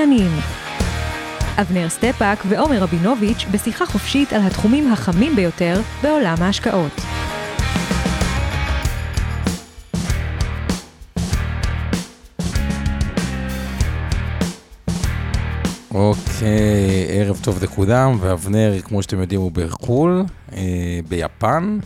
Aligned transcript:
המשקיענים 0.00 0.30
אבנר 1.60 1.88
סטפאק 1.88 2.38
ועומר 2.48 2.78
רבינוביץ' 2.82 3.44
בשיחה 3.52 3.86
חופשית 3.86 4.32
על 4.32 4.42
התחומים 4.42 4.92
החמים 4.92 5.36
ביותר 5.36 5.80
בעולם 6.02 6.34
ההשקעות. 6.38 6.92
אוקיי, 15.90 17.06
ערב 17.08 17.40
טוב 17.44 17.62
לכולם, 17.62 18.16
ואבנר, 18.20 18.80
כמו 18.84 19.02
שאתם 19.02 19.20
יודעים, 19.20 19.40
הוא 19.40 19.52
בחו"ל, 19.52 20.24
אה, 20.52 21.00
ביפן. 21.08 21.78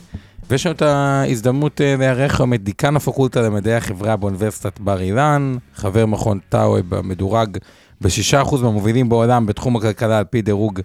ויש 0.51 0.67
לנו 0.67 0.75
את 0.77 0.83
ההזדמנות 0.83 1.81
אה, 1.81 1.97
לארח 1.99 2.41
היום 2.41 2.55
את 2.55 2.65
דיקן 2.65 2.97
הפקולטה 2.97 3.43
למדעי 3.43 3.75
החברה 3.75 4.17
באוניברסיטת 4.17 4.81
בר 4.81 5.01
אילן, 5.01 5.57
חבר 5.75 6.07
מכון 6.07 6.39
טאוב, 6.49 6.83
מדורג 6.83 7.59
ב-6% 8.01 8.57
מהמובילים 8.63 9.09
בעולם 9.09 9.47
בתחום 9.47 9.77
הכלכלה 9.77 10.19
על 10.19 10.25
פי 10.25 10.43
דירוג 10.43 10.81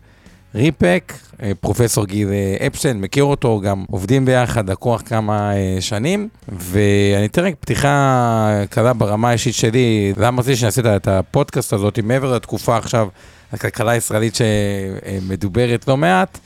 ריפק, 0.56 1.14
אה, 1.44 1.52
פרופסור 1.60 2.06
גיל 2.06 2.28
אה, 2.30 2.68
אפשטיין, 2.68 3.02
מכיר 3.02 3.24
אותו, 3.24 3.60
גם 3.60 3.86
עובדים 3.92 4.26
ביחד, 4.26 4.70
לקוח 4.70 5.02
כמה 5.06 5.52
שנים, 5.80 6.28
ואני 6.50 7.26
אתן 7.26 7.46
רק 7.46 7.54
פתיחה 7.60 8.64
קלה 8.70 8.94
ברמה 8.94 9.30
האישית 9.30 9.54
שלי, 9.54 10.14
למה 10.18 10.42
רציתי 10.42 10.56
שעשית 10.56 10.86
את 10.86 11.08
הפודקאסט 11.08 11.74
הזאת, 11.74 12.00
מעבר 12.00 12.36
לתקופה 12.36 12.78
עכשיו, 12.78 13.08
הכלכלה 13.54 13.92
הישראלית 13.92 14.36
שמדוברת 14.36 15.88
לא 15.88 15.98
מעט. 15.98 16.40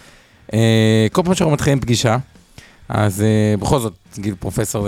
כל 1.11 1.23
פעם 1.23 1.33
שאנחנו 1.33 1.53
מתחילים 1.53 1.79
פגישה, 1.79 2.17
אז 2.93 3.23
uh, 3.23 3.61
בכל 3.61 3.79
זאת, 3.79 3.93
גיל 4.19 4.35
פרופסור 4.39 4.87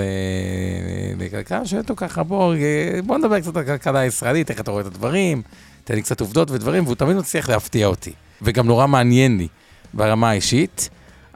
לכלכלה, 1.18 1.66
שואל 1.66 1.82
אותו 1.82 1.96
ככה, 1.96 2.24
בוא, 2.24 2.56
אה, 2.56 3.18
נדבר 3.18 3.40
קצת 3.40 3.58
על 3.58 3.64
הכלכלה 3.64 4.00
הישראלית, 4.00 4.52
איך 4.52 4.60
אתה 4.60 4.72
רואה 4.72 4.82
את 4.82 4.86
הדברים, 4.86 5.42
תן 5.84 5.96
לי 5.96 6.02
קצת 6.02 6.22
עובדות 6.22 6.52
ודברים, 6.52 6.84
והוא 6.84 6.96
תמיד 6.96 7.18
מצליח 7.18 7.50
להפתיע 7.50 7.88
אותי. 7.88 8.14
וגם 8.42 8.68
נורא 8.68 8.88
מעניין 8.88 9.38
לי 9.38 9.48
ברמה 9.94 10.30
האישית. 10.30 10.90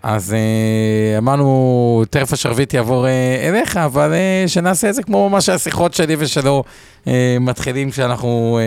אז 0.04 0.36
אמרנו, 1.18 2.04
תכף 2.10 2.34
השרביט 2.34 2.74
יעבור 2.74 3.08
אליך, 3.50 3.78
אבל 3.78 4.14
שנעשה 4.48 4.90
את 4.90 4.96
זה 4.96 5.04
כמו 5.04 5.30
ממש 5.30 5.50
השיחות 5.50 5.94
שלי 5.94 6.16
ושלו 6.20 6.64
מתחילים 7.40 7.92
כשאנחנו 7.92 8.60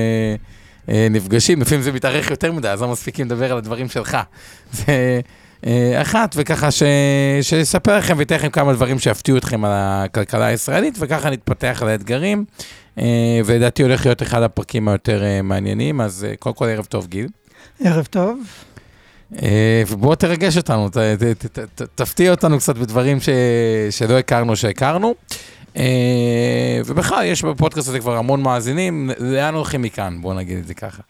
נפגשים. 0.89 1.61
לפעמים 1.61 1.83
זה 1.83 1.93
מתארך 1.93 2.31
יותר 2.31 2.53
מדי, 2.53 2.69
אז 2.69 2.83
לא 2.83 2.89
מספיקים 2.89 3.27
לדבר 3.27 3.53
על 3.53 3.59
הדברים 3.59 3.89
שלך. 3.89 4.19
זה... 4.73 5.21
אה, 5.67 6.03
אחת, 6.03 6.35
וככה 6.39 6.71
ש... 6.71 6.83
שיספר 7.43 7.99
לכם 7.99 8.15
וייתן 8.19 8.35
לכם 8.35 8.51
כמה 8.51 8.73
דברים 8.73 8.99
שיפתיעו 8.99 9.39
אתכם 9.39 9.65
על 9.65 9.71
הכלכלה 9.75 10.47
הישראלית, 10.47 10.95
וככה 10.99 11.31
נתפתח 11.31 11.79
על 11.83 11.89
האתגרים, 11.89 12.45
אה, 12.99 13.41
ולדעתי 13.45 13.83
הולך 13.83 14.07
להיות 14.07 14.23
אחד 14.23 14.43
הפרקים 14.43 14.89
היותר 14.89 15.25
אה, 15.25 15.43
מעניינים, 15.43 16.01
אז 16.01 16.27
קודם 16.39 16.55
כל 16.55 16.65
ערב 16.65 16.85
טוב, 16.85 17.07
גיל. 17.07 17.27
ערב 17.85 18.07
טוב. 18.11 18.39
ובוא 19.89 20.15
תרגש 20.15 20.57
אותנו, 20.57 20.89
ת, 20.89 20.97
ת, 20.97 21.47
ת, 21.47 21.59
ת, 21.59 21.83
תפתיע 21.95 22.31
אותנו 22.31 22.59
קצת 22.59 22.77
בדברים 22.77 23.21
ש, 23.21 23.29
שלא 23.91 24.19
הכרנו 24.19 24.57
שהכרנו. 24.57 25.15
ובכלל, 26.87 27.25
יש 27.25 27.45
בפודקאסט 27.45 27.89
הזה 27.89 27.99
כבר 28.01 28.17
המון 28.17 28.43
מאזינים, 28.43 29.11
לאן 29.19 29.55
הולכים 29.55 29.83
מכאן? 29.83 30.19
בואו 30.21 30.35
נגיד 30.35 30.59
את 30.59 30.67
זה 30.67 30.75
ככה. 30.75 31.03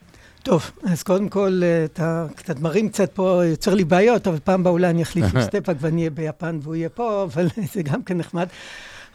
טוב, 0.43 0.71
אז 0.83 1.03
קודם 1.03 1.29
כל, 1.29 1.61
אה, 1.63 1.85
אתה 1.85 2.25
קצת 2.35 2.59
מרים 2.59 2.89
קצת 2.89 3.11
פה, 3.13 3.41
יוצר 3.45 3.73
לי 3.73 3.83
בעיות, 3.83 4.27
אבל 4.27 4.37
פעם 4.43 4.63
באולי 4.63 4.89
אני 4.89 5.03
אחליף 5.03 5.25
עם 5.35 5.41
סטפאק 5.47 5.77
ואני 5.79 6.01
אהיה 6.01 6.09
ביפן 6.09 6.59
והוא 6.63 6.75
יהיה 6.75 6.89
פה, 6.89 7.23
אבל 7.23 7.47
זה 7.73 7.83
גם 7.83 8.03
כן 8.03 8.17
נחמד. 8.17 8.47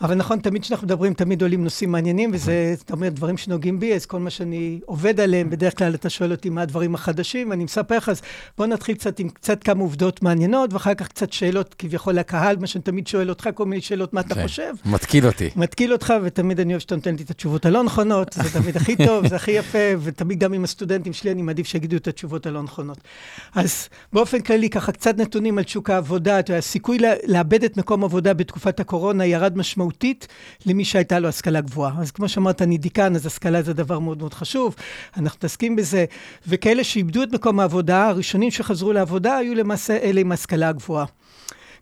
אבל 0.00 0.14
נכון, 0.14 0.38
תמיד 0.38 0.62
כשאנחנו 0.62 0.86
מדברים, 0.86 1.14
תמיד 1.14 1.42
עולים 1.42 1.64
נושאים 1.64 1.92
מעניינים, 1.92 2.30
וזה, 2.34 2.74
אתה 2.84 2.94
אומר, 2.94 3.08
דברים 3.08 3.36
שנוגעים 3.36 3.80
בי, 3.80 3.94
אז 3.94 4.06
כל 4.06 4.18
מה 4.20 4.30
שאני 4.30 4.80
עובד 4.86 5.20
עליהם, 5.20 5.50
בדרך 5.50 5.78
כלל 5.78 5.94
אתה 5.94 6.10
שואל 6.10 6.32
אותי 6.32 6.50
מה 6.50 6.62
הדברים 6.62 6.94
החדשים, 6.94 7.50
ואני 7.50 7.64
מספר 7.64 7.96
לך, 7.96 8.08
אז 8.08 8.22
בוא 8.58 8.66
נתחיל 8.66 8.94
קצת 8.94 9.18
עם 9.18 9.28
קצת 9.28 9.62
כמה 9.64 9.80
עובדות 9.80 10.22
מעניינות, 10.22 10.72
ואחר 10.72 10.94
כך 10.94 11.08
קצת 11.08 11.32
שאלות 11.32 11.74
כביכול 11.78 12.14
לקהל, 12.14 12.56
מה 12.56 12.66
שאני 12.66 12.82
תמיד 12.82 13.06
שואל 13.06 13.28
אותך, 13.28 13.48
כל 13.54 13.66
מיני 13.66 13.82
שאלות, 13.82 14.12
מה 14.14 14.20
אתה 14.20 14.42
חושב. 14.42 14.74
מתקיל 14.84 15.26
אותי. 15.26 15.50
מתקיל 15.56 15.92
אותך, 15.92 16.14
ותמיד 16.22 16.60
אני 16.60 16.72
אוהב 16.72 16.80
שאתה 16.80 16.96
נותן 16.96 17.16
לי 17.16 17.22
את 17.22 17.30
התשובות 17.30 17.66
הלא 17.66 17.82
נכונות, 17.82 18.32
זה 18.32 18.60
תמיד 18.60 18.76
הכי 18.76 18.96
טוב, 18.96 19.28
זה 19.28 19.36
הכי 19.36 19.50
יפה, 19.50 19.78
ותמיד 20.02 20.38
גם 20.38 20.52
עם 20.52 20.64
הסטודנטים 20.64 21.12
שלי, 21.12 21.32
אני 21.32 21.42
מעדיף 21.42 21.66
שיגידו 21.66 21.96
את 21.96 22.08
התשובות 22.08 22.46
הלא 22.46 22.62
נכונות. 22.62 22.98
אז 23.54 23.88
באופן 24.12 24.40
כללי, 24.40 24.70
ככה 24.70 24.92
קצת 24.92 25.18
נתונים 25.18 25.58
על 25.58 25.64
שוק 25.66 25.90
העבודה, 25.90 26.40
הסיכוי 26.58 26.98
לאבד 27.26 27.64
את 27.64 27.76
מקום 27.76 28.04
עבודה 28.04 28.34
בתקופת 28.34 28.80
הקורונה 28.80 29.26
ירד 29.26 29.56
משמעותית 29.56 29.87
למי 30.66 30.84
שהייתה 30.84 31.18
לו 31.18 31.28
השכלה 31.28 31.60
גבוהה. 31.60 31.92
אז 32.00 32.10
כמו 32.10 32.28
שאמרת, 32.28 32.62
אני 32.62 32.78
דיקן, 32.78 33.14
אז 33.14 33.26
השכלה 33.26 33.62
זה 33.62 33.72
דבר 33.72 33.98
מאוד 33.98 34.18
מאוד 34.18 34.34
חשוב, 34.34 34.74
אנחנו 35.16 35.36
מתעסקים 35.36 35.76
בזה. 35.76 36.04
וכאלה 36.46 36.84
שאיבדו 36.84 37.22
את 37.22 37.32
מקום 37.32 37.60
העבודה, 37.60 38.08
הראשונים 38.08 38.50
שחזרו 38.50 38.92
לעבודה 38.92 39.36
היו 39.36 39.54
למעשה 39.54 39.96
אלה 39.96 40.20
עם 40.20 40.32
השכלה 40.32 40.72
גבוהה. 40.72 41.04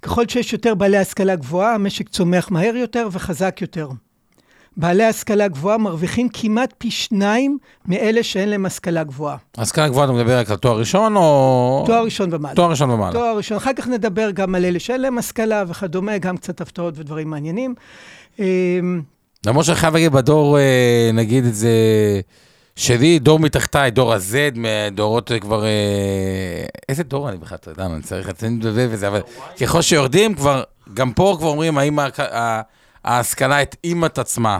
ככל 0.02 0.24
שיש 0.28 0.52
יותר 0.52 0.74
בעלי 0.74 0.98
השכלה 0.98 1.36
גבוהה, 1.36 1.74
המשק 1.74 2.08
צומח 2.08 2.50
מהר 2.50 2.76
יותר 2.76 3.08
וחזק 3.12 3.58
יותר. 3.60 3.88
בעלי 4.76 5.04
השכלה 5.04 5.48
גבוהה 5.48 5.78
מרוויחים 5.78 6.28
כמעט 6.32 6.74
פי 6.78 6.90
שניים 6.90 7.58
מאלה 7.86 8.22
שאין 8.22 8.48
להם 8.48 8.66
השכלה 8.66 9.04
גבוהה. 9.04 9.36
השכלה 9.58 9.88
גבוהה, 9.88 10.04
אתה 10.04 10.12
מדבר 10.12 10.38
רק 10.38 10.50
על 10.50 10.56
תואר 10.56 10.78
ראשון 10.78 11.16
או... 11.16 11.82
תואר 11.86 12.04
ראשון 12.04 12.34
ומעלה. 12.34 12.54
תואר 12.54 12.70
ראשון 12.70 12.90
ומעלה. 12.90 13.12
תואר 13.12 13.36
ראשון. 13.36 13.56
אחר 13.56 13.72
כך 13.72 13.88
נדבר 13.88 14.30
גם 14.30 14.54
על 14.54 14.64
אלה 14.64 14.78
שאין 14.78 15.00
להם 15.00 15.18
השכלה 15.18 15.64
וכדומה, 15.68 16.18
גם 16.18 16.36
קצת 16.36 16.60
הפתעות 16.60 16.94
ודברים 16.98 17.30
מעניינים. 17.30 17.74
אמ, 18.38 19.02
למרות 19.46 19.64
שאני 19.64 19.76
חייב 19.76 19.94
להגיד, 19.94 20.12
בדור, 20.12 20.58
אה, 20.58 21.10
נגיד 21.14 21.44
את 21.44 21.54
זה, 21.54 21.70
שלי, 22.76 23.18
דור 23.18 23.38
מתחתיי, 23.38 23.90
דור 23.90 24.12
ה-Z, 24.12 24.58
דורות 24.92 25.30
כבר... 25.40 25.64
אה, 25.64 26.66
איזה 26.88 27.02
דור 27.02 27.28
אני 27.28 27.36
בכלל, 27.36 27.58
אתה 27.60 27.70
יודע, 27.70 27.86
אני 27.86 28.02
צריך 28.02 28.28
לדבר 28.42 28.86
וזה, 28.90 29.08
אבל 29.08 29.20
ככל 29.60 29.82
שיורדים 29.82 30.34
כבר, 30.34 30.62
גם 30.94 31.12
פה 31.12 31.36
כבר 31.38 31.48
אומרים, 31.48 31.78
האם 31.78 31.98
ההשכלה 33.06 33.58
התאימה 33.60 34.06
את 34.06 34.18
עצמה. 34.18 34.58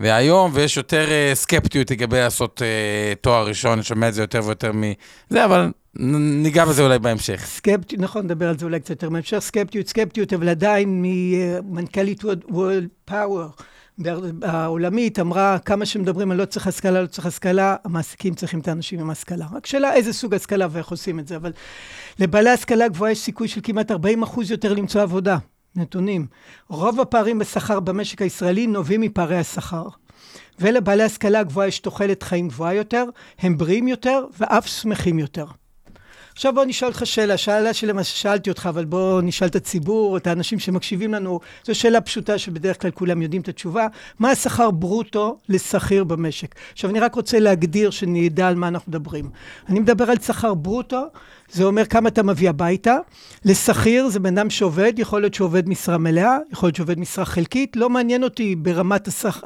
והיום, 0.00 0.50
ויש 0.54 0.76
יותר 0.76 1.10
אה, 1.10 1.30
סקפטיות 1.34 1.90
לגבי 1.90 2.18
לעשות 2.18 2.62
תואר 3.20 3.46
ראשון, 3.46 3.72
אני 3.72 3.82
שומע 3.82 4.08
את 4.08 4.14
זה 4.14 4.22
יותר 4.22 4.40
ויותר 4.44 4.72
מזה, 4.72 5.44
אבל 5.44 5.72
ניגע 5.98 6.64
בזה 6.64 6.82
אולי 6.82 6.98
בהמשך. 6.98 7.44
סקפטיות, 7.46 8.02
נכון, 8.02 8.24
נדבר 8.24 8.48
על 8.48 8.58
זה 8.58 8.64
אולי 8.64 8.80
קצת 8.80 8.90
יותר 8.90 9.10
בהמשך. 9.10 9.38
סקפטיות, 9.38 9.88
סקפטיות, 9.88 10.32
אבל 10.32 10.48
עדיין 10.48 11.02
ממנכ"לית 11.02 12.22
World 12.24 13.10
Power 13.10 13.62
העולמית 14.42 15.18
אמרה, 15.18 15.58
כמה 15.58 15.86
שמדברים 15.86 16.30
על 16.30 16.36
לא 16.36 16.44
צריך 16.44 16.66
השכלה, 16.66 17.02
לא 17.02 17.06
צריך 17.06 17.26
השכלה, 17.26 17.76
המעסיקים 17.84 18.34
צריכים 18.34 18.60
את 18.60 18.68
האנשים 18.68 19.00
עם 19.00 19.10
השכלה. 19.10 19.46
רק 19.52 19.66
שאלה 19.66 19.94
איזה 19.94 20.12
סוג 20.12 20.34
השכלה 20.34 20.66
ואיך 20.70 20.88
עושים 20.88 21.18
את 21.18 21.28
זה, 21.28 21.36
אבל 21.36 21.52
לבעלי 22.18 22.50
השכלה 22.50 22.88
גבוהה 22.88 23.12
יש 23.12 23.18
סיכוי 23.18 23.48
של 23.48 23.60
כמעט 23.62 23.90
40 23.90 24.22
אחוז 24.22 24.50
יותר 24.50 24.72
למצוא 24.72 25.02
עבודה. 25.02 25.38
נתונים. 25.76 26.26
רוב 26.68 27.00
הפערים 27.00 27.38
בשכר 27.38 27.80
במשק 27.80 28.22
הישראלי 28.22 28.66
נובעים 28.66 29.00
מפערי 29.00 29.38
השכר. 29.38 29.88
ולבעלי 30.60 31.02
השכלה 31.02 31.42
גבוהה 31.42 31.68
יש 31.68 31.78
תוחלת 31.78 32.22
חיים 32.22 32.48
גבוהה 32.48 32.74
יותר, 32.74 33.04
הם 33.38 33.58
בריאים 33.58 33.88
יותר 33.88 34.24
ואף 34.38 34.66
שמחים 34.66 35.18
יותר. 35.18 35.46
עכשיו 36.38 36.54
בוא 36.54 36.64
נשאל 36.64 36.88
אותך 36.88 37.06
שאלה, 37.06 37.36
שאלה 37.36 38.04
ששאלתי 38.04 38.50
אותך, 38.50 38.66
אבל 38.66 38.84
בוא 38.84 39.20
נשאל 39.22 39.46
את 39.46 39.56
הציבור, 39.56 40.16
את 40.16 40.26
האנשים 40.26 40.58
שמקשיבים 40.58 41.14
לנו. 41.14 41.40
זו 41.64 41.74
שאלה 41.74 42.00
פשוטה 42.00 42.38
שבדרך 42.38 42.82
כלל 42.82 42.90
כולם 42.90 43.22
יודעים 43.22 43.42
את 43.42 43.48
התשובה. 43.48 43.86
מה 44.18 44.30
השכר 44.30 44.70
ברוטו 44.70 45.38
לשכיר 45.48 46.04
במשק? 46.04 46.54
עכשיו, 46.72 46.90
אני 46.90 47.00
רק 47.00 47.14
רוצה 47.14 47.38
להגדיר 47.38 47.90
שנדע 47.90 48.48
על 48.48 48.54
מה 48.54 48.68
אנחנו 48.68 48.90
מדברים. 48.90 49.30
אני 49.68 49.80
מדבר 49.80 50.10
על 50.10 50.18
שכר 50.18 50.54
ברוטו 50.54 51.06
זה 51.52 51.64
אומר 51.64 51.84
כמה 51.84 52.08
אתה 52.08 52.22
מביא 52.22 52.48
הביתה. 52.48 52.96
לשכיר 53.44 54.08
זה 54.08 54.20
בן 54.20 54.38
אדם 54.38 54.50
שעובד, 54.50 54.92
יכול 54.98 55.20
להיות 55.20 55.34
שעובד 55.34 55.68
משרה 55.68 55.98
מלאה, 55.98 56.38
יכול 56.52 56.66
להיות 56.66 56.76
שעובד 56.76 56.98
משרה 56.98 57.24
חלקית, 57.24 57.76
לא 57.76 57.90
מעניין 57.90 58.24
אותי 58.24 58.54
ברמת 58.54 59.08
השכ... 59.08 59.40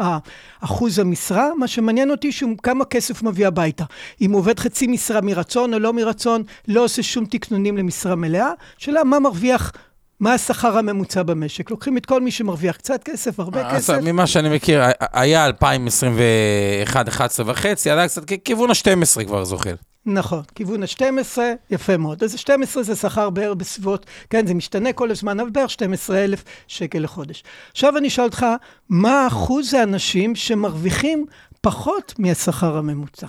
אחוז 0.60 0.98
המשרה, 0.98 1.50
מה 1.58 1.66
שמעניין 1.66 2.10
אותי 2.10 2.32
שהוא 2.32 2.56
כמה 2.62 2.84
כסף 2.84 3.22
מביא 3.22 3.46
הביתה. 3.46 3.84
אם 4.20 4.32
הוא 4.32 4.38
עובד 4.38 4.58
חצי 4.58 4.86
משרה 4.86 5.20
מרצון 5.20 5.74
או 5.74 5.78
לא 5.78 5.92
מרצון, 5.92 6.42
לא 6.68 6.81
עושה 6.82 7.02
שום 7.02 7.24
תקנונים 7.24 7.76
למשרה 7.76 8.14
מלאה, 8.14 8.50
שאלה 8.78 9.04
מה 9.04 9.18
מרוויח 9.18 9.72
מה 10.20 10.34
השכר 10.34 10.78
הממוצע 10.78 11.22
במשק. 11.22 11.70
לוקחים 11.70 11.96
את 11.96 12.06
כל 12.06 12.20
מי 12.20 12.30
שמרוויח 12.30 12.76
קצת 12.76 13.02
כסף, 13.04 13.40
הרבה 13.40 13.66
אז 13.66 13.76
כסף. 13.76 13.98
ממה 14.02 14.26
שאני 14.26 14.56
מכיר, 14.56 14.82
היה 15.12 15.46
2021, 15.46 17.08
11 17.08 17.50
וחצי, 17.50 17.90
עלה 17.90 18.08
קצת 18.08 18.22
כיוון 18.44 18.70
ה-12 18.70 19.24
כבר 19.24 19.44
זוחל. 19.44 19.74
נכון, 20.06 20.42
כיוון 20.54 20.82
ה-12, 20.82 21.38
יפה 21.70 21.96
מאוד. 21.96 22.22
אז 22.22 22.34
ה-12 22.34 22.82
זה 22.82 22.96
שכר 22.96 23.30
בערך 23.30 23.54
בסביבות, 23.56 24.06
כן, 24.30 24.46
זה 24.46 24.54
משתנה 24.54 24.92
כל 24.92 25.10
הזמן, 25.10 25.40
אבל 25.40 25.50
בערך 25.50 25.70
12,000 25.70 26.44
שקל 26.66 26.98
לחודש. 26.98 27.44
עכשיו 27.72 27.96
אני 27.96 28.08
אשאל 28.08 28.24
אותך, 28.24 28.46
מה 28.88 29.26
אחוז 29.26 29.74
האנשים 29.74 30.34
שמרוויחים 30.34 31.26
פחות 31.60 32.14
מהשכר 32.18 32.76
הממוצע? 32.76 33.26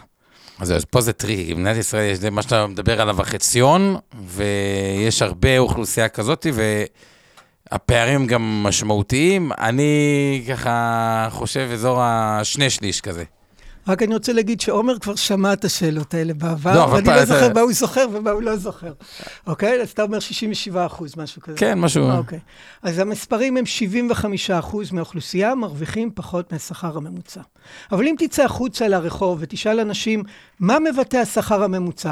אז 0.59 0.85
פה 0.89 1.01
זה 1.01 1.13
טריקי, 1.13 1.53
במדינת 1.53 1.77
ישראל 1.77 2.11
יש 2.11 2.19
מה 2.31 2.41
שאתה 2.41 2.67
מדבר 2.67 3.01
עליו 3.01 3.21
החציון, 3.21 3.97
ויש 4.25 5.21
הרבה 5.21 5.57
אוכלוסייה 5.57 6.09
כזאת, 6.09 6.45
והפערים 7.71 8.27
גם 8.27 8.63
משמעותיים. 8.63 9.51
אני 9.59 10.44
ככה 10.50 11.27
חושב 11.31 11.69
אזור 11.73 12.01
השני 12.01 12.69
שליש 12.69 13.01
כזה. 13.01 13.23
רק 13.88 14.03
אני 14.03 14.13
רוצה 14.13 14.33
להגיד 14.33 14.62
שעומר 14.62 15.00
כבר 15.00 15.15
שמע 15.15 15.53
את 15.53 15.65
השאלות 15.65 16.13
האלה 16.13 16.33
בעבר, 16.33 16.75
לא, 16.75 16.94
ואני 16.94 17.07
לא 17.07 17.25
זוכר 17.25 17.53
מה 17.53 17.62
הוא 17.62 17.74
זוכר 17.74 18.06
ומה 18.13 18.31
הוא 18.31 18.41
לא 18.41 18.56
זוכר. 18.56 18.94
אוקיי? 19.47 19.81
אז 19.81 19.89
אתה 19.89 20.03
אומר 20.03 20.19
67 20.19 20.85
אחוז, 20.85 21.13
משהו 21.18 21.41
כזה. 21.41 21.57
כן, 21.57 21.80
משהו... 21.80 22.12
אוקיי. 22.12 22.39
אז 22.83 23.00
המספרים 23.00 23.57
הם 23.57 23.65
75 23.65 24.51
אחוז 24.51 24.91
מהאוכלוסייה 24.91 25.56
מרוויחים 25.56 26.12
פחות 26.15 26.51
מהשכר 26.51 26.97
הממוצע. 26.97 27.41
אבל 27.91 28.07
אם 28.07 28.15
תצא 28.18 28.44
החוצה 28.44 28.88
לרחוב 28.88 29.38
ותשאל 29.41 29.80
אנשים, 29.80 30.24
מה 30.59 30.77
מבטא 30.79 31.18
השכר 31.18 31.63
הממוצע? 31.63 32.12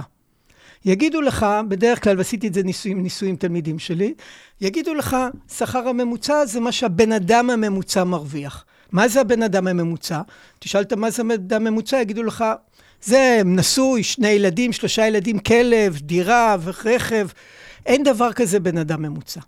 יגידו 0.86 1.22
לך, 1.22 1.46
בדרך 1.68 2.04
כלל, 2.04 2.18
ועשיתי 2.18 2.48
את 2.48 2.54
זה 2.54 2.64
ניסויים, 2.64 3.04
ניסויים 3.04 3.36
תלמידים 3.36 3.80
שלי, 3.80 4.14
יגידו 4.62 4.94
לך, 4.94 5.18
שכר 5.58 5.88
הממוצע 5.88 6.46
זה 6.46 6.60
מה 6.60 6.72
שהבן 6.72 7.12
אדם 7.12 7.50
הממוצע 7.50 8.04
מרוויח. 8.04 8.66
מה 8.92 9.08
זה 9.08 9.22
הבן 9.22 9.44
אדם 9.44 9.68
הממוצע? 9.68 10.22
תשאל 10.60 10.82
אותם 10.82 11.00
מה 11.00 11.12
זה 11.12 11.22
הבן 11.22 11.32
אדם 11.32 11.68
הממוצע, 11.68 11.98
יגידו 11.98 12.24
לך, 12.24 12.46
זה 13.02 13.42
נשוי, 13.46 14.04
שני 14.04 14.28
ילדים, 14.28 14.74
שלושה 14.74 15.08
ילדים, 15.08 15.40
כלב, 15.40 15.98
דירה 16.02 16.58
ורכב. 16.64 17.28
אין 17.86 18.04
דבר 18.04 18.34
כזה 18.34 18.60
בן 18.60 18.78
אדם 18.78 19.02
ממוצע. 19.02 19.40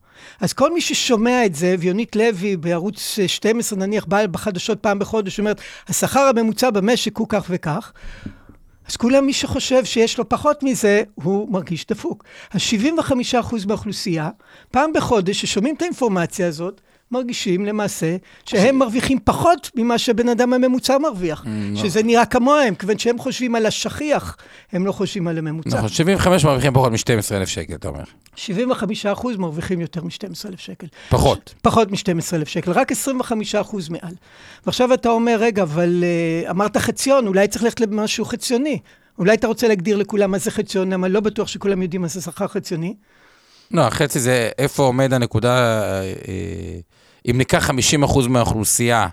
אז 0.42 0.54
כל 0.54 0.74
מי 0.74 0.82
ששומע 0.82 1.46
את 1.46 1.56
זה, 1.56 1.76
ויונית 1.80 2.16
לוי 2.16 2.58
בערוץ 2.58 3.20
12 3.28 3.80
נניח 3.80 4.06
באה 4.06 4.28
בחדשות 4.28 4.80
פעם 4.80 5.00
בחודש, 5.00 5.40
אומרת, 5.40 5.62
השכר 5.88 6.20
הממוצע 6.20 6.70
במשק 6.70 7.18
הוא 7.18 7.28
כך 7.30 7.46
וכך, 7.50 7.94
אז 8.88 8.96
כולם, 8.96 9.26
מי 9.26 9.34
שחושב 9.34 9.86
שיש 9.86 10.18
לו 10.18 10.30
פחות 10.30 10.64
מזה, 10.64 11.04
הוא 11.16 11.52
מרגיש 11.52 11.86
דפוק. 11.86 12.24
אז 12.52 12.62
75% 13.34 13.68
מהאוכלוסייה, 13.68 14.30
פעם 14.72 14.94
בחודש, 14.94 15.42
ששומעים 15.42 15.76
את 15.76 15.82
האינפורמציה 15.82 16.48
הזאת, 16.48 16.82
מרגישים 17.14 17.66
למעשה 17.66 18.16
שהם 18.46 18.76
מרוויחים 18.80 19.20
פחות 19.24 19.72
ממה 19.76 19.98
שבן 19.98 20.30
אדם 20.30 20.54
הממוצע 20.54 20.98
מרוויח. 20.98 21.46
שזה 21.76 22.04
נראה 22.04 22.26
כמוהם, 22.26 22.76
כיוון 22.76 23.00
שהם 23.00 23.18
חושבים 23.18 23.56
על 23.56 23.66
השכיח, 23.66 24.38
הם 24.72 24.86
לא 24.86 24.92
חושבים 24.92 25.28
על 25.28 25.38
הממוצע. 25.38 25.78
נכון, 25.78 25.90
75 25.90 26.46
מרוויחים 26.46 26.74
פחות 26.74 26.92
מ-12,000 26.92 27.46
שקל, 27.46 27.76
אתה 27.76 27.88
אומר. 27.88 28.04
75% 28.36 29.38
מרוויחים 29.38 29.82
יותר 29.82 30.04
מ-12,000 30.04 30.58
שקל. 30.58 30.88
פחות. 31.10 31.54
פחות 31.62 31.92
מ-12,000 31.92 32.46
שקל, 32.46 32.72
רק 32.72 32.92
25% 32.92 32.96
מעל. 33.90 34.14
ועכשיו 34.66 34.94
אתה 34.94 35.10
אומר, 35.10 35.38
רגע, 35.40 35.64
אבל 35.64 36.04
uh, 36.04 36.50
אמרת 36.50 36.78
חציון, 36.78 37.28
אולי 37.28 37.48
צריך 37.48 37.64
ללכת 37.64 37.80
למשהו 37.80 38.26
חציוני. 38.26 38.80
אולי 39.20 39.34
אתה 39.34 39.48
רוצה 39.48 39.68
להגדיר 39.68 39.98
לכולם 39.98 40.32
מה 40.32 40.38
זה 40.38 40.52
חציון, 40.52 40.94
למה 40.94 41.08
לא 41.08 41.20
בטוח 41.20 41.48
שכולם 41.48 41.82
יודעים 41.82 42.02
מה 42.02 42.08
זה 42.08 42.22
שכר 42.22 42.48
חציוני. 42.48 42.94
לא, 43.72 43.82
החצי 43.82 44.20
זה 44.20 44.50
איפה 44.58 44.84
עומד 44.84 45.14
הנקודה, 45.14 45.82
אה, 45.82 46.02
אה, 46.02 46.80
אם 47.32 47.38
ניקח 47.38 47.70
50% 47.70 48.28
מהאוכלוסייה 48.30 49.08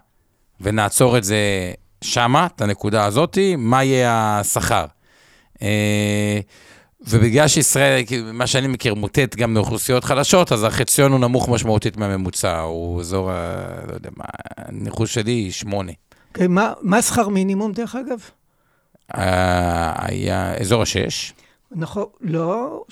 ונעצור 0.61 1.19
את 1.19 1.25
זה 1.25 1.73
שמה, 2.03 2.47
את 2.47 2.61
הנקודה 2.61 3.05
הזאתי, 3.05 3.57
מה 3.57 3.85
יהיה 3.85 4.39
השכר? 4.41 4.85
אה, 5.63 6.41
ובגלל 7.01 7.49
שישראל, 7.49 8.03
מה 8.33 8.47
שאני 8.47 8.67
מכיר, 8.69 8.95
מוטט 8.95 9.37
גם 9.37 9.55
לאוכלוסיות 9.55 10.05
חלשות, 10.05 10.53
אז 10.53 10.65
החציון 10.65 11.13
הוא 11.13 11.21
נמוך 11.21 11.49
משמעותית 11.49 11.97
מהממוצע, 11.97 12.61
הוא 12.61 13.01
אזור, 13.01 13.31
לא 13.89 13.95
יודע 13.95 14.11
מה, 14.17 14.25
הניחוש 14.57 15.15
שלי, 15.15 15.53
שמונה. 15.53 15.93
Okay, 16.35 16.49
מה, 16.49 16.73
מה 16.81 17.03
שכר 17.03 17.29
מינימום, 17.29 17.73
דרך 17.73 17.97
אגב? 17.97 18.19
אה, 19.15 19.93
היה 20.07 20.55
אזור 20.55 20.83
השש. 20.83 21.33
נכון, 21.73 22.07
לא, 22.21 22.83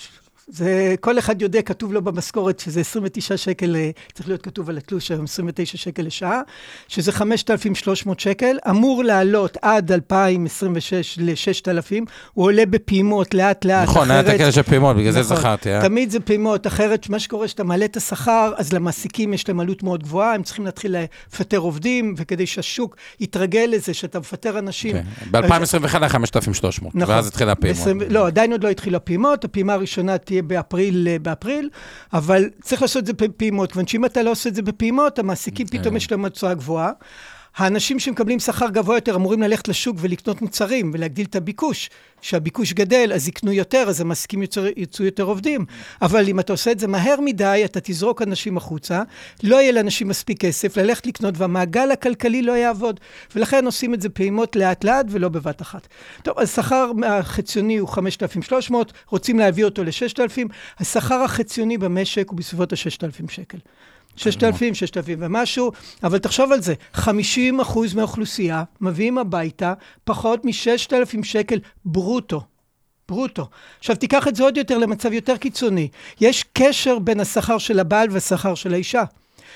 זה, 0.50 0.94
כל 1.00 1.18
אחד 1.18 1.42
יודע, 1.42 1.62
כתוב 1.62 1.92
לו 1.92 2.02
במשכורת 2.02 2.60
שזה 2.60 2.80
29 2.80 3.36
שקל, 3.36 3.76
אה, 3.76 3.90
צריך 4.14 4.28
להיות 4.28 4.42
כתוב 4.42 4.70
על 4.70 4.76
התלוש 4.78 5.10
היום, 5.10 5.24
29 5.24 5.78
שקל 5.78 6.02
לשעה, 6.02 6.40
שזה 6.88 7.12
5,300 7.12 8.20
שקל, 8.20 8.56
אמור 8.70 9.04
לעלות 9.04 9.56
עד 9.62 9.92
2026 9.92 11.18
ל-6,000, 11.18 11.92
הוא 12.34 12.44
עולה 12.44 12.66
בפעימות 12.66 13.34
לאט 13.34 13.64
לאט, 13.64 13.88
נכון, 13.88 14.10
היה 14.10 14.20
את 14.20 14.28
הכאלה 14.28 14.52
של 14.52 14.62
פעימות, 14.62 14.96
בגלל 14.96 15.12
זה 15.12 15.20
נכון. 15.20 15.36
זכרתי. 15.36 15.74
אה? 15.74 15.82
תמיד 15.82 16.10
זה 16.10 16.20
פעימות, 16.20 16.66
אחרת 16.66 17.08
מה 17.08 17.18
שקורה, 17.18 17.48
שאתה 17.48 17.64
מעלה 17.64 17.84
את 17.84 17.96
השכר, 17.96 18.52
אז 18.56 18.72
למעסיקים 18.72 19.32
יש 19.32 19.48
להם 19.48 19.60
עלות 19.60 19.82
מאוד 19.82 20.02
גבוהה, 20.02 20.34
הם 20.34 20.42
צריכים 20.42 20.64
להתחיל 20.64 20.96
לפטר 21.32 21.58
עובדים, 21.58 22.14
וכדי 22.16 22.46
שהשוק 22.46 22.96
יתרגל 23.20 23.68
לזה, 23.72 23.94
שאתה 23.94 24.18
מפטר 24.18 24.58
אנשים. 24.58 24.96
ב-2021 25.30 25.98
היה 25.98 26.08
5,300, 26.08 26.94
נכון. 26.94 27.14
ואז 27.14 27.26
התחילה 27.28 27.52
הפעימות. 27.52 27.88
ב- 27.88 28.12
לא, 28.12 28.26
עדיין 28.26 28.52
עוד 28.52 28.64
לא 28.64 28.68
התחילו 28.68 28.96
הפעימות, 28.96 29.44
הפעימה 29.44 29.72
הראשונה 29.72 30.18
תהיה 30.18 30.37
באפריל, 30.42 31.08
אה, 31.08 31.18
באפריל, 31.18 31.70
אבל 32.12 32.50
צריך 32.62 32.82
לעשות 32.82 33.00
את 33.00 33.06
זה 33.06 33.12
בפעימות, 33.12 33.72
כיוון 33.72 33.86
שאם 33.86 34.04
אתה 34.04 34.22
לא 34.22 34.30
עושה 34.30 34.48
את 34.48 34.54
זה 34.54 34.62
בפעימות, 34.62 35.18
המעסיקים 35.18 35.66
כן. 35.66 35.78
פתאום 35.78 35.96
יש 35.96 36.10
להם 36.12 36.24
הוצאה 36.24 36.54
גבוהה. 36.54 36.92
האנשים 37.58 37.98
שמקבלים 37.98 38.40
שכר 38.40 38.68
גבוה 38.68 38.96
יותר 38.96 39.16
אמורים 39.16 39.42
ללכת 39.42 39.68
לשוק 39.68 39.96
ולקנות 40.00 40.42
מוצרים 40.42 40.90
ולהגדיל 40.94 41.26
את 41.26 41.36
הביקוש. 41.36 41.90
כשהביקוש 42.20 42.72
גדל, 42.72 43.10
אז 43.14 43.28
יקנו 43.28 43.52
יותר, 43.52 43.84
אז 43.88 44.00
המעסיקים 44.00 44.42
יצאו, 44.76 45.04
יותר 45.04 45.22
עובדים. 45.22 45.64
אבל 46.02 46.28
אם 46.28 46.40
אתה 46.40 46.52
עושה 46.52 46.70
את 46.72 46.78
זה 46.78 46.86
מהר 46.86 47.20
מדי, 47.20 47.62
אתה 47.64 47.80
תזרוק 47.80 48.22
אנשים 48.22 48.56
החוצה, 48.56 49.02
לא 49.42 49.56
יהיה 49.56 49.72
לאנשים 49.72 50.08
מספיק 50.08 50.40
כסף 50.40 50.76
ללכת 50.76 51.06
לקנות, 51.06 51.34
והמעגל 51.38 51.90
הכלכלי 51.90 52.42
לא 52.42 52.52
יעבוד. 52.52 53.00
ולכן 53.34 53.64
עושים 53.64 53.94
את 53.94 54.00
זה 54.00 54.08
פעימות 54.08 54.56
לאט-לאט 54.56 55.06
ולא 55.10 55.28
בבת 55.28 55.62
אחת. 55.62 55.88
טוב, 56.22 56.38
אז 56.38 56.54
שכר 56.54 56.90
החציוני 57.06 57.76
הוא 57.76 57.88
5,300, 57.88 58.92
רוצים 59.08 59.38
להביא 59.38 59.64
אותו 59.64 59.84
ל-6,000, 59.84 60.48
השכר 60.78 61.22
החציוני 61.22 61.78
במשק 61.78 62.30
הוא 62.30 62.36
בסביבות 62.36 62.72
ה-6,000 62.72 63.30
שקל. 63.30 63.58
6,000, 64.18 64.74
6,000 64.74 65.18
ומשהו, 65.22 65.72
אבל 66.02 66.18
תחשוב 66.18 66.52
על 66.52 66.62
זה, 66.62 66.74
50 66.92 67.60
אחוז 67.60 67.94
מהאוכלוסייה 67.94 68.62
מביאים 68.80 69.18
הביתה 69.18 69.74
פחות 70.04 70.44
מ-6,000 70.44 71.24
שקל 71.24 71.58
ברוטו. 71.84 72.42
ברוטו. 73.08 73.48
עכשיו 73.78 73.96
תיקח 73.96 74.28
את 74.28 74.36
זה 74.36 74.42
עוד 74.42 74.56
יותר 74.56 74.78
למצב 74.78 75.12
יותר 75.12 75.36
קיצוני. 75.36 75.88
יש 76.20 76.44
קשר 76.52 76.98
בין 76.98 77.20
השכר 77.20 77.58
של 77.58 77.80
הבעל 77.80 78.08
והשכר 78.10 78.54
של 78.54 78.74
האישה. 78.74 79.04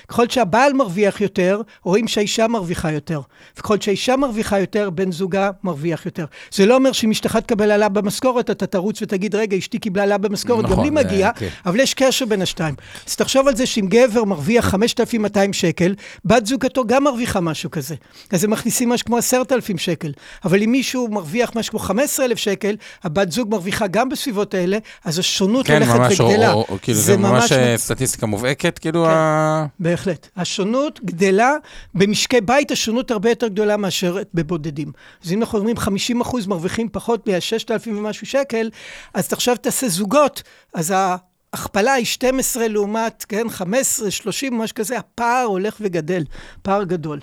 ככל 0.07 0.29
שהבעל 0.29 0.73
מרוויח 0.73 1.21
יותר, 1.21 1.61
רואים 1.83 2.07
שהאישה 2.07 2.47
מרוויחה 2.47 2.91
יותר. 2.91 3.21
וככל 3.57 3.79
שהאישה 3.79 4.15
מרוויחה 4.15 4.59
יותר, 4.59 4.89
בן 4.89 5.11
זוגה 5.11 5.49
מרוויח 5.63 6.05
יותר. 6.05 6.25
זה 6.51 6.65
לא 6.65 6.75
אומר 6.75 6.91
שאם 6.91 7.11
אשתך 7.11 7.35
תקבל 7.35 7.71
העלאה 7.71 7.89
במשכורת, 7.89 8.49
אתה 8.49 8.65
תרוץ 8.65 9.01
ותגיד, 9.01 9.35
רגע, 9.35 9.57
אשתי 9.57 9.79
קיבלה 9.79 10.01
העלאה 10.03 10.17
במשכורת, 10.17 10.65
גם 10.65 10.71
נכון, 10.71 10.83
לי 10.85 11.01
זה- 11.01 11.07
מגיע, 11.07 11.31
כן. 11.35 11.47
אבל 11.65 11.79
יש 11.79 11.93
קשר 11.93 12.25
בין 12.25 12.41
השתיים. 12.41 12.75
אז 13.07 13.15
תחשוב 13.15 13.47
על 13.47 13.55
זה 13.55 13.65
שאם 13.65 13.85
גבר 13.89 14.23
מרוויח 14.23 14.65
5,200 14.65 15.53
שקל, 15.53 15.95
בת 16.25 16.45
זוגתו 16.45 16.85
גם 16.87 17.03
מרוויחה 17.03 17.39
משהו 17.39 17.71
כזה. 17.71 17.95
אז 18.31 18.43
הם 18.43 18.49
מכניסים 18.51 18.89
משהו 18.89 19.05
כמו 19.05 19.17
10,000 19.17 19.77
שקל. 19.77 20.11
אבל 20.45 20.63
אם 20.63 20.71
מישהו 20.71 21.07
מרוויח 21.11 21.51
משהו 21.55 21.71
כמו 21.71 21.79
15,000 21.79 22.37
שקל, 22.37 22.75
הבת 23.03 23.31
זוג 23.31 23.49
מרוויחה 23.51 23.87
גם 23.87 24.09
בסביבות 24.09 24.53
האלה, 24.53 24.77
אז 25.05 25.19
השונות 25.19 25.65
כן, 25.67 25.73
הולכת 25.73 25.95
ממש, 25.99 26.19
או- 26.21 26.25
וגדלה. 26.27 26.53
או- 26.53 26.65
או- 26.69 26.77
כאילו 26.81 26.99
זה 26.99 27.17
ממש 27.17 27.51
אה, 27.51 27.77
סטטיסטיקה 27.77 28.25
מובהקת, 28.25 28.79
כאילו 28.79 29.03
כן. 29.05 29.09
ה... 29.11 29.65
בהחלט. 29.93 30.27
השונות 30.35 30.99
גדלה, 31.05 31.53
במשקי 31.95 32.41
בית 32.41 32.71
השונות 32.71 33.11
הרבה 33.11 33.29
יותר 33.29 33.47
גדולה 33.47 33.77
מאשר 33.77 34.17
בבודדים. 34.33 34.91
אז 35.23 35.31
אם 35.31 35.41
אנחנו 35.41 35.59
אומרים 35.59 35.77
50 35.77 36.21
אחוז 36.21 36.47
מרוויחים 36.47 36.89
פחות 36.91 37.27
מה-6,000 37.27 37.89
ומשהו 37.89 38.27
שקל, 38.27 38.69
אז 39.13 39.33
עכשיו 39.33 39.57
תעשה 39.57 39.87
זוגות, 39.87 40.43
אז 40.73 40.93
ההכפלה 40.95 41.93
היא 41.93 42.05
12 42.05 42.67
לעומת, 42.67 43.25
כן, 43.29 43.49
15, 43.49 44.11
30, 44.11 44.57
משהו 44.57 44.75
כזה, 44.75 44.97
הפער 44.97 45.45
הולך 45.45 45.77
וגדל, 45.81 46.23
פער 46.61 46.83
גדול. 46.83 47.19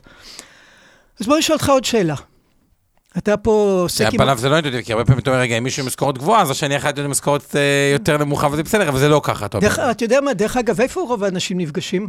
אז 1.21 1.27
בוא 1.27 1.39
נשאל 1.39 1.55
אותך 1.55 1.69
עוד 1.69 1.85
שאלה. 1.85 2.15
אתה 3.19 3.37
פה 3.37 3.81
עוסק 3.83 4.05
על 4.05 4.11
פניו 4.11 4.39
זה 4.39 4.49
לא 4.49 4.55
אינטואיטיבי, 4.55 4.85
כי 4.85 4.93
הרבה 4.93 5.05
פעמים 5.05 5.19
אתה 5.19 5.31
אומר, 5.31 5.41
רגע, 5.41 5.59
אם 5.59 5.65
מישהו 5.65 5.83
עם 5.83 5.87
משכורת 5.87 6.19
גבוהה, 6.19 6.43
אז 6.43 6.51
השני 6.51 6.77
אחד 6.77 6.99
עם 6.99 7.11
משכורת 7.11 7.57
אה, 7.57 7.91
יותר 7.93 8.17
נמוכה, 8.17 8.49
וזה 8.53 8.63
בסדר, 8.63 8.89
אבל 8.89 8.99
זה 8.99 9.09
לא 9.09 9.21
ככה, 9.25 9.47
אתה 9.91 10.05
יודע 10.05 10.21
מה, 10.21 10.35
דרך 10.35 10.57
אגב, 10.57 10.81
איפה 10.81 11.01
רוב 11.01 11.25
האנשים 11.25 11.59
נפגשים? 11.59 12.07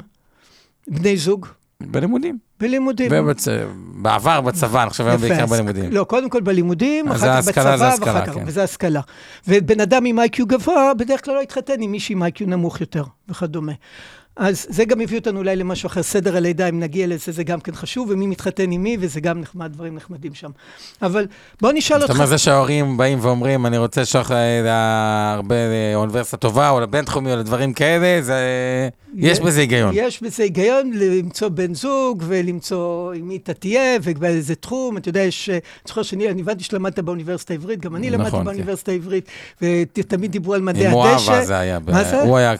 בני 0.87 1.17
זוג? 1.17 1.45
בלימודים. 1.81 2.37
בלימודים. 2.59 3.11
ובצ- 3.11 3.47
בעבר 3.95 4.41
בצבא, 4.41 4.81
אני 4.83 4.89
חושב 4.89 5.07
היום 5.07 5.21
בעיקר 5.21 5.45
בלימודים. 5.45 5.91
לא, 5.91 6.03
קודם 6.03 6.29
כל 6.29 6.41
בלימודים, 6.41 7.07
אחר 7.07 7.17
כך 7.35 7.39
זה 7.39 7.51
בצבא, 7.51 7.73
השכלה, 7.73 7.87
ואחר 8.13 8.25
כך, 8.25 8.33
כן. 8.33 8.43
וזה 8.47 8.63
השכלה. 8.63 9.01
ובן 9.47 9.79
אדם 9.79 10.05
עם 10.05 10.19
איי-קיו 10.19 10.47
גבוה, 10.47 10.93
בדרך 10.97 11.25
כלל 11.25 11.33
לא 11.35 11.43
יתחתן 11.43 11.73
עם 11.81 11.91
מישהי 11.91 12.13
עם 12.13 12.23
איי-קיו 12.23 12.47
נמוך 12.47 12.81
יותר, 12.81 13.03
וכדומה. 13.29 13.71
אז 14.35 14.65
זה 14.69 14.85
גם 14.85 15.01
הביא 15.01 15.19
אותנו 15.19 15.39
אולי 15.39 15.55
למשהו 15.55 15.87
אחר, 15.87 16.03
סדר 16.03 16.37
הלידה, 16.37 16.69
אם 16.69 16.79
נגיע 16.79 17.07
לזה, 17.07 17.31
זה 17.31 17.43
גם 17.43 17.59
כן 17.59 17.75
חשוב, 17.75 18.09
ומי 18.11 18.27
מתחתן 18.27 18.71
עם 18.71 18.83
מי, 18.83 18.97
וזה 18.99 19.19
גם 19.19 19.39
נחמד, 19.39 19.73
דברים 19.73 19.95
נחמדים 19.95 20.33
שם. 20.33 20.49
אבל 21.01 21.27
בוא 21.61 21.71
נשאל 21.71 21.95
אותך... 21.95 22.07
זאת 22.07 22.15
אומרת, 22.15 22.29
זה 22.29 22.37
שההורים 22.37 22.97
באים 22.97 23.17
ואומרים, 23.21 23.65
אני 23.65 23.77
רוצה 23.77 24.01
לשלוח 24.01 24.31
הרבה 25.33 25.55
לאוניברסיטה 25.93 26.37
טובה, 26.37 26.69
או 26.69 26.79
לבינתחומי, 26.79 27.31
או 27.31 27.37
לדברים 27.37 27.73
כאלה, 27.73 28.21
זה... 28.21 28.39
יש 29.15 29.39
בזה 29.39 29.61
היגיון. 29.61 29.91
יש 29.95 30.23
בזה 30.23 30.43
היגיון 30.43 30.91
למצוא 30.95 31.49
בן 31.49 31.73
זוג, 31.73 32.23
ולמצוא 32.27 33.13
עם 33.13 33.27
מי 33.27 33.37
אתה 33.43 33.53
תהיה, 33.53 33.97
ובאיזה 34.03 34.55
תחום. 34.55 34.97
אתה 34.97 35.09
יודע, 35.09 35.21
יש... 35.21 35.49
אני 35.49 35.59
זוכר 35.87 36.03
שאני 36.03 36.27
הבנתי 36.29 36.63
שלמדת 36.63 36.99
באוניברסיטה 36.99 37.53
העברית, 37.53 37.79
גם 37.79 37.95
אני 37.95 38.09
למדתי 38.09 38.27
נכון, 38.27 38.45
באוניברסיטה 38.45 38.91
העברית, 38.91 39.29
ותמיד 39.61 40.31
דיברו 40.31 40.53
על 40.53 40.61
מדעי 40.61 40.87
הדשא. 40.87 41.31
מואב 41.31 41.43
זה 41.43 41.59
היה. 41.59 41.79
מה 41.87 42.03
זה? 42.03 42.21
הוא 42.21 42.37
היה, 42.37 42.55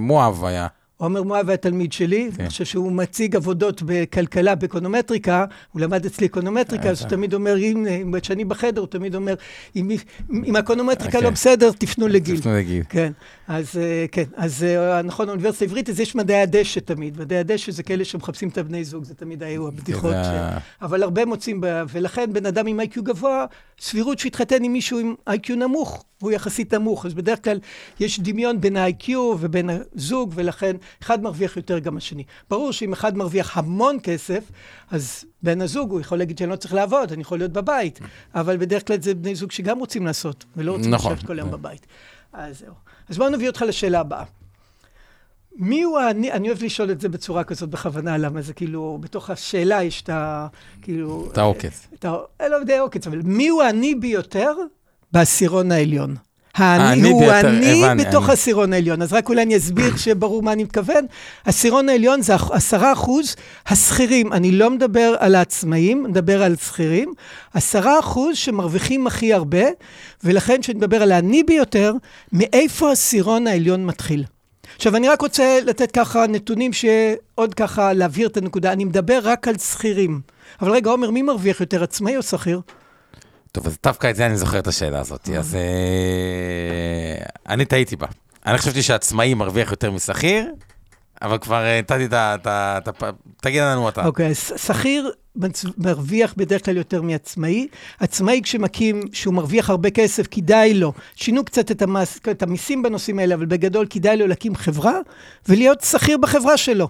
מואב 0.00 0.44
היה. 0.44 0.63
עומר 0.96 1.22
מואב 1.22 1.48
היה 1.48 1.56
תלמיד 1.56 1.92
שלי, 1.92 2.30
כן. 2.36 2.42
אני 2.42 2.50
חושב 2.50 2.64
שהוא 2.64 2.92
מציג 2.92 3.36
עבודות 3.36 3.82
בכלכלה, 3.86 4.54
באקונומטריקה, 4.54 5.44
הוא 5.72 5.80
למד 5.80 6.06
אצלי 6.06 6.26
אקונומטריקה, 6.26 6.90
אז 6.90 7.00
הוא 7.00 7.08
תמיד 7.08 7.34
אומר, 7.34 7.56
אם, 7.58 8.14
כשאני 8.22 8.44
בחדר, 8.44 8.80
הוא 8.80 8.88
תמיד 8.88 9.14
אומר, 9.14 9.34
אם, 9.76 9.90
אם 10.30 10.56
האקונומטריקה 10.56 11.20
לא 11.20 11.30
בסדר, 11.30 11.70
תפנו 11.72 12.08
לגיל. 12.08 12.38
תפנו 12.38 12.52
לגיל. 12.52 12.82
כן, 12.88 13.12
אז 13.48 13.76
אה, 13.76 14.06
כן, 14.12 14.24
אז 14.36 14.64
אה, 14.64 15.02
נכון, 15.02 15.28
האוניברסיטה 15.28 15.64
העברית, 15.64 15.90
אז 15.90 16.00
יש 16.00 16.14
מדעי 16.14 16.40
הדשא 16.40 16.80
תמיד, 16.80 17.20
מדעי 17.20 17.38
הדשא 17.38 17.72
זה 17.72 17.82
כאלה 17.82 18.04
שמחפשים 18.04 18.48
את 18.48 18.58
הבני 18.58 18.84
זוג, 18.84 19.04
זה 19.04 19.14
תמיד 19.14 19.42
היו 19.42 19.68
הבדיחות, 19.68 20.14
ש... 20.24 20.28
אבל 20.82 21.02
הרבה 21.02 21.24
מוצאים, 21.24 21.60
ולכן 21.88 22.32
בן 22.32 22.46
אדם 22.46 22.66
עם 22.66 22.80
איי-קיו 22.80 23.02
גבוה, 23.02 23.46
סבירות 23.80 24.18
שיתחתן 24.18 24.64
עם 24.64 24.72
מישהו 24.72 24.98
עם 24.98 25.14
איי-קיו 25.28 25.56
נמוך, 25.56 26.04
הוא 26.24 26.32
יחסית 26.32 26.74
נמוך, 26.74 27.06
אז 27.06 27.14
בדרך 27.14 27.44
כלל 27.44 27.58
יש 28.00 28.20
דמיון 28.20 28.60
בין 28.60 28.76
ה-IQ 28.76 29.10
ובין 29.10 29.70
הזוג, 29.70 30.32
ולכן 30.34 30.76
אחד 31.02 31.22
מרוויח 31.22 31.56
יותר 31.56 31.78
גם 31.78 31.96
השני. 31.96 32.24
ברור 32.50 32.72
שאם 32.72 32.92
אחד 32.92 33.16
מרוויח 33.16 33.58
המון 33.58 33.98
כסף, 34.02 34.44
אז 34.90 35.24
בן 35.42 35.60
הזוג, 35.60 35.90
הוא 35.90 36.00
יכול 36.00 36.18
להגיד 36.18 36.38
שאני 36.38 36.50
לא 36.50 36.56
צריך 36.56 36.74
לעבוד, 36.74 37.12
אני 37.12 37.22
יכול 37.22 37.38
להיות 37.38 37.52
בבית, 37.52 38.00
אבל 38.34 38.56
בדרך 38.56 38.86
כלל 38.86 38.96
זה 39.00 39.14
בני 39.14 39.34
זוג 39.34 39.52
שגם 39.52 39.78
רוצים 39.78 40.06
לעשות, 40.06 40.44
ולא 40.56 40.72
רוצים 40.72 40.90
נכון. 40.90 41.12
לשבת 41.12 41.26
כל 41.26 41.38
היום 41.38 41.50
בבית. 41.50 41.86
אז 42.32 42.58
זהו. 42.58 42.74
אז 43.08 43.18
בואו 43.18 43.30
נביא 43.30 43.48
אותך 43.48 43.64
לשאלה 43.68 44.00
הבאה. 44.00 44.24
מי 45.56 45.82
הוא 45.82 45.98
האני, 45.98 46.32
אני 46.32 46.48
אוהב 46.48 46.62
לשאול 46.62 46.90
את 46.90 47.00
זה 47.00 47.08
בצורה 47.08 47.44
כזאת 47.44 47.70
בכוונה, 47.70 48.18
למה 48.18 48.42
זה 48.42 48.52
כאילו, 48.52 48.98
בתוך 49.00 49.30
השאלה 49.30 49.82
יש 49.82 50.02
את 50.02 50.08
ה... 50.08 50.46
כאילו... 50.82 51.28
את 51.32 51.38
העוקץ. 51.38 51.88
את 51.94 52.04
ה... 52.04 52.16
לא 52.50 52.56
יודע 52.56 52.80
עוקץ, 52.80 53.06
אבל 53.06 53.20
מי 53.24 53.48
הוא 53.48 53.62
העני 53.62 53.94
ביותר 53.94 54.52
בעשירון 55.14 55.72
העליון. 55.72 56.14
העני 56.54 57.10
הוא 57.10 57.32
עני 57.32 58.04
בתוך 58.04 58.28
העשירון 58.28 58.72
העליון. 58.72 59.02
אז 59.02 59.12
רק 59.12 59.28
אולי 59.28 59.42
אני 59.42 59.56
אסביר 59.56 59.96
שברור 59.96 60.42
מה 60.42 60.52
אני 60.52 60.64
מתכוון. 60.64 61.06
העשירון 61.44 61.88
העליון 61.88 62.22
זה 62.22 62.34
עשרה 62.34 62.92
אחוז 62.92 63.36
השכירים. 63.66 64.32
אני 64.32 64.50
לא 64.50 64.70
מדבר 64.70 65.14
על 65.18 65.34
העצמאים, 65.34 66.02
מדבר 66.02 66.42
על 66.42 66.56
שכירים. 66.56 67.12
עשרה 67.54 67.98
אחוז 67.98 68.36
שמרוויחים 68.36 69.06
הכי 69.06 69.34
הרבה, 69.34 69.64
ולכן 70.24 70.60
כשאני 70.60 70.78
מדבר 70.78 71.02
על 71.02 71.12
העני 71.12 71.42
ביותר, 71.42 71.92
מאיפה 72.32 72.88
העשירון 72.88 73.46
העליון 73.46 73.86
מתחיל? 73.86 74.24
עכשיו, 74.76 74.96
אני 74.96 75.08
רק 75.08 75.20
רוצה 75.20 75.58
לתת 75.66 75.90
ככה 75.90 76.26
נתונים 76.26 76.72
שעוד 76.72 77.54
ככה 77.54 77.92
להבהיר 77.92 78.28
את 78.28 78.36
הנקודה. 78.36 78.72
אני 78.72 78.84
מדבר 78.84 79.20
רק 79.22 79.48
על 79.48 79.58
שכירים. 79.58 80.20
אבל 80.60 80.70
רגע, 80.70 80.90
עומר, 80.90 81.10
מי 81.10 81.22
מרוויח 81.22 81.60
יותר, 81.60 81.82
עצמאי 81.82 82.16
או 82.16 82.22
שכיר? 82.22 82.60
טוב, 83.54 83.66
אז 83.66 83.78
דווקא 83.82 84.10
את 84.10 84.16
זה 84.16 84.26
אני 84.26 84.36
זוכר 84.36 84.58
את 84.58 84.66
השאלה 84.66 85.00
הזאת, 85.00 85.28
אז 85.38 85.54
אה, 85.54 87.24
אני 87.48 87.64
טעיתי 87.64 87.96
בה. 87.96 88.06
אני 88.46 88.58
חשבתי 88.58 88.82
שעצמאי 88.82 89.34
מרוויח 89.34 89.70
יותר 89.70 89.90
משכיר, 89.90 90.52
אבל 91.22 91.38
כבר 91.38 91.64
אה, 91.64 91.78
נתתי 91.78 92.06
את 92.14 92.46
ה... 92.46 92.78
תגיד 93.40 93.62
לנו 93.62 93.88
אתה. 93.88 94.06
אוקיי, 94.06 94.34
שכיר 94.34 95.12
מרוויח 95.78 96.34
בדרך 96.36 96.64
כלל 96.64 96.76
יותר 96.76 97.02
מעצמאי. 97.02 97.68
עצמאי 98.00 98.40
כשמקים, 98.44 99.00
שהוא 99.12 99.34
מרוויח 99.34 99.70
הרבה 99.70 99.90
כסף, 99.90 100.26
כדאי 100.30 100.74
לו, 100.74 100.92
שינו 101.16 101.44
קצת 101.44 101.70
את, 101.70 101.82
המס, 101.82 102.18
את 102.30 102.42
המיסים 102.42 102.82
בנושאים 102.82 103.18
האלה, 103.18 103.34
אבל 103.34 103.46
בגדול 103.46 103.86
כדאי 103.90 104.16
לו 104.16 104.26
להקים 104.26 104.54
חברה 104.56 104.98
ולהיות 105.48 105.80
שכיר 105.80 106.18
בחברה 106.18 106.56
שלו. 106.56 106.88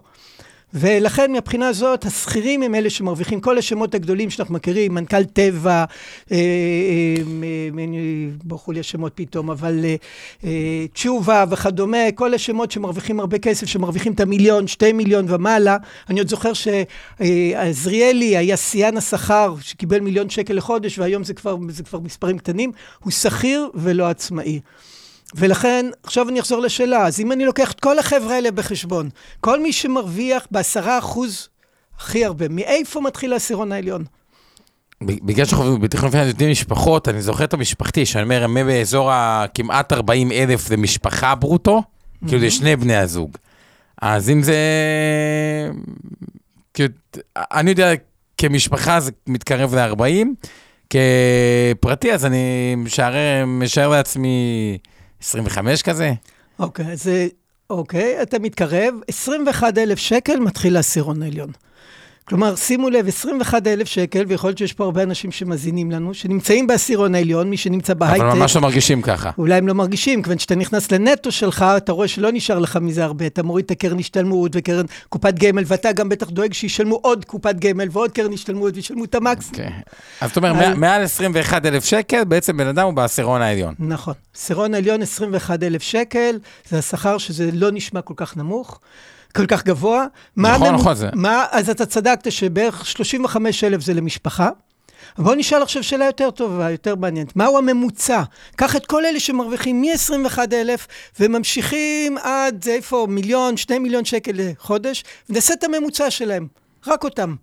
ולכן 0.74 1.32
מבחינה 1.32 1.72
זאת, 1.72 2.04
השכירים 2.04 2.62
הם 2.62 2.74
אלה 2.74 2.90
שמרוויחים 2.90 3.40
כל 3.40 3.58
השמות 3.58 3.94
הגדולים 3.94 4.30
שאנחנו 4.30 4.54
מכירים, 4.54 4.94
מנכ"ל 4.94 5.24
טבע, 5.24 5.70
אה, 5.70 5.84
אה, 6.32 6.36
אה, 7.78 7.84
ברחו 8.44 8.72
לי 8.72 8.80
השמות 8.80 9.12
פתאום, 9.14 9.50
אבל 9.50 9.84
תשובה 10.92 11.44
וכדומה, 11.50 12.12
כל 12.14 12.34
השמות 12.34 12.70
שמרוויחים 12.70 13.20
הרבה 13.20 13.38
כסף, 13.38 13.66
שמרוויחים 13.66 14.12
את 14.12 14.20
המיליון, 14.20 14.66
שתי 14.66 14.92
מיליון 14.92 15.26
ומעלה. 15.28 15.76
אני 16.10 16.20
עוד 16.20 16.28
זוכר 16.28 16.52
שעזריאלי 16.52 18.36
היה 18.36 18.56
שיאן 18.56 18.96
השכר, 18.96 19.54
שקיבל 19.60 20.00
מיליון 20.00 20.30
שקל 20.30 20.54
לחודש, 20.54 20.98
והיום 20.98 21.24
זה 21.24 21.34
כבר, 21.34 21.56
זה 21.68 21.82
כבר 21.82 22.00
מספרים 22.00 22.38
קטנים, 22.38 22.72
הוא 23.02 23.12
שכיר 23.12 23.70
ולא 23.74 24.04
עצמאי. 24.04 24.60
ולכן, 25.34 25.86
עכשיו 26.02 26.28
אני 26.28 26.40
אחזור 26.40 26.60
לשאלה, 26.60 27.06
אז 27.06 27.20
אם 27.20 27.32
אני 27.32 27.44
לוקח 27.44 27.72
את 27.72 27.80
כל 27.80 27.98
החבר'ה 27.98 28.34
האלה 28.34 28.50
בחשבון, 28.50 29.08
כל 29.40 29.62
מי 29.62 29.72
שמרוויח 29.72 30.46
בעשרה 30.50 30.98
אחוז 30.98 31.48
הכי 31.98 32.24
הרבה, 32.24 32.48
מאיפה 32.48 33.00
מתחיל 33.00 33.32
העשירון 33.32 33.72
העליון? 33.72 34.04
בגלל 35.02 35.46
שאנחנו 35.46 35.78
בתכנון 35.78 36.10
פיננסי 36.10 36.28
יודעים 36.28 36.50
משפחות, 36.50 37.08
אני 37.08 37.22
זוכר 37.22 37.44
את 37.44 37.54
המשפחתי, 37.54 38.06
שאני 38.06 38.24
אומר, 38.24 38.44
הם 38.44 38.54
באזור 38.54 39.10
הכמעט 39.12 39.92
40 39.92 40.32
אלף 40.32 40.66
זה 40.66 40.76
משפחה 40.76 41.34
ברוטו, 41.34 41.82
כאילו 42.26 42.40
זה 42.40 42.50
שני 42.50 42.76
בני 42.76 42.96
הזוג. 42.96 43.30
אז 44.02 44.30
אם 44.30 44.42
זה... 44.42 44.56
כאילו, 46.74 46.88
אני 47.36 47.70
יודע, 47.70 47.92
כמשפחה 48.38 49.00
זה 49.00 49.10
מתקרב 49.26 49.74
ל-40, 49.74 50.26
כפרטי, 50.90 52.12
אז 52.12 52.26
אני 52.26 52.74
משער, 52.76 53.14
משער 53.46 53.88
לעצמי 53.88 54.78
25 55.24 55.82
כזה? 55.82 56.12
אוקיי, 56.58 56.92
אז 56.92 57.10
אוקיי, 57.70 58.22
אתה 58.22 58.38
מתקרב, 58.38 58.94
21 59.08 59.78
אלף 59.78 59.98
שקל 59.98 60.36
מתחיל 60.40 60.74
לעשירון 60.74 61.22
העליון. 61.22 61.50
כלומר, 62.28 62.56
שימו 62.56 62.90
לב, 62.90 63.08
21,000 63.08 63.86
שקל, 63.86 64.24
ויכול 64.28 64.48
להיות 64.48 64.58
שיש 64.58 64.72
פה 64.72 64.84
הרבה 64.84 65.02
אנשים 65.02 65.32
שמאזינים 65.32 65.90
לנו, 65.90 66.14
שנמצאים 66.14 66.66
בעשירון 66.66 67.14
העליון, 67.14 67.50
מי 67.50 67.56
שנמצא 67.56 67.94
בהייטק. 67.94 68.20
אבל 68.20 68.38
ממש 68.38 68.56
לא 68.56 68.62
מרגישים 68.62 69.02
ככה. 69.02 69.30
אולי 69.38 69.54
הם 69.54 69.68
לא 69.68 69.74
מרגישים, 69.74 70.22
כיוון 70.22 70.38
שאתה 70.38 70.54
נכנס 70.54 70.92
לנטו 70.92 71.32
שלך, 71.32 71.64
אתה 71.76 71.92
רואה 71.92 72.08
שלא 72.08 72.32
נשאר 72.32 72.58
לך 72.58 72.76
מזה 72.76 73.04
הרבה, 73.04 73.26
אתה 73.26 73.42
מוריד 73.42 73.64
את 73.64 73.70
הקרן 73.70 73.98
השתלמות 73.98 74.52
וקרן 74.54 74.84
קופת 75.08 75.34
גמל, 75.34 75.62
ואתה 75.66 75.92
גם 75.92 76.08
בטח 76.08 76.30
דואג 76.30 76.52
שישלמו 76.52 76.98
עוד 77.02 77.24
קופת 77.24 77.54
גמל 77.58 77.88
ועוד 77.92 78.10
קרן 78.12 78.32
השתלמות 78.32 78.74
וישלמו 78.74 79.04
את 79.04 79.14
המקסימום. 79.14 79.56
Okay. 79.56 79.68
אוקיי. 79.68 79.82
אז 80.20 80.28
זאת 80.30 80.36
אומרת, 80.36 80.56
על... 80.56 80.74
מעל 80.74 81.02
21,000 81.02 81.84
שקל, 81.84 82.24
בעצם 82.24 82.56
בן 82.56 82.66
אדם 82.66 82.86
הוא 82.86 82.94
בעשירון 82.94 83.42
העליון. 83.42 83.74
נכון. 83.78 84.14
עשירון 84.34 84.74
העליון 84.74 85.02
21,000 85.02 85.82
שקל, 85.82 86.38
זה 86.68 86.78
השכר 86.78 87.18
שזה 87.18 87.50
לא 87.52 87.70
נשמע 87.72 88.00
כל 88.00 88.14
כך 88.16 88.36
נמוך. 88.36 88.80
כל 89.36 89.46
כך 89.46 89.64
גבוה. 89.64 90.06
נכון. 90.36 90.74
נכון 90.74 90.94
זה. 90.94 91.08
מה, 91.14 91.44
אז 91.50 91.70
אתה 91.70 91.86
צדקת 91.86 92.32
שבערך 92.32 92.86
35 92.86 93.64
אלף 93.64 93.80
זה 93.80 93.94
למשפחה. 93.94 94.48
בואו 95.18 95.34
נשאל 95.34 95.62
עכשיו 95.62 95.82
שאלה 95.82 96.04
יותר 96.04 96.30
טובה, 96.30 96.70
יותר 96.70 96.94
מעניינת. 96.94 97.36
מהו 97.36 97.58
הממוצע? 97.58 98.22
קח 98.56 98.76
את 98.76 98.86
כל 98.86 99.06
אלה 99.06 99.20
שמרוויחים 99.20 99.80
מ-21 99.80 100.38
אלף 100.52 100.86
וממשיכים 101.20 102.18
עד, 102.18 102.64
איפה, 102.68 103.06
מיליון, 103.10 103.56
שני 103.56 103.78
מיליון 103.78 104.04
שקל 104.04 104.32
לחודש, 104.34 105.04
ונעשה 105.30 105.54
את 105.54 105.64
הממוצע 105.64 106.10
שלהם, 106.10 106.46
רק 106.86 107.04
אותם. 107.04 107.34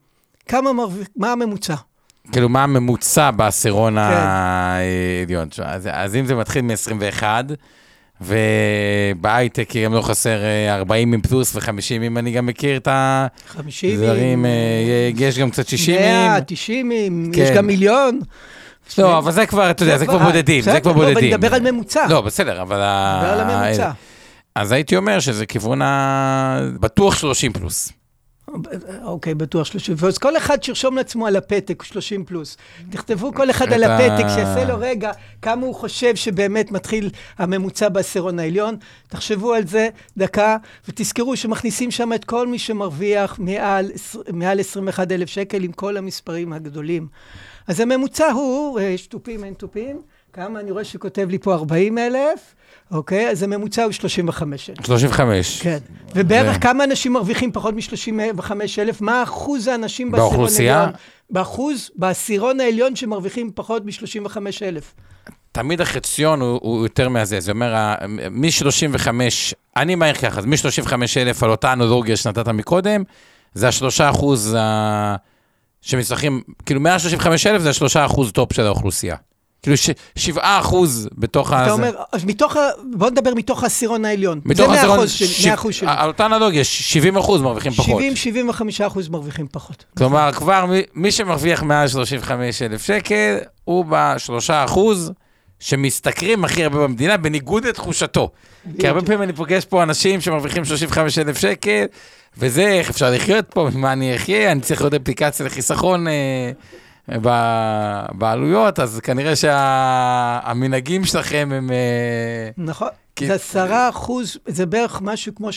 כמה 0.47 0.73
מרוויח, 0.73 1.07
מה 1.15 1.31
הממוצע? 1.31 1.75
כאילו, 2.31 2.49
מה 2.49 2.63
הממוצע 2.63 3.31
בעשירון 3.31 3.93
כן. 3.93 3.99
העליון? 3.99 5.49
אז, 5.63 5.89
אז 5.91 6.15
אם 6.15 6.25
זה 6.25 6.35
מתחיל 6.35 6.61
מ-21, 6.61 7.23
ובהייטק 8.21 9.75
גם 9.83 9.93
לא 9.93 10.01
חסר 10.01 10.39
40 10.69 11.13
אה, 11.13 11.15
עם 11.15 11.21
פלוס 11.21 11.55
ו-50 11.55 12.03
אם 12.03 12.17
אני 12.17 12.31
גם 12.31 12.45
מכיר 12.45 12.77
את 12.77 12.87
הדברים, 12.91 14.45
אה, 14.45 14.51
יש 15.17 15.39
גם 15.39 15.49
קצת 15.49 15.67
60 15.67 15.95
עם. 15.95 16.01
100, 16.01 16.41
90 16.41 16.91
עם, 16.91 17.31
יש 17.35 17.49
גם 17.49 17.67
מיליון. 17.67 18.19
לא, 18.97 19.17
אבל 19.17 19.31
זה 19.31 19.45
כבר, 19.45 19.71
אתה 19.71 19.83
יודע, 19.83 19.97
זה 19.97 20.05
כבר 20.05 20.17
בודדים, 20.17 20.61
זה 20.61 20.79
כבר 20.79 20.93
בודדים. 20.93 21.17
אני 21.17 21.27
מדבר 21.27 21.55
על 21.55 21.71
ממוצע. 21.71 22.07
לא, 22.09 22.21
בסדר, 22.21 22.61
אבל... 22.61 22.77
מדבר 22.77 23.31
על 23.31 23.39
הממוצע. 23.39 23.91
אז 24.55 24.71
הייתי 24.71 24.95
אומר 24.95 25.19
שזה 25.19 25.45
כיוון 25.45 25.81
ה... 25.81 26.61
בטוח 26.79 27.15
30 27.15 27.53
פלוס. 27.53 28.00
אוקיי, 29.03 29.33
בטוח 29.33 29.65
30 29.65 29.95
פלוס. 29.95 30.17
כל 30.17 30.37
אחד 30.37 30.63
שירשום 30.63 30.97
לעצמו 30.97 31.27
על 31.27 31.35
הפתק 31.35 31.83
30 31.83 32.25
פלוס. 32.25 32.57
תכתבו 32.89 33.33
כל 33.33 33.49
אחד 33.49 33.73
על 33.73 33.83
הפתק, 33.83 34.25
שיעשה 34.35 34.65
לו 34.65 34.75
רגע 34.79 35.11
כמה 35.41 35.65
הוא 35.65 35.75
חושב 35.75 36.15
שבאמת 36.15 36.71
מתחיל 36.71 37.09
הממוצע 37.37 37.89
בעשירון 37.89 38.39
העליון. 38.39 38.77
תחשבו 39.07 39.53
על 39.53 39.67
זה 39.67 39.89
דקה, 40.17 40.57
ותזכרו 40.87 41.37
שמכניסים 41.37 41.91
שם 41.91 42.13
את 42.13 42.25
כל 42.25 42.47
מי 42.47 42.59
שמרוויח 42.59 43.39
מעל, 43.39 43.91
מעל 44.33 44.59
21,000 44.59 45.29
שקל 45.29 45.63
עם 45.63 45.71
כל 45.71 45.97
המספרים 45.97 46.53
הגדולים. 46.53 47.07
אז 47.67 47.79
הממוצע 47.79 48.31
הוא, 48.31 48.79
יש 48.79 49.07
תופים, 49.07 49.43
אין 49.43 49.53
תופים, 49.53 50.01
כמה 50.33 50.59
אני 50.59 50.71
רואה 50.71 50.83
שכותב 50.83 51.27
לי 51.29 51.37
פה 51.37 51.53
40 51.53 51.97
אלף, 51.97 52.55
אוקיי? 52.91 53.29
אז 53.29 53.43
הממוצע 53.43 53.83
הוא 53.83 53.91
35 53.91 54.69
אלף. 54.69 54.85
35. 54.85 55.61
כן. 55.61 55.77
ובערך 56.15 56.53
זה- 56.53 56.59
כמה 56.59 56.83
אנשים 56.83 57.13
מרוויחים 57.13 57.51
פחות 57.51 57.73
מ-35 57.75 58.51
אלף? 58.79 59.01
מה 59.01 59.23
אחוז 59.23 59.67
האנשים 59.67 60.11
בעשירון 60.11 60.29
באוכלוסייה? 60.31 60.77
העליון? 60.77 60.93
באחוז, 61.29 61.91
בעשירון 61.95 62.59
העליון 62.59 62.95
שמרוויחים 62.95 63.51
פחות 63.55 63.83
מ-35 63.85 64.37
אלף. 64.61 64.93
תמיד 65.51 65.81
החציון 65.81 66.41
הוא, 66.41 66.59
הוא 66.61 66.83
יותר 66.85 67.09
מהזה, 67.09 67.39
זה 67.39 67.51
אומר, 67.51 67.95
מ-35, 68.31 69.07
אני 69.77 69.95
מעריך 69.95 70.21
ככה, 70.21 70.39
אז 70.39 70.45
מ-35 70.45 70.93
אלף 71.17 71.43
על 71.43 71.49
אותה 71.49 71.73
אנלוגיה 71.73 72.17
שנתת 72.17 72.47
מקודם, 72.47 73.03
זה 73.53 73.67
השלושה 73.67 74.09
אחוז 74.09 74.55
ה- 74.59 75.15
שמצליחים, 75.81 76.41
כאילו 76.65 76.79
135 76.81 77.47
אלף 77.47 77.61
זה 77.61 77.69
השלושה 77.69 78.05
אחוז 78.05 78.31
top 78.31 78.53
של 78.53 78.65
האוכלוסייה. 78.65 79.15
כאילו 79.63 79.77
ש- 79.77 79.89
שבעה 80.15 80.59
אחוז 80.59 81.09
בתוך 81.17 81.51
ה... 81.51 81.63
אתה 81.63 81.71
אומר, 81.71 81.91
אז 82.11 82.25
מתוך 82.25 82.55
ה... 82.55 82.59
בוא 82.93 83.09
נדבר 83.09 83.33
מתוך 83.33 83.63
העשירון 83.63 84.05
העליון. 84.05 84.41
מתוך 84.45 84.61
זה 84.61 84.67
100 84.67 84.75
העשירון. 84.79 85.07
ש- 85.07 85.45
100 85.45 85.53
אחוז 85.53 85.73
שלי. 85.75 85.87
על 85.91 86.07
אותה 86.07 86.25
אנלוגיה, 86.25 86.63
70 86.63 87.17
אחוז 87.17 87.41
מרוויחים 87.41 87.71
פחות. 87.71 88.01
70-75 88.81 88.87
אחוז 88.87 89.09
מרוויחים 89.09 89.47
פחות. 89.51 89.85
כלומר, 89.97 90.31
כבר 90.31 90.65
מי, 90.65 90.81
מי 90.95 91.11
שמרוויח 91.11 91.63
מעל 91.63 91.87
35 91.87 92.61
אלף 92.61 92.85
שקל, 92.85 93.37
הוא 93.63 93.85
בשלושה 93.89 94.63
אחוז 94.65 95.11
שמשתכרים 95.59 96.45
הכי 96.45 96.63
הרבה 96.63 96.77
במדינה, 96.77 97.17
בניגוד 97.17 97.65
לתחושתו. 97.65 98.29
כי 98.79 98.87
הרבה 98.87 99.01
פעמים 99.01 99.21
אני 99.21 99.33
פוגש 99.33 99.65
פה 99.65 99.83
אנשים 99.83 100.21
שמרוויחים 100.21 100.65
35 100.65 101.19
אלף 101.19 101.37
שקל, 101.37 101.85
וזה, 102.37 102.67
איך 102.67 102.89
אפשר 102.89 103.11
לחיות 103.11 103.45
פה, 103.49 103.69
ממה 103.75 103.93
אני 103.93 104.15
אחיה, 104.15 104.51
אני 104.51 104.61
צריך 104.61 104.81
עוד 104.81 104.93
אפליקציה 104.93 105.45
לחיסכון 105.45 106.07
אה, 106.07 106.51
בעלויות, 108.13 108.79
אז 108.79 108.99
כנראה 109.03 109.35
שהמנהגים 109.35 111.05
שלכם 111.05 111.49
הם... 111.53 111.71
אה, 111.71 112.49
נכון. 112.57 112.87
כי- 113.15 113.27
זה 113.27 113.33
עשרה 113.33 113.89
אחוז, 113.89 114.37
זה 114.47 114.65
בערך 114.65 115.01
משהו 115.01 115.35
כמו 115.35 115.49
350-390 115.49 115.53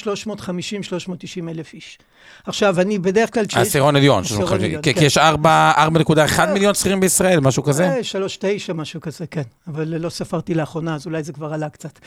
אלף 1.49 1.75
איש. 1.75 1.99
עכשיו, 2.47 2.81
אני 2.81 2.99
בדרך 2.99 3.35
כלל... 3.35 3.45
עשירון 3.55 3.95
350, 4.25 4.65
עליון, 4.67 4.83
כי 4.83 4.95
כן. 4.95 5.03
יש 5.03 5.19
4 5.19 5.73
4.1 5.77 6.47
מיליון 6.53 6.75
שכירים 6.75 7.01
בישראל, 7.01 7.41
משהו 7.41 7.63
כזה. 7.63 7.89
אה, 7.89 8.05
שלוש 8.05 8.39
תשע, 8.41 8.73
משהו 8.73 9.01
כזה, 9.01 9.27
כן. 9.27 9.43
אבל 9.69 9.89
לא 9.99 10.09
ספרתי 10.11 10.55
לאחרונה, 10.55 10.95
אז 10.95 11.07
אולי 11.07 11.23
זה 11.23 11.33
כבר 11.33 11.55
עלה 11.55 11.69
קצת. 11.69 11.99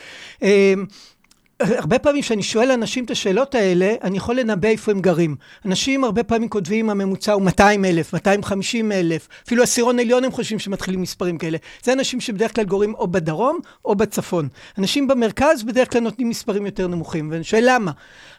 הרבה 1.60 1.98
פעמים 1.98 2.22
כשאני 2.22 2.42
שואל 2.42 2.70
אנשים 2.70 3.04
את 3.04 3.10
השאלות 3.10 3.54
האלה, 3.54 3.94
אני 4.02 4.16
יכול 4.16 4.36
לנבא 4.40 4.68
איפה 4.68 4.90
הם 4.90 5.00
גרים. 5.00 5.36
אנשים 5.66 6.04
הרבה 6.04 6.22
פעמים 6.22 6.48
כותבים, 6.48 6.90
הממוצע 6.90 7.32
הוא 7.32 7.42
200 7.42 7.84
אלף, 7.84 8.12
250 8.12 8.92
אלף, 8.92 9.28
אפילו 9.46 9.62
עשירון 9.62 9.98
עליון 9.98 10.24
הם 10.24 10.32
חושבים 10.32 10.58
שמתחילים 10.58 11.02
מספרים 11.02 11.38
כאלה. 11.38 11.58
זה 11.82 11.92
אנשים 11.92 12.20
שבדרך 12.20 12.54
כלל 12.54 12.64
גורים 12.64 12.94
או 12.94 13.08
בדרום 13.08 13.58
או 13.84 13.94
בצפון. 13.94 14.48
אנשים 14.78 15.08
במרכז 15.08 15.62
בדרך 15.62 15.92
כלל 15.92 16.00
נותנים 16.00 16.28
מספרים 16.28 16.66
יותר 16.66 16.86
נמוכים, 16.86 17.28
ואני 17.32 17.44
שואל 17.44 17.64
למה. 17.66 17.92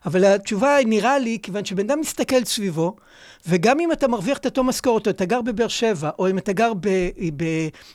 אבל 0.06 0.26
התשובה 0.26 0.78
נראה 0.86 1.20
לי, 1.20 1.38
כיוון 1.42 1.66
שבן 1.66 1.86
אדם 1.90 2.00
מסתכל 2.00 2.44
סביבו, 2.44 2.96
וגם 3.48 3.80
אם 3.80 3.92
אתה 3.92 4.08
מרוויח 4.08 4.38
את 4.38 4.46
אותו 4.46 4.64
משכורת, 4.64 5.06
או 5.08 5.12
אתה 5.12 5.26
גר 5.26 5.42
בבאר 5.42 5.68
שבע, 5.68 6.10
או 6.20 6.30
אם 6.30 6.38
אתה 6.38 6.54
גר 6.54 6.72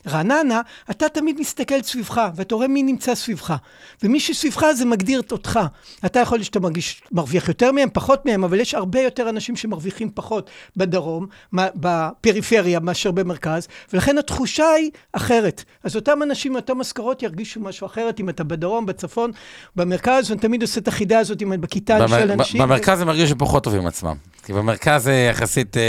ברעננה, 0.05 0.61
אתה 0.91 1.09
תמיד 1.09 1.41
מסתכל 1.41 1.83
סביבך, 1.83 2.21
ואתה 2.35 2.55
רואה 2.55 2.69
מי 2.69 2.83
נמצא 2.83 3.15
סביבך. 3.15 3.55
ומי 4.03 4.21
שסביבך 4.21 4.67
זה 4.75 4.85
מגדיר 4.85 5.21
את 5.21 5.33
אותך. 5.33 5.61
אתה 6.07 6.21
יכול 6.21 6.39
להיות 6.39 6.47
שאתה 6.47 6.61
מרגיש, 6.61 7.03
מרוויח 7.13 7.49
יותר 7.49 7.73
מהם, 7.73 7.89
פחות 7.93 8.27
מהם, 8.27 8.45
אבל 8.45 8.61
יש 8.61 8.75
הרבה 8.75 9.01
יותר 9.01 9.29
אנשים 9.29 9.57
שמרוויחים 9.57 10.11
פחות 10.15 10.51
בדרום, 10.77 11.27
בפריפריה, 11.53 12.81
מאשר 12.81 13.11
במרכז, 13.11 13.69
ולכן 13.93 14.19
התחושה 14.19 14.71
היא 14.71 14.91
אחרת. 15.13 15.65
אז 15.85 15.97
אותם 15.97 16.23
אנשים 16.23 16.53
עם 16.53 16.57
אותן 16.57 16.73
משכורות 16.73 17.23
ירגישו 17.23 17.61
משהו 17.61 17.87
אחרת, 17.87 18.21
אם 18.21 18.29
אתה 18.29 18.45
בדרום, 18.45 18.87
בצפון, 18.87 19.31
במרכז, 19.77 20.31
ואני 20.31 20.41
תמיד 20.41 20.63
עושה 20.63 20.81
את 20.81 20.89
החידה 20.89 21.19
הזאת 21.19 21.41
עם- 21.41 21.61
בכיתה, 21.61 21.94
אני 21.97 22.03
במ- 22.03 22.09
שואל 22.09 22.29
ב- 22.29 22.31
אנשים... 22.31 22.61
במרכז 22.63 23.01
הם 23.01 23.07
מרגישים 23.07 23.39
פחות 23.39 23.65
טובים 23.65 23.81
עם 23.81 23.87
עצמם. 23.87 24.15
כי 24.45 24.53
במרכז 24.53 25.03
זה 25.05 25.27
יחסית... 25.31 25.77
אה, 25.77 25.83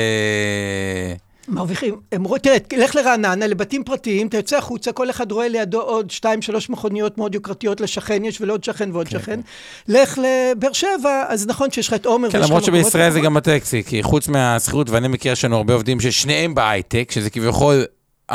מרוויחים, 1.48 1.96
הם 2.12 2.24
רואים, 2.24 2.42
תראה, 2.42 2.58
לך 2.78 2.96
לרעננה, 2.96 3.48
לבתים 3.48 3.84
פרטיים, 3.84 4.28
אתה 4.28 4.38
יוצא 4.38 4.58
החוצה, 4.58 4.92
כל 4.92 5.10
אחד 5.10 5.32
רואה 5.32 5.48
לידו 5.48 5.82
עוד 5.82 6.12
שתיים, 6.12 6.42
שלוש 6.42 6.70
מכוניות 6.70 7.18
מאוד 7.18 7.36
יוקרתיות 7.36 7.82
לשכן, 7.82 8.26
יש 8.26 8.42
ולעוד 8.42 8.64
שכן 8.64 8.90
ועוד 8.94 9.10
שכן. 9.10 9.40
לך 9.88 10.20
לבאר 10.24 10.74
שבע, 10.74 11.24
אז 11.28 11.48
נכון 11.48 11.72
שיש 11.72 11.88
לך 11.88 11.94
את 11.94 12.06
עומר 12.06 12.32
כן, 12.32 12.42
למרות 12.42 12.64
שבישראל 12.64 13.12
זה. 13.12 13.20
גם 13.20 13.34
בטקסי, 13.34 13.84
כי 13.84 14.04
חוץ 14.04 14.28
מהשכירות, 14.28 14.90
ואני 14.90 15.08
מכיר, 15.08 15.32
יש 15.32 15.46
לנו 15.46 15.58
הרבה 15.58 15.74
עובדים 15.74 16.00
ששניהם 16.00 16.56
בהייטק, 16.56 17.12
שזה 17.12 17.30
כביכול 17.30 17.86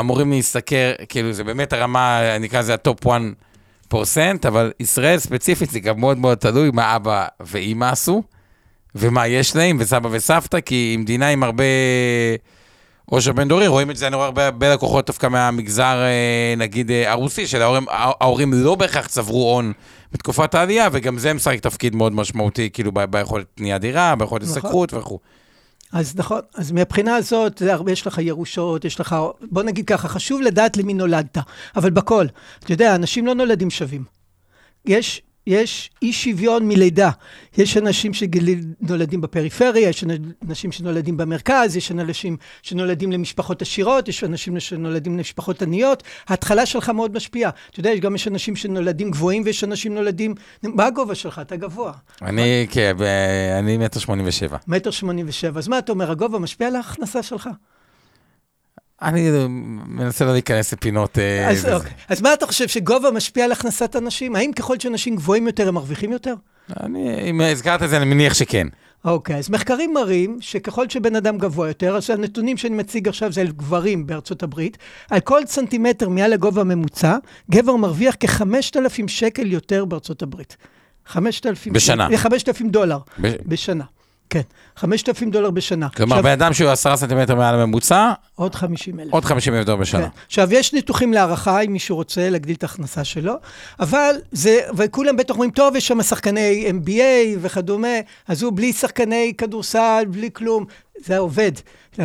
אמורים 0.01 0.33
להשתכר, 0.33 0.93
כאילו 1.09 1.33
זה 1.33 1.45
באמת 1.45 1.73
הרמה, 1.73 2.21
נקרא 2.41 2.59
לזה 2.59 2.75
ה 2.75 2.83
top 2.83 3.07
1 3.07 3.21
percent, 3.91 4.47
אבל 4.47 4.73
ישראל 4.81 5.19
ספציפית 5.19 5.71
זה 5.71 5.81
גם 5.81 6.01
מאוד 6.01 6.19
מאוד 6.19 6.39
תלוי 6.39 6.71
מה 6.73 6.97
אבא 6.97 7.27
ואימא 7.41 7.85
עשו, 7.85 8.23
ומה 8.95 9.27
יש 9.27 9.57
להם, 9.57 9.77
וסבא 9.81 10.09
וסבתא, 10.13 10.61
כי 10.61 10.75
היא 10.75 10.99
מדינה 10.99 11.29
עם 11.29 11.43
הרבה 11.43 11.65
עושר 13.07 13.33
בין 13.33 13.49
דורי, 13.49 13.67
רואים 13.67 13.91
את 13.91 13.97
זה, 13.97 14.07
אני 14.07 14.17
רואה 14.17 14.27
הרבה, 14.27 14.47
הרבה 14.47 14.75
לקוחות 14.75 15.07
דווקא 15.07 15.27
מהמגזר, 15.27 16.03
אה, 16.03 16.55
נגיד, 16.57 16.91
אה, 16.91 17.11
הרוסי, 17.11 17.47
שלהורים 17.47 17.87
ההורים 17.89 18.53
לא 18.53 18.75
בהכרח 18.75 19.07
צברו 19.07 19.53
הון 19.53 19.73
בתקופת 20.13 20.55
העלייה, 20.55 20.89
וגם 20.93 21.19
זה 21.19 21.33
משחק 21.33 21.61
תפקיד 21.61 21.95
מאוד 21.95 22.13
משמעותי, 22.13 22.71
כאילו 22.73 22.93
ביכולת 22.93 23.47
קניית 23.57 23.81
דירה, 23.81 24.15
ביכולת 24.19 24.43
נכון. 24.43 24.57
השתכרות 24.57 24.95
וכו'. 24.95 25.19
אז 25.93 26.17
נכון, 26.17 26.41
אז 26.55 26.73
מהבחינה 26.73 27.17
הזאת, 27.17 27.59
זה 27.59 27.73
הרבה, 27.73 27.93
יש 27.93 28.07
לך 28.07 28.19
ירושות, 28.19 28.85
יש 28.85 29.01
לך, 29.01 29.17
בוא 29.51 29.63
נגיד 29.63 29.87
ככה, 29.87 30.09
חשוב 30.09 30.41
לדעת 30.41 30.77
למי 30.77 30.95
נולדת, 30.95 31.39
אבל 31.77 31.91
בכל. 31.91 32.27
אתה 32.59 32.73
יודע, 32.73 32.95
אנשים 32.95 33.27
לא 33.27 33.35
נולדים 33.35 33.71
שווים. 33.71 34.05
יש, 34.85 35.23
יש 35.51 35.91
אי 36.03 36.13
שוויון 36.13 36.69
מלידה. 36.69 37.11
יש 37.59 37.77
אנשים 37.77 38.13
שנולדים 38.15 39.21
בפריפריה, 39.21 39.89
יש 39.89 40.05
אנשים 40.49 40.73
שנולדים 40.73 41.17
במרכז, 41.17 41.77
יש 41.77 41.93
אנשים 41.93 42.37
שנולדים 42.63 43.13
למשפחות 43.13 43.63
עשירות, 43.63 44.09
יש 44.09 44.25
אנשים 44.25 44.61
שנולדים 44.61 45.17
למשפחות 45.17 45.63
עניות. 45.63 46.03
ההתחלה 46.29 46.67
שלך 46.67 46.89
מאוד 46.89 47.15
משפיעה. 47.15 47.51
אתה 47.71 47.81
יודע, 47.81 47.97
גם 47.97 48.15
יש 48.15 48.29
אנשים 48.29 48.57
שנולדים 48.57 49.11
גבוהים 49.11 49.43
ויש 49.47 49.65
אנשים 49.65 49.95
נולדים... 49.95 50.35
מה 50.63 50.87
הגובה 50.87 51.15
שלך? 51.15 51.39
אתה 51.39 51.57
גבוה. 51.57 51.93
אני, 52.23 52.67
כן, 52.71 52.97
אני 53.59 53.79
מטר 53.79 54.01
שמונים 54.01 54.27
ושבע. 54.29 54.57
מטר 54.69 54.91
שמונים 54.91 55.27
ושבע. 55.29 55.59
אז 55.59 55.69
מה 55.69 55.79
אתה 55.79 55.93
אומר, 55.93 56.11
הגובה 56.11 56.39
משפיע 56.39 56.67
על 56.67 56.77
ההכנסה 56.77 57.23
שלך? 57.23 57.49
אני 59.03 59.31
מנסה 59.87 60.25
לא 60.25 60.33
להיכנס 60.33 60.73
לפינות... 60.73 61.19
אה, 61.19 61.49
אז. 61.51 61.67
אוקיי. 61.67 61.91
אז 62.09 62.21
מה 62.23 62.33
אתה 62.33 62.47
חושב, 62.47 62.69
שגובה 62.69 63.11
משפיע 63.11 63.45
על 63.45 63.53
הכנסת 63.53 63.97
אנשים? 63.97 64.37
האם 64.37 64.53
ככל 64.53 64.79
שאנשים 64.79 65.17
גבוהים 65.17 65.47
יותר, 65.47 65.69
הם 65.69 65.75
מרוויחים 65.75 66.13
יותר? 66.13 66.35
אני, 66.81 67.31
אם 67.31 67.41
הזכרת 67.41 67.83
את 67.83 67.91
זה, 67.91 67.97
אני 67.97 68.05
מניח 68.05 68.35
שכן. 68.35 68.67
אוקיי, 69.05 69.37
אז 69.37 69.51
מחקרים 69.51 69.95
מראים 69.95 70.37
שככל 70.41 70.89
שבן 70.89 71.17
אדם 71.17 71.39
גבוה 71.39 71.69
יותר, 71.69 71.97
אז 71.97 72.11
הנתונים 72.11 72.57
שאני 72.57 72.77
מציג 72.77 73.09
עכשיו 73.09 73.33
זה 73.33 73.41
על 73.41 73.49
גברים 73.49 74.07
בארצות 74.07 74.43
הברית, 74.43 74.79
על 75.11 75.21
כל 75.21 75.47
סנטימטר 75.47 76.09
מעל 76.09 76.33
הגובה 76.33 76.61
הממוצע, 76.61 77.17
גבר 77.51 77.77
מרוויח 77.77 78.17
כ-5,000 78.21 79.09
שקל 79.09 79.53
יותר 79.53 79.85
בארצות 79.85 80.23
הברית. 80.23 80.57
5,000... 81.07 81.73
בשנה. 81.73 82.09
5,000 82.17 82.69
דולר 82.69 82.99
ב- 83.21 83.35
בשנה. 83.47 83.85
כן, 84.31 84.41
5,000 84.77 85.31
דולר 85.31 85.51
בשנה. 85.51 85.89
כלומר, 85.89 86.17
עכשיו, 86.17 86.25
בן 86.25 86.31
אדם 86.31 86.53
שהוא 86.53 86.71
עשרה 86.71 86.97
סנטימטר 86.97 87.35
מעל 87.35 87.55
הממוצע, 87.55 88.13
עוד 88.35 88.55
50 88.55 89.01
אלף. 89.01 89.13
עוד 89.13 89.25
50 89.25 89.55
אלף 89.55 89.67
דולר 89.67 89.79
בשנה. 89.79 90.03
כן. 90.03 90.09
עכשיו, 90.27 90.53
יש 90.53 90.73
ניתוחים 90.73 91.13
להערכה, 91.13 91.61
אם 91.61 91.73
מישהו 91.73 91.97
רוצה 91.97 92.31
להגדיל 92.31 92.57
את 92.57 92.63
ההכנסה 92.63 93.05
שלו, 93.05 93.35
אבל 93.81 94.15
זה, 94.33 94.61
וכולם 94.77 95.17
בטח 95.17 95.35
אומרים, 95.35 95.51
טוב, 95.51 95.77
יש 95.77 95.89
שם 95.89 96.03
שחקני 96.03 96.71
NBA 96.71 97.39
וכדומה, 97.41 97.89
אז 98.29 98.43
הוא 98.43 98.53
בלי 98.57 98.73
שחקני 98.73 99.33
כדורסל, 99.39 100.05
בלי 100.11 100.31
כלום, 100.33 100.65
זה 101.05 101.19
עובד. 101.19 101.53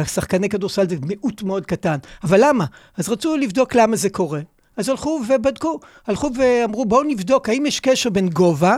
שחקני 0.06 0.50
כדורסל 0.50 0.90
זה 0.90 0.96
מיעוט 1.02 1.44
מאוד 1.44 1.66
קטן. 1.66 1.98
אבל 2.24 2.40
למה? 2.44 2.66
אז 2.98 3.10
רצו 3.10 3.38
לבדוק 3.38 3.76
למה 3.76 3.96
זה 3.96 4.10
קורה. 4.10 4.40
אז 4.78 4.90
הלכו 4.90 5.22
ובדקו, 5.30 5.80
הלכו 6.08 6.30
ואמרו, 6.38 6.86
בואו 6.86 7.04
נבדוק 7.04 7.50
האם 7.50 7.66
יש 7.66 7.80
קשר 7.80 8.10
בין 8.10 8.30
גובה 8.30 8.78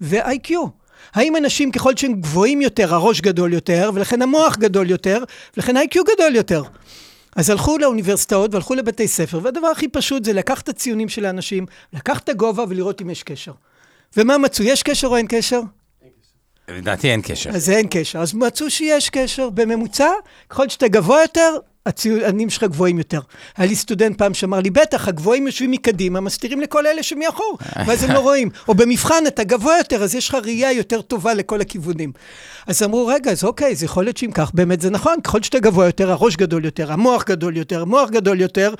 ו-IQ. 0.00 0.50
האם 1.14 1.36
אנשים 1.36 1.72
ככל 1.72 1.96
שהם 1.96 2.20
גבוהים 2.20 2.62
יותר, 2.62 2.94
הראש 2.94 3.20
גדול 3.20 3.52
יותר, 3.52 3.90
ולכן 3.94 4.22
המוח 4.22 4.56
גדול 4.56 4.90
יותר, 4.90 5.24
ולכן 5.56 5.76
ה-IQ 5.76 5.98
גדול 6.14 6.36
יותר. 6.36 6.62
אז 7.36 7.50
הלכו 7.50 7.78
לאוניברסיטאות 7.78 8.54
והלכו 8.54 8.74
לבתי 8.74 9.08
ספר, 9.08 9.40
והדבר 9.42 9.66
הכי 9.66 9.88
פשוט 9.88 10.24
זה 10.24 10.32
לקחת 10.32 10.64
את 10.64 10.68
הציונים 10.68 11.08
של 11.08 11.24
האנשים, 11.24 11.66
לקחת 11.92 12.24
את 12.24 12.28
הגובה 12.28 12.64
ולראות 12.68 13.02
אם 13.02 13.10
יש 13.10 13.22
קשר. 13.22 13.52
ומה 14.16 14.38
מצאו? 14.38 14.64
יש 14.64 14.82
קשר 14.82 15.08
או 15.08 15.16
אין 15.16 15.26
קשר? 15.28 15.60
לדעתי 16.68 17.10
אין 17.10 17.22
קשר. 17.22 17.50
אז 17.50 17.70
אין 17.70 17.86
קשר. 17.90 18.18
אז 18.18 18.34
מצאו 18.34 18.70
שיש 18.70 19.10
קשר. 19.10 19.50
בממוצע, 19.50 20.08
ככל 20.50 20.68
שאתה 20.68 20.88
גבוה 20.88 21.22
יותר, 21.22 21.56
הציונים 21.86 22.50
שלך 22.50 22.64
גבוהים 22.64 22.98
יותר. 22.98 23.20
היה 23.56 23.68
לי 23.68 23.76
סטודנט 23.76 24.18
פעם 24.18 24.34
שאמר 24.34 24.60
לי, 24.60 24.70
בטח, 24.70 25.08
הגבוהים 25.08 25.46
יושבים 25.46 25.70
מקדימה, 25.70 26.20
מסתירים 26.20 26.60
לכל 26.60 26.86
אלה 26.86 27.02
שמאחור, 27.02 27.58
ואז 27.86 28.04
הם 28.04 28.10
לא 28.10 28.18
רואים. 28.18 28.50
או 28.68 28.74
במבחן 28.74 29.24
אתה 29.26 29.44
גבוה 29.44 29.78
יותר, 29.78 30.02
אז 30.02 30.14
יש 30.14 30.28
לך 30.28 30.34
ראייה 30.34 30.72
יותר 30.72 31.02
טובה 31.02 31.34
לכל 31.34 31.60
הכיוונים. 31.60 32.12
אז 32.66 32.82
אמרו, 32.82 33.06
רגע, 33.06 33.30
אז 33.30 33.44
אוקיי, 33.44 33.72
אז 33.72 33.82
יכול 33.82 34.04
להיות 34.04 34.16
שאם 34.16 34.30
כך, 34.34 34.50
באמת 34.54 34.80
זה 34.80 34.90
נכון, 34.90 35.20
ככל 35.24 35.42
שאתה 35.42 35.58
גבוה 35.58 35.86
יותר, 35.86 36.10
הראש 36.10 36.36
גדול 36.36 36.64
יותר, 36.64 36.92
המוח 36.92 37.24
גדול 37.24 37.56
יותר, 37.56 37.82
המוח 37.82 38.10
גדול 38.10 38.40
יותר, 38.40 38.74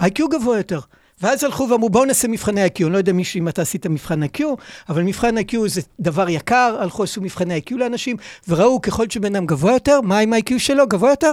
ה-IQ 0.00 0.28
גבוה 0.30 0.56
יותר. 0.56 0.80
ואז 1.22 1.44
הלכו 1.44 1.68
ואמרו, 1.70 1.90
בואו 1.90 2.04
נעשה 2.04 2.28
מבחני 2.28 2.66
IQ. 2.66 2.84
אני 2.84 2.92
לא 2.92 2.98
יודע 2.98 3.12
מישהו 3.12 3.38
אם 3.38 3.48
אתה 3.48 3.62
עשית 3.62 3.86
מבחן 3.86 4.22
IQ, 4.22 4.40
אבל 4.88 5.02
מבחן 5.02 5.38
IQ 5.38 5.56
זה 5.66 5.80
דבר 6.00 6.28
יקר, 6.28 6.76
הלכו 6.80 7.02
עשו 7.02 7.20
מבחני 7.20 7.60
IQ 7.60 7.74
לאנשים, 7.76 8.16
וראו 8.48 8.80
ככל 8.80 9.10
שבן 9.10 9.36
אדם 9.36 9.46
גבוה 9.46 9.72
יותר, 9.72 10.00
מה 10.00 10.18
עם 10.18 10.32
ה-IQ 10.32 10.58
שלו? 10.58 10.86
גבוה 10.86 11.10
יותר? 11.10 11.32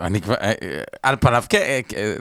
אני 0.00 0.20
כבר, 0.20 0.34
אה, 0.34 0.46
אה, 0.46 0.52
על 1.02 1.16
פניו, 1.20 1.44
כן, 1.48 1.58
אה, 1.96 2.12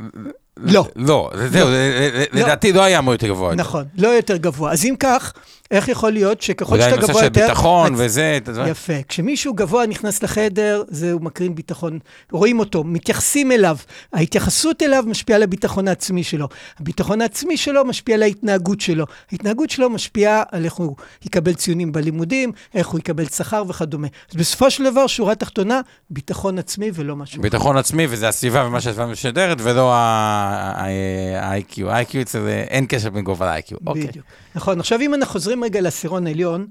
לא. 0.57 0.85
לא, 0.95 1.31
זה- 1.35 1.49
זהו, 1.49 1.67
זה- 1.69 2.09
זה- 2.13 2.25
לדעתי 2.31 2.73
לא 2.73 2.81
היה 2.83 2.99
אמור 2.99 3.13
יותר 3.13 3.27
גבוה. 3.27 3.55
נכון, 3.55 3.85
לא 3.97 4.07
יותר 4.07 4.37
גבוה. 4.37 4.71
אז 4.71 4.85
אם 4.85 4.95
כך, 4.99 5.33
איך 5.71 5.87
יכול 5.87 6.11
להיות 6.11 6.41
שככל 6.41 6.81
שאתה 6.81 6.97
גבוה 6.97 7.13
של 7.21 7.23
יותר... 7.23 7.47
ביטחון 7.47 7.93
הצ- 7.93 7.97
וזה, 7.97 8.39
יודע. 8.47 8.67
יפה. 8.67 8.93
כשמישהו 9.07 9.53
גבוה 9.53 9.85
נכנס 9.87 10.23
לחדר, 10.23 10.83
זהו 10.87 11.19
מקרין 11.19 11.55
ביטחון. 11.55 11.99
רואים 12.31 12.59
אותו, 12.59 12.83
מתייחסים 12.83 13.51
אליו. 13.51 13.77
ההתייחסות 14.13 14.83
אליו 14.83 15.03
משפיעה 15.07 15.35
על 15.37 15.43
הביטחון 15.43 15.87
העצמי 15.87 16.23
שלו. 16.23 16.47
הביטחון 16.79 17.21
העצמי 17.21 17.57
שלו 17.57 17.85
משפיע 17.85 18.15
על 18.15 18.23
ההתנהגות 18.23 18.81
שלו. 18.81 19.05
ההתנהגות 19.31 19.69
שלו 19.69 19.89
משפיעה 19.89 20.43
על 20.51 20.65
איך 20.65 20.73
הוא 20.73 20.95
יקבל 21.25 21.53
ציונים 21.53 21.91
בלימודים, 21.91 22.51
איך 22.75 22.87
הוא 22.87 22.99
יקבל 22.99 23.25
שכר 23.25 23.63
וכדומה. 23.67 24.07
אז 24.31 24.35
בסופו 24.35 24.71
של 24.71 24.83
דבר, 24.91 25.07
שורה 25.07 25.35
תחתונה, 25.35 25.81
ביטחון 26.09 26.59
עצמי 26.59 26.91
ולא 26.93 27.15
משהו. 27.15 27.41
ביטחון 27.41 27.77
עצמי, 27.77 28.07
וזה 28.09 28.27
הסביבה 28.27 28.65
ומה 28.67 28.81
שהסביבה 28.81 29.05
משדרת, 29.05 29.57
ולא 29.61 29.93
ה-IQ. 29.93 31.81
ה-IQ 31.89 32.21
אצל 32.21 32.47
אין 32.47 32.85
קשר 32.89 33.09
בין 33.09 33.23
גובה 33.23 33.55
ל-IQ. 33.55 33.75
אוקיי. 33.87 34.07
בדיוק. 34.07 34.25
נכון. 34.57 34.79
עכשיו, 34.79 35.01
אם 35.01 35.13
אנחנו 35.13 35.33
חוזרים 35.33 35.63
רגע 35.63 35.81
לעשירון 35.81 36.27
העליון, 36.27 36.67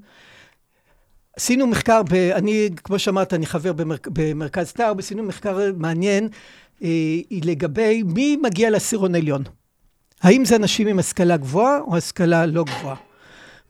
עשינו 1.37 1.67
מחקר, 1.67 2.03
ב, 2.11 2.15
אני, 2.15 2.69
כמו 2.85 2.99
שאמרת, 2.99 3.35
אני 3.35 3.47
חבר 3.47 3.73
במר, 3.73 3.97
במרכז 4.07 4.73
טאוב, 4.73 4.99
עשינו 4.99 5.23
מחקר 5.23 5.59
מעניין 5.77 6.29
אה, 6.83 6.89
לגבי 7.31 8.03
מי 8.03 8.37
מגיע 8.43 8.71
לעשירון 8.71 9.15
העליון. 9.15 9.43
האם 10.23 10.45
זה 10.45 10.57
אנשים 10.57 10.87
עם 10.87 10.99
השכלה 10.99 11.37
גבוהה 11.37 11.79
או 11.81 11.97
השכלה 11.97 12.47
לא 12.47 12.65
גבוהה? 12.65 12.97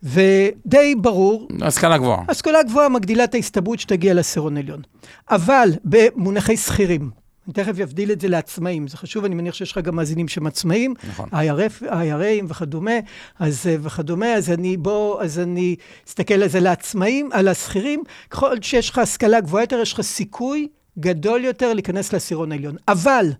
ודי 0.02 0.94
ברור, 0.94 1.48
השכלה 1.62 1.98
גבוהה. 1.98 2.22
השכלה 2.28 2.62
גבוהה 2.62 2.88
מגדילה 2.88 3.24
את 3.24 3.34
ההסתברות 3.34 3.80
שתגיע 3.80 4.14
לעשירון 4.14 4.56
עליון. 4.56 4.82
אבל 5.30 5.70
במונחי 5.84 6.56
שכירים, 6.56 7.10
אני 7.46 7.52
תכף 7.52 7.80
אבדיל 7.80 8.12
את 8.12 8.20
זה 8.20 8.28
לעצמאים, 8.28 8.88
זה 8.88 8.96
חשוב, 8.96 9.24
אני 9.24 9.34
מניח 9.34 9.54
שיש 9.54 9.72
לך 9.72 9.78
גם 9.78 9.96
מאזינים 9.96 10.28
שהם 10.28 10.46
עצמאים, 10.46 10.94
נכון. 11.08 11.28
IRAים 11.32 12.44
וכדומה, 12.48 12.92
אז 13.38 13.66
אה, 13.66 13.76
וכדומה, 13.80 14.34
אז 14.34 14.50
אני, 14.50 14.76
בוא, 14.76 15.22
אז 15.22 15.38
אני 15.38 15.76
אסתכל 16.08 16.34
על 16.34 16.48
זה 16.48 16.60
לעצמאים, 16.60 17.28
על 17.32 17.48
השכירים, 17.48 18.02
ככל 18.30 18.56
שיש 18.62 18.90
לך 18.90 18.98
השכלה 18.98 19.40
גבוהה 19.40 19.62
יותר, 19.62 19.78
יש 19.82 19.92
לך 19.92 20.00
סיכוי 20.00 20.68
גדול 20.98 21.44
יותר 21.44 21.72
להיכנס 21.72 22.12
לעשירון 22.12 22.52
העליון. 22.52 22.76
אבל, 22.88 23.32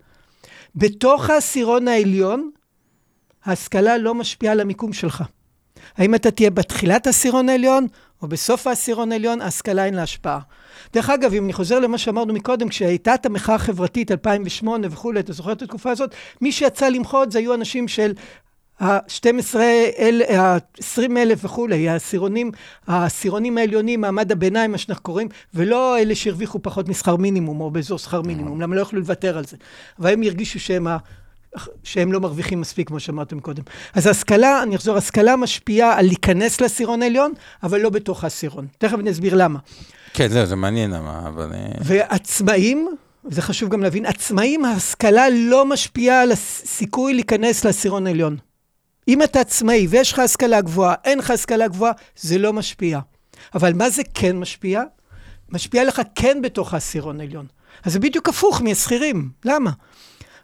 בתוך 0.74 1.30
העשירון 1.30 1.88
העליון, 1.88 2.50
ההשכלה 3.44 3.98
לא 3.98 4.14
משפיעה 4.14 4.52
על 4.52 4.60
המיקום 4.60 4.92
שלך. 4.92 5.24
האם 5.96 6.14
אתה 6.14 6.30
תהיה 6.30 6.50
בתחילת 6.50 7.06
העשירון 7.06 7.48
העליון 7.48 7.86
או 8.26 8.30
בסוף 8.30 8.66
העשירון 8.66 9.12
העליון, 9.12 9.40
ההשכלה 9.40 9.84
אין 9.84 9.94
לה 9.94 10.02
השפעה. 10.02 10.38
דרך 10.92 11.10
אגב, 11.10 11.34
אם 11.34 11.44
אני 11.44 11.52
חוזר 11.52 11.78
למה 11.78 11.98
שאמרנו 11.98 12.34
מקודם, 12.34 12.68
כשהייתה 12.68 13.14
את 13.14 13.26
המחאה 13.26 13.54
החברתית 13.54 14.10
2008 14.10 14.86
וכולי, 14.90 15.20
אתה 15.20 15.32
זוכר 15.32 15.52
את 15.52 15.62
התקופה 15.62 15.90
הזאת? 15.90 16.14
מי 16.40 16.52
שיצא 16.52 16.88
למחות 16.88 17.32
זה 17.32 17.38
היו 17.38 17.54
אנשים 17.54 17.88
של 17.88 18.12
ה-12 18.80 19.56
אל, 19.98 20.22
ה-20 20.38 21.16
אלף 21.16 21.44
וכולי, 21.44 21.88
העשירונים, 21.88 22.50
העשירונים 22.86 23.58
העליונים, 23.58 24.00
מעמד 24.00 24.32
הביניים, 24.32 24.72
מה 24.72 24.78
שאנחנו 24.78 25.02
קוראים, 25.02 25.28
ולא 25.54 25.98
אלה 25.98 26.14
שהרוויחו 26.14 26.62
פחות 26.62 26.88
משכר 26.88 27.16
מינימום 27.16 27.60
או 27.60 27.70
באזור 27.70 27.98
שכר 27.98 28.22
מינימום, 28.22 28.60
למה 28.60 28.76
לא 28.76 28.80
יכלו 28.80 29.00
לוותר 29.00 29.38
על 29.38 29.44
זה. 29.44 29.56
אבל 29.98 30.12
הם 30.12 30.22
הרגישו 30.22 30.60
שהם 30.60 30.86
ה... 30.86 30.96
שהם 31.84 32.12
לא 32.12 32.20
מרוויחים 32.20 32.60
מספיק, 32.60 32.88
כמו 32.88 33.00
שאמרתם 33.00 33.40
קודם. 33.40 33.62
אז 33.94 34.06
השכלה, 34.06 34.62
אני 34.62 34.76
אחזור, 34.76 34.96
השכלה 34.96 35.36
משפיעה 35.36 35.98
על 35.98 36.06
להיכנס 36.06 36.60
לעשירון 36.60 37.02
העליון, 37.02 37.32
אבל 37.62 37.80
לא 37.80 37.90
בתוך 37.90 38.24
העשירון. 38.24 38.66
תכף 38.78 38.98
אני 38.98 39.10
אסביר 39.10 39.34
למה. 39.34 39.58
כן, 40.12 40.28
זהו, 40.28 40.46
זה 40.46 40.56
מעניין 40.56 40.90
למה, 40.90 41.28
אבל... 41.28 41.52
אה, 41.52 41.68
ועצמאים, 41.84 42.88
זה 43.24 43.42
חשוב 43.42 43.68
גם 43.68 43.82
להבין, 43.82 44.06
עצמאים, 44.06 44.64
ההשכלה 44.64 45.26
לא 45.30 45.64
משפיעה 45.64 46.22
על 46.22 46.32
הסיכוי 46.32 47.14
להיכנס 47.14 47.64
לעשירון 47.64 48.06
העליון. 48.06 48.36
אם 49.08 49.22
אתה 49.22 49.40
עצמאי 49.40 49.86
ויש 49.90 50.12
לך 50.12 50.18
השכלה 50.18 50.60
גבוהה, 50.60 50.94
אין 51.04 51.18
לך 51.18 51.30
השכלה 51.30 51.68
גבוהה, 51.68 51.92
זה 52.16 52.38
לא 52.38 52.52
משפיע. 52.52 53.00
אבל 53.54 53.72
מה 53.72 53.90
זה 53.90 54.02
כן 54.14 54.36
משפיע? 54.38 54.82
משפיע 55.48 55.84
לך 55.84 56.02
כן 56.14 56.42
בתוך 56.42 56.74
העשירון 56.74 57.20
העליון. 57.20 57.46
אז 57.84 57.92
זה 57.92 57.98
בדיוק 57.98 58.28
הפוך 58.28 58.62
מהשכירים. 58.62 59.30
למה? 59.44 59.70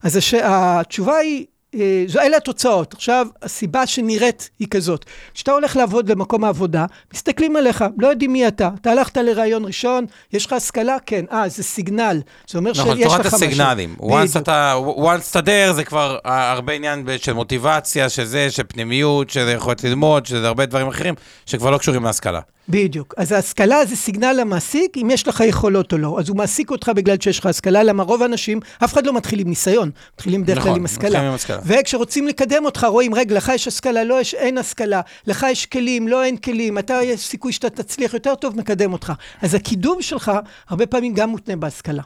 אז 0.03 0.17
הש... 0.17 0.35
התשובה 0.35 1.17
היא, 1.17 1.47
אה, 1.75 2.05
זו, 2.07 2.21
אלה 2.21 2.37
התוצאות. 2.37 2.95
עכשיו, 2.95 3.27
הסיבה 3.43 3.87
שנראית 3.87 4.51
היא 4.59 4.69
כזאת. 4.71 5.05
כשאתה 5.35 5.53
הולך 5.53 5.77
לעבוד 5.77 6.07
במקום 6.07 6.45
העבודה, 6.45 6.87
מסתכלים 7.15 7.57
עליך, 7.57 7.85
לא 7.99 8.09
יודעים 8.09 8.33
מי 8.33 8.49
אתה. 8.49 8.71
אתה 8.81 8.91
הלכת 8.91 9.17
לראיון 9.17 9.65
ראשון, 9.65 10.07
יש 10.33 10.47
לך 10.47 10.53
השכלה? 10.53 10.97
כן. 11.07 11.25
אה, 11.33 11.49
זה 11.49 11.63
סיגנל. 11.63 12.21
זה 12.49 12.59
אומר 12.59 12.71
נכון, 12.71 12.97
שיש 12.97 13.07
לך 13.07 13.13
תורת 13.13 13.27
משהו. 13.27 13.37
הסיגנלים. 13.37 13.97
once. 14.01 14.39
אתה, 14.39 14.75
once 14.97 15.31
אתה 15.31 15.41
there, 15.41 15.73
זה 15.73 15.85
כבר 15.85 16.19
הרבה 16.25 16.73
עניין 16.73 17.07
של 17.17 17.33
מוטיבציה, 17.33 18.09
של 18.09 18.25
זה, 18.25 18.51
של 18.51 18.63
פנימיות, 18.69 19.31
של 19.31 19.49
יכולת 19.57 19.85
ללמוד, 19.85 20.27
של 20.27 20.45
הרבה 20.45 20.67
דברים 20.67 20.89
אחרים, 20.89 21.15
שכבר 21.47 21.71
לא 21.71 21.79
קשורים 21.79 22.05
להשכלה. 22.05 22.41
בדיוק. 22.69 23.15
אז 23.17 23.33
ההשכלה 23.33 23.85
זה 23.85 23.97
סיגנל 23.97 24.33
למעסיק, 24.33 24.97
אם 25.03 25.11
יש 25.11 25.29
לך 25.29 25.43
יכולות 25.47 25.93
או 25.93 25.99
לא. 25.99 26.17
אז 26.19 26.29
הוא 26.29 26.37
מעסיק 26.37 26.71
אותך 26.71 26.93
בגלל 26.95 27.17
שיש 27.21 27.39
לך 27.39 27.47
השכלה, 27.47 27.83
למה 27.83 28.03
רוב 28.03 28.23
האנשים, 28.23 28.61
אף 28.85 28.93
אחד 28.93 29.07
לא 29.07 29.13
מתחיל 29.13 29.41
עם 29.41 29.49
ניסיון, 29.49 29.91
מתחילים 30.15 30.43
בדרך 30.43 30.59
כלל 30.59 30.67
נכון, 30.67 30.79
עם 30.79 30.85
השכלה. 30.85 31.09
מתחילים 31.09 31.29
עם 31.29 31.35
השכלה. 31.35 31.59
וכשרוצים 31.65 32.29
לקדם 32.29 32.65
אותך, 32.65 32.87
רואים, 32.89 33.15
רגע, 33.15 33.35
לך 33.37 33.53
יש 33.55 33.69
השכלה, 33.69 34.05
לא 34.05 34.21
יש, 34.21 34.35
אין 34.35 34.59
השכלה, 34.59 35.01
לך 35.27 35.47
יש 35.51 35.67
כלים, 35.67 36.09
לא 36.09 36.25
אין 36.25 36.37
כלים, 36.37 36.79
אתה, 36.79 36.99
יש 37.03 37.21
סיכוי 37.21 37.53
שאתה 37.53 37.71
תצליח 37.71 38.15
יותר 38.15 38.35
טוב, 38.35 38.57
מקדם 38.57 38.93
אותך. 38.93 39.13
אז 39.43 39.55
הקידום 39.55 40.03
שלך, 40.03 40.33
הרבה 40.69 40.87
פעמים 40.87 41.15
גם 41.15 41.31
מותנה 41.31 41.57
בהשכלה. 41.57 42.03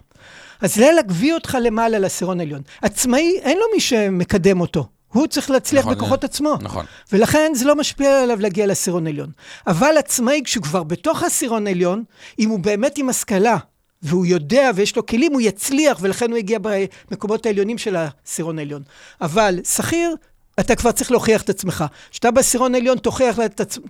אז 0.61 0.75
זה 0.75 0.92
להגביא 0.92 1.35
אותך 1.35 1.59
למעלה 1.62 1.99
לעשירון 1.99 2.40
עליון. 2.40 2.61
עצמאי, 2.83 3.38
אין 3.42 3.57
לו 3.59 3.64
מי 3.75 3.81
שמקדם 3.81 4.61
אותו. 4.61 4.96
הוא 5.12 5.27
צריך 5.27 5.51
להצליח 5.51 5.85
נכון, 5.85 5.95
בכוחות 5.95 6.25
אה, 6.25 6.29
עצמו. 6.29 6.59
נכון. 6.61 6.85
ולכן 7.12 7.53
זה 7.55 7.64
לא 7.64 7.77
משפיע 7.77 8.23
עליו 8.23 8.40
להגיע 8.40 8.66
לעשירון 8.66 9.07
עליון. 9.07 9.31
אבל 9.66 9.95
עצמאי, 9.99 10.40
כשהוא 10.45 10.62
כבר 10.62 10.83
בתוך 10.83 11.23
העשירון 11.23 11.66
העליון, 11.66 12.05
אם 12.38 12.49
הוא 12.49 12.59
באמת 12.59 12.99
עם 12.99 13.09
השכלה, 13.09 13.57
והוא 14.03 14.27
יודע 14.27 14.71
ויש 14.75 14.97
לו 14.97 15.07
כלים, 15.07 15.33
הוא 15.33 15.40
יצליח, 15.40 15.99
ולכן 16.01 16.31
הוא 16.31 16.38
יגיע 16.38 16.59
במקומות 17.11 17.47
העליונים 17.47 17.79
של 17.79 17.97
העשירון 17.97 18.59
העליון. 18.59 18.83
אבל 19.21 19.61
שכיר, 19.64 20.14
אתה 20.61 20.75
כבר 20.75 20.92
צריך 20.92 21.11
להוכיח 21.11 21.42
את 21.42 21.51
עצמך. 21.51 21.85
כשאתה 22.11 22.31
בעשירון 22.31 22.75
העליון, 22.75 22.99
תוכיח, 22.99 23.38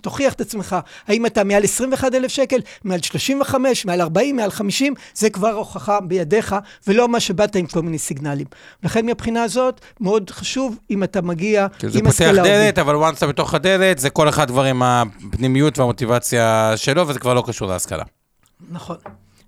תוכיח 0.01 0.33
את 0.33 0.41
עצמך. 0.41 0.75
האם 1.07 1.25
אתה 1.25 1.43
מעל 1.43 1.63
21,000 1.63 2.31
שקל, 2.31 2.59
מעל 2.83 3.01
35, 3.01 3.85
מעל 3.85 4.01
40, 4.01 4.35
מעל 4.35 4.51
50, 4.51 4.93
זה 5.13 5.29
כבר 5.29 5.51
הוכחה 5.51 5.99
בידיך, 6.01 6.55
ולא 6.87 7.07
מה 7.07 7.19
שבאת 7.19 7.55
עם 7.55 7.65
כל 7.65 7.81
מיני 7.81 7.97
סיגנלים. 7.97 8.45
לכן 8.83 9.05
מהבחינה 9.05 9.43
הזאת, 9.43 9.81
מאוד 9.99 10.29
חשוב 10.29 10.77
אם 10.89 11.03
אתה 11.03 11.21
מגיע 11.21 11.67
כי 11.79 11.89
זה 11.89 11.99
עם 11.99 12.05
פותח 12.05 12.21
השכלה 12.21 12.43
דלת, 12.43 12.55
עובדית. 12.55 12.79
אבל 12.79 12.95
once 12.95 13.17
אתה 13.17 13.27
בתוך 13.27 13.53
הדלת, 13.53 13.99
זה 13.99 14.09
כל 14.09 14.29
אחד 14.29 14.47
כבר 14.47 14.63
עם 14.63 14.83
הפנימיות 14.83 15.79
והמוטיבציה 15.79 16.73
שלו, 16.75 17.07
וזה 17.07 17.19
כבר 17.19 17.33
לא 17.33 17.43
קשור 17.47 17.67
להשכלה. 17.67 18.03
נכון. 18.71 18.97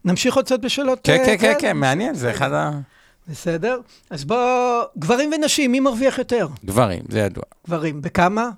נמשיך 0.05 0.35
עוד 0.35 0.45
קצת 0.45 0.59
בשאלות? 0.59 0.99
כן, 1.03 1.19
אה, 1.19 1.25
כן, 1.25 1.37
כן? 1.39 1.53
כן, 1.59 1.77
מעניין, 1.77 2.13
זה 2.13 2.31
אחד 2.31 2.49
בסדר. 3.29 3.79
אז 4.09 4.25
בוא, 4.25 4.83
גברים 4.97 5.31
ונשים, 5.33 5.71
מי 5.71 5.79
מרוויח 5.79 6.17
יותר? 6.17 6.47
הדברים, 6.63 7.03
זה 7.09 7.19
ידוע. 7.19 7.43
גברים. 7.67 8.01
בכמה? 8.01 8.49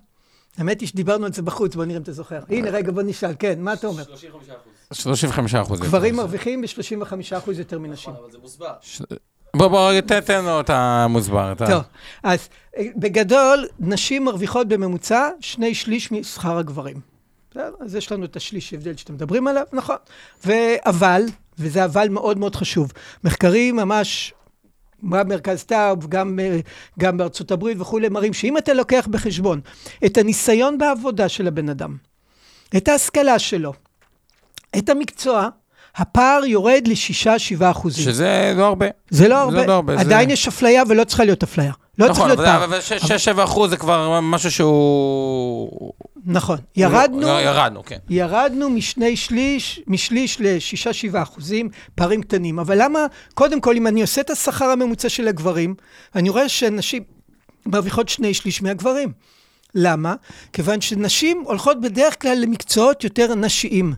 האמת 0.58 0.82
היא 0.82 0.88
שדיברנו 0.88 1.26
על 1.26 1.34
זה 1.34 1.42
בחוץ, 1.42 1.76
בוא 1.76 1.86
נראה 1.86 1.98
אם 1.98 2.04
אתה 2.04 2.12
זוכר. 2.12 2.40
הנה, 2.50 2.70
רגע, 2.70 2.92
בוא 2.92 3.02
נשאל. 3.02 3.34
כן, 3.40 3.62
מה 3.62 3.74
אתה 3.74 3.88
אומר? 3.88 4.04
35 4.94 5.56
אחוז. 5.56 5.80
גברים 5.80 6.16
מרוויחים 6.16 6.62
ב-35% 6.62 7.52
יותר 7.52 7.80
מנשים. 7.80 8.14
בוא, 9.56 9.68
בוא, 9.68 10.02
תן 10.02 10.20
תן 10.20 10.46
לו 10.46 10.60
את 10.60 10.70
המוסבר. 10.70 11.54
טוב, 11.58 11.84
אז 12.24 12.50
אה, 12.78 12.84
בגדול, 12.96 13.68
נשים 13.80 14.26
מרוויחות 14.26 14.68
בממוצע 14.68 15.30
שני 15.40 15.76
שליש 15.76 16.12
משכר 16.12 16.58
הגברים. 16.58 17.00
אז 17.56 17.96
יש 17.96 18.12
לנו 18.12 18.26
את 18.26 18.36
השליש 18.36 18.74
הבדל 18.74 18.96
שאתם 18.96 19.14
מדברים 19.14 19.48
עליו, 19.48 19.64
נכון. 19.74 19.96
ואבל, 20.46 21.22
וזה 21.60 21.86
אבל 21.86 22.10
מאוד 22.10 22.38
מאוד 22.38 22.56
חשוב, 22.56 22.92
מחקרים 23.24 23.76
ממש, 23.76 24.34
גם 25.10 25.28
במרכז 25.28 25.64
טאוב, 25.64 26.08
גם, 26.10 26.40
גם 27.00 27.18
בארצות 27.18 27.52
הברית 27.52 27.78
וכולי, 27.82 28.10
מראים 28.10 28.34
שאם 28.34 28.58
אתה 28.58 28.74
לוקח 28.74 29.08
בחשבון 29.12 29.60
את 30.06 30.18
הניסיון 30.18 30.78
בעבודה 30.78 31.30
של 31.30 31.48
הבן 31.48 31.70
אדם, 31.70 31.96
את 32.78 32.88
ההשכלה 32.88 33.40
שלו, 33.40 33.74
את 34.78 34.90
המקצוע, 34.90 35.48
הפער 35.96 36.46
יורד 36.46 36.84
ל-6-7 36.88 37.28
אחוזים. 37.72 38.06
שזה 38.06 38.54
לא 38.58 38.66
הרבה. 38.68 38.86
זה 39.10 39.28
לא 39.28 39.36
הרבה. 39.38 39.66
לא 39.66 39.74
הרבה, 39.74 39.96
זה- 39.96 40.02
עדיין 40.02 40.30
יש 40.30 40.48
אפליה 40.48 40.84
ולא 40.90 41.04
צריכה 41.04 41.24
להיות 41.24 41.44
אפליה. 41.44 41.72
לא 41.98 42.06
צריך 42.06 42.18
נכון, 42.18 42.28
להיות 42.28 42.40
אבל- 42.40 42.48
פער. 42.48 42.64
אבל 42.64 42.80
6-7 43.40 43.44
אחוז 43.44 43.70
זה 43.70 43.78
כבר 43.78 44.20
משהו 44.22 44.52
שהוא... 44.52 45.92
נכון. 46.32 46.58
ירדנו, 46.76 47.22
לא, 47.22 47.42
ירדנו, 47.42 47.84
כן. 47.84 47.98
ירדנו 48.10 48.70
משני 48.70 49.18
שליש, 49.18 49.82
משליש 49.88 50.38
לשישה 50.42 50.94
שבעה 50.94 51.24
אחוזים, 51.24 51.70
פערים 51.96 52.22
קטנים. 52.22 52.60
אבל 52.60 52.84
למה, 52.84 53.00
קודם 53.34 53.62
כל, 53.62 53.76
אם 53.76 53.88
אני 53.88 54.02
עושה 54.02 54.22
את 54.22 54.30
השכר 54.30 54.66
הממוצע 54.66 55.10
של 55.10 55.28
הגברים, 55.28 55.76
אני 56.16 56.30
רואה 56.30 56.50
שנשים 56.50 57.04
מרוויחות 57.66 58.10
שני 58.10 58.34
שליש 58.34 58.62
מהגברים. 58.62 59.12
למה? 59.76 60.16
כיוון 60.54 60.82
שנשים 60.82 61.44
הולכות 61.46 61.82
בדרך 61.82 62.22
כלל 62.22 62.38
למקצועות 62.42 63.04
יותר 63.04 63.36
נשיים. 63.36 63.94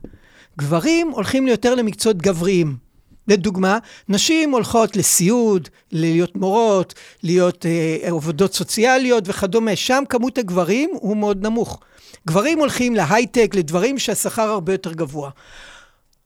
גברים 0.58 1.10
הולכים 1.12 1.48
יותר 1.48 1.76
למקצועות 1.76 2.17
גבריים. 2.17 2.83
לדוגמה, 3.27 3.77
נשים 4.09 4.51
הולכות 4.51 4.95
לסיעוד, 4.95 5.69
להיות 5.91 6.36
מורות, 6.36 6.93
להיות 7.23 7.65
אה, 7.65 8.12
עובדות 8.12 8.53
סוציאליות 8.53 9.23
וכדומה. 9.27 9.75
שם 9.75 10.03
כמות 10.09 10.38
הגברים 10.38 10.89
הוא 10.93 11.17
מאוד 11.17 11.45
נמוך. 11.45 11.79
גברים 12.27 12.59
הולכים 12.59 12.95
להייטק, 12.95 13.51
לדברים 13.55 13.99
שהשכר 13.99 14.49
הרבה 14.49 14.71
יותר 14.71 14.93
גבוה. 14.93 15.29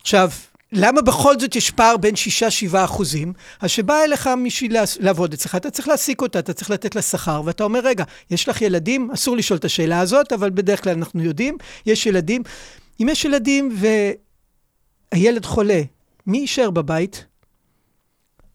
עכשיו, 0.01 0.29
למה 0.71 1.01
בכל 1.01 1.39
זאת 1.39 1.55
יש 1.55 1.71
פער 1.71 1.97
בין 1.97 2.15
6-7 2.71 2.77
אחוזים? 2.85 3.33
אז 3.61 3.69
שבא 3.69 4.03
אליך 4.03 4.27
מישהי 4.27 4.69
לעבוד 4.99 5.33
אצלך, 5.33 5.55
אתה 5.55 5.69
צריך 5.69 5.87
להעסיק 5.87 6.21
אותה, 6.21 6.39
אתה 6.39 6.53
צריך 6.53 6.69
לתת 6.69 6.95
לה 6.95 7.01
שכר, 7.01 7.41
ואתה 7.45 7.63
אומר, 7.63 7.79
רגע, 7.79 8.03
יש 8.31 8.49
לך 8.49 8.61
ילדים? 8.61 9.11
אסור 9.13 9.37
לשאול 9.37 9.57
את 9.59 9.65
השאלה 9.65 9.99
הזאת, 9.99 10.33
אבל 10.33 10.49
בדרך 10.49 10.83
כלל 10.83 10.93
אנחנו 10.93 11.23
יודעים, 11.23 11.57
יש 11.85 12.05
ילדים. 12.05 12.43
אם 13.01 13.09
יש 13.09 13.25
ילדים 13.25 13.77
והילד 15.13 15.45
חולה, 15.45 15.81
מי 16.27 16.37
יישאר 16.37 16.69
בבית? 16.69 17.25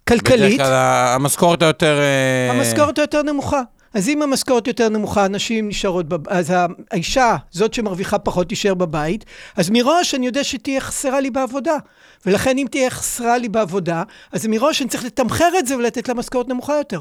כלכלית, 0.08 0.54
בדרך 0.54 0.66
כלל 0.66 1.14
המשכורת 1.14 1.62
היותר... 1.62 1.98
אה, 1.98 2.50
המשכורת 2.50 2.98
היותר 2.98 3.22
נמוכה. 3.22 3.62
אז 3.94 4.08
אם 4.08 4.22
המשכורת 4.22 4.66
יותר 4.66 4.88
נמוכה, 4.88 5.28
נשים 5.28 5.68
נשארות, 5.68 6.08
בב... 6.08 6.28
אז 6.28 6.52
האישה, 6.90 7.36
זאת 7.50 7.74
שמרוויחה 7.74 8.18
פחות, 8.18 8.48
תישאר 8.48 8.74
בבית, 8.74 9.24
אז 9.56 9.70
מראש 9.70 10.14
אני 10.14 10.26
יודע 10.26 10.44
שתהיה 10.44 10.80
חסרה 10.80 11.20
לי 11.20 11.30
בעבודה. 11.30 11.76
ולכן 12.26 12.58
אם 12.58 12.66
תהיה 12.70 12.90
חסרה 12.90 13.38
לי 13.38 13.48
בעבודה, 13.48 14.02
אז 14.32 14.46
מראש 14.46 14.82
אני 14.82 14.90
צריך 14.90 15.04
לתמחר 15.04 15.48
את 15.58 15.66
זה 15.66 15.76
ולתת 15.76 16.08
לה 16.08 16.14
משכורת 16.14 16.48
נמוכה 16.48 16.74
יותר. 16.76 17.00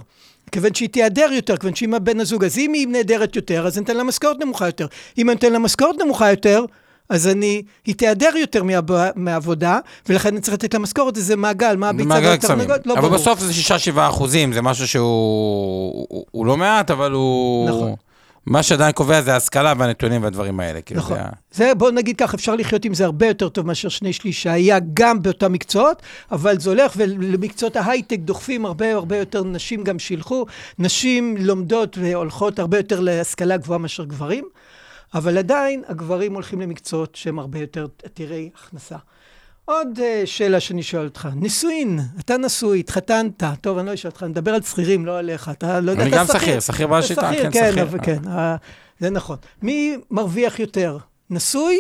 כיוון 0.51 0.73
שהיא 0.73 0.89
תיעדר 0.89 1.29
יותר, 1.31 1.57
כיוון 1.57 1.75
שהיא 1.75 1.89
בן 2.03 2.19
הזוג, 2.19 2.45
אז 2.45 2.57
אם 2.57 2.73
היא 2.73 2.87
נעדרת 2.87 3.35
יותר, 3.35 3.67
אז 3.67 3.77
אני 3.77 3.85
אתן 3.85 3.97
לה 3.97 4.03
משכורת 4.03 4.37
נמוכה 4.39 4.65
יותר. 4.65 4.87
אם 5.17 5.29
אני 5.29 5.37
אתן 5.37 5.53
לה 5.53 5.59
משכורת 5.59 5.95
נמוכה 6.01 6.31
יותר, 6.31 6.65
אז 7.11 7.27
אני, 7.27 7.61
היא 7.85 7.95
תיעדר 7.95 8.29
יותר 8.41 8.63
מה, 8.63 8.73
מהעבודה, 9.15 9.79
ולכן 10.09 10.29
אני 10.29 10.41
צריך 10.41 10.53
לתת 10.53 10.73
לה 10.73 10.79
משכורת, 10.79 11.15
זה 11.15 11.35
מעגל, 11.35 11.75
מה 11.75 11.89
הביצה. 11.89 12.19
והתרנגולת? 12.23 12.87
לא 12.87 12.93
אבל 12.93 13.01
ברור. 13.01 13.13
בסוף 13.13 13.39
זה 13.39 13.51
6-7 13.95 14.09
אחוזים, 14.09 14.53
זה 14.53 14.61
משהו 14.61 14.87
שהוא 14.87 15.03
הוא- 16.09 16.25
הוא 16.31 16.45
לא 16.45 16.57
מעט, 16.57 16.91
אבל 16.91 17.11
הוא... 17.11 17.69
נכון. 17.69 17.93
מה 18.45 18.63
שעדיין 18.63 18.91
קובע 18.91 19.21
זה 19.21 19.33
ההשכלה 19.33 19.73
והנתונים 19.77 20.23
והדברים 20.23 20.59
האלה. 20.59 20.81
כאילו, 20.81 20.99
נכון. 21.01 21.17
זה 21.17 21.23
זה, 21.53 21.75
בוא 21.75 21.91
נגיד 21.91 22.15
כך, 22.17 22.33
אפשר 22.33 22.55
לחיות 22.55 22.85
עם 22.85 22.93
זה 22.93 23.05
הרבה 23.05 23.27
יותר 23.27 23.49
טוב 23.49 23.67
מאשר 23.67 23.89
שני 23.89 24.13
שליש 24.13 24.43
שהיה 24.43 24.77
גם 24.93 25.21
באותם 25.21 25.53
מקצועות, 25.53 26.01
אבל 26.31 26.59
זה 26.59 26.69
הולך, 26.69 26.93
ולמקצועות 26.97 27.75
ההייטק 27.75 28.19
דוחפים 28.19 28.65
הרבה 28.65 28.93
הרבה 28.93 29.17
יותר 29.17 29.43
נשים 29.43 29.83
גם 29.83 29.99
שילכו. 29.99 30.45
נשים 30.79 31.35
לומדות 31.39 31.97
והולכות 32.01 32.59
הרבה 32.59 32.77
יותר 32.77 32.99
להשכלה 32.99 33.57
גבוהה 33.57 33.79
מאשר 33.79 34.03
גברים, 34.03 34.43
אבל 35.13 35.37
עדיין 35.37 35.83
הגברים 35.87 36.33
הולכים 36.33 36.61
למקצועות 36.61 37.15
שהם 37.15 37.39
הרבה 37.39 37.59
יותר 37.59 37.87
עתירי 38.03 38.49
הכנסה. 38.55 38.97
עוד 39.65 39.87
uh, 39.97 40.01
שאלה 40.25 40.59
שאני 40.59 40.83
שואל 40.83 41.05
אותך, 41.05 41.27
נישואין, 41.35 41.99
אתה 42.19 42.37
נשוי, 42.37 42.79
התחתנת, 42.79 43.43
טוב, 43.61 43.77
אני 43.77 43.87
לא 43.87 43.93
אשאל 43.93 44.09
אותך, 44.09 44.23
אני 44.23 44.29
מדבר 44.31 44.53
על 44.53 44.61
שכירים, 44.61 45.05
לא 45.05 45.19
עליך, 45.19 45.49
אתה 45.49 45.79
לא 45.79 45.91
יודע, 45.91 46.03
אני 46.03 46.11
אתה 46.11 46.17
גם 46.17 46.25
שכיר, 46.27 46.59
שכיר 46.59 46.87
בעל 46.87 46.99
אתה 46.99 47.07
שיטה, 47.07 47.33
שכיר, 47.33 47.51
כן, 47.51 47.75
כן, 47.75 47.87
שכיר. 47.87 47.99
כן, 48.03 48.27
אה, 48.27 48.55
זה 48.99 49.09
נכון. 49.09 49.37
מי 49.61 49.97
מרוויח 50.11 50.59
יותר, 50.59 50.97
נשוי 51.29 51.79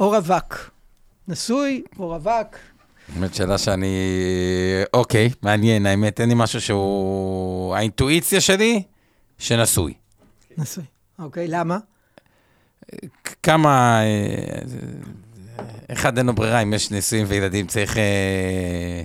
או 0.00 0.10
רווק? 0.10 0.70
נשוי 1.28 1.82
או 1.98 2.08
רווק? 2.08 2.56
באמת 3.08 3.34
שאלה 3.34 3.58
שאני... 3.58 3.96
אוקיי, 4.94 5.30
מעניין, 5.42 5.86
האמת, 5.86 6.20
אין 6.20 6.28
לי 6.28 6.34
משהו 6.34 6.60
שהוא... 6.60 7.74
האינטואיציה 7.74 8.40
שלי, 8.40 8.82
שנשוי. 9.38 9.94
נשוי. 10.58 10.84
אוקיי, 11.18 11.48
למה? 11.48 11.78
כמה... 13.42 14.00
אה, 14.02 14.58
אחד 15.92 16.18
אין 16.18 16.26
לו 16.26 16.32
ברירה, 16.32 16.60
אם 16.60 16.74
יש 16.74 16.90
נישואים 16.90 17.26
וילדים, 17.28 17.66
צריך... 17.66 17.96
אה, 17.96 19.02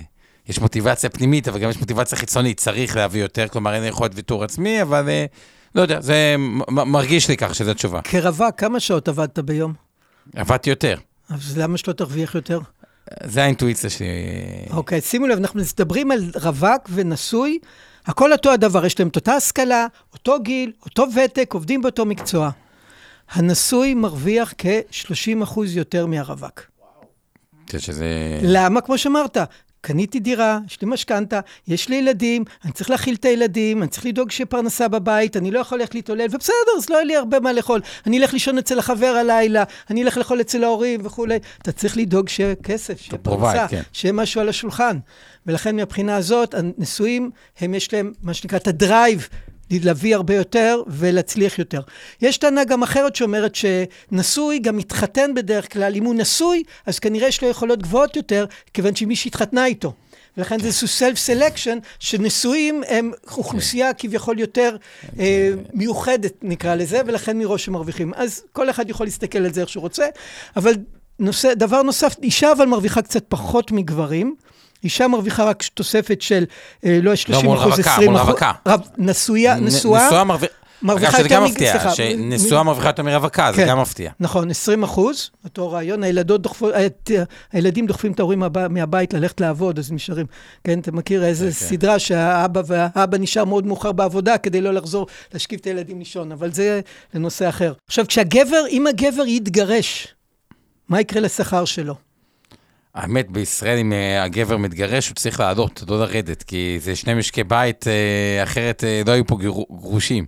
יש 0.48 0.58
מוטיבציה 0.58 1.10
פנימית, 1.10 1.48
אבל 1.48 1.58
גם 1.58 1.70
יש 1.70 1.78
מוטיבציה 1.78 2.18
חיצונית, 2.18 2.60
צריך 2.60 2.96
להביא 2.96 3.22
יותר, 3.22 3.48
כלומר 3.48 3.74
אין 3.74 3.84
יכולת 3.84 4.10
ויתור 4.14 4.44
עצמי, 4.44 4.82
אבל 4.82 5.08
אה, 5.08 5.26
לא 5.74 5.82
יודע, 5.82 6.00
זה 6.00 6.36
מרגיש 6.68 7.28
לי 7.28 7.36
כך 7.36 7.54
שזו 7.54 7.74
תשובה. 7.74 8.00
כרווק, 8.02 8.54
כמה 8.56 8.80
שעות 8.80 9.08
עבדת 9.08 9.38
ביום? 9.38 9.72
עבדתי 10.36 10.70
יותר, 10.70 10.96
אז 11.28 11.58
למה 11.58 11.78
שלא 11.78 11.92
תרוויח 11.92 12.34
יותר? 12.34 12.60
זה 13.24 13.42
האינטואיציה 13.42 13.90
שלי. 13.90 14.06
אוקיי, 14.70 15.00
שימו 15.00 15.26
לב, 15.26 15.38
אנחנו 15.38 15.60
מדברים 15.60 16.10
על 16.10 16.30
רווק 16.42 16.88
ונשוי, 16.90 17.58
הכל 18.06 18.32
אותו 18.32 18.52
הדבר, 18.52 18.86
יש 18.86 18.98
להם 18.98 19.08
את 19.08 19.16
אותה 19.16 19.32
השכלה, 19.32 19.86
אותו 20.12 20.36
גיל, 20.42 20.72
אותו 20.84 21.06
ותק, 21.14 21.50
עובדים 21.54 21.82
באותו 21.82 22.06
מקצוע. 22.06 22.50
הנשוי 23.30 23.94
מרוויח 23.94 24.54
כ-30% 24.58 25.60
יותר 25.66 26.06
מהרווק. 26.06 26.70
חושב 27.66 27.78
שזה... 27.78 28.38
למה? 28.42 28.80
כמו 28.80 28.98
שאמרת, 28.98 29.36
קניתי 29.80 30.20
דירה, 30.20 30.58
יש 30.66 30.80
לי 30.80 30.86
משכנתה, 30.86 31.40
יש 31.68 31.88
לי 31.88 31.96
ילדים, 31.96 32.44
אני 32.64 32.72
צריך 32.72 32.90
להאכיל 32.90 33.14
את 33.14 33.24
הילדים, 33.24 33.82
אני 33.82 33.90
צריך 33.90 34.06
לדאוג 34.06 34.30
שיהיה 34.30 34.46
פרנסה 34.46 34.88
בבית, 34.88 35.36
אני 35.36 35.50
לא 35.50 35.58
יכול 35.58 35.78
ללכת 35.78 35.94
להתעולל, 35.94 36.26
ובסדר, 36.30 36.54
אז 36.78 36.90
לא 36.90 36.94
יהיה 36.94 37.04
לי 37.04 37.16
הרבה 37.16 37.40
מה 37.40 37.52
לאכול. 37.52 37.80
אני 38.06 38.18
אלך 38.18 38.32
לישון 38.32 38.58
אצל 38.58 38.78
החבר 38.78 39.06
הלילה, 39.06 39.64
אני 39.90 40.02
אלך 40.02 40.16
לאכול 40.18 40.40
אצל 40.40 40.64
ההורים 40.64 41.00
וכולי. 41.04 41.38
אתה 41.62 41.72
צריך 41.72 41.96
לדאוג 41.96 42.28
שיהיה 42.28 42.54
כסף, 42.54 43.00
שיהיה 43.00 43.18
פרנסה, 43.18 43.68
כן. 43.68 43.82
שיהיה 43.92 44.12
משהו 44.12 44.40
על 44.40 44.48
השולחן. 44.48 44.98
ולכן 45.46 45.76
מהבחינה 45.76 46.16
הזאת, 46.16 46.54
הנשואים, 46.54 47.30
הם 47.60 47.74
יש 47.74 47.92
להם 47.92 48.12
מה 48.22 48.34
שנקרא 48.34 48.58
את 48.58 48.68
הדרייב. 48.68 49.28
להביא 49.78 50.14
הרבה 50.14 50.34
יותר 50.34 50.82
ולהצליח 50.86 51.58
יותר. 51.58 51.80
יש 52.22 52.38
טענה 52.38 52.64
גם 52.64 52.82
אחרת 52.82 53.16
שאומרת 53.16 53.54
שנשוי 53.54 54.58
גם 54.58 54.76
מתחתן 54.76 55.34
בדרך 55.34 55.72
כלל, 55.72 55.94
אם 55.94 56.04
הוא 56.04 56.14
נשוי, 56.14 56.62
אז 56.86 56.98
כנראה 56.98 57.28
יש 57.28 57.42
לו 57.42 57.48
יכולות 57.48 57.82
גבוהות 57.82 58.16
יותר, 58.16 58.44
כיוון 58.74 58.94
שמישהי 58.94 59.28
התחתנה 59.28 59.66
איתו. 59.66 59.92
ולכן 60.36 60.60
זה 60.60 60.66
איזשהו 60.66 60.88
self 60.88 61.18
selection, 61.18 61.78
שנשואים 61.98 62.82
הם 62.88 63.12
אוכלוסייה 63.36 63.94
כביכול 63.94 64.38
יותר 64.38 64.76
אה, 65.18 65.50
מיוחדת, 65.72 66.32
נקרא 66.42 66.74
לזה, 66.74 67.00
ולכן 67.06 67.38
מראש 67.38 67.68
הם 67.68 67.74
מרוויחים. 67.74 68.14
אז 68.14 68.42
כל 68.52 68.70
אחד 68.70 68.90
יכול 68.90 69.06
להסתכל 69.06 69.38
על 69.38 69.52
זה 69.52 69.60
איך 69.60 69.68
שהוא 69.68 69.80
רוצה, 69.80 70.06
אבל 70.56 70.74
נושא, 71.18 71.54
דבר 71.54 71.82
נוסף, 71.82 72.16
אישה 72.22 72.52
אבל 72.52 72.66
מרוויחה 72.66 73.02
קצת 73.02 73.24
פחות 73.28 73.72
מגברים. 73.72 74.34
אישה 74.84 75.08
מרוויחה 75.08 75.44
רק 75.44 75.62
תוספת 75.74 76.22
של, 76.22 76.44
אה, 76.84 76.98
לא 77.02 77.14
30 77.16 77.44
מול 77.46 77.58
אחוז, 77.58 77.72
רווקה, 77.72 77.92
20 77.94 78.10
מול 78.10 78.20
אחוז. 78.20 78.34
נשואה. 79.60 80.06
נשואה 80.06 80.24
מרוויחה... 80.24 80.54
מרוויחה 80.82 81.08
אגב, 81.10 81.18
שזה 81.18 81.22
יותר 81.22 81.34
גם 81.34 81.44
מפתיע, 81.44 81.90
שנשואה 81.94 82.62
מ- 82.62 82.66
מרוויחה 82.66 82.88
יותר 82.88 83.02
מרווקה, 83.02 83.50
זה 83.54 83.62
כן. 83.62 83.68
גם 83.68 83.80
מפתיע. 83.80 84.10
נכון, 84.20 84.50
20 84.50 84.82
אחוז, 84.82 85.30
אותו 85.44 85.70
רעיון, 85.70 86.02
הת- 86.74 87.10
הילדים 87.52 87.86
דוחפים 87.86 88.12
את 88.12 88.18
ההורים 88.20 88.38
מהב- 88.42 88.68
מהבית 88.68 89.14
ללכת 89.14 89.40
לעבוד, 89.40 89.78
אז 89.78 89.92
נשארים. 89.92 90.26
כן, 90.64 90.78
אתה 90.80 90.92
מכיר 90.92 91.24
איזה 91.24 91.44
כן. 91.46 91.50
סדרה 91.50 91.98
שהאבא 91.98 92.62
והאבא 92.66 93.18
נשאר 93.18 93.44
מאוד 93.44 93.66
מאוחר 93.66 93.92
בעבודה 93.92 94.38
כדי 94.38 94.60
לא 94.60 94.74
לחזור 94.74 95.06
להשכיב 95.32 95.58
את 95.60 95.66
הילדים 95.66 95.98
לישון, 95.98 96.32
אבל 96.32 96.52
זה 96.52 96.80
לנושא 97.14 97.48
אחר. 97.48 97.72
עכשיו, 97.86 98.06
כשהגבר, 98.06 98.64
אם 98.70 98.86
הגבר 98.86 99.26
יתגרש, 99.26 100.08
מה 100.88 101.00
יקרה 101.00 101.20
לשכר 101.20 101.64
שלו? 101.64 101.94
האמת, 102.94 103.30
בישראל, 103.30 103.78
אם 103.78 103.92
אה, 103.92 104.22
הגבר 104.24 104.56
מתגרש, 104.56 105.08
הוא 105.08 105.14
צריך 105.14 105.40
לעלות, 105.40 105.82
לא 105.88 106.00
לרדת, 106.00 106.42
כי 106.42 106.78
זה 106.82 106.96
שני 106.96 107.14
משקי 107.14 107.44
בית, 107.44 107.84
אה, 107.88 108.42
אחרת 108.42 108.84
אה, 108.84 109.02
לא 109.06 109.12
היו 109.12 109.26
פה 109.26 109.36
גרו- 109.40 109.66
גרושים. 109.80 110.24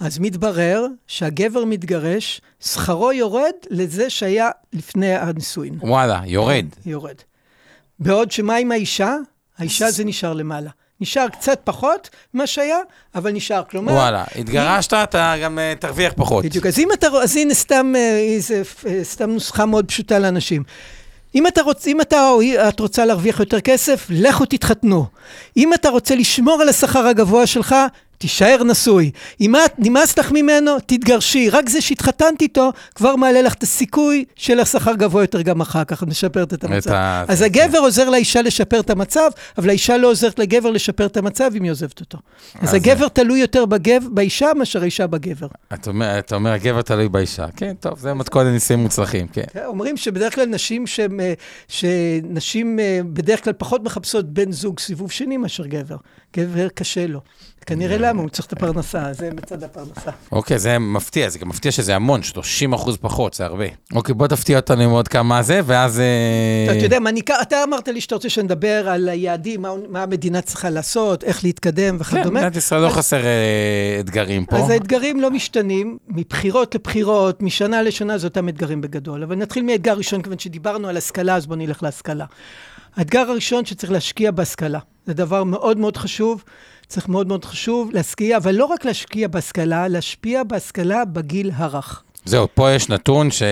אז 0.00 0.18
מתברר 0.18 0.86
שהגבר 1.06 1.64
מתגרש, 1.64 2.40
שכרו 2.60 3.12
יורד 3.12 3.52
לזה 3.70 4.10
שהיה 4.10 4.50
לפני 4.72 5.14
הנישואין. 5.14 5.78
וואלה, 5.82 6.20
יורד. 6.26 6.66
יורד. 6.86 7.14
בעוד 7.98 8.30
שמה 8.30 8.56
עם 8.56 8.72
האישה? 8.72 9.16
האישה 9.58 9.90
זה 9.90 10.04
נשאר 10.04 10.32
למעלה. 10.32 10.70
נשאר 11.00 11.28
קצת 11.28 11.60
פחות 11.64 12.10
ממה 12.34 12.46
שהיה, 12.46 12.78
אבל 13.14 13.30
נשאר. 13.32 13.62
כלומר... 13.70 13.92
וואלה, 13.92 14.24
התגרשת, 14.36 14.92
אתה 14.94 15.34
גם 15.42 15.58
אה, 15.58 15.72
תרוויח 15.80 16.12
פחות. 16.16 16.44
בדיוק. 16.44 16.66
אז 16.66 16.78
אם 16.78 16.88
אתה... 16.92 17.06
אז 17.22 17.36
הנה 17.36 17.54
סתם, 17.54 17.92
אה, 17.96 18.38
סתם 19.02 19.30
נוסחה 19.30 19.66
מאוד 19.66 19.84
פשוטה 19.88 20.18
לאנשים. 20.18 20.62
אם 21.34 21.46
אתה, 21.46 21.62
רוצ, 21.62 21.86
אם 21.86 22.00
אתה 22.00 22.28
או 22.28 22.40
את 22.68 22.80
רוצה 22.80 23.04
להרוויח 23.04 23.40
יותר 23.40 23.60
כסף, 23.60 24.06
לכו 24.10 24.44
תתחתנו. 24.44 25.06
אם 25.56 25.74
אתה 25.74 25.88
רוצה 25.88 26.14
לשמור 26.14 26.62
על 26.62 26.68
השכר 26.68 27.06
הגבוה 27.06 27.46
שלך, 27.46 27.74
תישאר 28.18 28.64
נשוי. 28.64 29.10
אם 29.40 29.56
את, 29.56 29.72
נמאס 29.78 30.18
לך 30.18 30.32
ממנו, 30.32 30.70
תתגרשי. 30.86 31.48
רק 31.50 31.68
זה 31.68 31.80
שהתחתנת 31.80 32.42
איתו, 32.42 32.70
כבר 32.94 33.16
מעלה 33.16 33.42
לך 33.42 33.54
את 33.54 33.62
הסיכוי 33.62 34.24
שיהיה 34.36 34.60
לך 34.60 34.66
שכר 34.68 34.94
גבוה 34.94 35.22
יותר 35.22 35.42
גם 35.42 35.60
אחר 35.60 35.84
כך, 35.84 36.02
את 36.02 36.08
משפרת 36.08 36.54
את 36.54 36.64
המצב. 36.64 36.90
ה- 36.92 37.24
אז 37.28 37.38
זה- 37.38 37.44
הגבר 37.44 37.78
עוזר 37.78 38.10
לאישה 38.10 38.42
לשפר 38.42 38.80
את 38.80 38.90
המצב, 38.90 39.30
אבל 39.58 39.68
האישה 39.68 39.96
לא 39.96 40.10
עוזרת 40.10 40.38
לגבר 40.38 40.70
לשפר 40.70 41.06
את 41.06 41.16
המצב 41.16 41.50
אם 41.56 41.62
היא 41.62 41.70
עוזבת 41.70 42.00
אותו. 42.00 42.18
אז 42.60 42.68
אז- 42.68 42.74
הגבר 42.74 43.08
תלוי 43.08 43.40
יותר 43.40 43.66
בגב, 43.66 44.04
באישה 44.10 44.46
מאשר 44.56 44.82
האישה 44.82 45.06
בגבר. 45.06 45.46
אומר, 45.86 46.18
אתה 46.18 46.34
אומר, 46.34 46.50
הגבר 46.52 46.82
תלוי 46.82 47.08
באישה. 47.08 47.46
כן, 47.56 47.72
טוב, 47.80 47.98
זה 47.98 48.14
מתכון 48.14 48.46
לנישואים 48.46 48.82
מוצלחים, 48.82 49.26
כן. 49.28 49.42
כן, 49.52 49.60
אומרים 49.66 49.96
שבדרך 49.96 50.34
כלל 50.34 50.46
נשים 50.46 50.84
אה, 51.20 51.32
שנשים 51.68 52.78
אה, 52.80 53.00
בדרך 53.12 53.44
כלל 53.44 53.52
פחות 53.52 53.84
מחפשות 53.84 54.32
בן 54.32 54.52
זוג 54.52 54.78
סיבוב 54.80 55.10
שני 55.12 55.36
מאשר 55.36 55.66
גבר. 55.66 55.96
גבר 56.36 56.68
קשה 56.68 57.06
לו. 57.06 57.20
כנראה 57.68 57.98
למה, 57.98 58.22
הוא 58.22 58.28
צריך 58.28 58.46
את 58.46 58.52
הפרנסה, 58.52 59.12
זה 59.12 59.30
מצד 59.36 59.62
הפרנסה. 59.62 60.10
אוקיי, 60.32 60.58
זה 60.58 60.78
מפתיע, 60.78 61.28
זה 61.28 61.38
גם 61.38 61.48
מפתיע 61.48 61.72
שזה 61.72 61.96
המון, 61.96 62.22
30 62.22 62.72
אחוז 62.72 62.96
פחות, 62.96 63.34
זה 63.34 63.44
הרבה. 63.44 63.64
אוקיי, 63.94 64.14
בוא 64.14 64.26
תפתיע 64.26 64.56
אותנו 64.56 64.82
עם 64.82 64.90
עוד 64.90 65.08
כמה 65.08 65.42
זה, 65.42 65.60
ואז... 65.64 66.00
אה, 66.00 66.76
אתה 66.76 66.84
יודע, 66.84 66.98
אתה 67.42 67.64
אמרת 67.64 67.88
לי 67.88 68.00
שאתה 68.00 68.14
רוצה 68.14 68.28
שנדבר 68.28 68.88
על 68.88 69.08
היעדים, 69.08 69.62
מה, 69.62 69.70
מה 69.88 70.02
המדינה 70.02 70.40
צריכה 70.40 70.70
לעשות, 70.70 71.24
איך 71.24 71.44
להתקדם 71.44 71.98
כן, 71.98 72.02
וכדומה. 72.02 72.40
מדינת 72.40 72.56
ישראל 72.56 72.80
לא 72.80 72.88
חסר 72.88 73.24
אה, 73.24 73.96
אתגרים 74.00 74.44
פה. 74.44 74.56
אז 74.56 74.70
האתגרים 74.70 75.20
לא 75.20 75.30
משתנים, 75.30 75.98
מבחירות 76.08 76.74
לבחירות, 76.74 77.42
משנה 77.42 77.82
לשנה, 77.82 78.18
זה 78.18 78.26
אותם 78.26 78.48
אתגרים 78.48 78.80
בגדול. 78.80 79.22
אבל 79.22 79.36
נתחיל 79.36 79.62
מאתגר 79.62 79.96
ראשון, 79.96 80.22
כיוון 80.22 80.38
שדיברנו 80.38 80.88
על 80.88 80.96
השכלה, 80.96 81.36
אז 81.36 81.46
בואו 81.46 81.58
נלך 81.58 81.82
להשכלה. 81.82 82.24
האתגר 82.96 83.30
הראשון 83.30 83.64
שצריך 83.64 83.92
להשקיע 83.92 84.30
בהשכלה. 84.30 84.78
זה 85.06 85.14
דבר 85.14 85.44
מאוד 85.44 85.78
מאוד 85.78 85.96
חשוב, 85.96 86.44
צריך 86.88 87.08
מאוד 87.08 87.28
מאוד 87.28 87.44
חשוב 87.44 87.90
להשקיע, 87.92 88.36
אבל 88.36 88.54
לא 88.54 88.64
רק 88.64 88.84
להשקיע 88.84 89.28
בהשכלה, 89.28 89.88
להשפיע 89.88 90.42
בהשכלה 90.44 91.04
בגיל 91.04 91.50
הרך. 91.54 92.02
זהו, 92.24 92.46
פה 92.54 92.70
יש 92.70 92.88
נתון 92.88 93.26
אז- 93.26 93.32
שהוא 93.32 93.46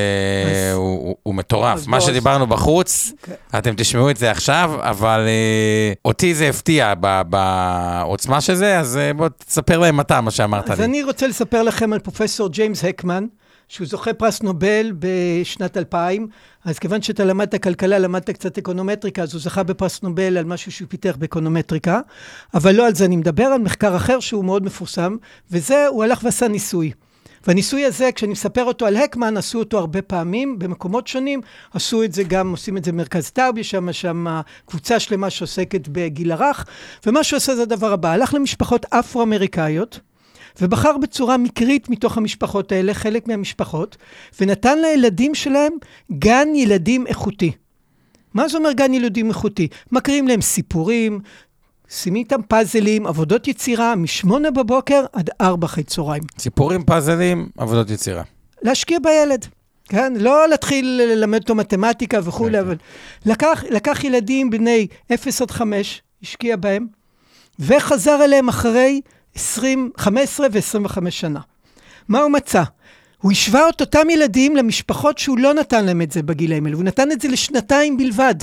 הוא- 0.77 1.17
הוא 1.23 1.35
מטורף. 1.35 1.75
אז 1.77 1.87
מה 1.87 1.97
אז- 1.97 2.03
שדיברנו 2.03 2.47
בחוץ, 2.47 3.13
כן. 3.23 3.33
אתם 3.59 3.75
תשמעו 3.77 4.11
את 4.11 4.17
זה 4.17 4.31
עכשיו, 4.31 4.71
אבל 4.81 5.21
אה, 5.27 5.93
אותי 6.05 6.35
זה 6.35 6.49
הפתיע 6.49 6.95
בעוצמה 7.29 8.41
של 8.41 8.55
זה, 8.55 8.79
אז 8.79 8.97
אה, 8.97 9.13
בוא 9.13 9.29
תספר 9.47 9.79
להם 9.79 10.01
אתה 10.01 10.21
מה 10.21 10.31
שאמרת 10.31 10.71
אז 10.71 10.79
לי. 10.79 10.85
אני 10.85 11.03
רוצה 11.03 11.27
לספר 11.27 11.63
לכם 11.63 11.93
על 11.93 11.99
פרופסור 11.99 12.49
ג'יימס 12.49 12.85
הקמן, 12.85 13.27
שהוא 13.69 13.87
זוכה 13.87 14.15
פרס 14.15 14.43
נובל 14.43 14.93
בשנת 14.99 15.77
2000. 15.77 16.29
אז 16.65 16.79
כיוון 16.79 17.03
שאתה 17.03 17.25
למדת 17.25 17.63
כלכלה, 17.63 17.99
למדת 17.99 18.31
קצת 18.31 18.59
אקונומטריקה, 18.59 19.23
אז 19.23 19.35
הוא 19.35 19.41
זכה 19.41 19.63
בפרס 19.63 20.03
נובל 20.03 20.37
על 20.37 20.45
משהו 20.45 20.73
שהוא 20.73 20.89
פיתח 20.89 21.17
באקונומטריקה. 21.19 22.01
אבל 22.55 22.75
לא 22.75 22.87
על 22.87 22.95
זה 22.95 23.05
אני 23.05 23.17
מדבר, 23.17 23.45
על 23.45 23.61
מחקר 23.61 23.97
אחר 23.97 24.21
שהוא 24.21 24.45
מאוד 24.45 24.65
מפורסם, 24.65 25.17
וזה, 25.51 25.87
הוא 25.87 26.05
הלך 26.05 26.21
ועשה 26.25 26.49
ניסוי. 26.49 26.93
והניסוי 27.47 27.85
הזה, 27.85 28.13
כשאני 28.13 28.33
מספר 28.33 28.65
אותו 28.65 28.87
על 28.87 28.97
הקמן, 28.97 29.37
עשו 29.37 29.59
אותו 29.59 29.79
הרבה 29.79 30.03
פעמים, 30.03 30.59
במקומות 30.59 31.07
שונים. 31.07 31.41
עשו 31.75 32.03
את 32.03 32.13
זה 32.13 32.23
גם, 32.23 32.51
עושים 32.51 32.77
את 32.77 32.85
זה 32.85 32.93
במרכז 32.93 33.31
טרבי, 33.31 33.65
שם, 33.65 33.93
שם 33.93 34.41
קבוצה 34.67 35.01
שלמה 35.01 35.31
שעוסקת 35.31 35.89
בגיל 35.89 36.33
הרך. 36.33 36.67
ומה 37.07 37.25
שהוא 37.25 37.37
עושה 37.37 37.57
זה 37.57 37.63
הדבר 37.63 37.93
הבא, 37.93 38.13
הלך 38.13 38.35
למשפחות 38.35 38.87
אפרו-אמריקאיות, 38.91 40.01
ובחר 40.61 40.99
בצורה 40.99 41.37
מקרית 41.37 41.89
מתוך 41.89 42.17
המשפחות 42.17 42.73
האלה, 42.73 42.95
חלק 42.95 43.29
מהמשפחות, 43.29 43.97
ונתן 44.41 44.79
לילדים 44.79 45.35
שלהם 45.35 45.73
גן 46.13 46.49
ילדים 46.55 47.07
איכותי. 47.07 47.53
מה 48.35 48.49
זה 48.49 48.59
אומר 48.59 48.73
גן 48.73 48.95
ילדים 48.95 49.29
איכותי? 49.29 49.69
מקריאים 49.93 50.29
להם 50.29 50.41
סיפורים, 50.41 51.21
שימים 51.89 52.23
איתם 52.23 52.43
פאזלים, 52.43 53.07
עבודות 53.07 53.49
יצירה, 53.49 53.95
משמונה 53.95 54.51
בבוקר 54.51 55.05
עד 55.13 55.31
ארבע 55.41 55.67
אחרי 55.67 55.85
צהריים. 55.85 56.23
סיפורים, 56.39 56.85
פאזלים, 56.85 57.49
עבודות 57.57 57.91
יצירה. 57.91 58.23
להשקיע 58.63 58.99
בילד, 58.99 59.47
כן? 59.89 60.13
לא 60.17 60.49
להתחיל 60.49 61.03
ללמד 61.05 61.41
אותו 61.41 61.55
מתמטיקה 61.55 62.19
וכולי, 62.25 62.61
אבל 62.61 62.77
לקח, 63.27 63.65
לקח 63.71 64.05
ילדים 64.05 64.51
בני 64.51 64.87
0 65.15 65.43
עד 65.43 65.51
5, 65.51 66.03
השקיע 66.23 66.57
בהם, 66.57 66.87
וחזר 67.59 68.25
אליהם 68.25 68.49
אחרי 68.49 69.01
20, 69.37 69.91
15 69.97 70.47
ו-25 70.53 71.11
שנה. 71.11 71.41
מה 72.09 72.21
הוא 72.21 72.31
מצא? 72.31 72.63
הוא 73.21 73.33
השווה 73.33 73.69
את 73.69 73.81
אותם 73.81 74.11
ילדים 74.11 74.57
למשפחות 74.57 75.19
שהוא 75.19 75.39
לא 75.39 75.55
נתן 75.55 75.85
להם 75.85 76.03
את 76.03 76.13
זה 76.13 76.23
בגילאים 76.23 76.67
האלה, 76.67 76.77
הוא 76.77 76.85
נתן 76.85 77.13
את 77.13 77.21
זה 77.21 77.29
לשנתיים 77.29 77.97
בלבד. 77.97 78.35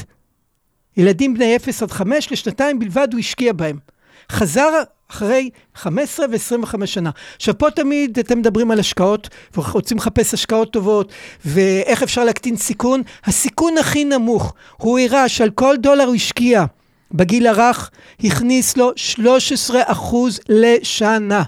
ילדים 0.97 1.33
בני 1.33 1.55
0 1.55 1.83
עד 1.83 1.91
5, 1.91 2.31
לשנתיים 2.31 2.79
בלבד 2.79 3.07
הוא 3.11 3.19
השקיע 3.19 3.53
בהם. 3.53 3.77
חזר 4.31 4.69
אחרי 5.11 5.49
15 5.75 6.25
ו-25 6.31 6.85
שנה. 6.85 7.09
עכשיו, 7.35 7.57
פה 7.57 7.71
תמיד 7.71 8.19
אתם 8.19 8.39
מדברים 8.39 8.71
על 8.71 8.79
השקעות, 8.79 9.29
ורוצים 9.57 9.97
לחפש 9.97 10.33
השקעות 10.33 10.73
טובות, 10.73 11.11
ואיך 11.45 12.03
אפשר 12.03 12.23
להקטין 12.23 12.55
סיכון. 12.55 13.01
הסיכון 13.23 13.77
הכי 13.77 14.05
נמוך, 14.05 14.53
הוא 14.77 14.99
הראה 14.99 15.29
שעל 15.29 15.49
כל 15.49 15.75
דולר 15.79 16.05
הוא 16.05 16.15
השקיע 16.15 16.65
בגיל 17.13 17.47
הרך, 17.47 17.89
הכניס 18.23 18.77
לו 18.77 18.91
13 18.95 19.81
אחוז 19.85 20.39
לשנה. 20.49 21.43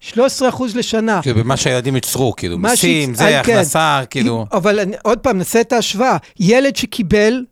13 0.00 0.48
אחוז 0.48 0.76
לשנה. 0.76 1.22
כאילו, 1.22 1.44
במה 1.44 1.56
שהילדים 1.56 1.94
ייצרו, 1.94 2.36
כאילו, 2.36 2.58
מיסים, 2.58 3.14
זה, 3.14 3.24
אה, 3.24 3.44
כן. 3.44 3.52
הכנסה, 3.52 4.00
כאילו... 4.10 4.46
אבל 4.52 4.80
אני, 4.80 4.96
עוד 5.02 5.18
פעם, 5.18 5.38
נעשה 5.38 5.60
את 5.60 5.72
ההשוואה. 5.72 6.16
ילד 6.40 6.76
שקיבל 6.76 7.44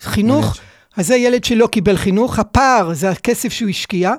חינוך. 0.00 0.56
אז 0.96 1.06
זה 1.06 1.16
ילד 1.16 1.44
שלא 1.44 1.66
קיבל 1.66 1.96
חינוך, 1.96 2.38
הפער 2.38 2.94
זה 2.94 3.10
הכסף 3.10 3.52
שהוא 3.52 3.70
השקיע, 3.70 4.12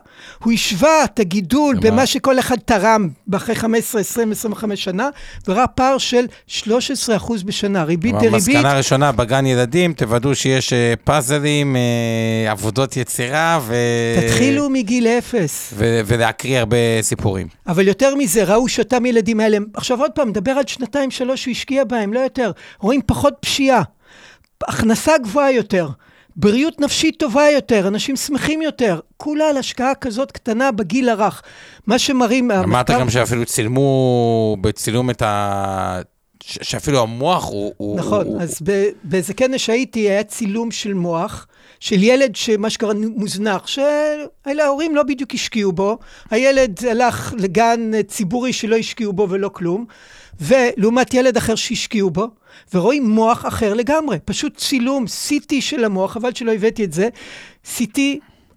הוא 0.43 0.53
השווה 0.53 1.03
את 1.03 1.19
הגידול 1.19 1.75
למה? 1.75 1.91
במה 1.91 2.05
שכל 2.05 2.39
אחד 2.39 2.57
תרם 2.65 3.09
אחרי 3.35 3.55
15, 3.55 4.01
20, 4.01 4.31
25 4.31 4.83
שנה, 4.83 5.09
וראה 5.47 5.67
פער 5.67 5.97
של 5.97 6.25
13 6.47 7.15
אחוז 7.15 7.43
בשנה, 7.43 7.83
ריבית 7.83 8.15
דריבית. 8.15 8.33
המסקנה 8.33 8.71
הראשונה 8.71 9.11
בגן 9.11 9.45
ילדים, 9.45 9.93
תוודאו 9.93 10.35
שיש 10.35 10.73
אה, 10.73 10.93
פאזלים, 11.03 11.75
אה, 11.75 12.51
עבודות 12.51 12.97
יצירה, 12.97 13.59
ו... 13.63 13.75
תתחילו 14.21 14.69
מגיל 14.69 15.07
אפס. 15.07 15.73
ו- 15.77 16.01
ולהקריא 16.05 16.59
הרבה 16.59 16.77
סיפורים. 17.01 17.47
אבל 17.67 17.87
יותר 17.87 18.15
מזה, 18.15 18.43
ראו 18.43 18.67
שאותם 18.69 19.05
ילדים 19.05 19.39
האלה, 19.39 19.57
עכשיו 19.73 19.99
עוד 19.99 20.11
פעם, 20.11 20.29
נדבר 20.29 20.51
על 20.51 20.63
שנתיים, 20.67 21.11
שלוש 21.11 21.41
שהוא 21.41 21.51
השקיע 21.51 21.83
בהם, 21.83 22.13
לא 22.13 22.19
יותר. 22.19 22.51
רואים 22.79 23.01
פחות 23.05 23.33
פשיעה, 23.39 23.81
הכנסה 24.67 25.11
גבוהה 25.23 25.51
יותר, 25.51 25.87
בריאות 26.37 26.81
נפשית 26.81 27.19
טובה 27.19 27.49
יותר, 27.49 27.87
אנשים 27.87 28.15
שמחים 28.15 28.61
יותר, 28.61 28.99
כולה 29.17 29.49
על 29.49 29.57
השקעה 29.57 29.95
כזאת 29.95 30.31
קטנה 30.31 30.71
בגיל 30.71 31.09
הרך. 31.09 31.41
מה 31.87 31.99
שמראים... 31.99 32.51
אמרת 32.51 32.89
המחקר- 32.89 32.99
גם 33.01 33.09
שאפילו 33.09 33.45
צילמו 33.45 34.57
בצילום 34.61 35.09
את 35.09 35.21
ה... 35.21 36.01
ש- 36.43 36.59
שאפילו 36.61 36.99
המוח 37.01 37.47
הוא... 37.49 37.73
הוא- 37.77 37.99
נכון, 37.99 38.25
הוא- 38.25 38.41
אז 38.41 38.57
ב- 38.63 38.87
באיזה 39.03 39.33
כנס 39.33 39.61
שהייתי, 39.61 39.99
היה 39.99 40.23
צילום 40.23 40.71
של 40.71 40.93
מוח, 40.93 41.47
של 41.79 42.03
ילד 42.03 42.35
שמה 42.35 42.69
שקרה 42.69 42.93
מוזנח, 42.93 43.67
שאלה 43.67 44.63
ההורים 44.65 44.95
לא 44.95 45.03
בדיוק 45.03 45.33
השקיעו 45.33 45.71
בו, 45.71 45.97
הילד 46.31 46.79
הלך 46.91 47.33
לגן 47.37 47.91
ציבורי 48.07 48.53
שלא 48.53 48.75
השקיעו 48.75 49.13
בו 49.13 49.27
ולא 49.29 49.49
כלום, 49.53 49.85
ולעומת 50.41 51.13
ילד 51.13 51.37
אחר 51.37 51.55
שהשקיעו 51.55 52.09
בו, 52.09 52.27
ורואים 52.73 53.09
מוח 53.09 53.45
אחר 53.45 53.73
לגמרי, 53.73 54.17
פשוט 54.25 54.57
צילום 54.57 55.05
CT 55.05 55.53
של 55.59 55.83
המוח, 55.83 56.11
חבל 56.11 56.33
שלא 56.33 56.53
הבאתי 56.53 56.83
את 56.83 56.93
זה, 56.93 57.09
CT 57.77 57.99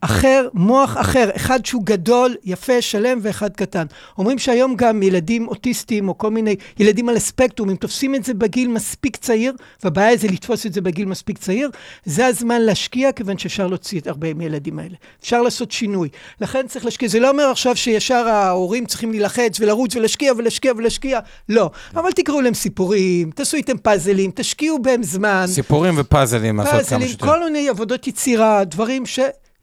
אחר, 0.01 0.49
מוח 0.55 0.97
אחר, 0.97 1.31
אחד 1.37 1.67
שהוא 1.67 1.83
גדול, 1.85 2.37
יפה, 2.45 2.83
שלם 2.83 3.19
ואחד 3.23 3.51
קטן. 3.57 3.87
אומרים 4.19 4.39
שהיום 4.39 4.77
גם 4.77 5.03
ילדים 5.03 5.49
אוטיסטים 5.49 6.09
או 6.09 6.19
כל 6.19 6.31
מיני 6.31 6.57
ילדים 6.79 7.09
על 7.09 7.17
הספקטרום, 7.17 7.71
אם 7.71 7.77
תופסים 7.77 8.15
את 8.15 8.25
זה 8.25 8.35
בגיל 8.35 8.69
מספיק 8.69 9.17
צעיר, 9.17 9.53
והבעיה 9.85 10.17
זה 10.17 10.29
לתפוס 10.29 10.67
את 10.67 10.73
זה 10.73 10.81
בגיל 10.81 11.07
מספיק 11.07 11.39
צעיר, 11.39 11.71
זה 12.05 12.27
הזמן 12.27 12.61
להשקיע, 12.61 13.13
כיוון 13.13 13.39
שאפשר 13.39 13.67
להוציא 13.67 14.01
את 14.01 14.07
הרבה 14.07 14.35
מהילדים 14.35 14.79
האלה. 14.79 14.95
אפשר 15.23 15.43
לעשות 15.43 15.71
שינוי. 15.73 16.09
לכן 16.41 16.67
צריך 16.69 16.85
להשקיע. 16.85 17.09
זה 17.09 17.21
לא 17.21 17.31
אומר 17.31 17.45
עכשיו 17.45 17.77
שישר 17.77 18.29
ההורים 18.29 18.87
צריכים 18.87 19.11
להילחץ 19.11 19.61
ולרוץ 19.61 19.97
ולהשקיע 19.97 20.33
ולהשקיע 20.37 20.73
ולהשקיע, 20.77 21.19
לא. 21.49 21.71
אבל 21.95 22.13
תקראו 22.13 22.41
להם 22.41 22.55
סיפורים, 22.55 23.31
תעשו 23.31 23.57
איתם 23.57 23.79
פאזלים, 23.79 24.31
תשקיעו 24.35 24.79
בהם 24.79 25.03
זמן. 25.03 25.45
סיפורים 25.47 25.95
ופאזלים 25.99 26.57
לעשות 26.57 26.73
כמה 26.73 26.83
פאזלים, 26.83 27.09
שיותר. 27.09 27.27
כל 27.27 27.45
מיני 27.45 27.69
עבודות 27.69 28.07
יצירה, 28.07 28.65
דברים 28.65 29.07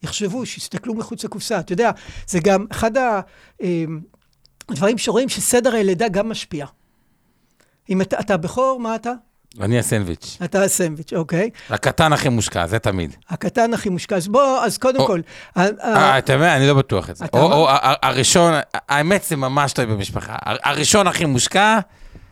שיחשבו, 0.02 0.46
שיסתכלו 0.46 0.94
מחוץ 0.94 1.24
לקופסה. 1.24 1.60
אתה 1.60 1.74
יודע, 1.74 1.92
זה 2.28 2.40
גם 2.40 2.66
אחד 2.72 2.92
אמ, 3.62 4.00
הדברים 4.70 4.98
שרואים 4.98 5.30
שסדר 5.30 5.76
הלידה 5.76 6.08
גם 6.08 6.30
משפיע. 6.30 6.66
אם 7.90 8.02
אתה, 8.02 8.20
אתה 8.20 8.38
בכור, 8.38 8.80
מה 8.80 8.96
אתה? 8.96 9.12
אני 9.62 9.80
הסנדוויץ'. 9.80 10.38
אתה 10.44 10.64
הסנדוויץ', 10.64 11.14
אוקיי. 11.14 11.50
הקטן 11.70 12.14
הכי 12.14 12.30
מושקע, 12.30 12.68
זה 12.68 12.80
תמיד. 12.80 13.16
הקטן 13.30 13.74
הכי 13.74 13.90
מושקע. 13.90 14.16
אז 14.16 14.28
בוא, 14.28 14.60
אז 14.64 14.78
קודם 14.78 15.00
או- 15.00 15.08
כל, 15.08 15.22
אה, 15.58 16.18
אתה 16.18 16.34
יודע, 16.34 16.56
אני 16.58 16.68
לא 16.68 16.74
בטוח 16.74 17.10
את 17.10 17.16
זה. 17.16 17.26
או-? 17.34 17.54
או 17.54 17.70
ה- 17.70 17.78
הראשון, 18.08 18.54
האמת 18.74 19.24
זה 19.24 19.36
ממש 19.36 19.74
תלוי 19.74 19.96
במשפחה. 19.96 20.34
ה- 20.34 20.70
הראשון 20.70 21.08
הכי 21.08 21.26
מושקע, 21.26 21.80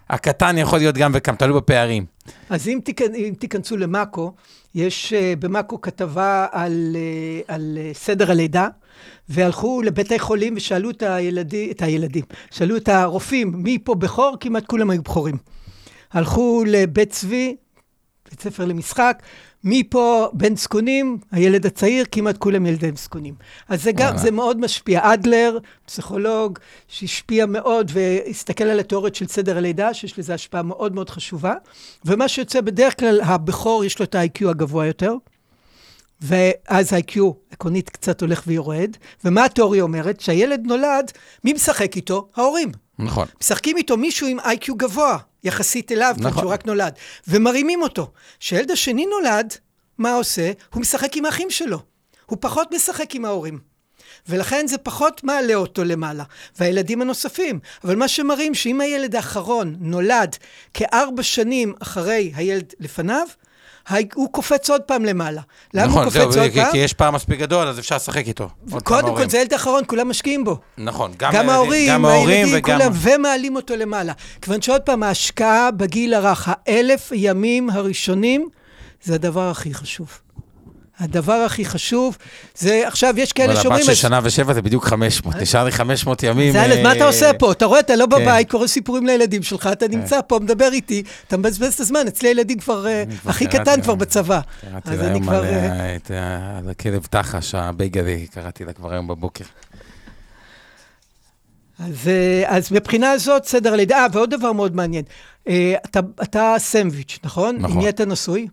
הקטן 0.10 0.58
יכול 0.58 0.80
להיות 0.80 0.96
גם 0.96 1.12
וגם, 1.13 1.36
תלוי 1.36 1.60
בפערים. 1.60 2.06
אז 2.50 2.68
אם, 2.68 2.80
תיכ... 2.84 3.02
אם 3.02 3.34
תיכנסו 3.39 3.78
למאקו, 3.78 4.34
יש 4.76 5.14
uh, 5.14 5.39
במאקו 5.39 5.82
כתבה 5.82 6.47
על, 6.51 6.95
uh, 6.95 7.53
על 7.53 7.78
uh, 7.78 7.97
סדר 7.97 8.32
הלידה, 8.32 8.68
והלכו 9.30 9.82
לבתי 9.82 10.20
חולים 10.20 10.53
ושאלו 10.58 10.89
את, 10.89 11.03
הילדי, 11.03 11.72
את 11.72 11.82
הילדים, 11.82 12.24
שאלו 12.51 12.78
את 12.78 12.89
הרופאים, 12.89 13.51
מי 13.56 13.78
פה 13.84 13.95
בכור? 13.95 14.36
כמעט 14.39 14.66
כולם 14.66 14.89
היו 14.89 15.01
בכורים. 15.01 15.38
הלכו 16.12 16.64
לבית 16.68 17.10
צבי, 17.10 17.56
בית 18.30 18.41
ספר 18.41 18.65
למשחק, 18.65 19.21
מי 19.63 19.84
פה 19.84 20.30
בן 20.34 20.55
זקונים? 20.55 21.17
הילד 21.32 21.65
הצעיר, 21.65 22.05
כמעט 22.11 22.38
כולם 22.38 22.65
ילדי 22.65 22.91
זקונים. 22.95 23.34
אז 23.69 23.84
זה 23.84 23.91
גם, 23.91 24.17
זה 24.17 24.32
מאוד 24.32 24.59
משפיע. 24.59 25.13
אדלר, 25.13 25.57
פסיכולוג, 25.86 26.59
שהשפיע 26.88 27.45
מאוד 27.45 27.91
והסתכל 27.93 28.63
על 28.63 28.80
התיאוריות 28.80 29.15
של 29.15 29.28
סדר 29.28 29.57
הלידה, 29.57 29.93
שיש 29.93 30.19
לזה 30.19 30.34
השפעה 30.34 30.61
מאוד 30.61 30.95
מאוד 30.95 31.09
חשובה. 31.09 31.53
ומה 32.05 32.28
שיוצא 32.28 32.61
בדרך 32.61 32.99
כלל, 32.99 33.21
הבכור 33.21 33.86
יש 33.86 33.99
לו 33.99 34.05
את 34.05 34.15
ה-IQ 34.15 34.49
הגבוה 34.49 34.86
יותר, 34.86 35.13
ואז 36.21 36.93
ה-IQ 36.93 37.19
עקרונית 37.51 37.89
קצת 37.89 38.21
הולך 38.21 38.43
ויורד. 38.47 38.91
ומה 39.26 39.45
התיאוריה 39.45 39.84
אומרת? 39.84 40.21
שהילד 40.21 40.61
נולד, 40.65 41.11
מי 41.43 41.53
משחק 41.53 41.95
איתו? 41.95 42.30
ההורים. 42.36 42.71
נכון. 42.99 43.28
משחקים 43.41 43.78
איתו 43.78 43.97
מישהו 43.97 44.28
עם 44.28 44.39
איי-קיו 44.39 44.76
גבוה, 44.76 45.17
יחסית 45.46 45.91
אליו, 45.91 46.16
נכון. 46.18 46.32
כשהוא 46.32 46.52
רק 46.52 46.66
נולד, 46.66 46.93
ומרימים 47.28 47.82
אותו. 47.82 48.12
כשהילד 48.39 48.72
השני 48.72 49.06
נולד, 49.06 49.54
מה 49.98 50.14
עושה? 50.14 50.52
הוא 50.74 50.82
משחק 50.82 51.18
עם 51.18 51.26
האחים 51.26 51.50
שלו. 51.50 51.80
הוא 52.26 52.38
פחות 52.41 52.74
משחק 52.74 53.16
עם 53.16 53.26
ההורים. 53.26 53.60
ולכן 54.30 54.68
זה 54.68 54.78
פחות 54.78 55.24
מעלה 55.24 55.56
אותו 55.56 55.84
למעלה. 55.84 56.24
והילדים 56.60 57.02
הנוספים. 57.02 57.60
אבל 57.84 57.96
מה 57.96 58.08
שמראים 58.08 58.54
שאם 58.54 58.82
הילד 58.82 59.16
האחרון 59.16 59.76
נולד 59.80 60.36
כארבע 60.74 61.24
שנים 61.24 61.74
אחרי 61.80 62.32
הילד 62.36 62.74
לפניו, 62.80 63.28
הוא 64.13 64.31
קופץ 64.31 64.69
עוד 64.69 64.81
פעם 64.81 65.05
למעלה. 65.05 65.41
למה 65.73 65.88
נכון, 65.88 66.03
הוא 66.03 66.05
קופץ 66.05 66.33
זהו, 66.33 66.43
עוד 66.43 66.51
כי, 66.51 66.61
פעם? 66.61 66.71
כי 66.71 66.77
יש 66.77 66.93
פער 66.93 67.11
מספיק 67.11 67.39
גדול, 67.39 67.67
אז 67.67 67.79
אפשר 67.79 67.95
לשחק 67.95 68.27
איתו. 68.27 68.49
קודם 68.83 69.15
כל. 69.15 69.29
זה 69.29 69.38
הילד 69.38 69.53
האחרון, 69.53 69.83
כולם 69.88 70.09
משקיעים 70.09 70.43
בו. 70.43 70.57
נכון, 70.77 71.11
גם, 71.17 71.31
גם 71.33 71.49
ההורים, 71.49 71.89
גם 71.89 72.05
ההורים 72.05 72.29
הילדים, 72.29 72.55
וגם... 72.57 72.79
כולם, 72.79 72.91
ומעלים 72.95 73.55
אותו 73.55 73.75
למעלה. 73.75 74.13
כיוון 74.41 74.61
שעוד 74.61 74.81
פעם, 74.81 75.03
ההשקעה 75.03 75.71
בגיל 75.71 76.13
הרך, 76.13 76.49
האלף 76.67 77.11
ימים 77.15 77.69
הראשונים, 77.69 78.49
זה 79.03 79.15
הדבר 79.15 79.49
הכי 79.49 79.73
חשוב. 79.73 80.24
הדבר 81.00 81.34
הכי 81.34 81.66
חשוב, 81.66 82.18
זה 82.56 82.84
עכשיו, 82.88 83.14
יש 83.18 83.34
כאלה 83.34 83.54
אבל 83.54 83.62
שאומרים... 83.62 83.84
הבת 83.84 83.96
של 83.96 84.02
שנה 84.02 84.20
ושבע 84.24 84.54
זה 84.54 84.62
בדיוק 84.62 84.86
500, 84.86 85.36
נשאר 85.36 85.64
לי 85.64 85.72
500 85.72 86.24
ימים. 86.24 86.54
זה 86.54 86.62
הילד, 86.62 86.84
מה 86.84 86.91
אתה 86.91 87.02
אה, 87.02 87.08
עושה 87.08 87.34
פה? 87.34 87.52
אתה 87.52 87.66
רואה, 87.66 87.80
אתה 87.80 87.96
לא 87.96 88.06
כן. 88.12 88.22
בבית, 88.22 88.52
קורא 88.52 88.68
סיפורים 88.68 89.06
לילדים 89.06 89.43
שלך, 89.43 89.70
אתה 89.72 89.88
נמצא 89.88 90.20
פה, 90.28 90.39
מדבר 90.39 90.70
איתי, 90.72 91.04
אתה 91.28 91.38
מבזבז 91.38 91.74
את 91.74 91.80
הזמן, 91.80 92.08
אצלי 92.08 92.30
הילדים 92.30 92.60
כבר, 92.60 92.88
אה, 92.88 93.04
הכי 93.26 93.48
קטן. 93.48 93.82
כבר 93.82 93.96
בצבא. 93.96 94.39
קראתי 94.62 94.89
אז 94.89 95.00
לה 95.00 95.06
אני 95.06 95.14
היום 95.14 95.24
כבר... 95.24 95.36
על, 95.36 95.46
אה, 95.46 95.98
אה, 96.12 96.60
הכלב 96.72 97.08
תחש, 97.10 97.56
הבייגלי, 97.56 98.28
קראתי 98.34 98.66
לה 98.66 98.74
כבר 98.74 98.91
היום 98.91 99.08
בבוקר. 99.08 99.46
אז, 101.80 102.08
אה, 102.08 102.43
אז 102.48 102.72
מבחינה 102.72 103.12
הזאת, 103.12 103.46
סדר 103.46 103.74
הלידה, 103.74 103.98
אה, 103.98 104.08
ועוד 104.12 104.30
דבר 104.30 104.52
מאוד 104.52 104.76
מעניין, 104.76 105.04
אה, 105.48 105.74
אתה, 105.86 106.00
אתה 106.24 106.56
סנדוויץ', 106.58 107.20
נכון? 107.24 107.56
נכון. 107.56 107.72
עם 107.72 107.78
מי 107.78 107.89
אתה 107.89 108.06
נשוי? 108.06 108.48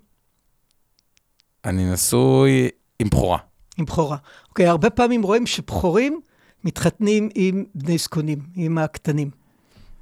אני 1.64 1.92
נשוי 1.92 2.68
עם 2.98 3.08
בכורה. 3.08 3.38
עם 3.78 3.84
בכורה. 3.84 4.16
אוקיי, 4.48 4.66
הרבה 4.66 4.90
פעמים 4.90 5.22
רואים 5.22 5.46
שבכורים 5.46 6.20
מתחתנים 6.64 7.28
עם 7.34 7.64
בני 7.74 7.98
זקונים, 7.98 8.38
עם 8.56 8.78
הקטנים. 8.78 9.30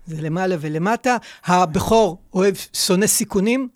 זה 0.06 0.22
למעלה 0.22 0.56
ולמטה. 0.60 1.16
הבכור 1.44 2.18
אוהב, 2.34 2.54
שונא 2.72 3.06
סיכונים, 3.06 3.68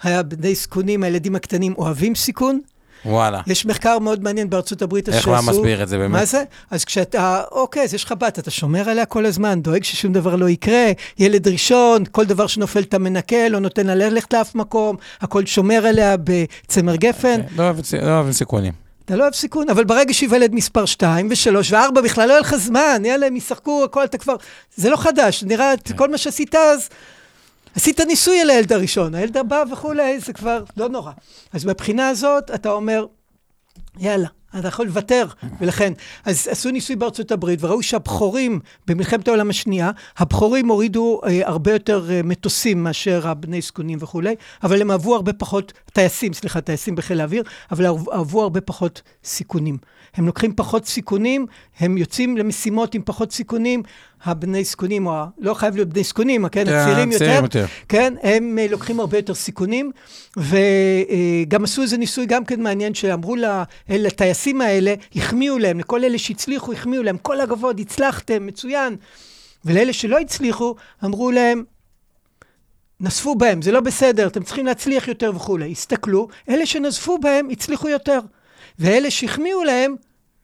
הבני 0.00 0.54
זקונים, 0.54 1.02
הילדים 1.02 1.36
הקטנים 1.36 1.74
אוהבים 1.78 2.14
סיכון. 2.14 2.60
וואלה. 3.04 3.40
יש 3.46 3.66
מחקר 3.66 3.98
מאוד 3.98 4.22
מעניין 4.22 4.50
בארצות 4.50 4.82
הברית 4.82 5.08
איך 5.08 5.16
שעשו. 5.16 5.30
מה 5.30 5.40
מסביר 5.42 5.82
את 5.82 5.88
זה 5.88 5.98
באמת? 5.98 6.10
מה 6.12 6.24
זה? 6.24 6.42
אז 6.70 6.84
כשאתה, 6.84 7.42
אוקיי, 7.52 7.82
אז 7.82 7.94
יש 7.94 8.04
לך 8.04 8.12
בת, 8.18 8.38
אתה 8.38 8.50
שומר 8.50 8.88
עליה 8.90 9.06
כל 9.06 9.26
הזמן, 9.26 9.62
דואג 9.62 9.84
ששום 9.84 10.12
דבר 10.12 10.36
לא 10.36 10.48
יקרה, 10.48 10.86
ילד 11.18 11.48
ראשון, 11.48 12.04
כל 12.10 12.24
דבר 12.24 12.46
שנופל 12.46 12.80
אתה 12.80 12.98
מנקה, 12.98 13.48
לא 13.48 13.58
נותן 13.58 13.86
לה 13.86 13.94
ללכת 13.94 14.32
לאף 14.34 14.54
מקום, 14.54 14.96
הכל 15.20 15.46
שומר 15.46 15.86
עליה 15.86 16.16
בצמר 16.24 16.96
גפן. 16.96 17.40
לא 17.56 17.62
אוהב- 17.62 17.76
לא 18.02 18.10
אוהב 18.20 18.32
סיכונים. 18.32 18.72
אתה 19.04 19.16
לא 19.16 19.22
אוהב 19.22 19.34
סיכון, 19.34 19.70
אבל 19.70 19.84
ברגע 19.84 20.14
שייוולד 20.14 20.54
מספר 20.54 20.84
2 20.86 21.28
ו-3 21.30 21.72
ו-4, 21.74 22.00
בכלל 22.00 22.28
לא 22.28 22.32
יהיה 22.32 22.40
לך 22.40 22.54
זמן, 22.56 23.02
יאללה, 23.04 23.26
הם 23.26 23.36
ישחקו, 23.36 23.84
הכל 23.84 24.04
אתה 24.04 24.18
כבר... 24.18 24.34
זה 24.76 24.90
לא 24.90 24.96
חדש, 24.96 25.44
נראה, 25.44 25.74
כן. 25.84 25.96
כל 25.96 26.10
מה 26.10 26.18
שעשית 26.18 26.54
אז, 26.54 26.88
עשית 27.78 28.00
ניסוי 28.00 28.40
על 28.40 28.50
הילד 28.50 28.72
הראשון, 28.72 29.14
הילד 29.14 29.36
הבא 29.36 29.64
וכולי, 29.72 30.20
זה 30.20 30.32
כבר 30.32 30.64
לא 30.76 30.88
נורא. 30.88 31.12
אז 31.52 31.64
מבחינה 31.64 32.08
הזאת, 32.08 32.50
אתה 32.54 32.70
אומר, 32.72 33.06
יאללה, 33.98 34.28
אתה 34.58 34.68
יכול 34.68 34.86
לוותר, 34.86 35.26
ולכן, 35.60 35.92
אז 36.24 36.48
עשו 36.50 36.70
ניסוי 36.70 36.96
בארצות 36.96 37.32
הברית, 37.32 37.64
וראו 37.64 37.82
שהבכורים 37.82 38.60
במלחמת 38.86 39.28
העולם 39.28 39.50
השנייה, 39.50 39.90
הבכורים 40.18 40.68
הורידו 40.68 41.20
אה, 41.26 41.48
הרבה 41.48 41.72
יותר 41.72 42.10
אה, 42.10 42.20
מטוסים 42.24 42.84
מאשר 42.84 43.28
הבני 43.28 43.60
זקונים 43.60 43.98
וכולי, 44.00 44.34
אבל 44.62 44.80
הם 44.80 44.90
אהבו 44.90 45.14
הרבה 45.14 45.32
פחות, 45.32 45.72
טייסים, 45.92 46.32
סליחה, 46.32 46.60
טייסים 46.60 46.94
בחיל 46.94 47.20
האוויר, 47.20 47.42
אבל 47.70 47.86
אהבו- 47.86 48.42
הרבה 48.42 48.60
פחות 48.60 49.02
סיכונים. 49.24 49.78
הם 50.14 50.26
לוקחים 50.26 50.54
פחות 50.56 50.86
סיכונים, 50.86 51.46
הם 51.78 51.98
יוצאים 51.98 52.36
למשימות 52.36 52.94
עם 52.94 53.02
פחות 53.04 53.32
סיכונים, 53.32 53.82
הבני 54.24 54.64
זקונים, 54.64 55.06
או 55.06 55.14
ה- 55.14 55.26
לא 55.38 55.54
חייב 55.54 55.74
להיות 55.74 55.88
בני 55.88 56.02
זקונים, 56.04 56.48
כן, 56.48 56.64
כן, 56.64 56.72
הצעירים 56.72 57.12
יותר, 57.12 57.40
יותר. 57.42 57.66
כן, 57.88 58.14
הם 58.22 58.58
אה, 58.58 58.66
לוקחים 58.70 59.00
הרבה 59.00 59.18
יותר 59.18 59.34
סיכונים, 59.34 59.90
וגם 60.36 61.64
עשו 61.64 61.82
איזה 61.82 61.96
ניסוי 61.96 62.26
גם 62.26 62.44
כן 62.44 62.60
מעניין, 62.60 62.94
שאמרו 62.94 63.36
לטייסים 63.88 64.60
האלה, 64.60 64.94
החמיאו 65.16 65.58
להם, 65.58 65.78
לכל 65.78 66.04
אלה 66.04 66.18
שהצליחו, 66.18 66.72
החמיאו 66.72 67.02
להם, 67.02 67.18
כל 67.18 67.40
הכבוד, 67.40 67.80
הצלחתם, 67.80 68.46
מצוין. 68.46 68.96
ולאלה 69.64 69.92
שלא 69.92 70.18
הצליחו, 70.18 70.74
אמרו 71.04 71.30
להם, 71.30 71.64
נזפו 73.00 73.34
בהם, 73.34 73.62
זה 73.62 73.72
לא 73.72 73.80
בסדר, 73.80 74.26
אתם 74.26 74.42
צריכים 74.42 74.66
להצליח 74.66 75.08
יותר 75.08 75.32
וכולי. 75.36 75.70
הסתכלו, 75.72 76.28
אלה 76.48 76.66
שנזפו 76.66 77.18
בהם 77.18 77.48
הצליחו 77.50 77.88
יותר, 77.88 78.18
ואלה 78.78 79.10
שהחמיאו 79.10 79.64
להם 79.64 79.94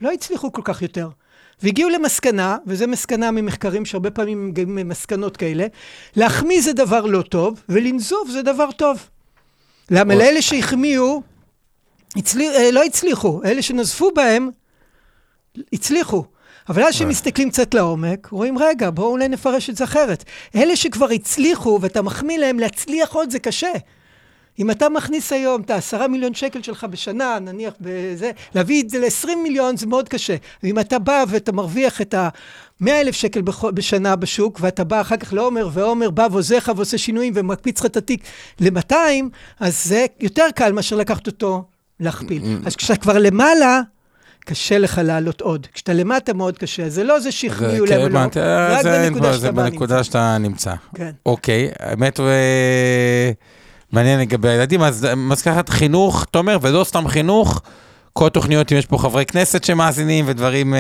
לא 0.00 0.12
הצליחו 0.12 0.52
כל 0.52 0.62
כך 0.64 0.82
יותר. 0.82 1.08
והגיעו 1.64 1.90
למסקנה, 1.90 2.56
וזו 2.66 2.88
מסקנה 2.88 3.30
ממחקרים 3.30 3.84
שהרבה 3.84 4.10
פעמים 4.10 4.48
מגיעים 4.48 4.74
ממסקנות 4.74 5.36
כאלה, 5.36 5.66
להחמיא 6.16 6.60
זה 6.60 6.72
דבר 6.72 7.06
לא 7.06 7.22
טוב, 7.22 7.62
ולנזוף 7.68 8.30
זה 8.30 8.42
דבר 8.42 8.72
טוב. 8.72 9.08
למה? 9.90 10.14
לאלה 10.14 10.42
שהחמיאו, 10.42 11.22
הצלי, 12.16 12.48
אה, 12.48 12.70
לא 12.70 12.84
הצליחו, 12.84 13.40
אלה 13.44 13.62
שנזפו 13.62 14.10
בהם, 14.14 14.50
הצליחו. 15.72 16.24
אבל 16.68 16.82
אז 16.82 16.94
כשמסתכלים 16.94 17.50
קצת 17.50 17.74
לעומק, 17.74 18.26
רואים, 18.26 18.58
רגע, 18.58 18.90
בואו 18.90 19.10
אולי 19.10 19.28
נפרש 19.28 19.70
את 19.70 19.76
זה 19.76 19.84
אחרת. 19.84 20.24
אלה 20.56 20.76
שכבר 20.76 21.10
הצליחו, 21.10 21.78
ואתה 21.82 22.02
מחמיא 22.02 22.38
להם, 22.38 22.58
להצליח 22.58 23.14
עוד 23.14 23.30
זה 23.30 23.38
קשה. 23.38 23.72
אם 24.58 24.70
אתה 24.70 24.88
מכניס 24.88 25.32
היום 25.32 25.60
את 25.60 25.70
העשרה 25.70 26.08
מיליון 26.08 26.34
שקל 26.34 26.62
שלך 26.62 26.84
בשנה, 26.84 27.38
נניח 27.40 27.72
בזה, 27.80 28.30
להביא 28.54 28.82
את 28.82 28.90
זה 28.90 28.98
ל-20 28.98 29.36
מיליון 29.42 29.76
זה 29.76 29.86
מאוד 29.86 30.08
קשה. 30.08 30.36
ואם 30.62 30.78
אתה 30.78 30.98
בא 30.98 31.24
ואתה 31.28 31.52
מרוויח 31.52 32.00
את 32.00 32.14
ה-100 32.14 32.90
אלף 32.90 33.14
שקל 33.14 33.42
בשנה 33.74 34.16
בשוק, 34.16 34.58
ואתה 34.62 34.84
בא 34.84 35.00
אחר 35.00 35.16
כך 35.16 35.32
לעומר, 35.32 35.68
ועומר 35.72 36.10
בא 36.10 36.26
ועוזר 36.30 36.56
לך 36.56 36.72
ועושה 36.76 36.98
שינויים 36.98 37.32
ומקפיץ 37.36 37.80
לך 37.80 37.86
את 37.86 37.96
התיק 37.96 38.20
ל-200, 38.60 38.94
אז 39.60 39.84
זה 39.84 40.06
יותר 40.20 40.44
קל 40.54 40.72
מאשר 40.72 40.96
לקחת 40.96 41.26
אותו 41.26 41.64
להכפיל. 42.00 42.42
אז 42.66 42.76
כשאתה 42.76 42.96
כבר 43.00 43.18
למעלה, 43.18 43.80
קשה 44.46 44.78
לך 44.78 45.00
לעלות 45.04 45.40
עוד. 45.40 45.66
כשאתה 45.74 45.92
למטה 45.92 46.32
מאוד 46.32 46.58
קשה, 46.58 46.88
זה 46.88 47.04
לא 47.04 47.20
זה 47.20 47.32
שהחמיאו 47.32 47.86
זה- 47.86 47.96
להם 47.96 48.16
או 48.16 48.30
כן, 48.30 48.40
לא, 48.40 48.68
רק 48.74 48.84
בנקודה 49.54 50.04
שאתה 50.04 50.38
נמצא. 50.38 50.74
כן. 50.94 51.10
אוקיי, 51.26 51.70
האמת 51.80 52.20
מעניין 53.94 54.20
לגבי 54.20 54.48
הילדים, 54.48 54.82
אז 54.82 55.08
מזכחת 55.16 55.68
חינוך, 55.68 56.24
תומר, 56.24 56.58
ולא 56.62 56.84
סתם 56.84 57.08
חינוך, 57.08 57.62
כל 58.12 58.28
תוכניות, 58.28 58.72
אם 58.72 58.78
יש 58.78 58.86
פה 58.86 58.98
חברי 58.98 59.26
כנסת 59.26 59.64
שמאזינים 59.64 60.24
ודברים 60.28 60.74
אה, 60.74 60.78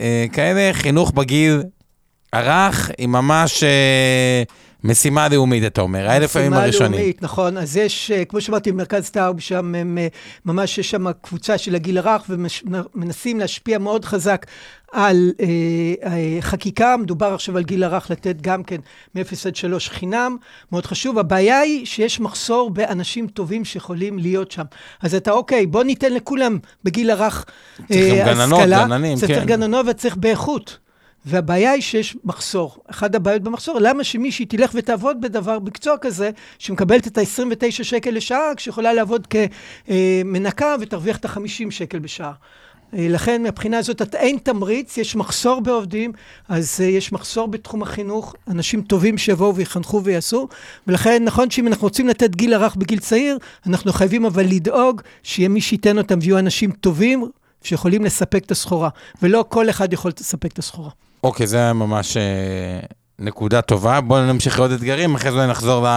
אה, 0.00 0.26
כאלה, 0.32 0.70
חינוך 0.72 1.10
בגיל 1.10 1.62
הרך 2.32 2.90
היא 2.98 3.08
ממש 3.08 3.62
אה, 3.62 4.42
משימה 4.86 5.28
לאומית, 5.28 5.64
אתה 5.66 5.80
אומר, 5.80 6.10
האלף 6.10 6.36
הימים 6.36 6.52
משימה 6.52 6.64
הראשונים. 6.64 7.00
לאומית, 7.00 7.22
נכון. 7.22 7.56
אז 7.58 7.76
יש, 7.76 8.10
אה, 8.10 8.24
כמו 8.24 8.40
שאמרתי, 8.40 8.72
במרכז 8.72 9.10
טאוב, 9.10 9.40
שם 9.40 9.74
הם, 9.74 9.98
אה, 9.98 10.08
ממש 10.44 10.78
יש 10.78 10.90
שם 10.90 11.12
קבוצה 11.12 11.58
של 11.58 11.74
הגיל 11.74 11.98
הרך, 11.98 12.22
ומנסים 12.28 13.40
להשפיע 13.40 13.78
מאוד 13.78 14.04
חזק 14.04 14.46
על 14.92 15.32
אה, 15.40 15.46
אה, 16.10 16.38
חקיקה. 16.40 16.96
מדובר 16.96 17.34
עכשיו 17.34 17.56
על 17.56 17.62
גיל 17.62 17.84
הרך 17.84 18.10
לתת 18.10 18.36
גם 18.40 18.62
כן 18.62 18.80
מ-0 19.14 19.46
עד 19.46 19.56
3 19.56 19.88
חינם, 19.88 20.36
מאוד 20.72 20.86
חשוב. 20.86 21.18
הבעיה 21.18 21.58
היא 21.58 21.86
שיש 21.86 22.20
מחסור 22.20 22.70
באנשים 22.70 23.26
טובים 23.26 23.64
שיכולים 23.64 24.18
להיות 24.18 24.50
שם. 24.50 24.64
אז 25.02 25.14
אתה, 25.14 25.30
אוקיי, 25.30 25.66
בוא 25.66 25.84
ניתן 25.84 26.12
לכולם 26.12 26.58
בגיל 26.84 27.10
הרך 27.10 27.44
צריך 27.88 28.14
גם 28.20 28.28
אה, 28.28 28.34
גננות, 28.34 28.60
השכלה. 28.60 28.84
גננים, 28.84 29.18
צריך 29.18 29.38
כן. 29.38 29.46
גננות 29.46 29.86
וצריך 29.88 30.16
באיכות. 30.16 30.78
והבעיה 31.26 31.70
היא 31.70 31.82
שיש 31.82 32.16
מחסור. 32.24 32.76
אחת 32.86 33.14
הבעיות 33.14 33.42
במחסור, 33.42 33.78
למה 33.80 34.04
שמישהי 34.04 34.46
תלך 34.46 34.70
ותעבוד 34.74 35.20
בדבר, 35.20 35.58
מקצוע 35.58 35.98
כזה, 36.00 36.30
שמקבלת 36.58 37.06
את 37.06 37.18
ה-29 37.18 37.70
שקל 37.70 38.10
לשעה, 38.10 38.54
כשיכולה 38.56 38.92
לעבוד 38.92 39.26
כמנקה 39.86 40.76
ותרוויח 40.80 41.16
את 41.16 41.24
ה-50 41.24 41.70
שקל 41.70 41.98
בשעה. 41.98 42.32
אה, 42.94 43.06
לכן 43.10 43.42
מהבחינה 43.42 43.78
הזאת 43.78 44.14
אין 44.14 44.38
תמריץ, 44.42 44.98
יש 44.98 45.16
מחסור 45.16 45.60
בעובדים, 45.60 46.12
אז 46.48 46.80
אה, 46.80 46.86
יש 46.86 47.12
מחסור 47.12 47.48
בתחום 47.48 47.82
החינוך, 47.82 48.34
אנשים 48.48 48.82
טובים 48.82 49.18
שיבואו 49.18 49.54
ויחנכו 49.54 50.04
ויעשו, 50.04 50.48
ולכן 50.86 51.24
נכון 51.24 51.50
שאם 51.50 51.66
אנחנו 51.66 51.86
רוצים 51.86 52.08
לתת 52.08 52.36
גיל 52.36 52.54
הרך 52.54 52.76
בגיל 52.76 52.98
צעיר, 52.98 53.38
אנחנו 53.66 53.92
חייבים 53.92 54.24
אבל 54.24 54.46
לדאוג 54.46 55.02
שיהיה 55.22 55.48
מי 55.48 55.60
שייתן 55.60 55.98
אותם 55.98 56.18
ויהיו 56.22 56.38
אנשים 56.38 56.70
טובים 56.70 57.24
שיכולים 57.62 58.04
לספק 58.04 58.44
את 58.44 58.50
הסחורה, 58.50 58.88
ולא 59.22 59.44
כל 59.48 59.70
אחד 59.70 59.92
יכול 59.92 60.12
לספק 60.20 60.52
את 60.52 60.58
הסחורה. 60.58 60.90
אוקיי, 61.22 61.46
זה 61.46 61.72
ממש... 61.72 62.16
אה, 62.16 62.80
נקודה 63.18 63.62
טובה, 63.62 64.00
בואו 64.00 64.26
נמשיך 64.26 64.58
לעוד 64.58 64.70
אתגרים, 64.70 65.14
אחרי 65.14 65.32
זה 65.32 65.46
נחזור 65.46 65.84
ל... 65.84 65.88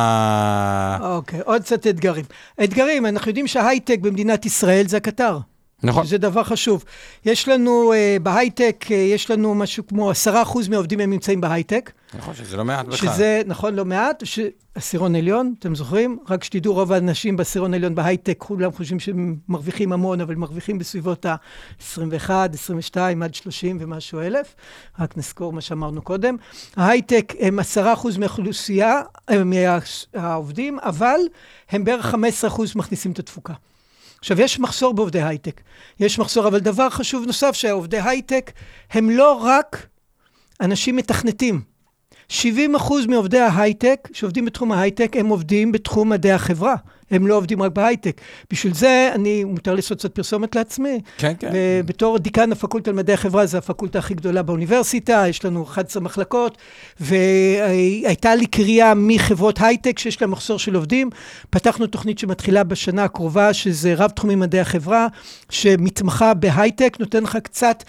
אוקיי, 1.01 1.39
עוד 1.45 1.61
קצת 1.61 1.87
אתגרים. 1.87 2.25
אתגרים, 2.63 3.05
אנחנו 3.05 3.29
יודעים 3.29 3.47
שההייטק 3.47 3.99
במדינת 4.01 4.45
ישראל 4.45 4.87
זה 4.87 4.97
הקטר. 4.97 5.39
נכון. 5.83 6.05
זה 6.05 6.17
דבר 6.17 6.43
חשוב. 6.43 6.83
יש 7.25 7.47
לנו 7.47 7.93
uh, 7.93 8.23
בהייטק, 8.23 8.85
uh, 8.87 8.93
יש 8.93 9.31
לנו 9.31 9.55
משהו 9.55 9.87
כמו 9.87 10.09
עשרה 10.09 10.41
אחוז 10.41 10.67
מהעובדים 10.67 10.99
הם 10.99 11.09
נמצאים 11.09 11.41
בהייטק. 11.41 11.91
נכון, 12.17 12.33
שזה 12.35 12.57
לא 12.57 12.65
מעט 12.65 12.85
בכלל. 12.85 13.13
שזה, 13.13 13.41
נכון, 13.45 13.75
לא 13.75 13.85
מעט. 13.85 14.25
ש... 14.25 14.39
עשירון 14.79 15.15
עליון, 15.15 15.53
אתם 15.59 15.75
זוכרים? 15.75 16.17
רק 16.29 16.43
שתדעו, 16.43 16.73
רוב 16.73 16.91
האנשים 16.91 17.37
בעשירון 17.37 17.73
עליון 17.73 17.95
בהייטק, 17.95 18.35
כולם 18.37 18.71
חושבים 18.71 18.99
שהם 18.99 19.35
מרוויחים 19.49 19.93
המון, 19.93 20.21
אבל 20.21 20.35
מרוויחים 20.35 20.77
בסביבות 20.77 21.25
ה-21, 21.25 22.29
22 22.53 23.23
עד 23.23 23.33
30 23.33 23.77
ומשהו 23.79 24.19
אלף. 24.19 24.55
רק 24.99 25.17
נזכור 25.17 25.53
מה 25.53 25.61
שאמרנו 25.61 26.01
קודם. 26.01 26.35
ההייטק 26.75 27.33
הם 27.39 27.59
עשרה 27.59 27.93
אחוז 27.93 28.17
מהאוכלוסייה, 28.17 29.01
מהעובדים, 29.29 30.79
אבל 30.79 31.19
הם 31.69 31.83
בערך 31.83 32.05
15 32.05 32.49
אחוז 32.49 32.75
מכניסים 32.75 33.11
את 33.11 33.19
התפוקה. 33.19 33.53
עכשיו, 34.19 34.41
יש 34.41 34.59
מחסור 34.59 34.93
בעובדי 34.93 35.21
הייטק. 35.21 35.61
יש 35.99 36.19
מחסור, 36.19 36.47
אבל 36.47 36.59
דבר 36.59 36.89
חשוב 36.89 37.25
נוסף, 37.25 37.51
שהעובדי 37.51 37.99
הייטק 37.99 38.51
הם 38.91 39.09
לא 39.09 39.33
רק 39.33 39.87
אנשים 40.61 40.95
מתכנתים. 40.95 41.61
70 42.29 42.75
אחוז 42.75 43.05
מעובדי 43.05 43.39
ההייטק, 43.39 44.07
שעובדים 44.13 44.45
בתחום 44.45 44.71
ההייטק, 44.71 45.15
הם 45.15 45.27
עובדים 45.27 45.71
בתחום 45.71 46.09
מדעי 46.09 46.31
החברה. 46.31 46.75
הם 47.11 47.27
לא 47.27 47.35
עובדים 47.35 47.61
רק 47.61 47.71
בהייטק. 47.71 48.21
בשביל 48.51 48.73
זה, 48.73 49.11
אני, 49.15 49.43
מותר 49.43 49.75
לעשות 49.75 49.97
קצת 49.97 50.15
פרסומת 50.15 50.55
לעצמי. 50.55 51.01
כן, 51.17 51.33
כן. 51.39 51.51
בתור 51.85 52.17
דיקן 52.17 52.51
הפקולטה 52.51 52.91
למדעי 52.91 53.13
החברה, 53.13 53.45
זו 53.45 53.57
הפקולטה 53.57 53.99
הכי 53.99 54.13
גדולה 54.13 54.43
באוניברסיטה, 54.43 55.23
יש 55.29 55.45
לנו 55.45 55.63
11 55.63 56.03
מחלקות, 56.03 56.57
והייתה 56.99 58.35
לי 58.35 58.45
קריאה 58.45 58.93
מחברות 58.95 59.61
הייטק 59.61 59.99
שיש 59.99 60.21
להן 60.21 60.29
מחסור 60.29 60.59
של 60.59 60.75
עובדים. 60.75 61.09
פתחנו 61.49 61.87
תוכנית 61.87 62.19
שמתחילה 62.19 62.63
בשנה 62.63 63.03
הקרובה, 63.03 63.53
שזה 63.53 63.93
רב 63.97 64.09
תחומי 64.09 64.35
מדעי 64.35 64.61
החברה, 64.61 65.07
שמתמחה 65.49 66.33
בהייטק, 66.33 66.97
נותן 66.99 67.23
לך 67.23 67.37
קצת 67.43 67.83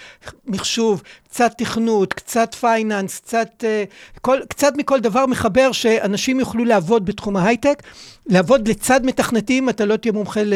מחשוב, 0.47 1.03
קצת 1.29 1.53
תכנות, 1.59 2.13
קצת 2.13 2.55
finance, 2.55 3.19
קצת, 3.19 3.65
כל, 4.21 4.39
קצת 4.49 4.73
מכל 4.77 5.01
דבר 5.01 5.27
מחבר 5.27 5.73
שאנשים 5.73 6.41
יוכלו 6.41 6.65
לעבוד 6.65 7.07
בתחום 7.07 7.37
ההייטק. 7.37 7.83
לעבוד 8.27 8.69
לצד 8.69 9.07
מתכנתים, 9.11 9.69
אתה 9.69 9.85
לא 9.85 9.97
תהיה 9.97 10.13
מומחה 10.13 10.43
ל... 10.43 10.55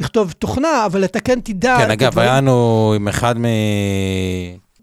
לכתוב 0.00 0.32
תוכנה, 0.32 0.86
אבל 0.86 1.04
אתה 1.04 1.20
כן 1.20 1.40
תדע... 1.40 1.76
כן, 1.78 1.90
אגב, 1.90 2.18
היה 2.18 2.36
לנו 2.36 2.92
עם 2.96 3.08
אחד 3.08 3.38
מ... 3.38 3.44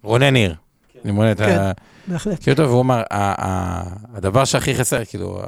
רונן 0.03 0.33
ניר. 0.33 0.55
כן, 1.03 1.35
כן 1.35 1.71
בהחלט. 2.07 2.43
כאילו 2.43 2.57
טוב, 2.57 2.69
והוא 2.69 2.81
אמר, 2.81 3.03
הדבר 4.13 4.45
שהכי 4.45 4.75
חסר, 4.75 5.05
כאילו, 5.05 5.41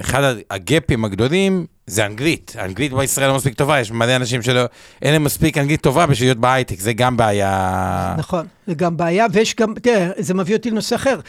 אחד 0.00 0.34
הגפים 0.50 1.04
הגדולים 1.04 1.66
זה 1.86 2.06
אנגלית. 2.06 2.56
אנגלית 2.64 2.92
בישראל 2.92 3.28
לא 3.28 3.36
מספיק 3.36 3.54
טובה, 3.54 3.80
יש 3.80 3.90
מלא 3.90 4.16
אנשים 4.16 4.42
שלא, 4.42 4.60
אין 5.02 5.12
להם 5.12 5.24
מספיק 5.24 5.58
אנגלית 5.58 5.80
טובה 5.80 6.06
בשביל 6.06 6.28
להיות 6.28 6.38
בהייטק, 6.38 6.80
זה 6.80 6.92
גם 6.92 7.16
בעיה. 7.16 8.14
נכון, 8.18 8.46
זה 8.66 8.74
גם 8.74 8.96
בעיה, 8.96 9.26
ויש 9.32 9.54
גם, 9.54 9.74
תראה, 9.74 10.10
זה 10.18 10.34
מביא 10.34 10.56
אותי 10.56 10.70
לנושא 10.70 10.96
אחר. 10.96 11.20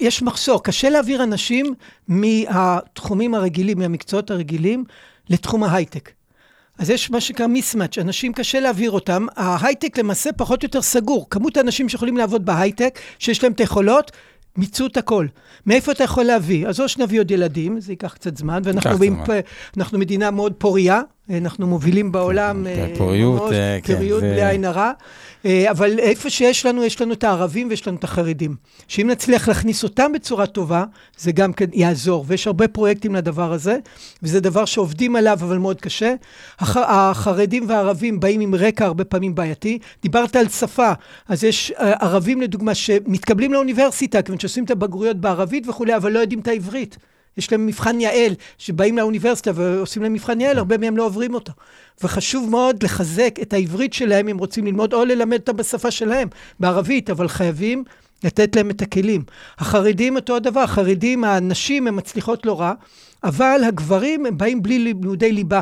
יש 0.00 0.22
מחסור, 0.22 0.62
קשה 0.62 0.90
להעביר 0.90 1.22
אנשים 1.22 1.74
מהתחומים 2.08 3.34
הרגילים, 3.34 3.78
מהמקצועות 3.78 4.30
הרגילים, 4.30 4.84
לתחום 5.30 5.64
ההייטק. 5.64 6.10
אז 6.80 6.90
יש 6.90 7.10
מה 7.10 7.20
שנקרא 7.20 7.46
מיסמאץ', 7.46 7.98
אנשים 7.98 8.32
קשה 8.32 8.60
להעביר 8.60 8.90
אותם, 8.90 9.26
ההייטק 9.36 9.98
למעשה 9.98 10.32
פחות 10.32 10.62
או 10.62 10.66
יותר 10.66 10.82
סגור. 10.82 11.26
כמות 11.30 11.56
האנשים 11.56 11.88
שיכולים 11.88 12.16
לעבוד 12.16 12.44
בהייטק, 12.44 12.98
שיש 13.18 13.42
להם 13.42 13.52
את 13.52 13.60
היכולות, 13.60 14.10
מיצו 14.56 14.86
את 14.86 14.96
הכל. 14.96 15.26
מאיפה 15.66 15.92
אתה 15.92 16.04
יכול 16.04 16.24
להביא? 16.24 16.68
אז 16.68 16.80
או 16.80 16.88
שנביא 16.88 17.20
עוד 17.20 17.30
ילדים, 17.30 17.80
זה 17.80 17.92
ייקח 17.92 18.14
קצת 18.14 18.36
זמן, 18.36 18.62
ואנחנו 18.64 18.98
בים, 18.98 19.22
אנחנו 19.76 19.98
מדינה 19.98 20.30
מאוד 20.30 20.52
פוריה, 20.58 21.02
אנחנו 21.30 21.66
מובילים 21.66 22.12
בעולם, 22.12 22.66
כן, 22.74 22.80
אה, 22.80 22.98
פוריות, 22.98 23.52
אה, 23.52 23.78
כן, 23.82 23.94
פוריות 23.94 24.22
בלי 24.22 24.44
עין 24.44 24.64
הרע. 24.64 24.92
אה, 25.46 25.70
אבל 25.70 25.98
איפה 25.98 26.30
שיש 26.30 26.66
לנו, 26.66 26.84
יש 26.84 27.00
לנו 27.00 27.12
את 27.12 27.24
הערבים 27.24 27.68
ויש 27.70 27.88
לנו 27.88 27.96
את 27.96 28.04
החרדים. 28.04 28.54
שאם 28.88 29.10
נצליח 29.10 29.48
להכניס 29.48 29.84
אותם 29.84 30.12
בצורה 30.12 30.46
טובה, 30.46 30.84
זה 31.18 31.32
גם 31.32 31.52
כן 31.52 31.66
יעזור. 31.72 32.24
ויש 32.28 32.46
הרבה 32.46 32.68
פרויקטים 32.68 33.14
לדבר 33.14 33.52
הזה, 33.52 33.78
וזה 34.22 34.40
דבר 34.40 34.64
שעובדים 34.64 35.16
עליו, 35.16 35.38
אבל 35.42 35.58
מאוד 35.58 35.80
קשה. 35.80 36.14
הח, 36.58 36.76
החרדים 36.76 37.68
והערבים 37.68 38.20
באים 38.20 38.40
עם 38.40 38.54
רקע 38.54 38.84
הרבה 38.84 39.04
פעמים 39.04 39.34
בעייתי. 39.34 39.78
דיברת 40.02 40.36
על 40.36 40.48
שפה, 40.48 40.92
אז 41.28 41.44
יש 41.44 41.72
ערבים 41.76 42.40
לדוגמה 42.40 42.74
שמתקבלים 42.74 43.52
לאוניברסיטה, 43.52 44.22
כיוון 44.22 44.38
שעושים 44.38 44.64
את 44.64 44.70
הבגרויות 44.70 45.16
בערבית 45.16 45.68
וכולי, 45.68 45.96
אבל 45.96 46.12
לא 46.12 46.18
יודעים 46.18 46.40
את 46.40 46.48
העברית. 46.48 46.96
יש 47.36 47.52
להם 47.52 47.66
מבחן 47.66 48.00
יעל, 48.00 48.32
שבאים 48.58 48.98
לאוניברסיטה 48.98 49.50
ועושים 49.54 50.02
להם 50.02 50.12
מבחן 50.12 50.40
יעל, 50.40 50.58
הרבה 50.58 50.78
מהם 50.78 50.96
לא 50.96 51.04
עוברים 51.04 51.34
אותו. 51.34 51.52
וחשוב 52.02 52.50
מאוד 52.50 52.82
לחזק 52.82 53.34
את 53.42 53.52
העברית 53.52 53.92
שלהם 53.92 54.28
אם 54.28 54.38
רוצים 54.38 54.66
ללמוד, 54.66 54.94
או 54.94 55.04
ללמד 55.04 55.38
אותם 55.40 55.56
בשפה 55.56 55.90
שלהם, 55.90 56.28
בערבית, 56.60 57.10
אבל 57.10 57.28
חייבים 57.28 57.84
לתת 58.24 58.56
להם 58.56 58.70
את 58.70 58.82
הכלים. 58.82 59.22
החרדים 59.58 60.16
אותו 60.16 60.36
הדבר, 60.36 60.60
החרדים, 60.60 61.24
הנשים, 61.24 61.86
הן 61.86 61.94
מצליחות 61.96 62.46
לא 62.46 62.60
רע, 62.60 62.72
אבל 63.24 63.60
הגברים, 63.66 64.26
הם 64.26 64.38
באים 64.38 64.62
בלי 64.62 64.78
לימודי 64.78 65.32
ליבה. 65.32 65.60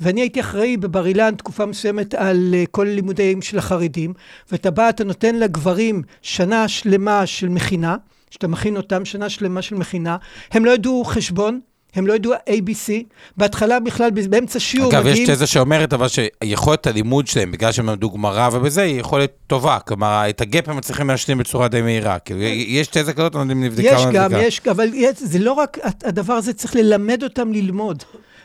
ואני 0.00 0.20
הייתי 0.20 0.40
אחראי 0.40 0.76
בבר 0.76 1.06
אילן 1.06 1.34
תקופה 1.34 1.66
מסוימת 1.66 2.14
על 2.14 2.54
uh, 2.54 2.68
כל 2.70 2.84
לימודים 2.84 3.42
של 3.42 3.58
החרדים, 3.58 4.12
ואתה 4.52 4.70
בא, 4.70 4.88
אתה 4.88 5.04
נותן 5.04 5.34
לגברים 5.34 6.02
שנה 6.22 6.68
שלמה 6.68 7.26
של 7.26 7.48
מכינה, 7.48 7.96
שאתה 8.30 8.48
מכין 8.48 8.76
אותם 8.76 9.04
שנה 9.04 9.28
שלמה 9.28 9.62
של 9.62 9.74
מכינה, 9.74 10.16
הם 10.50 10.64
לא 10.64 10.70
ידעו 10.70 11.04
חשבון, 11.04 11.60
הם 11.94 12.06
לא 12.06 12.12
ידעו 12.12 12.34
ABC, 12.34 12.90
בהתחלה 13.36 13.80
בכלל, 13.80 14.10
באמצע 14.10 14.60
שיעור 14.60 14.90
אגב, 14.90 15.00
מגיעים... 15.00 15.16
אגב, 15.16 15.30
יש 15.30 15.36
תזה 15.36 15.46
שאומרת 15.46 15.92
אבל 15.92 16.06
שיכולת 16.08 16.86
הלימוד 16.86 17.26
שלהם, 17.26 17.52
בגלל 17.52 17.72
שהם 17.72 17.86
למדו 17.86 18.10
גמרא 18.10 18.48
ובזה, 18.52 18.82
היא 18.82 19.00
יכולת 19.00 19.32
טובה. 19.46 19.78
כלומר, 19.78 20.24
את 20.28 20.40
הגאפ 20.40 20.68
הם 20.68 20.76
מצליחים 20.76 21.08
להשלים 21.08 21.38
בצורה 21.38 21.68
די 21.68 21.82
מהירה. 21.82 22.18
כאילו, 22.18 22.40
יש 22.42 22.86
תזה 22.86 23.12
כזאת, 23.12 23.36
אני 23.36 23.38
לא 23.38 23.40
יודע 23.40 23.54
אם 23.54 23.64
נבדקה 23.64 23.96
או 23.96 24.06
נבדקה. 24.06 24.24
יש 24.24 24.30
גם, 24.32 24.40
יש, 24.40 24.60
אבל 24.70 24.88
יש, 24.94 25.16
זה 25.18 25.38
לא 25.38 25.52
רק, 25.52 25.78
הדבר 26.04 26.32
הזה 26.32 26.52
צריך 26.52 26.76
ללמד 26.76 27.22
אותם 27.22 27.52
ללמוד. 27.52 28.02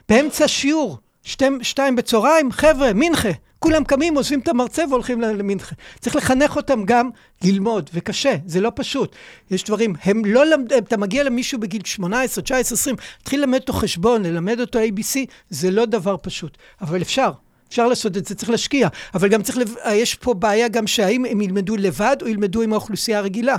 באמצע 0.10 0.48
שיעור, 0.48 0.98
שתי, 1.24 1.46
שתיים 1.62 1.96
בצהריים, 1.96 2.52
חבר'ה, 2.52 2.94
מנחה. 2.96 3.30
כולם 3.64 3.84
קמים, 3.84 4.16
עוזבים 4.16 4.40
את 4.40 4.48
המרצה 4.48 4.84
והולכים 4.90 5.22
למנחה. 5.22 5.76
צריך 6.00 6.16
לחנך 6.16 6.56
אותם 6.56 6.84
גם 6.86 7.10
ללמוד, 7.44 7.90
וקשה, 7.94 8.36
זה 8.46 8.62
לא 8.62 8.72
פשוט. 8.76 9.16
יש 9.52 9.64
דברים, 9.64 9.94
הם 10.04 10.26
לא 10.26 10.46
למד... 10.46 10.74
אתה 10.74 10.98
מגיע 10.98 11.24
למישהו 11.24 11.60
בגיל 11.60 11.82
18, 11.86 12.44
19, 12.44 12.76
20, 12.76 12.96
תתחיל 13.22 13.40
ללמד 13.40 13.60
אותו 13.60 13.74
חשבון, 13.74 14.24
ללמד 14.24 14.60
אותו 14.60 14.80
ABC, 14.80 15.20
זה 15.50 15.72
לא 15.72 15.86
דבר 15.86 16.16
פשוט, 16.22 16.58
אבל 16.82 17.02
אפשר. 17.02 17.32
אפשר 17.70 17.88
לעשות 17.88 18.18
את 18.18 18.26
זה, 18.26 18.36
צריך 18.36 18.50
להשקיע. 18.50 18.88
אבל 19.14 19.28
גם 19.28 19.44
צריך, 19.44 19.58
לב... 19.58 19.76
יש 19.92 20.16
פה 20.16 20.34
בעיה 20.34 20.68
גם 20.68 20.88
שהאם 20.88 21.26
הם 21.26 21.42
ילמדו 21.42 21.76
לבד 21.78 22.18
או 22.22 22.28
ילמדו 22.28 22.62
עם 22.62 22.74
האוכלוסייה 22.74 23.18
הרגילה. 23.18 23.56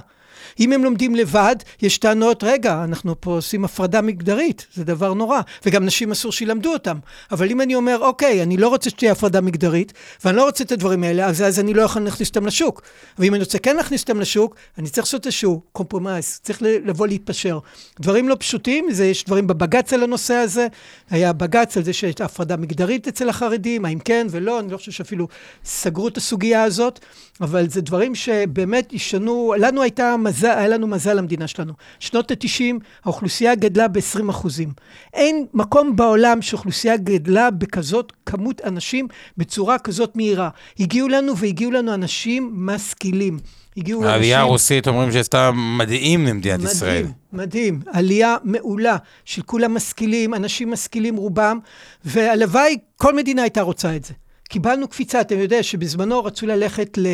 אם 0.61 0.73
הם 0.73 0.85
לומדים 0.85 1.15
לבד, 1.15 1.57
יש 1.83 1.99
טענות, 1.99 2.45
רגע, 2.45 2.85
אנחנו 2.85 3.21
פה 3.21 3.31
עושים 3.31 3.65
הפרדה 3.65 4.01
מגדרית, 4.01 4.67
זה 4.75 4.85
דבר 4.85 5.15
נורא, 5.15 5.41
וגם 5.67 5.85
נשים 5.85 6.11
אסור 6.11 6.33
שילמדו 6.33 6.73
אותם. 6.73 6.99
אבל 7.31 7.51
אם 7.51 7.61
אני 7.61 7.75
אומר, 7.75 7.99
אוקיי, 8.01 8.43
אני 8.43 8.57
לא 8.57 8.69
רוצה 8.69 8.91
שתהיה 8.91 9.13
הפרדה 9.13 9.41
מגדרית, 9.41 9.93
ואני 10.25 10.37
לא 10.37 10.45
רוצה 10.45 10.65
את 10.65 10.73
הדברים 10.73 11.05
האלה, 11.05 11.27
אז, 11.27 11.43
אז 11.43 11.61
אני 11.61 11.75
לא 11.75 11.83
יכול 11.83 12.03
להכניס 12.03 12.29
אותם 12.29 12.47
לשוק. 12.47 12.83
ואם 13.19 13.35
אני 13.35 13.43
רוצה 13.43 13.59
כן 13.59 13.77
להכניס 13.77 14.01
אותם 14.01 14.21
לשוק, 14.21 14.55
אני 14.79 14.89
צריך 14.89 15.07
לעשות 15.07 15.27
איזשהו 15.27 15.61
compromise, 15.73 16.41
צריך 16.43 16.63
לבוא 16.63 17.07
להתפשר. 17.07 17.59
דברים 18.01 18.29
לא 18.29 18.37
פשוטים, 18.39 18.87
זה, 18.91 19.07
יש 19.07 19.25
דברים 19.25 19.47
בבג"ץ 19.47 19.93
על 19.93 20.03
הנושא 20.03 20.35
הזה, 20.35 20.67
היה 21.11 21.33
בג"ץ 21.33 21.77
על 21.77 21.83
זה 21.83 21.93
שיש 21.93 22.21
הפרדה 22.21 22.57
מגדרית 22.57 23.09
אצל 23.09 23.29
החרדים, 23.29 23.85
האם 23.85 23.99
כן 23.99 24.27
ולא, 24.31 24.61
אני 24.61 24.73
לא 24.73 24.77
חושב 24.77 24.93
שאפילו 24.93 25.29
סגרו 25.65 26.09
את 26.09 26.17
הסוגיה 26.17 26.63
הזאת, 26.63 27.01
אבל 27.41 27.69
זה 27.69 27.81
דברים 27.81 28.15
שבאמת 28.15 28.93
ישנו, 28.93 29.55
לנו 29.59 29.83
הייתה 29.83 30.17
מזל, 30.17 30.49
היה 30.49 30.69
לנו 30.69 30.87
מזל 30.87 31.15
למדינה 31.15 31.47
שלנו. 31.47 31.73
שנות 31.99 32.31
ה-90, 32.31 32.75
האוכלוסייה 33.05 33.55
גדלה 33.55 33.89
ב-20 33.89 34.31
אחוזים. 34.31 34.73
אין 35.15 35.47
מקום 35.55 35.97
בעולם 35.97 36.43
שאוכלוסייה 36.43 36.97
גדלה 36.97 37.51
בכזאת 37.51 38.13
כמות 38.27 38.61
אנשים 38.65 39.09
בצורה 39.37 39.79
כזאת 39.79 40.17
מהירה. 40.17 40.49
הגיעו 40.81 41.09
לנו 41.09 41.37
והגיעו 41.37 41.71
לנו 41.71 41.95
אנשים 41.95 42.53
משכילים. 42.55 43.39
הגיעו 43.77 44.01
אנשים... 44.01 44.13
העלייה 44.13 44.41
הרוסית 44.41 44.89
אומרים 44.89 45.13
שעשתה 45.13 45.51
מדהים 45.79 46.27
למדינת 46.27 46.59
מדהים, 46.59 46.71
ישראל. 46.71 47.03
מדהים, 47.03 47.15
מדהים. 47.33 47.81
עלייה 47.87 48.37
מעולה 48.45 48.97
של 49.25 49.43
כולם 49.43 49.75
משכילים, 49.75 50.35
אנשים 50.35 50.71
משכילים 50.71 51.17
רובם, 51.17 51.59
והלוואי, 52.05 52.77
כל 52.97 53.15
מדינה 53.15 53.43
הייתה 53.43 53.63
רוצה 53.63 53.97
את 53.97 54.05
זה. 54.05 54.15
קיבלנו 54.49 54.89
קפיצה, 54.89 55.21
אתם 55.21 55.39
יודעים 55.39 55.63
שבזמנו 55.63 56.25
רצו 56.25 56.47
ללכת, 56.47 56.99
ל, 56.99 57.07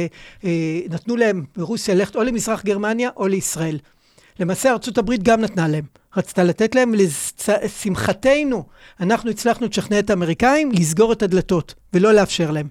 אה, 0.44 0.80
נתנו 0.90 1.16
להם 1.16 1.44
ברוסיה 1.56 1.94
ללכת 1.94 2.16
או 2.16 2.22
למזרח 2.22 2.64
גרמניה 2.64 3.10
או 3.16 3.26
לישראל. 3.26 3.78
למעשה 4.40 4.70
ארה"ב 4.70 5.14
גם 5.22 5.40
נתנה 5.40 5.68
להם. 5.68 5.84
רצתה 6.16 6.44
לתת 6.44 6.74
להם, 6.74 6.94
לשמחתנו, 6.94 8.64
אנחנו 9.00 9.30
הצלחנו 9.30 9.66
לשכנע 9.66 9.98
את 9.98 10.10
האמריקאים 10.10 10.72
לסגור 10.72 11.12
את 11.12 11.22
הדלתות 11.22 11.74
ולא 11.92 12.12
לאפשר 12.12 12.50
להם. 12.50 12.68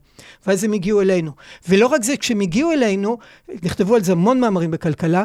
ואז 0.47 0.63
הם 0.63 0.73
הגיעו 0.73 1.01
אלינו. 1.01 1.31
ולא 1.69 1.87
רק 1.87 2.03
זה, 2.03 2.17
כשהם 2.17 2.39
הגיעו 2.39 2.71
אלינו, 2.71 3.17
נכתבו 3.63 3.95
על 3.95 4.03
זה 4.03 4.11
המון 4.11 4.39
מאמרים 4.39 4.71
בכלכלה, 4.71 5.23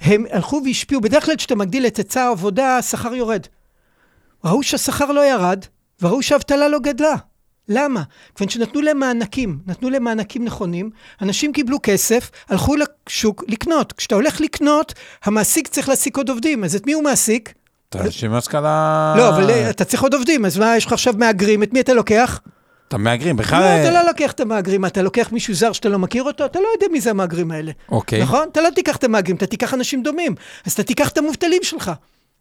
הם 0.00 0.24
הלכו 0.30 0.62
והשפיעו. 0.64 1.00
בדרך 1.00 1.26
כלל 1.26 1.36
כשאתה 1.36 1.54
מגדיל 1.54 1.86
את 1.86 1.96
היצע 1.96 2.22
העבודה, 2.22 2.76
השכר 2.76 3.14
יורד. 3.14 3.46
ראו 4.44 4.62
שהשכר 4.62 5.12
לא 5.12 5.30
ירד, 5.30 5.64
וראו 6.02 6.22
שהאבטלה 6.22 6.68
לא 6.68 6.78
גדלה. 6.78 7.14
למה? 7.70 8.02
כיוון 8.36 8.48
שנתנו 8.50 8.80
להם 8.80 8.98
מענקים, 8.98 9.58
נתנו 9.66 9.90
להם 9.90 10.04
מענקים 10.04 10.44
נכונים, 10.44 10.90
אנשים 11.22 11.52
קיבלו 11.52 11.78
כסף, 11.82 12.30
הלכו 12.48 12.74
לשוק 12.76 13.44
לקנות. 13.48 13.92
כשאתה 13.92 14.14
הולך 14.14 14.40
לקנות, 14.40 14.94
המעסיק 15.24 15.68
צריך 15.68 15.88
להעסיק 15.88 16.16
עוד 16.16 16.28
עובדים, 16.28 16.64
אז 16.64 16.74
את 16.74 16.86
מי 16.86 16.92
הוא 16.92 17.04
מעסיק? 17.04 17.54
אתה 17.88 18.00
אנשים 18.00 18.34
השכלה... 18.34 19.14
לא, 19.16 19.28
אבל 19.28 19.50
אה, 19.50 19.70
אתה 19.70 19.84
צריך 19.84 20.02
עוד 20.02 20.14
עובדים, 20.14 20.44
אז 20.44 20.58
מה, 20.58 20.76
יש 20.76 20.86
לך 20.86 20.92
עכשיו 20.92 21.14
מהגרים, 21.18 21.62
את 21.62 21.72
מי 21.72 21.80
אתה 21.80 21.94
לוקח? 21.94 22.40
אתה 22.88 22.98
מהגרים, 22.98 23.36
בכלל... 23.36 23.60
לא, 23.60 23.80
אתה 23.80 23.90
לא 23.90 24.06
לוקח 24.08 24.32
את 24.32 24.40
המהגרים, 24.40 24.86
אתה 24.86 25.02
לוקח 25.02 25.32
מישהו 25.32 25.54
זר 25.54 25.72
שאתה 25.72 25.88
לא 25.88 25.98
מכיר 25.98 26.22
אותו, 26.22 26.44
אתה 26.44 26.58
לא 26.60 26.66
יודע 26.74 26.86
מי 26.92 27.00
זה 27.00 27.10
המהגרים 27.10 27.50
האלה. 27.50 27.72
אוקיי. 27.88 28.22
נכון? 28.22 28.48
אתה 28.52 28.60
לא 28.60 28.70
תיקח 28.70 28.96
את 28.96 29.04
המהגרים, 29.04 29.36
אתה 29.36 29.46
תיקח 29.46 29.74
אנשים 29.74 30.02
דומים. 30.02 30.34
אז 30.66 30.72
אתה 30.72 30.82
תיקח 30.82 31.08
את 31.08 31.18
המובטלים 31.18 31.62
שלך. 31.62 31.90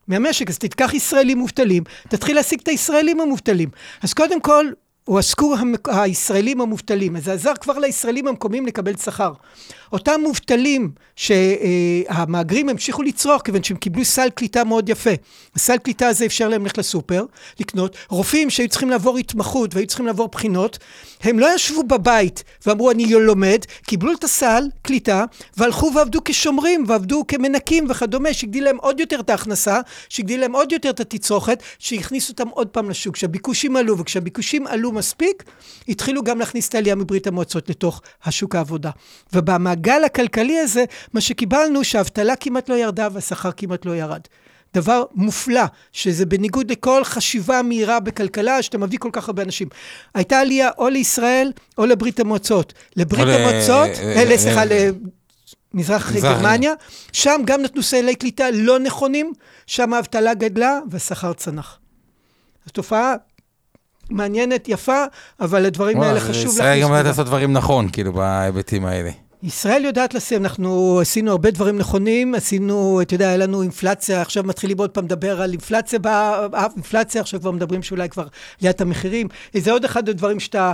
מהמשק, 0.08 0.50
אז 0.50 0.58
תיקח 0.58 0.94
ישראלים 0.94 1.38
מובטלים, 1.38 1.84
תתחיל 2.10 2.36
להשיג 2.36 2.60
את 2.64 2.68
הישראלים 2.68 3.22
המובטלים. 3.22 3.70
אז 4.04 4.14
קודם 4.14 4.42
כל, 4.42 4.66
הועסקו 5.10 5.56
המק... 5.56 5.90
הישראלים 5.90 6.62
המובטלים, 6.62 7.16
אז 7.16 7.24
זה 7.24 7.34
עזר 7.34 7.54
כבר 7.62 7.78
לישראלים 7.80 8.28
המקומיים 8.28 8.66
לקבל 8.66 8.98
שכר. 8.98 9.32
אותם 9.92 10.22
מובטלים 10.24 10.92
שהמהגרים 11.16 12.70
המשיכו 12.70 13.04
לצרוך, 13.04 13.42
כיוון 13.42 13.64
שהם 13.64 13.78
קיבלו 13.78 14.06
סל 14.06 14.30
קליטה 14.30 14.64
מאוד 14.64 14.90
יפה. 14.90 15.10
הסל 15.56 15.78
קליטה 15.78 16.08
הזה 16.08 16.26
אפשר 16.26 16.50
להם 16.50 16.64
ללכת 16.64 16.78
לסופר, 16.78 17.26
לקנות. 17.60 17.96
רופאים 18.10 18.50
שהיו 18.50 18.70
צריכים 18.70 18.90
לעבור 18.90 19.18
התמחות 19.18 19.76
והיו 19.76 19.88
צריכים 19.88 20.06
לעבור 20.06 20.28
בחינות, 20.28 20.78
הם 21.22 21.40
לא 21.40 21.56
ישבו 21.56 21.84
בבית 21.84 22.44
ואמרו 22.66 22.92
אני 22.92 23.14
לא 23.14 23.22
לומד, 23.22 23.60
קיבלו 23.86 24.14
את 24.14 24.24
הסל 24.24 24.64
קליטה 24.82 25.26
והלכו 25.58 25.92
ועבדו 25.96 26.20
כשומרים 26.26 26.84
ועבדו 26.88 27.24
כמנקים 27.28 27.86
וכדומה, 27.90 28.34
שהגדיל 28.34 28.64
להם 28.64 28.78
עוד 28.78 29.00
יותר 29.00 29.20
את 29.20 29.30
ההכנסה, 29.30 29.80
שהגדיל 30.10 30.42
להם 30.42 30.56
עוד 30.56 30.72
יותר 30.72 30.90
את 30.90 31.00
התצרוכת, 31.00 31.64
שהכניסו 31.80 32.32
אותם 32.32 32.48
עוד 32.48 32.68
פעם 32.68 32.90
לשוק. 32.90 33.16
כשהביקושים 33.16 33.76
עלו, 33.76 33.98
וכשהביקושים 33.98 34.68
עלו 34.68 34.92
מספיק, 35.00 35.44
התחילו 35.90 36.24
גם 36.24 36.40
להכניס 36.40 36.70
את 36.70 36.76
העלייה 36.76 36.96
מברית 36.96 37.28
המועצות 37.28 37.70
לתוך 37.70 38.02
השוק 38.24 38.56
העבודה. 38.56 38.90
ובמעגל 39.34 40.04
הכלכלי 40.04 40.60
הזה, 40.60 40.86
מה 41.14 41.22
שקיבלנו, 41.22 41.84
שהאבטלה 41.84 42.36
כמעט 42.36 42.70
לא 42.70 42.76
ירדה 42.76 43.08
והשכר 43.14 43.52
כמעט 43.52 43.86
לא 43.86 43.96
ירד. 43.96 44.22
דבר 44.74 45.04
מופלא, 45.16 45.62
שזה 45.92 46.26
בניגוד 46.26 46.72
לכל 46.72 47.04
חשיבה 47.04 47.62
מהירה 47.62 48.00
בכלכלה, 48.00 48.62
שאתה 48.62 48.78
מביא 48.78 48.98
כל 49.00 49.10
כך 49.14 49.28
הרבה 49.28 49.44
אנשים. 49.44 49.68
הייתה 50.16 50.40
עלייה 50.40 50.70
או 50.78 50.90
לישראל 50.90 51.52
או 51.78 51.86
לברית 51.86 52.20
המועצות. 52.20 52.74
לברית 52.96 53.28
ל- 53.28 53.30
המועצות, 53.30 53.90
אה, 54.00 54.16
אה, 54.16 54.32
אה, 54.32 54.38
סליחה, 54.38 54.64
אה, 54.72 54.90
למזרח 55.74 56.12
מזרח. 56.12 56.24
גרמניה, 56.42 56.74
שם 57.14 57.42
גם 57.46 57.62
נתנו 57.62 57.84
סלי 57.84 58.16
קליטה 58.16 58.52
לא 58.54 58.80
נכונים, 58.80 59.34
שם 59.68 59.94
האבטלה 59.94 60.34
גדלה 60.34 60.80
והשכר 60.90 61.34
צנח. 61.34 61.80
זו 62.66 62.72
תופעה 62.72 63.16
מעניינת, 64.10 64.70
יפה, 64.70 65.04
אבל 65.40 65.66
הדברים 65.66 66.02
האלה 66.02 66.20
חשוב 66.20 66.46
ישראל 66.46 66.68
להכניס 66.68 66.84
גם 66.86 66.92
יודעת. 66.92 67.06
לעשות 67.06 67.26
דברים 67.28 67.54
נכון, 67.54 67.90
כאילו, 67.90 68.14
בהיבטים 68.14 68.86
האלה. 68.86 69.10
ישראל 69.44 69.86
יודעת 69.86 70.14
לשים, 70.14 70.42
אנחנו 70.44 71.00
עשינו 71.02 71.32
הרבה 71.32 71.52
דברים 71.52 71.78
נכונים, 71.78 72.36
עשינו, 72.36 73.02
אתה 73.02 73.14
יודע, 73.16 73.28
היה 73.28 73.38
לנו 73.38 73.62
אינפלציה, 73.62 74.22
עכשיו 74.22 74.44
מתחילים 74.44 74.78
עוד 74.78 74.90
פעם 74.90 75.06
לדבר 75.06 75.42
על 75.42 75.52
אינפלציה, 75.52 76.00
בא- 76.00 76.48
אינפלציה, 76.76 77.22
עכשיו 77.22 77.40
כבר 77.40 77.52
מדברים 77.52 77.84
שאולי 77.84 78.10
כבר 78.10 78.28
עליית 78.62 78.82
המחירים. 78.82 79.28
זה 79.58 79.72
עוד 79.72 79.86
אחד 79.86 80.10
הדברים 80.10 80.40
שאתה 80.40 80.74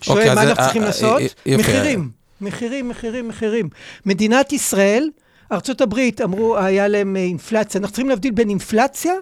שואל 0.00 0.18
אוקיי, 0.18 0.34
מה 0.34 0.42
אנחנו 0.42 0.58
אה, 0.60 0.64
צריכים 0.64 0.82
אה, 0.82 0.86
לעשות. 0.86 1.20
אה, 1.20 1.26
יופי. 1.46 1.62
מחירים, 1.62 2.10
מחירים, 2.40 2.88
מחירים, 2.88 3.28
מחירים. 3.28 3.68
מדינת 4.06 4.52
ישראל, 4.52 5.10
ארצות 5.52 5.80
הברית 5.80 6.20
אמרו, 6.20 6.58
היה 6.58 6.88
להם 6.88 7.16
אה, 7.16 7.22
אינפלציה, 7.22 7.78
אנחנו 7.78 7.92
צריכים 7.92 8.08
להבדיל 8.08 8.30
בין 8.32 8.48
אינפלציה 8.48 9.12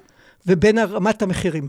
ובין 0.47 0.79
רמת 0.79 1.23
המחירים. 1.23 1.69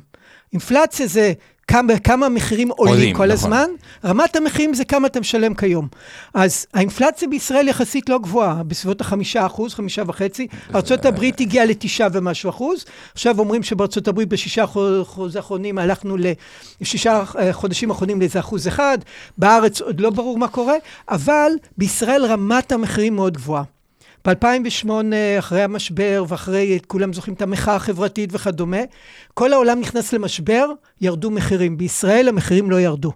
אינפלציה 0.53 1.07
זה 1.07 1.33
כמה, 1.69 1.99
כמה 1.99 2.25
המחירים 2.25 2.69
עולים, 2.69 2.93
עולים, 2.93 3.15
כל 3.15 3.23
נכון. 3.23 3.31
הזמן, 3.31 3.69
רמת 4.05 4.35
המחירים 4.35 4.73
זה 4.73 4.85
כמה 4.85 5.07
אתה 5.07 5.19
משלם 5.19 5.53
כיום. 5.53 5.87
אז 6.33 6.65
האינפלציה 6.73 7.27
בישראל 7.27 7.67
יחסית 7.67 8.09
לא 8.09 8.19
גבוהה, 8.19 8.63
בסביבות 8.63 9.01
החמישה 9.01 9.45
אחוז, 9.45 9.73
חמישה 9.73 10.03
וחצי. 10.07 10.47
ארה"ב 10.75 11.23
הגיעה 11.39 11.65
לתשעה 11.65 12.07
ומשהו 12.13 12.49
אחוז. 12.49 12.85
עכשיו 13.13 13.39
אומרים 13.39 13.63
שבארה"ב 13.63 14.21
בשישה 14.23 14.65
חודשים 14.67 15.37
האחרונים 15.37 15.77
הלכנו 15.77 16.17
לשישה 16.81 17.23
חודשים 17.51 17.91
האחרונים 17.91 18.19
לאיזה 18.19 18.39
אחוז 18.39 18.67
אחד. 18.67 18.97
בארץ 19.37 19.81
עוד 19.81 19.99
לא 19.99 20.09
ברור 20.09 20.37
מה 20.37 20.47
קורה, 20.47 20.75
אבל 21.09 21.51
בישראל 21.77 22.25
רמת 22.25 22.71
המחירים 22.71 23.15
מאוד 23.15 23.37
גבוהה. 23.37 23.78
ב-2008, 24.29 24.89
אחרי 25.39 25.61
המשבר 25.61 26.23
ואחרי, 26.27 26.79
כולם 26.87 27.13
זוכרים 27.13 27.35
את 27.35 27.41
המחאה 27.41 27.75
החברתית 27.75 28.29
וכדומה, 28.33 28.77
כל 29.33 29.53
העולם 29.53 29.79
נכנס 29.79 30.13
למשבר, 30.13 30.65
ירדו 31.01 31.31
מחירים. 31.31 31.77
בישראל 31.77 32.27
המחירים 32.27 32.71
לא 32.71 32.79
ירדו. 32.79 33.11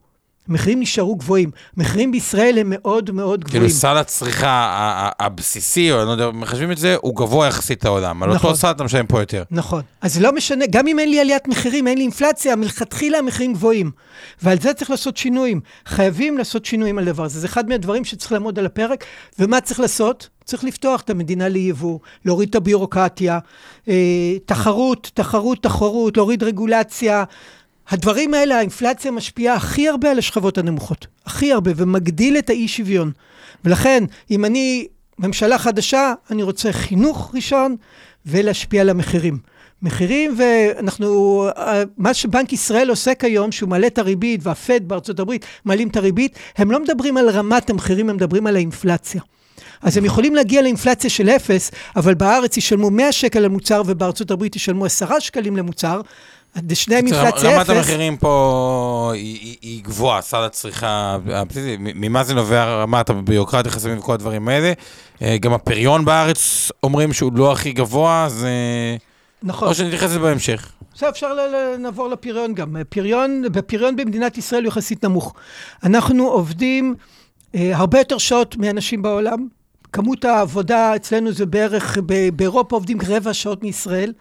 המחירים 0.49 0.80
נשארו 0.80 1.16
גבוהים. 1.16 1.51
מחירים 1.78 2.11
בישראל 2.11 2.57
הם 2.57 2.68
מאוד 2.70 3.11
מאוד 3.11 3.43
גבוהים. 3.43 3.61
כאילו 3.61 3.80
סל 3.80 3.97
הצריכה 3.97 5.09
הבסיסי, 5.20 5.91
או 5.91 5.97
אני 5.99 6.07
לא 6.07 6.11
יודע, 6.11 6.32
מחשבים 6.32 6.72
את 6.72 6.78
זה, 6.78 6.95
הוא 7.01 7.16
גבוה 7.16 7.47
יחסית 7.47 7.86
לעולם. 7.86 8.24
על 8.24 8.34
נכון. 8.34 8.49
אותו 8.49 8.59
סל 8.59 8.72
אתה 8.72 8.84
משלם 8.84 9.07
פה 9.07 9.20
יותר. 9.20 9.43
נכון. 9.51 9.82
אז 10.01 10.22
לא 10.22 10.32
משנה, 10.32 10.66
גם 10.70 10.88
אם 10.88 10.99
אין 10.99 11.09
לי 11.09 11.20
עליית 11.20 11.47
מחירים, 11.47 11.88
אין 11.88 11.97
לי 11.97 12.03
אינפלציה, 12.03 12.55
מלכתחילה 12.55 13.18
המחירים 13.18 13.53
גבוהים. 13.53 13.91
ועל 14.41 14.59
זה 14.59 14.74
צריך 14.74 14.89
לעשות 14.89 15.18
שינויים. 15.18 15.61
חייבים 15.86 16.38
לעשות 16.38 16.66
שינויים 16.66 16.97
על 16.97 17.05
דבר 17.05 17.24
הזה. 17.24 17.39
זה 17.39 17.47
אחד 17.47 17.70
מהדברים 17.70 18.05
שצריך 18.05 18.32
לעמוד 18.32 18.59
על 18.59 18.66
הפרק. 18.66 19.05
ומה 19.39 19.61
צריך 19.61 19.80
לעשות? 19.80 20.30
צריך 20.43 20.63
לפתוח 20.63 21.01
את 21.01 21.09
המדינה 21.09 21.47
ליבוא, 21.47 21.99
להוריד 22.25 22.49
את 22.49 22.55
הביורוקרטיה, 22.55 23.39
אה, 23.87 24.33
תחרות, 24.45 25.11
תחרות, 25.13 25.63
תחרות, 25.63 26.17
להוריד 26.17 26.43
רגולציה. 26.43 27.23
הדברים 27.89 28.33
האלה, 28.33 28.57
האינפלציה 28.57 29.11
משפיעה 29.11 29.55
הכי 29.55 29.89
הרבה 29.89 30.11
על 30.11 30.17
השכבות 30.17 30.57
הנמוכות. 30.57 31.07
הכי 31.25 31.53
הרבה, 31.53 31.71
ומגדיל 31.75 32.37
את 32.37 32.49
האי 32.49 32.67
שוויון. 32.67 33.11
ולכן, 33.65 34.03
אם 34.31 34.45
אני 34.45 34.87
ממשלה 35.19 35.57
חדשה, 35.57 36.13
אני 36.31 36.43
רוצה 36.43 36.71
חינוך 36.71 37.31
ראשון 37.35 37.75
ולהשפיע 38.25 38.81
על 38.81 38.89
המחירים. 38.89 39.37
מחירים, 39.81 40.35
ואנחנו, 40.37 41.47
אה, 41.57 41.83
מה 41.97 42.13
שבנק 42.13 42.53
ישראל 42.53 42.89
עושה 42.89 43.15
כיום, 43.15 43.51
שהוא 43.51 43.69
מעלה 43.69 43.87
את 43.87 43.97
הריבית, 43.97 44.39
והפד 44.43 44.87
בארצות 44.87 45.19
הברית 45.19 45.45
מעלים 45.65 45.87
את 45.87 45.97
הריבית, 45.97 46.37
הם 46.57 46.71
לא 46.71 46.79
מדברים 46.79 47.17
על 47.17 47.29
רמת 47.29 47.69
המחירים, 47.69 48.09
הם 48.09 48.15
מדברים 48.15 48.47
על 48.47 48.55
האינפלציה. 48.55 49.21
אז 49.84 49.97
הם 49.97 50.05
יכולים 50.05 50.36
להגיע 50.36 50.61
לאינפלציה 50.61 51.09
של 51.09 51.29
אפס, 51.29 51.71
אבל 51.95 52.13
בארץ 52.13 52.57
ישלמו 52.57 52.89
100 52.89 53.11
שקל 53.11 53.39
למוצר, 53.39 53.81
ובארצות 53.86 54.31
הברית 54.31 54.55
ישלמו 54.55 54.86
10 54.86 55.19
שקלים 55.19 55.57
למוצר. 55.57 56.01
קיצור, 56.67 56.88
אינפלציה 56.97 57.49
רמת 57.57 57.59
אפס. 57.59 57.69
המחירים 57.69 58.17
פה 58.17 59.11
היא- 59.13 59.39
היא 59.41 59.57
היא 59.61 59.84
גבוהה, 59.84 60.21
סל 60.21 60.38
הצריכה 60.43 61.17
הבסיסי. 61.27 61.77
מ- 61.79 62.01
ממה 62.01 62.23
זה 62.23 62.34
נובע 62.34 62.65
רמת 62.65 63.09
הביורוקרטיה, 63.09 63.71
חסמים 63.71 63.97
וכל 63.97 64.13
הדברים 64.13 64.47
האלה? 64.47 64.73
אה, 65.21 65.38
גם 65.38 65.53
הפריון 65.53 66.05
בארץ 66.05 66.71
אומרים 66.84 67.13
שהוא 67.13 67.31
לא 67.36 67.51
הכי 67.51 67.71
גבוה, 67.71 68.25
אז... 68.25 68.43
אה, 68.45 68.95
נכון. 69.43 69.67
או 69.67 69.73
שנתייחס 69.73 70.03
לזה 70.09 70.19
בהמשך. 70.19 70.71
עכשיו 70.91 71.09
אפשר 71.09 71.34
ל- 71.34 71.39
ל- 71.39 71.77
נעבור 71.77 72.07
לפריון 72.07 72.53
גם. 72.53 72.75
פריון, 72.89 73.41
בפריון 73.51 73.95
במדינת 73.95 74.38
ישראל 74.38 74.61
הוא 74.63 74.67
יחסית 74.67 75.05
נמוך. 75.05 75.34
אנחנו 75.84 76.27
עובדים 76.27 76.95
אה, 77.55 77.71
הרבה 77.73 77.97
יותר 77.97 78.17
שעות 78.17 78.55
מאנשים 78.57 79.01
בעולם. 79.01 79.47
כמות 79.93 80.25
העבודה 80.25 80.95
אצלנו 80.95 81.31
זה 81.31 81.45
בערך, 81.45 81.97
באירופה 82.35 82.75
עובדים 82.75 82.97
רבע 83.07 83.33
שעות 83.33 83.63
מישראל, 83.63 84.13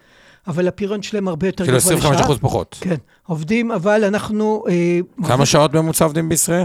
אבל 0.46 0.68
הפריון 0.68 1.02
שלהם 1.02 1.28
הרבה 1.28 1.46
יותר 1.46 1.64
כאילו 1.64 1.78
גבוה 1.78 1.94
לשעה. 1.94 2.28
25% 2.28 2.38
פחות. 2.40 2.78
כן, 2.80 2.94
עובדים, 3.26 3.70
אבל 3.70 4.04
אנחנו... 4.04 4.64
אה, 4.68 5.00
כמה 5.28 5.46
שעות 5.46 5.72
בממוצע 5.72 6.04
עובדים 6.04 6.28
בישראל? 6.28 6.64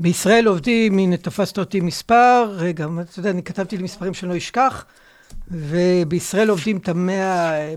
בישראל 0.00 0.46
עובדים, 0.46 0.98
הנה 0.98 1.16
תפסת 1.16 1.58
אותי 1.58 1.80
מספר, 1.80 2.54
רגע, 2.56 2.86
אתה 3.00 3.20
יודע, 3.20 3.30
אני 3.30 3.42
כתבתי 3.42 3.76
לי 3.76 3.82
מספרים 3.82 4.14
שאני 4.14 4.32
לא 4.32 4.36
אשכח. 4.36 4.84
ובישראל 5.50 6.50
עובדים 6.50 6.76
את 6.76 6.88
המאה, 6.88 7.74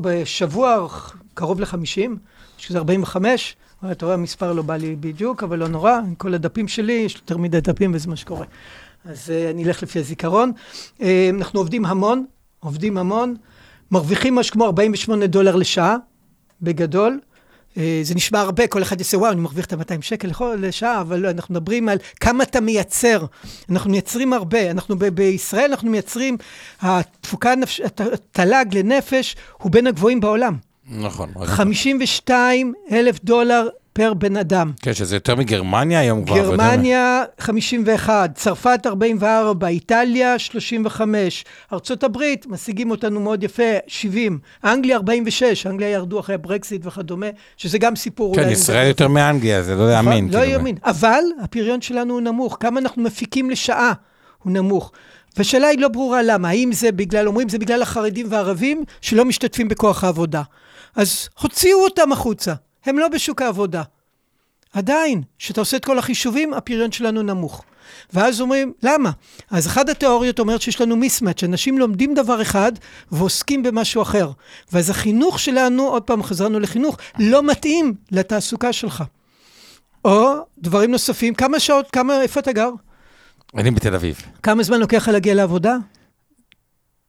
בשבוע 0.00 0.88
קרוב 1.34 1.60
ל-50, 1.60 2.10
שזה 2.58 2.78
45, 2.78 3.56
אתה 3.92 4.04
רואה, 4.06 4.14
המספר 4.14 4.52
לא 4.52 4.62
בא 4.62 4.76
לי 4.76 4.96
בדיוק, 5.00 5.42
אבל 5.42 5.58
לא 5.58 5.68
נורא, 5.68 5.92
עם 5.92 6.14
כל 6.14 6.34
הדפים 6.34 6.68
שלי, 6.68 6.92
יש 6.92 7.14
יותר 7.14 7.36
מדי 7.36 7.60
דפים 7.60 7.94
וזה 7.94 8.08
מה 8.08 8.16
שקורה. 8.16 8.46
אז 9.04 9.30
uh, 9.30 9.50
אני 9.50 9.64
אלך 9.64 9.82
לפי 9.82 9.98
הזיכרון. 9.98 10.52
Uh, 10.98 11.02
אנחנו 11.30 11.60
עובדים 11.60 11.84
המון, 11.84 12.24
עובדים 12.60 12.98
המון, 12.98 13.34
מרוויחים 13.90 14.34
משהו 14.34 14.52
כמו 14.52 14.64
48 14.64 15.26
דולר 15.26 15.56
לשעה, 15.56 15.96
בגדול. 16.62 17.20
Uh, 17.74 17.78
זה 18.02 18.14
נשמע 18.14 18.40
הרבה, 18.40 18.66
כל 18.66 18.82
אחד 18.82 19.00
יעשה, 19.00 19.18
וואו, 19.18 19.32
אני 19.32 19.40
מרוויח 19.40 19.66
את 19.66 19.72
ה-200 19.72 20.02
שקל 20.02 20.30
לשעה, 20.58 21.00
אבל 21.00 21.18
לא, 21.18 21.30
אנחנו 21.30 21.54
מדברים 21.54 21.88
על 21.88 21.98
כמה 22.20 22.44
אתה 22.44 22.60
מייצר. 22.60 23.24
אנחנו 23.70 23.90
מייצרים 23.90 24.32
הרבה. 24.32 24.70
אנחנו 24.70 24.98
ב- 24.98 25.08
בישראל, 25.08 25.70
אנחנו 25.70 25.90
מייצרים, 25.90 26.36
התפוקה, 26.80 27.52
הנפש, 27.52 27.80
התל"ג 27.80 28.66
לנפש 28.72 29.36
הוא 29.58 29.72
בין 29.72 29.86
הגבוהים 29.86 30.20
בעולם. 30.20 30.56
נכון. 30.90 31.28
52 31.44 32.72
אלף 32.90 33.24
דולר 33.24 33.68
פר 33.94 34.14
בן 34.14 34.36
אדם. 34.36 34.72
כן, 34.82 34.94
שזה 34.94 35.16
יותר 35.16 35.36
מגרמניה 35.36 36.00
היום 36.00 36.24
כבר. 36.24 36.36
גרמניה 36.36 37.22
51, 37.38 38.34
צרפת 38.34 38.80
44, 38.86 39.68
איטליה 39.68 40.38
35, 40.38 41.44
ארצות 41.72 42.04
הברית 42.04 42.46
משיגים 42.46 42.90
אותנו 42.90 43.20
מאוד 43.20 43.42
יפה, 43.42 43.62
70, 43.86 44.38
אנגליה 44.64 44.96
46, 44.96 45.66
אנגליה 45.66 45.88
ירדו 45.88 46.20
אחרי 46.20 46.34
הברקסיט 46.34 46.86
וכדומה, 46.86 47.26
שזה 47.56 47.78
גם 47.78 47.96
סיפור 47.96 48.34
כן, 48.34 48.48
ישראל 48.48 48.88
יותר 48.88 49.08
מאנגליה, 49.08 49.62
זה 49.62 49.74
לא. 49.74 49.86
לא 49.86 49.92
יאמין, 49.92 50.30
כאילו. 50.30 50.60
אבל 50.84 51.22
הפריון 51.42 51.80
שלנו 51.80 52.14
הוא 52.14 52.20
נמוך, 52.20 52.56
כמה 52.60 52.80
אנחנו 52.80 53.02
מפיקים 53.02 53.50
לשעה 53.50 53.92
הוא 54.42 54.52
נמוך. 54.52 54.92
והשאלה 55.36 55.68
היא 55.68 55.78
לא 55.78 55.88
ברורה 55.88 56.22
למה, 56.22 56.48
האם 56.48 56.72
זה 56.72 56.92
בגלל, 56.92 57.26
אומרים 57.26 57.48
זה 57.48 57.58
בגלל 57.58 57.82
החרדים 57.82 58.26
והערבים 58.30 58.84
שלא 59.00 59.24
משתתפים 59.24 59.68
בכוח 59.68 60.04
העבודה. 60.04 60.42
אז 60.96 61.28
הוציאו 61.40 61.84
אותם 61.84 62.12
החוצה, 62.12 62.52
הם 62.86 62.98
לא 62.98 63.08
בשוק 63.08 63.42
העבודה. 63.42 63.82
עדיין, 64.72 65.22
כשאתה 65.38 65.60
עושה 65.60 65.76
את 65.76 65.84
כל 65.84 65.98
החישובים, 65.98 66.54
הפריון 66.54 66.92
שלנו 66.92 67.22
נמוך. 67.22 67.64
ואז 68.12 68.40
אומרים, 68.40 68.72
למה? 68.82 69.10
אז 69.50 69.66
אחת 69.66 69.88
התיאוריות 69.88 70.38
אומרת 70.38 70.62
שיש 70.62 70.80
לנו 70.80 70.96
מיסמץ', 70.96 71.44
אנשים 71.44 71.78
לומדים 71.78 72.14
דבר 72.14 72.42
אחד 72.42 72.72
ועוסקים 73.12 73.62
במשהו 73.62 74.02
אחר. 74.02 74.30
ואז 74.72 74.90
החינוך 74.90 75.38
שלנו, 75.38 75.82
עוד 75.82 76.02
פעם 76.02 76.22
חזרנו 76.22 76.60
לחינוך, 76.60 76.96
לא 77.18 77.42
מתאים 77.42 77.94
לתעסוקה 78.10 78.72
שלך. 78.72 79.04
או 80.04 80.34
דברים 80.58 80.90
נוספים, 80.90 81.34
כמה 81.34 81.60
שעות, 81.60 81.90
כמה, 81.90 82.22
איפה 82.22 82.40
אתה 82.40 82.52
גר? 82.52 82.70
אני 83.56 83.70
בתל 83.70 83.94
אביב. 83.94 84.22
כמה 84.42 84.62
זמן 84.62 84.80
לוקח 84.80 84.96
לך 84.96 85.08
להגיע 85.08 85.34
לעבודה? 85.34 85.76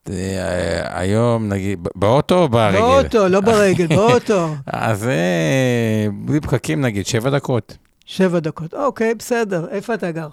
אה, 0.09 0.99
היום, 0.99 1.49
נגיד, 1.49 1.87
באוטו 1.95 2.35
או 2.35 2.49
ברגל? 2.49 2.79
באוטו, 2.79 3.27
לא 3.27 3.41
ברגל, 3.51 3.87
באוטו. 3.87 4.47
אז 4.67 5.07
אה, 5.07 6.07
בלי 6.11 6.39
פקקים 6.39 6.81
נגיד, 6.81 7.05
שבע 7.05 7.29
דקות. 7.29 7.77
שבע 8.05 8.39
דקות, 8.39 8.73
אוקיי, 8.73 9.15
בסדר. 9.15 9.65
איפה 9.71 9.93
אתה 9.93 10.11
גר? 10.11 10.27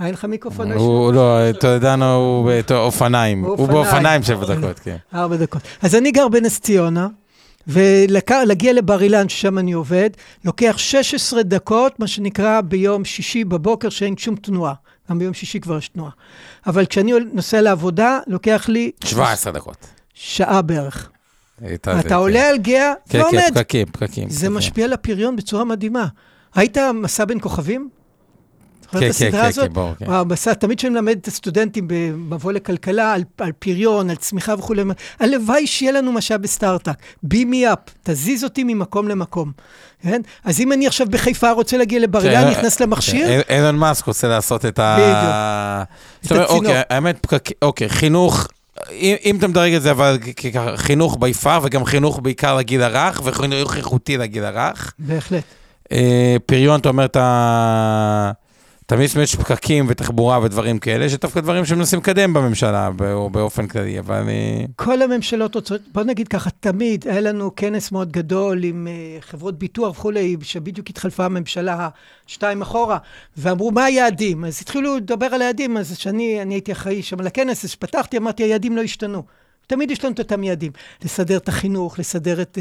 אין 0.00 0.12
לך 0.14 0.24
מיקרופון? 0.24 0.72
הוא 0.72 1.12
לא, 1.12 1.52
טולדנו 1.60 2.14
הוא 2.14 2.50
באופניים. 2.68 3.44
הוא 3.44 3.68
באופניים 3.68 4.22
שבע 4.22 4.54
דקות, 4.54 4.78
כן. 4.78 4.96
ארבע 5.14 5.36
דקות. 5.36 5.62
אז 5.82 5.94
אני 5.94 6.10
גר 6.10 6.28
בנס 6.28 6.60
ציונה, 6.60 7.08
ולהגיע 7.66 8.72
לבר 8.72 9.02
אילן, 9.02 9.28
ששם 9.28 9.58
אני 9.58 9.72
עובד, 9.72 10.10
לוקח 10.44 10.74
16 10.78 11.42
דקות, 11.42 12.00
מה 12.00 12.06
שנקרא 12.06 12.60
ביום 12.60 13.04
שישי 13.04 13.44
בבוקר, 13.44 13.88
שאין 13.88 14.16
שום 14.16 14.36
תנועה. 14.36 14.74
גם 15.10 15.18
ביום 15.18 15.34
שישי 15.34 15.60
כבר 15.60 15.78
יש 15.78 15.88
תנועה. 15.88 16.10
אבל 16.66 16.86
כשאני 16.86 17.12
נוסע 17.32 17.60
לעבודה, 17.60 18.18
לוקח 18.26 18.68
לי... 18.68 18.90
17 19.04 19.52
דקות. 19.52 19.86
שעה 20.14 20.62
בערך. 20.62 21.10
אתה 22.00 22.14
עולה 22.14 22.48
על 22.48 22.58
גאה 22.58 22.92
ועומד. 23.06 23.30
כן, 23.32 23.38
כן, 23.48 23.54
פקקים, 23.54 23.86
פקקים. 23.86 24.30
זה 24.30 24.50
משפיע 24.50 24.84
על 24.84 24.92
הפריון 24.92 25.36
בצורה 25.36 25.64
מדהימה. 25.64 26.06
היית 26.54 26.78
מסע 26.78 27.24
בין 27.24 27.40
כוכבים? 27.40 27.88
כן, 28.90 29.00
כן, 29.00 29.30
כן, 29.30 29.52
כן, 29.52 29.72
ברור, 29.72 29.94
כן. 29.98 30.10
המסע, 30.10 30.54
תמיד 30.54 30.78
כשאני 30.78 30.92
מלמד 30.92 31.16
את 31.20 31.28
הסטודנטים 31.28 31.84
במבוא 31.88 32.52
לכלכלה, 32.52 33.12
על, 33.12 33.22
על 33.38 33.52
פריון, 33.58 34.10
על 34.10 34.16
צמיחה 34.16 34.54
וכולי, 34.58 34.82
הלוואי 35.20 35.66
שיהיה 35.66 35.92
לנו 35.92 36.12
משאב 36.12 36.42
בסטארט-אפ. 36.42 36.94
בי 37.22 37.44
מי 37.44 37.72
אפ, 37.72 37.78
תזיז 38.02 38.44
אותי 38.44 38.64
ממקום 38.64 39.08
למקום. 39.08 39.52
כן? 40.02 40.20
אז 40.44 40.60
אם 40.60 40.72
אני 40.72 40.86
עכשיו 40.86 41.06
בחיפה 41.10 41.50
רוצה 41.50 41.76
להגיע 41.76 42.00
לבר 42.00 42.26
אילן, 42.26 42.44
כן, 42.44 42.50
נכנס 42.50 42.80
למכשיר... 42.80 43.40
אילון 43.48 43.76
מאסק 43.76 44.04
רוצה 44.04 44.28
לעשות 44.28 44.64
את 44.64 44.78
ה... 44.78 44.96
בדיוק. 44.98 45.18
את 46.26 46.32
הצינור. 46.32 46.44
אוקיי, 46.44 46.82
האמת, 46.90 47.26
אוקיי, 47.62 47.88
חינוך... 47.88 48.48
אם, 48.92 49.16
אם 49.24 49.36
אתה 49.38 49.48
מדרג 49.48 49.74
את 49.74 49.82
זה, 49.82 49.90
אבל 49.90 50.18
חינוך 50.76 51.16
ביפר, 51.20 51.60
וגם 51.62 51.84
חינוך 51.84 52.20
בעיקר 52.22 52.56
לגיל 52.56 52.82
הרך, 52.82 53.20
וחינוך 53.24 53.76
איכותי 53.76 54.16
לגיל 54.16 54.44
הרך. 54.44 54.92
בהחלט. 54.98 55.44
אה, 55.92 56.36
פריון, 56.46 56.80
אתה 56.80 56.88
אומר, 56.88 57.04
אתה... 57.04 58.30
תמיד 58.90 59.10
יש 59.22 59.36
פקקים 59.36 59.86
ותחבורה 59.88 60.40
ודברים 60.42 60.78
כאלה, 60.78 61.08
שדווקא 61.08 61.40
דברים 61.40 61.64
שמנסים 61.64 61.98
לקדם 61.98 62.32
בממשלה, 62.32 62.90
או 63.12 63.30
באופן 63.30 63.66
כללי, 63.66 63.98
אבל... 63.98 64.14
אני... 64.14 64.66
כל 64.76 65.02
הממשלות 65.02 65.54
רוצות, 65.54 65.80
בוא 65.92 66.02
נגיד 66.02 66.28
ככה, 66.28 66.50
תמיד 66.50 67.08
היה 67.08 67.20
לנו 67.20 67.56
כנס 67.56 67.92
מאוד 67.92 68.12
גדול 68.12 68.64
עם 68.64 68.86
uh, 68.86 69.22
חברות 69.22 69.58
ביטוח 69.58 69.98
וכולי, 69.98 70.36
שבדיוק 70.42 70.90
התחלפה 70.90 71.24
הממשלה 71.24 71.88
שתיים 72.26 72.62
אחורה, 72.62 72.98
ואמרו, 73.36 73.70
מה 73.70 73.84
היעדים? 73.84 74.44
אז 74.44 74.58
התחילו 74.62 74.96
לדבר 74.96 75.26
על 75.26 75.42
היעדים, 75.42 75.76
אז 75.76 75.96
כשאני 75.96 76.40
הייתי 76.50 76.72
אחראי 76.72 77.02
שם 77.02 77.20
על 77.20 77.26
הכנס, 77.26 77.64
אז 77.64 77.74
פתחתי, 77.74 78.16
אמרתי, 78.16 78.42
היעדים 78.42 78.76
לא 78.76 78.82
השתנו. 78.82 79.22
תמיד 79.66 79.90
יש 79.90 80.04
לנו 80.04 80.14
את 80.14 80.18
אותם 80.18 80.44
יעדים, 80.44 80.72
לסדר 81.04 81.36
את 81.36 81.48
החינוך, 81.48 81.98
לסדר 81.98 82.42
את, 82.42 82.58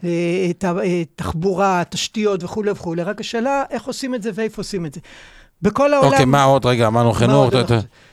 uh, 0.00 0.04
את 0.50 0.64
התחבורה, 0.64 1.82
תשתיות 1.90 2.44
וכולי 2.44 2.70
וכולי, 2.70 3.02
רק 3.02 3.20
השאלה 3.20 3.64
איך 3.70 3.84
עושים 3.84 4.14
את 4.14 4.22
זה 4.22 4.30
ואיפה 4.34 4.60
עושים 4.60 4.86
את 4.86 4.94
זה. 4.94 5.00
בכל 5.62 5.94
העולם... 5.94 6.10
אוקיי, 6.12 6.24
מה 6.24 6.42
עוד 6.42 6.66
רגע? 6.66 6.86
אמרנו 6.86 7.12
חינוך. 7.12 7.54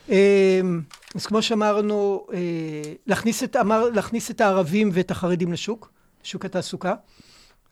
אמ, 0.09 0.81
אז 1.15 1.25
כמו 1.25 1.41
שאמרנו, 1.41 2.25
אה, 2.33 2.39
להכניס 3.07 3.43
את, 3.43 3.55
אמר, 3.55 3.89
להכניס 3.89 4.31
את 4.31 4.41
הערבים 4.41 4.89
ואת 4.93 5.11
החרדים 5.11 5.53
לשוק, 5.53 5.91
שוק 6.23 6.45
התעסוקה, 6.45 6.93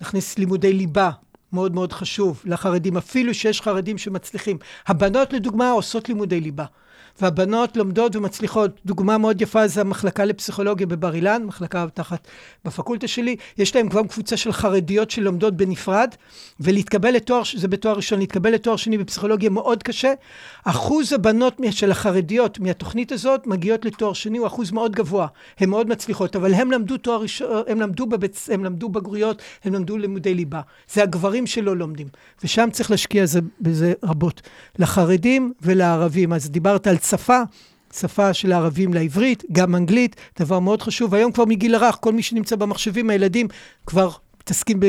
להכניס 0.02 0.38
לימודי 0.38 0.74
ליבה, 0.74 1.10
מאוד 1.54 1.76
מאוד 1.76 1.94
חשוב, 1.94 2.42
לחרדים, 2.46 2.98
אפילו 2.98 3.34
שיש 3.34 3.62
חרדים 3.62 3.98
שמצליחים. 3.98 4.58
הבנות, 4.88 5.34
לדוגמה, 5.34 5.72
עושות 5.72 6.10
לימודי 6.10 6.42
ליבה. 6.42 6.66
והבנות 7.22 7.78
לומדות 7.78 8.16
ומצליחות. 8.16 8.72
דוגמה 8.86 9.18
מאוד 9.18 9.42
יפה 9.42 9.68
זה 9.68 9.82
המחלקה 9.82 10.26
לפסיכולוגיה 10.26 10.88
בבר 10.88 11.16
אילן, 11.16 11.44
מחלקה 11.44 11.86
תחת 11.94 12.28
בפקולטה 12.66 13.08
שלי. 13.08 13.36
יש 13.58 13.76
להם 13.76 13.90
כבר 13.90 14.04
קבוצה 14.04 14.38
של 14.38 14.52
חרדיות 14.52 15.12
שלומדות 15.12 15.58
בנפרד, 15.58 16.16
ולהתקבל 16.60 17.12
לתואר, 17.12 17.42
זה 17.56 17.68
בתואר 17.68 17.96
ראשון, 17.96 18.20
להתקבל 18.20 18.52
לתואר 18.52 18.76
שני 18.76 18.98
בפסיכולוגיה 18.98 19.50
מאוד 19.50 19.84
קשה. 19.84 20.14
אחוז 20.64 21.14
הבנות 21.14 21.62
של 21.72 21.92
החרדיות 21.92 22.60
מהתוכנית 22.60 23.12
הזאת 23.12 23.48
מגיעות 23.48 23.86
לתואר 23.86 24.14
שני 24.14 24.38
הוא 24.38 24.48
אחוז 24.48 24.72
מאוד 24.72 24.96
גבוה. 24.96 25.28
הן 25.60 25.70
מאוד 25.70 25.90
מצליחות, 25.90 26.36
אבל 26.36 26.54
הם 26.54 26.72
למדו 26.72 26.98
תואר 26.98 27.22
ראשון, 27.22 27.64
הם 27.68 27.82
למדו, 27.82 28.06
בבית, 28.06 28.46
הם 28.52 28.66
למדו 28.66 28.90
בגרויות, 28.90 29.42
הם 29.64 29.74
למדו 29.74 29.98
לימודי 29.98 30.34
ליבה. 30.34 30.62
זה 30.94 31.04
הגברים 31.04 31.48
שלא 31.48 31.78
לומדים, 31.78 32.08
ושם 32.44 32.70
צריך 32.72 32.92
להשקיע 32.92 33.26
זה, 33.26 33.40
בזה 33.62 33.94
רבות. 34.04 34.42
לחרדים 34.80 35.54
ולערבים. 35.62 36.34
אז 36.34 36.50
דיברת 36.52 36.88
על 36.88 36.98
שפה, 37.10 37.40
שפה 38.00 38.34
של 38.34 38.52
הערבים 38.52 38.94
לעברית, 38.94 39.44
גם 39.52 39.76
אנגלית, 39.76 40.16
דבר 40.40 40.60
מאוד 40.60 40.82
חשוב. 40.82 41.16
היום 41.16 41.32
כבר 41.32 41.46
מגיל 41.46 41.76
הרך, 41.76 41.98
כל 42.00 42.14
מי 42.14 42.24
שנמצא 42.24 42.56
במחשבים, 42.56 43.10
הילדים 43.10 43.48
כבר 43.86 44.10
מתעסקים 44.46 44.80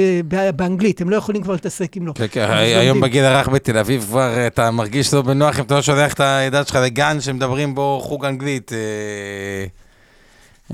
באנגלית, 0.57 1.01
הם 1.01 1.11
לא 1.11 1.17
יכולים 1.17 1.43
כבר 1.43 1.53
להתעסק 1.53 1.97
אם 1.97 2.07
לא. 2.07 2.12
כן, 2.12 2.27
כן, 2.31 2.51
היום 2.51 3.01
בגיל 3.01 3.25
הרך 3.25 3.49
בתל 3.49 3.79
אביב 3.79 4.05
כבר 4.09 4.47
אתה 4.47 4.71
מרגיש 4.71 5.14
לא 5.14 5.23
בנוח 5.23 5.59
אם 5.59 5.64
אתה 5.64 5.75
לא 5.75 5.83
שולח 5.83 6.12
את 6.12 6.21
הילדה 6.21 6.64
שלך 6.64 6.77
לגן 6.77 7.21
שמדברים 7.21 7.75
בו 7.75 8.01
חוג 8.03 8.25
אנגלית. 8.25 8.73
אה, 8.73 8.79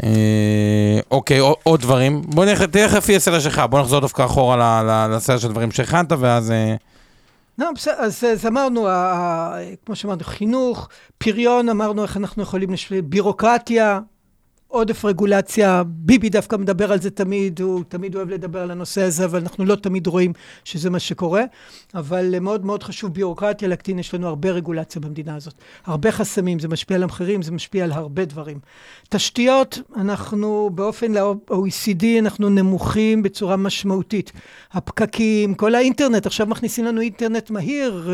אה, 0.02 1.00
אוקיי, 1.10 1.38
עוד 1.38 1.80
דברים. 1.80 2.22
בוא 2.22 2.44
נלך, 2.44 2.62
תלך 2.62 2.94
לפי 2.94 3.16
הסדר 3.16 3.40
שלך, 3.40 3.62
בוא 3.70 3.80
נחזור 3.80 4.00
דווקא 4.00 4.24
אחורה 4.24 5.08
לסדר 5.10 5.38
של 5.38 5.48
דברים 5.48 5.70
שהכנת, 5.70 6.12
ואז... 6.18 6.52
לא, 7.58 7.70
אז, 7.98 8.24
אז 8.24 8.46
אמרנו, 8.46 8.88
כמו 9.86 9.96
שאמרנו, 9.96 10.24
חינוך, 10.24 10.88
פריון, 11.18 11.68
אמרנו 11.68 12.02
איך 12.02 12.16
אנחנו 12.16 12.42
יכולים, 12.42 12.70
לש... 12.70 12.92
בירוקרטיה, 12.92 14.00
עודף 14.72 15.04
רגולציה, 15.04 15.82
ביבי 15.86 16.28
דווקא 16.28 16.56
מדבר 16.56 16.92
על 16.92 17.00
זה 17.00 17.10
תמיד, 17.10 17.60
הוא 17.60 17.82
תמיד 17.88 18.16
אוהב 18.16 18.28
לדבר 18.28 18.58
על 18.58 18.70
הנושא 18.70 19.02
הזה, 19.02 19.24
אבל 19.24 19.38
אנחנו 19.38 19.64
לא 19.64 19.74
תמיד 19.74 20.06
רואים 20.06 20.32
שזה 20.64 20.90
מה 20.90 20.98
שקורה. 20.98 21.42
אבל 21.94 22.38
מאוד 22.40 22.64
מאוד 22.64 22.82
חשוב 22.82 23.14
ביורוקרטיה 23.14 23.68
להקטין, 23.68 23.98
יש 23.98 24.14
לנו 24.14 24.28
הרבה 24.28 24.50
רגולציה 24.50 25.02
במדינה 25.02 25.36
הזאת. 25.36 25.54
הרבה 25.86 26.12
חסמים, 26.12 26.58
זה 26.58 26.68
משפיע 26.68 26.96
על 26.96 27.02
המחירים, 27.02 27.42
זה 27.42 27.52
משפיע 27.52 27.84
על 27.84 27.92
הרבה 27.92 28.24
דברים. 28.24 28.58
תשתיות, 29.08 29.78
אנחנו 29.96 30.70
באופן 30.74 31.12
ל-OECD, 31.12 32.04
אנחנו 32.18 32.48
נמוכים 32.48 33.22
בצורה 33.22 33.56
משמעותית. 33.56 34.32
הפקקים, 34.72 35.54
כל 35.54 35.74
האינטרנט, 35.74 36.26
עכשיו 36.26 36.46
מכניסים 36.46 36.84
לנו 36.84 37.00
אינטרנט 37.00 37.50
מהיר. 37.50 38.10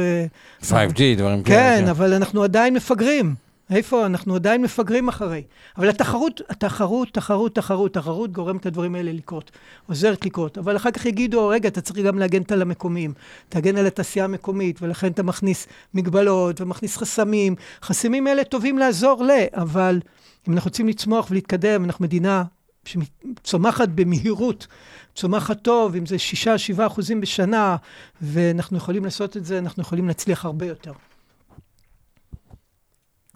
5G, 0.62 1.00
דברים 1.16 1.42
כאלה. 1.42 1.56
כן, 1.58 1.82
כן, 1.82 1.88
אבל 1.88 2.12
אנחנו 2.12 2.42
עדיין 2.42 2.74
מפגרים. 2.74 3.47
איפה? 3.70 4.06
אנחנו 4.06 4.34
עדיין 4.34 4.62
מפגרים 4.62 5.08
אחרי. 5.08 5.42
אבל 5.76 5.88
התחרות, 5.88 6.40
התחרות, 6.48 7.08
תחרות, 7.12 7.54
תחרות, 7.54 7.94
תחרות 7.94 8.32
גורמת 8.32 8.66
לדברים 8.66 8.94
האלה 8.94 9.12
לקרות, 9.12 9.50
עוזרת 9.86 10.24
לקרות. 10.24 10.58
אבל 10.58 10.76
אחר 10.76 10.90
כך 10.90 11.06
יגידו, 11.06 11.48
רגע, 11.48 11.68
אתה 11.68 11.80
צריך 11.80 12.06
גם 12.06 12.18
להגן 12.18 12.42
על 12.50 12.62
המקומיים, 12.62 13.14
תגן 13.48 13.76
על 13.76 13.86
התעשייה 13.86 14.24
המקומית, 14.24 14.82
ולכן 14.82 15.06
אתה 15.12 15.22
מכניס 15.22 15.66
מגבלות 15.94 16.60
ומכניס 16.60 16.96
חסמים. 16.96 17.54
חסמים 17.82 18.26
האלה 18.26 18.44
טובים 18.44 18.78
לעזור 18.78 19.24
ל, 19.24 19.30
אבל 19.54 20.00
אם 20.48 20.52
אנחנו 20.52 20.68
רוצים 20.68 20.88
לצמוח 20.88 21.30
ולהתקדם, 21.30 21.84
אנחנו 21.84 22.04
מדינה 22.04 22.44
שצומחת 22.84 23.88
במהירות, 23.88 24.66
צומחת 25.14 25.62
טוב, 25.62 25.96
אם 25.96 26.06
זה 26.06 26.16
6-7 26.76 26.86
אחוזים 26.86 27.20
בשנה, 27.20 27.76
ואנחנו 28.22 28.76
יכולים 28.76 29.04
לעשות 29.04 29.36
את 29.36 29.44
זה, 29.44 29.58
אנחנו 29.58 29.82
יכולים 29.82 30.08
להצליח 30.08 30.44
הרבה 30.44 30.66
יותר. 30.66 30.92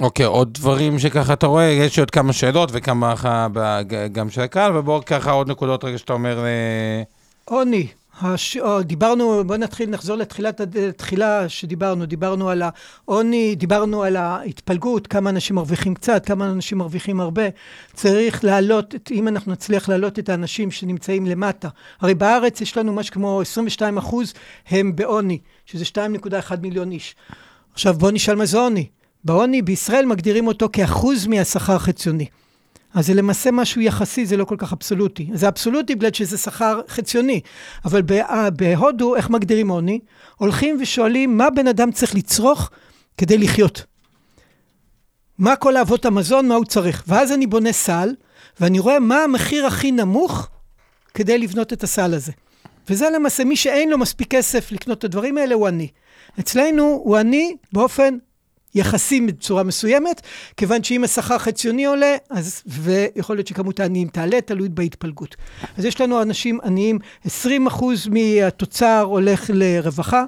אוקיי, 0.03 0.27
עוד 0.27 0.55
דברים 0.55 0.99
שככה 0.99 1.33
אתה 1.33 1.47
רואה, 1.47 1.65
יש 1.65 1.99
עוד 1.99 2.11
כמה 2.11 2.33
שאלות 2.33 2.71
וכמה 2.73 3.15
גם 4.13 4.31
של 4.31 4.41
הקהל, 4.41 4.77
ובואו 4.77 5.05
ככה 5.05 5.31
עוד 5.31 5.51
נקודות 5.51 5.85
רגע 5.85 5.99
שאתה 5.99 6.13
אומר... 6.13 6.45
אה, 6.45 7.03
עוני. 7.45 7.87
הש... 8.21 8.57
דיברנו, 8.85 9.45
בואו 9.47 9.59
נתחיל, 9.59 9.91
נחזור 9.91 10.17
לתחילת, 10.17 10.61
התחילה 10.89 11.49
שדיברנו, 11.49 12.07
דיברנו 12.07 12.49
על 12.49 12.63
העוני, 12.63 13.55
דיברנו 13.55 14.03
על 14.03 14.17
ההתפלגות, 14.17 15.07
כמה 15.07 15.31
אנשים 15.31 15.57
מרוויחים 15.57 15.95
קצת, 15.95 16.27
כמה 16.27 16.51
אנשים 16.51 16.79
מרוויחים 16.79 17.21
הרבה. 17.21 17.43
צריך 17.93 18.45
להעלות, 18.45 18.95
אם 19.11 19.29
אנחנו 19.29 19.53
נצליח 19.53 19.89
להעלות 19.89 20.19
את 20.19 20.29
האנשים 20.29 20.71
שנמצאים 20.71 21.27
למטה. 21.27 21.69
הרי 22.01 22.15
בארץ 22.15 22.61
יש 22.61 22.77
לנו 22.77 22.93
משהו 22.93 23.15
כמו 23.15 23.41
22 23.41 23.99
אחוז 23.99 24.35
הם 24.69 24.97
בעוני, 24.97 25.39
שזה 25.67 25.85
2.1 25.85 26.57
מיליון 26.63 26.93
איש. 26.93 27.15
עכשיו 27.73 27.95
בואו 27.95 28.11
נשאל 28.11 28.35
מה 28.35 28.47
זה 28.47 28.59
עוני. 28.59 28.87
בעוני 29.25 29.63
בישראל 29.63 30.07
מגדירים 30.07 30.47
אותו 30.47 30.69
כאחוז 30.73 31.27
מהשכר 31.27 31.73
החציוני. 31.73 32.27
אז 32.95 33.07
זה 33.07 33.15
למעשה 33.15 33.51
משהו 33.51 33.81
יחסי, 33.81 34.27
זה 34.27 34.37
לא 34.37 34.45
כל 34.45 34.57
כך 34.59 34.73
אבסולוטי. 34.73 35.31
זה 35.35 35.49
אבסולוטי 35.49 35.95
בגלל 35.95 36.13
שזה 36.13 36.39
שכר 36.39 36.81
חציוני. 36.89 37.41
אבל 37.85 38.03
בהודו, 38.57 39.17
איך 39.17 39.31
מגדירים 39.31 39.69
עוני? 39.69 40.01
הולכים 40.37 40.77
ושואלים 40.81 41.37
מה 41.37 41.51
בן 41.51 41.67
אדם 41.67 41.93
צריך 41.93 42.15
לצרוך 42.15 42.71
כדי 43.19 43.39
לחיות. 43.39 43.85
מה 45.39 45.57
כל 45.57 45.77
אבות 45.77 46.05
המזון, 46.05 46.49
מה 46.49 46.55
הוא 46.55 46.65
צריך. 46.65 47.05
ואז 47.07 47.33
אני 47.33 47.47
בונה 47.47 47.73
סל, 47.73 48.15
ואני 48.61 48.79
רואה 48.79 49.01
מה 49.01 49.23
המחיר 49.23 49.67
הכי 49.67 49.93
נמוך 49.93 50.49
כדי 51.15 51.39
לבנות 51.39 51.73
את 51.73 51.83
הסל 51.83 52.15
הזה. 52.15 52.33
וזה 52.91 53.11
למעשה, 53.11 53.45
מי 53.45 53.57
שאין 53.57 53.91
לו 53.91 53.99
מספיק 53.99 54.31
כסף 54.31 54.73
לקנות 54.73 54.99
את 54.99 55.05
הדברים 55.05 55.39
האלה, 55.39 55.55
הוא 55.55 55.69
עני. 55.69 55.89
אצלנו 56.41 57.01
הוא 57.05 57.17
עני 57.17 57.57
באופן 57.73 58.17
יחסים 58.75 59.27
בצורה 59.27 59.63
מסוימת, 59.63 60.21
כיוון 60.57 60.85
שאם 60.85 61.05
השכר 61.05 61.39
חציוני 61.39 61.85
עולה, 61.85 62.17
אז, 62.31 62.63
ויכול 62.67 63.37
להיות 63.37 63.47
שכמות 63.47 63.81
העניים 63.81 64.09
תעלה, 64.09 64.41
תלוי 64.41 64.69
בהתפלגות. 64.69 65.37
אז 65.79 65.85
יש 65.85 66.01
לנו 66.01 66.23
אנשים 66.23 66.59
עניים, 66.65 66.99
20% 67.27 67.31
מהתוצר 68.11 69.05
הולך 69.09 69.51
לרווחה. 69.55 70.25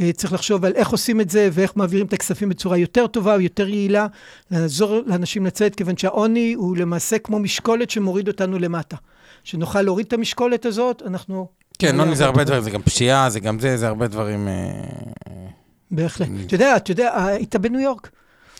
אה, 0.00 0.12
צריך 0.12 0.32
לחשוב 0.32 0.64
על 0.64 0.72
איך 0.74 0.88
עושים 0.90 1.20
את 1.20 1.30
זה 1.30 1.48
ואיך 1.52 1.76
מעבירים 1.76 2.06
את 2.06 2.12
הכספים 2.12 2.48
בצורה 2.48 2.76
יותר 2.76 3.06
טובה 3.06 3.34
או 3.34 3.40
יותר 3.40 3.68
יעילה, 3.68 4.06
לעזור 4.50 5.00
לאנשים 5.06 5.46
לצאת, 5.46 5.74
כיוון 5.74 5.96
שהעוני 5.96 6.52
הוא 6.52 6.76
למעשה 6.76 7.18
כמו 7.18 7.38
משקולת 7.38 7.90
שמוריד 7.90 8.28
אותנו 8.28 8.58
למטה. 8.58 8.96
שנוכל 9.44 9.82
להוריד 9.82 10.06
את 10.06 10.12
המשקולת 10.12 10.66
הזאת, 10.66 11.02
אנחנו... 11.06 11.48
כן, 11.78 12.00
עוני 12.00 12.16
זה 12.16 12.24
הרבה 12.24 12.44
דברים, 12.44 12.62
זה 12.62 12.70
גם 12.70 12.82
פשיעה, 12.82 13.30
זה 13.30 13.40
גם 13.40 13.58
זה, 13.58 13.76
זה 13.76 13.88
הרבה 13.88 14.06
דברים... 14.06 14.48
אה, 15.92 15.96
בהחלט. 15.96 16.28
אתה 16.46 16.54
יודע, 16.54 16.76
אתה 16.76 16.90
יודע, 16.90 17.24
היית 17.24 17.56
בניו 17.56 17.80
יורק. 17.80 18.10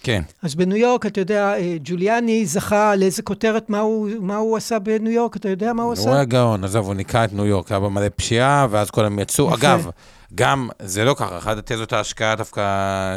כן. 0.03 0.23
אז 0.43 0.55
בניו 0.55 0.77
יורק, 0.77 1.07
אתה 1.07 1.21
יודע, 1.21 1.55
אה, 1.55 1.77
ג'וליאני 1.85 2.47
זכה 2.47 2.97
לאיזה 2.97 3.23
כותרת, 3.23 3.71
מה 3.71 3.81
הוא, 3.81 4.11
מה 4.21 4.37
הוא 4.37 4.57
עשה 4.57 4.79
בניו 4.79 5.13
יורק? 5.13 5.37
אתה 5.37 5.49
יודע 5.49 5.73
מה 5.73 5.83
הוא 5.83 5.93
עשה? 5.93 6.09
הוא 6.09 6.15
היה 6.15 6.25
גאון, 6.25 6.65
עזוב, 6.65 6.87
הוא 6.87 6.95
ניקה 6.95 7.25
את 7.25 7.33
ניו 7.33 7.47
יורק, 7.47 7.71
היה 7.71 7.81
במלא 7.81 8.07
פשיעה, 8.17 8.67
ואז 8.71 8.91
כולם 8.91 9.19
יצאו. 9.19 9.55
אגב, 9.55 9.91
גם, 10.35 10.69
זה 10.83 11.05
לא 11.05 11.15
ככה, 11.15 11.39
אחת 11.39 11.59
התזות 11.59 11.93
ההשקעה 11.93 12.37
דווקא, 12.37 12.63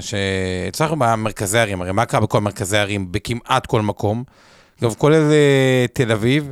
שהצלחנו 0.02 0.96
במרכזי 1.00 1.60
ערים, 1.60 1.82
הרי 1.82 1.92
מה 1.92 2.06
קרה 2.06 2.20
בכל 2.20 2.42
מרכזי 2.42 2.78
ערים? 2.78 3.12
בכמעט 3.12 3.66
כל 3.66 3.82
מקום. 3.82 4.24
אגב, 4.82 4.94
כולל 4.98 5.32
אה, 5.32 5.86
תל 5.94 6.12
אביב, 6.12 6.52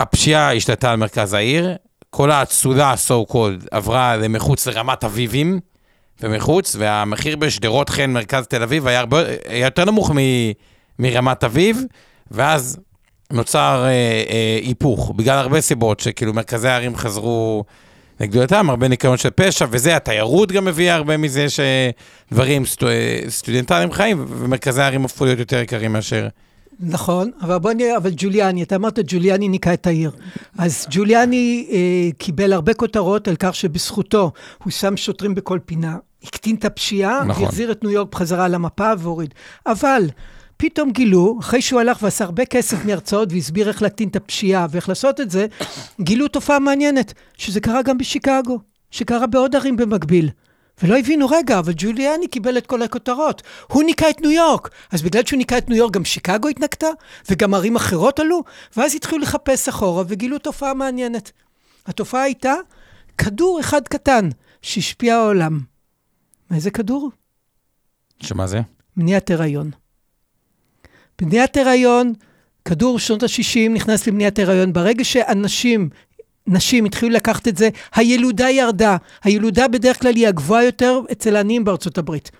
הפשיעה 0.00 0.54
השתלטה 0.54 0.90
על 0.90 0.96
מרכז 0.96 1.32
העיר, 1.32 1.76
כל 2.10 2.30
האצולה, 2.30 2.94
so 3.08 3.32
called, 3.32 3.66
עברה 3.70 4.16
למחוץ 4.16 4.66
לרמת 4.66 5.04
אביבים. 5.04 5.60
ומחוץ, 6.22 6.76
והמחיר 6.78 7.36
בשדרות 7.36 7.88
חן, 7.88 8.10
מרכז 8.10 8.46
תל 8.46 8.62
אביב, 8.62 8.86
היה, 8.86 9.00
הרבה, 9.00 9.22
היה 9.48 9.64
יותר 9.64 9.84
נמוך 9.84 10.10
מ, 10.10 10.18
מרמת 10.98 11.44
אביב, 11.44 11.82
ואז 12.30 12.78
נוצר 13.32 13.84
אה, 13.84 13.90
אה, 13.90 14.58
היפוך, 14.62 15.12
בגלל 15.16 15.38
הרבה 15.38 15.60
סיבות, 15.60 16.00
שכאילו 16.00 16.32
מרכזי 16.32 16.68
הערים 16.68 16.96
חזרו 16.96 17.64
לגדולתם, 18.20 18.70
הרבה 18.70 18.88
ניקיון 18.88 19.16
של 19.16 19.30
פשע, 19.30 19.66
וזה, 19.70 19.96
התיירות 19.96 20.52
גם 20.52 20.68
הביאה 20.68 20.94
הרבה 20.94 21.16
מזה 21.16 21.46
שדברים 21.48 22.66
סטו, 22.66 22.86
סטודנטליים 23.28 23.92
חיים, 23.92 24.24
ומרכזי 24.28 24.82
הערים 24.82 25.04
הפכו 25.04 25.24
להיות 25.24 25.38
יותר 25.38 25.60
יקרים 25.60 25.92
מאשר... 25.92 26.28
נכון, 26.80 27.30
אבל 27.40 27.58
בוא 27.58 27.72
נראה, 27.72 27.96
אבל 27.96 28.10
ג'וליאני, 28.16 28.62
אתה 28.62 28.76
אמרת 28.76 28.98
ג'וליאני 29.06 29.48
ניקה 29.48 29.74
את 29.74 29.86
העיר. 29.86 30.10
אז 30.58 30.86
ג'וליאני 30.90 31.66
אה, 31.70 32.10
קיבל 32.18 32.52
הרבה 32.52 32.74
כותרות 32.74 33.28
על 33.28 33.36
כך 33.38 33.54
שבזכותו 33.54 34.32
הוא 34.64 34.70
שם 34.70 34.96
שוטרים 34.96 35.34
בכל 35.34 35.58
פינה, 35.66 35.96
הקטין 36.24 36.56
את 36.56 36.64
הפשיעה, 36.64 37.24
נכון. 37.24 37.42
והחזיר 37.42 37.72
את 37.72 37.84
ניו 37.84 37.90
יורק 37.90 38.08
בחזרה 38.12 38.48
למפה 38.48 38.92
והוריד. 38.98 39.34
אבל 39.66 40.08
פתאום 40.56 40.90
גילו, 40.90 41.36
אחרי 41.40 41.62
שהוא 41.62 41.80
הלך 41.80 41.98
ועשה 42.02 42.24
הרבה 42.24 42.44
כסף 42.44 42.84
מהרצאות 42.84 43.32
והסביר 43.32 43.68
איך 43.68 43.82
להקטין 43.82 44.08
את 44.08 44.16
הפשיעה 44.16 44.66
ואיך 44.70 44.88
לעשות 44.88 45.20
את 45.20 45.30
זה, 45.30 45.46
גילו 46.00 46.28
תופעה 46.28 46.58
מעניינת, 46.58 47.14
שזה 47.36 47.60
קרה 47.60 47.82
גם 47.82 47.98
בשיקגו, 47.98 48.58
שקרה 48.90 49.26
בעוד 49.26 49.56
ערים 49.56 49.76
במקביל. 49.76 50.30
ולא 50.82 50.98
הבינו, 50.98 51.28
רגע, 51.28 51.58
אבל 51.58 51.72
ג'וליאני 51.76 52.28
קיבל 52.28 52.58
את 52.58 52.66
כל 52.66 52.82
הכותרות. 52.82 53.42
הוא 53.72 53.82
ניקה 53.82 54.10
את 54.10 54.20
ניו 54.20 54.30
יורק. 54.30 54.70
אז 54.92 55.02
בגלל 55.02 55.24
שהוא 55.26 55.36
ניקה 55.38 55.58
את 55.58 55.68
ניו 55.68 55.78
יורק, 55.78 55.92
גם 55.92 56.04
שיקגו 56.04 56.48
התנקתה? 56.48 56.86
וגם 57.30 57.54
ערים 57.54 57.76
אחרות 57.76 58.20
עלו? 58.20 58.42
ואז 58.76 58.94
התחילו 58.94 59.18
לחפש 59.18 59.68
אחורה 59.68 60.04
וגילו 60.08 60.38
תופעה 60.38 60.74
מעניינת. 60.74 61.32
התופעה 61.86 62.22
הייתה 62.22 62.54
כדור 63.18 63.60
אחד 63.60 63.88
קטן 63.88 64.28
שהשפיע 64.62 65.16
העולם. 65.16 65.60
איזה 66.54 66.70
כדור? 66.70 67.10
שמה 68.20 68.46
זה? 68.46 68.60
מניעת 68.96 69.30
הריון. 69.30 69.70
מניעת 71.22 71.56
הריון, 71.56 72.12
כדור 72.64 72.98
שנות 72.98 73.22
ה-60 73.22 73.70
נכנס 73.70 74.06
למניעת 74.06 74.38
הריון. 74.38 74.72
ברגע 74.72 75.04
שאנשים 75.04 75.88
נשים 76.46 76.84
התחילו 76.84 77.12
לקחת 77.12 77.48
את 77.48 77.56
זה, 77.56 77.68
הילודה 77.94 78.50
ירדה. 78.50 78.96
הילודה 79.24 79.68
בדרך 79.68 80.00
כלל 80.00 80.16
היא 80.16 80.28
הגבוהה 80.28 80.64
יותר 80.64 81.00
אצל 81.12 81.36
העניים 81.36 81.64
בארצות 81.64 81.98
הברית. 81.98 82.30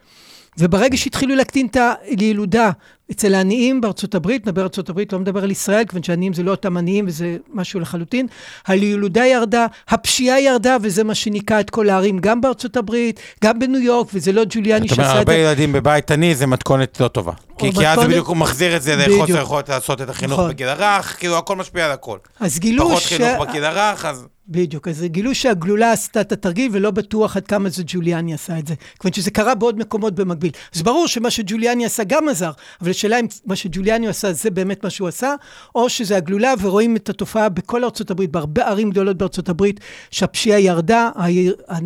וברגע 0.59 0.97
שהתחילו 0.97 1.35
להקטין 1.35 1.67
את 1.67 1.77
הילודה 2.21 2.71
אצל 3.11 3.35
העניים 3.35 3.81
בארצות 3.81 4.15
הברית, 4.15 4.47
מדבר 4.47 4.63
ארצות 4.63 4.89
הברית, 4.89 5.13
לא 5.13 5.19
מדבר 5.19 5.45
על 5.45 5.51
ישראל, 5.51 5.85
כיוון 5.85 6.03
שעניים 6.03 6.33
זה 6.33 6.43
לא 6.43 6.51
אותם 6.51 6.77
עניים 6.77 7.05
וזה 7.09 7.37
משהו 7.53 7.81
לחלוטין, 7.81 8.27
הילודה 8.67 9.27
ירדה, 9.27 9.67
הפשיעה 9.89 10.41
ירדה, 10.41 10.77
וזה 10.83 11.05
מה 11.05 11.15
שניקה 11.15 11.61
את 11.61 11.71
כל 11.71 11.89
הערים, 11.89 12.19
גם 12.19 12.41
בארצות 12.41 12.77
הברית, 12.77 13.21
גם 13.45 13.59
בניו 13.59 13.81
יורק, 13.81 14.09
וזה 14.15 14.33
לא 14.33 14.43
ג'וליאני 14.49 14.89
שעשה 14.89 15.03
את 15.03 15.07
זה. 15.07 15.13
זאת 15.13 15.13
אומרת, 15.13 15.29
הרבה 15.29 15.35
ילדים 15.35 15.73
בבית 15.73 16.11
עני 16.11 16.35
זה 16.35 16.47
מתכונת 16.47 17.01
לא 17.01 17.09
טובה. 17.09 17.33
כי. 17.59 17.73
כי 17.73 17.89
אז 17.89 17.99
בדיוק 17.99 18.29
הוא 18.29 18.37
מחזיר 18.37 18.77
את 18.77 18.83
זה 18.83 18.97
לחוסר 18.97 19.41
יכולת 19.41 19.69
לעשות 19.69 20.03
את 20.03 20.09
החינוך 20.09 20.39
נכון. 20.39 20.51
בגיל 20.51 20.69
הרך, 20.69 21.17
כאילו 21.19 21.39
הכל 21.39 21.57
משפיע 21.57 21.85
על 21.85 21.91
הכל. 21.91 22.19
אז 22.41 22.59
גילו 22.59 22.85
פחות 22.85 23.03
ש... 23.03 23.13
פחות 23.13 23.19
חינוך 23.19 23.49
בגיל 23.49 23.65
הרך, 23.65 24.05
אז... 24.05 24.27
בדיוק, 24.49 24.89
אז 24.89 25.03
גילו 25.05 25.35
שהגלולה 25.35 25.93
עשתה 25.93 26.21
את 26.21 26.33
התרגיל 26.33 26.71
ולא 26.73 26.91
בטוח 26.91 27.37
עד 27.37 27.47
כמה 27.47 27.69
זה 27.69 27.83
ג'וליאני 27.87 28.35
עשה 28.35 28.59
את 28.59 28.67
זה. 28.67 28.75
כיוון 29.01 29.13
שזה 29.13 29.31
קרה 29.31 29.55
בעוד 29.55 29.79
מקומות 29.79 30.15
במקביל. 30.15 30.51
אז 30.75 30.83
ברור 30.83 31.09
שמה 31.09 31.31
שג'וליאני 31.31 31.87
עשה 31.87 32.05
גם 32.05 32.29
עזר, 32.29 32.51
אבל 32.81 32.93
השאלה 32.95 33.21
אם 33.21 33.27
מה 33.47 33.57
שג'וליאני 33.57 34.09
עשה 34.09 34.33
זה 34.33 34.51
באמת 34.51 34.85
מה 34.85 34.91
שהוא 34.91 35.09
עשה, 35.09 35.35
או 35.75 35.89
שזה 35.89 36.17
הגלולה 36.17 36.55
ורואים 36.61 36.97
את 36.97 37.09
התופעה 37.09 37.49
בכל 37.49 37.85
ארצות 37.85 38.11
הברית, 38.11 38.31
בהרבה 38.31 38.67
ערים 38.67 38.91
גדולות 38.91 39.17
בארצות 39.17 39.49
הברית, 39.49 39.81
שהפשיעה 40.11 40.61
ירדה, 40.61 41.11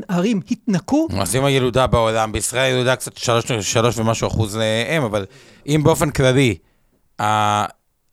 הערים 0.09 0.41
התנקו. 0.51 1.09
אז 1.21 1.37
אם 1.37 1.45
הילודה 1.45 1.87
בעולם, 1.87 2.33
בישראל 2.33 2.73
ילודה 2.73 2.97
קצת 2.97 3.17
שלוש, 3.17 3.45
שלוש 3.61 3.99
ומשהו 3.99 4.29
אחוז 4.29 4.59
הם, 4.89 5.03
אבל 5.03 5.27
אם 5.67 5.81
באופן 5.85 6.11
כללי, 6.11 6.57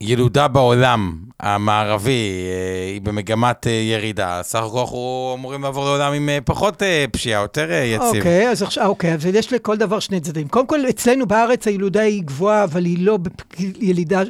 ילודה 0.00 0.48
בעולם 0.48 1.12
המערבי 1.40 2.10
אה, 2.46 2.92
היא 2.92 3.00
במגמת 3.00 3.66
אה, 3.66 3.72
ירידה, 3.72 4.40
סך 4.42 4.62
הכל 4.62 4.78
אנחנו 4.78 5.32
אמורים 5.38 5.62
לעבור 5.62 5.84
לעולם 5.84 6.12
עם 6.12 6.28
אה, 6.28 6.38
פחות 6.44 6.82
פשיעה, 7.12 7.42
יותר 7.42 7.68
יציב. 7.84 8.16
אוקיי, 8.16 8.48
אז 8.50 8.62
עכשיו, 8.62 8.86
אוקיי, 8.86 9.14
אז 9.14 9.26
יש 9.26 9.52
לכל 9.52 9.76
דבר 9.76 10.00
שני 10.00 10.20
צדדים. 10.20 10.48
קודם 10.48 10.66
כל, 10.66 10.80
אצלנו 10.88 11.26
בארץ 11.26 11.66
הילודה 11.66 12.02
היא 12.02 12.22
גבוהה, 12.22 12.64
אבל 12.64 12.84
היא 12.84 12.96
לא 13.00 13.18
בפ- 13.22 13.62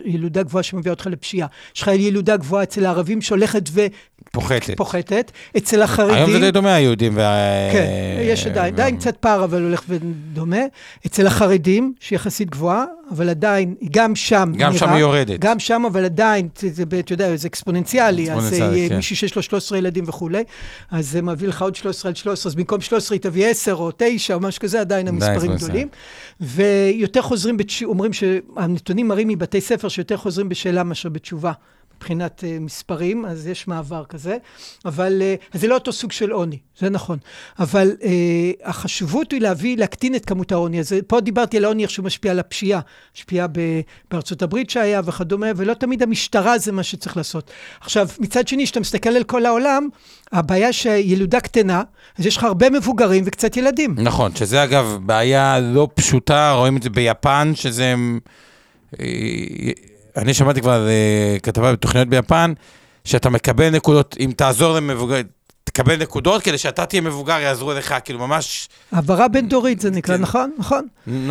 ילודה, 0.05 0.43
גבוהה 0.43 0.63
שמביאה 0.63 0.93
אותך 0.95 1.07
לפשיעה. 1.07 1.49
יש 1.77 1.83
לך 1.83 1.89
ילודה 1.89 2.37
גבוהה 2.37 2.63
אצל 2.63 2.87
הערבים 2.87 3.23
שהולכת 3.23 3.69
פוחתת. 4.33 4.75
ופוחתת, 4.75 5.33
אצל 5.57 5.83
החרדים... 5.83 6.15
היום 6.15 6.33
זה 6.33 6.39
די 6.39 6.51
דומה, 6.51 6.75
היהודים 6.75 7.17
וה... 7.17 7.35
כן, 7.73 7.87
יש 8.21 8.47
עדיין, 8.47 8.75
עדיין 8.75 8.97
קצת 8.97 9.17
פער, 9.17 9.45
אבל 9.45 9.63
הולך 9.63 9.83
ודומה. 9.89 10.61
אצל 11.07 11.27
החרדים, 11.27 11.95
שהיא 12.01 12.17
יחסית 12.17 12.51
גבוהה, 12.51 12.85
אבל 13.11 13.29
עדיין, 13.29 13.75
גם 13.91 14.17
שם 14.17 14.53
גם 14.57 14.77
שם 14.77 14.89
היא 14.89 15.01
יורדת. 15.01 15.41
גם 15.41 15.59
שם, 15.59 15.83
אבל 15.87 16.05
עדיין, 16.05 16.49
אתה 16.99 17.13
יודע, 17.13 17.37
זה 17.37 17.49
אקספוננציאלי. 17.49 18.33
אז 18.33 18.53
אה, 18.53 18.89
כן. 18.89 18.97
מישהי 18.97 19.17
שיש 19.17 19.37
לו 19.37 19.43
13 19.43 19.79
ילדים 19.79 20.05
וכולי, 20.07 20.45
אז 20.91 21.11
זה 21.11 21.23
מביא 21.23 21.49
לך 21.49 21.63
עוד 21.63 21.77
13 21.77 22.09
על 22.09 22.15
13, 22.15 22.51
אז 22.51 22.55
במקום 22.55 22.81
13 22.81 23.15
היא 23.15 23.23
תביא 23.23 23.47
10 23.47 23.75
או 23.75 23.91
9 23.97 24.35
או 24.35 24.41
משהו 24.41 24.61
כזה, 24.63 24.81
עדיין 24.81 25.09
המספרים. 25.09 25.57
גדולים. 25.57 25.89
ויותר 26.41 27.23
חוזרים, 27.23 27.57
בתש... 27.57 27.83
אומרים 27.83 28.13
שהנתונים 28.13 29.09
מראים 29.09 29.29
מבתי 29.29 29.61
ספר 29.61 29.89
שיותר 29.89 30.17
חוזרים 30.17 30.49
בשאלה 30.49 30.83
מאשר 30.83 31.09
בתשובה. 31.09 31.53
מבחינת 31.97 32.45
uh, 32.45 32.61
מספרים, 32.61 33.25
אז 33.25 33.47
יש 33.47 33.69
מעבר 33.69 34.05
כזה, 34.05 34.37
אבל 34.85 35.23
uh, 35.53 35.59
זה 35.59 35.69
לא 35.69 35.75
אותו 35.75 35.93
סוג 35.93 36.13
של 36.13 36.31
עוני, 36.31 36.59
זה 36.79 36.91
נכון. 36.91 37.19
אבל 37.59 37.97
uh, 38.01 38.05
החשיבות 38.65 39.33
היא 39.33 39.41
להביא, 39.41 39.77
להקטין 39.77 40.15
את 40.15 40.25
כמות 40.25 40.53
העוני. 40.53 40.81
אז 40.81 40.95
פה 41.07 41.21
דיברתי 41.21 41.57
על 41.57 41.65
העוני, 41.65 41.83
איך 41.83 41.91
שהוא 41.91 42.07
משפיע 42.07 42.31
על 42.31 42.39
הפשיעה. 42.39 42.81
משפיע 43.17 43.47
ב- 43.53 43.81
בארצות 44.11 44.43
הברית 44.43 44.71
שהיה 44.71 45.01
וכדומה, 45.05 45.47
ולא 45.57 45.75
תמיד 45.75 46.03
המשטרה 46.03 46.59
זה 46.59 46.73
מה 46.73 46.83
שצריך 46.83 47.17
לעשות. 47.17 47.51
עכשיו, 47.81 48.09
מצד 48.19 48.49
שני, 48.49 48.65
כשאתה 48.65 48.81
מסתכל 48.81 49.11
על 49.11 49.25
כל 49.25 49.47
העולם, 49.47 49.89
הבעיה 50.33 50.73
שילודה 50.73 51.41
קטנה, 51.41 51.83
אז 52.19 52.27
יש 52.27 52.37
לך 52.37 52.45
הרבה 52.45 52.71
מבוגרים 52.71 53.25
וקצת 53.27 53.57
ילדים. 53.57 53.95
נכון, 53.99 54.37
שזה 54.37 54.65
אגב 54.65 54.99
בעיה 55.03 55.61
לא 55.61 55.89
פשוטה, 55.95 56.53
רואים 56.53 56.77
את 56.77 56.83
זה 56.83 56.91
ביפן, 56.91 57.53
שזה... 57.55 57.95
אני 60.17 60.35
שמעתי 60.35 60.61
כבר 60.61 60.89
אה, 60.89 61.37
כתבה 61.43 61.73
בתוכניות 61.73 62.09
ביפן, 62.09 62.53
שאתה 63.05 63.31
מקבל 63.31 63.71
נקודות, 63.71 64.17
אם 64.21 64.33
תעזור 64.37 64.77
למבוגר, 64.77 65.21
תקבל 65.65 65.97
נקודות 65.97 66.43
כדי 66.43 66.59
שאתה 66.59 66.87
תהיה 66.87 67.03
מבוגר, 67.03 67.41
יעזרו 67.41 67.73
לך, 67.73 67.95
כאילו 68.05 68.19
ממש 68.19 68.69
העברה 68.93 69.29
בין-דורית 69.29 69.81
זה 69.81 69.91
נקרא, 69.91 70.17
כן. 70.17 70.23
נכון? 70.23 70.51
נכון. 70.59 70.87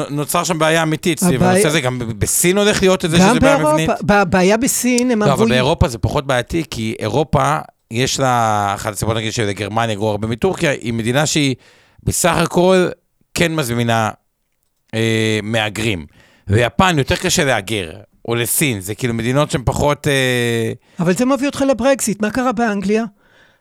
נוצר 0.09 0.43
שם 0.43 0.59
בעיה 0.59 0.83
אמיתית 0.83 1.19
סביב 1.19 1.43
הנושא 1.43 1.67
הזה, 1.67 1.81
גם 1.81 1.99
בסין 2.19 2.57
הולך 2.57 2.81
להיות 2.81 3.05
את 3.05 3.11
זה 3.11 3.17
גם 3.17 3.29
שזה 3.29 3.39
בעיה 3.39 3.57
מבנית. 3.57 3.87
באירופה, 3.87 4.13
הבעיה 4.13 4.57
בסין, 4.57 5.11
הם 5.11 5.19
לא, 5.19 5.25
אבל 5.25 5.33
אמרו... 5.33 5.49
באירופה 5.49 5.87
זה 5.87 5.97
פחות 5.97 6.27
בעייתי, 6.27 6.63
כי 6.69 6.95
אירופה, 6.99 7.57
יש 7.91 8.19
לה, 8.19 8.71
אחת 8.75 8.93
הסיבות 8.93 9.15
נגיד 9.17 9.33
שלגרמניה 9.33 9.95
גרוע 9.95 10.11
הרבה 10.11 10.27
מטורקיה, 10.27 10.71
היא 10.71 10.93
מדינה 10.93 11.25
שהיא 11.25 11.55
בסך 12.03 12.35
הכל 12.37 12.87
כן 13.33 13.55
מזמינה 13.55 14.09
אה, 14.93 15.39
מהגרים. 15.43 16.05
ויפן 16.47 16.97
יותר 16.97 17.15
קשה 17.15 17.45
להגר, 17.45 17.91
או 18.27 18.35
לסין, 18.35 18.79
זה 18.79 18.95
כאילו 18.95 19.13
מדינות 19.13 19.51
שהן 19.51 19.61
פחות... 19.65 20.07
אה, 20.07 20.73
אבל 20.99 21.13
זה 21.13 21.25
מביא 21.25 21.47
אותך 21.47 21.63
לברקזיט, 21.69 22.21
מה 22.21 22.29
קרה 22.29 22.51
באנגליה? 22.51 23.05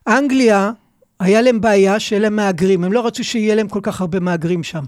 אנגליה, 0.08 0.70
היה 1.20 1.42
להם 1.42 1.60
בעיה 1.60 2.00
שיהיה 2.00 2.22
להם 2.22 2.36
מהגרים, 2.36 2.84
הם 2.84 2.92
לא 2.92 3.06
רצו 3.06 3.24
שיהיה 3.24 3.54
להם 3.54 3.68
כל 3.68 3.80
כך 3.82 4.00
הרבה 4.00 4.20
מהגרים 4.20 4.62
שם. 4.62 4.82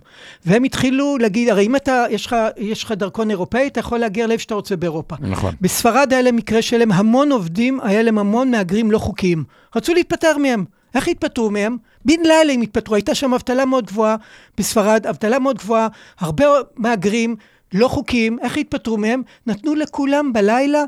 והם 0.46 0.64
התחילו 0.64 1.18
להגיד, 1.18 1.48
הרי 1.48 1.66
אם 1.66 1.76
אתה, 1.76 2.04
יש 2.10 2.26
לך, 2.26 2.36
יש 2.56 2.84
לך 2.84 2.92
דרכון 2.92 3.30
אירופאי, 3.30 3.66
אתה 3.66 3.80
יכול 3.80 3.98
להגר 3.98 4.26
לאיפה 4.26 4.42
שאתה 4.42 4.54
רוצה 4.54 4.76
באירופה. 4.76 5.16
נכון. 5.20 5.54
בספרד 5.60 6.12
היה 6.12 6.22
להם 6.22 6.36
מקרה 6.36 6.62
שהיה 6.62 6.78
להם 6.78 6.92
המון 6.92 7.32
עובדים, 7.32 7.80
היה 7.82 8.02
להם 8.02 8.18
המון 8.18 8.50
מהגרים 8.50 8.90
לא 8.90 8.98
חוקיים. 8.98 9.44
רצו 9.76 9.94
להתפטר 9.94 10.38
מהם. 10.38 10.64
איך 10.94 11.08
התפטרו 11.08 11.50
מהם? 11.50 11.76
בן 12.04 12.20
לילה 12.22 12.52
הם 12.52 12.60
התפטרו, 12.60 12.94
הייתה 12.94 13.14
שם 13.14 13.34
אבטלה 13.34 13.64
מאוד 13.64 13.86
גבוהה 13.86 14.16
בספרד, 14.58 15.06
אבטלה 15.06 15.38
מאוד 15.38 15.58
גבוהה, 15.58 15.88
הרבה 16.20 16.44
מהגרים 16.76 17.36
לא 17.76 17.88
חוקיים, 17.88 18.38
איך 18.42 18.56
התפטרו 18.56 18.96
מהם? 18.96 19.22
נתנו 19.46 19.74
לכולם 19.74 20.32
בלילה, 20.32 20.82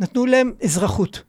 נתנו 0.00 0.26
להם 0.26 0.52
אזרחות. 0.64 1.22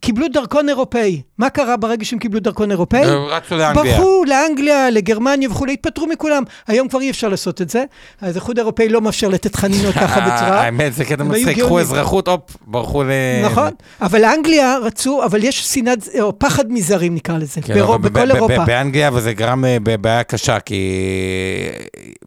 קיבלו 0.00 0.26
דרכון 0.28 0.68
אירופאי. 0.68 1.22
מה 1.38 1.50
קרה 1.50 1.76
ברגע 1.76 2.04
שהם 2.04 2.18
קיבלו 2.18 2.40
דרכון 2.40 2.70
אירופאי? 2.70 3.00
רצו 3.04 3.56
לאנגליה. 3.56 3.96
ברחו 3.96 4.24
לאנגליה, 4.24 4.90
לגרמניה 4.90 5.50
וכולי, 5.50 5.72
התפטרו 5.72 6.06
מכולם. 6.06 6.42
היום 6.66 6.88
כבר 6.88 7.00
אי 7.00 7.10
אפשר 7.10 7.28
לעשות 7.28 7.62
את 7.62 7.70
זה. 7.70 7.84
אז 8.20 8.36
האיחוד 8.36 8.58
האירופאי 8.58 8.88
לא 8.88 9.00
מאפשר 9.00 9.28
לתת 9.28 9.56
חנינות 9.56 9.94
ככה 10.02 10.20
בצורה. 10.20 10.60
האמת, 10.62 10.94
זה 10.94 11.04
קטע 11.04 11.24
מצחיק, 11.24 11.58
קחו. 11.58 11.80
אזרחות, 11.80 12.28
הופ, 12.28 12.56
ברחו 12.66 13.02
ל... 13.02 13.10
נכון, 13.44 13.70
אבל 14.00 14.24
אנגליה 14.24 14.78
רצו, 14.78 15.24
אבל 15.24 15.44
יש 15.44 15.74
שנאת, 15.74 16.08
או 16.20 16.38
פחד 16.38 16.72
מזרים 16.72 17.14
נקרא 17.14 17.38
לזה, 17.38 17.60
כן, 17.60 17.74
בכל 18.00 18.30
אירופה. 18.30 18.64
באנגליה, 18.64 19.10
וזה 19.12 19.32
גרם 19.32 19.64
אה, 19.64 19.76
בבעיה 19.82 20.22
קשה, 20.22 20.60
כי 20.60 20.82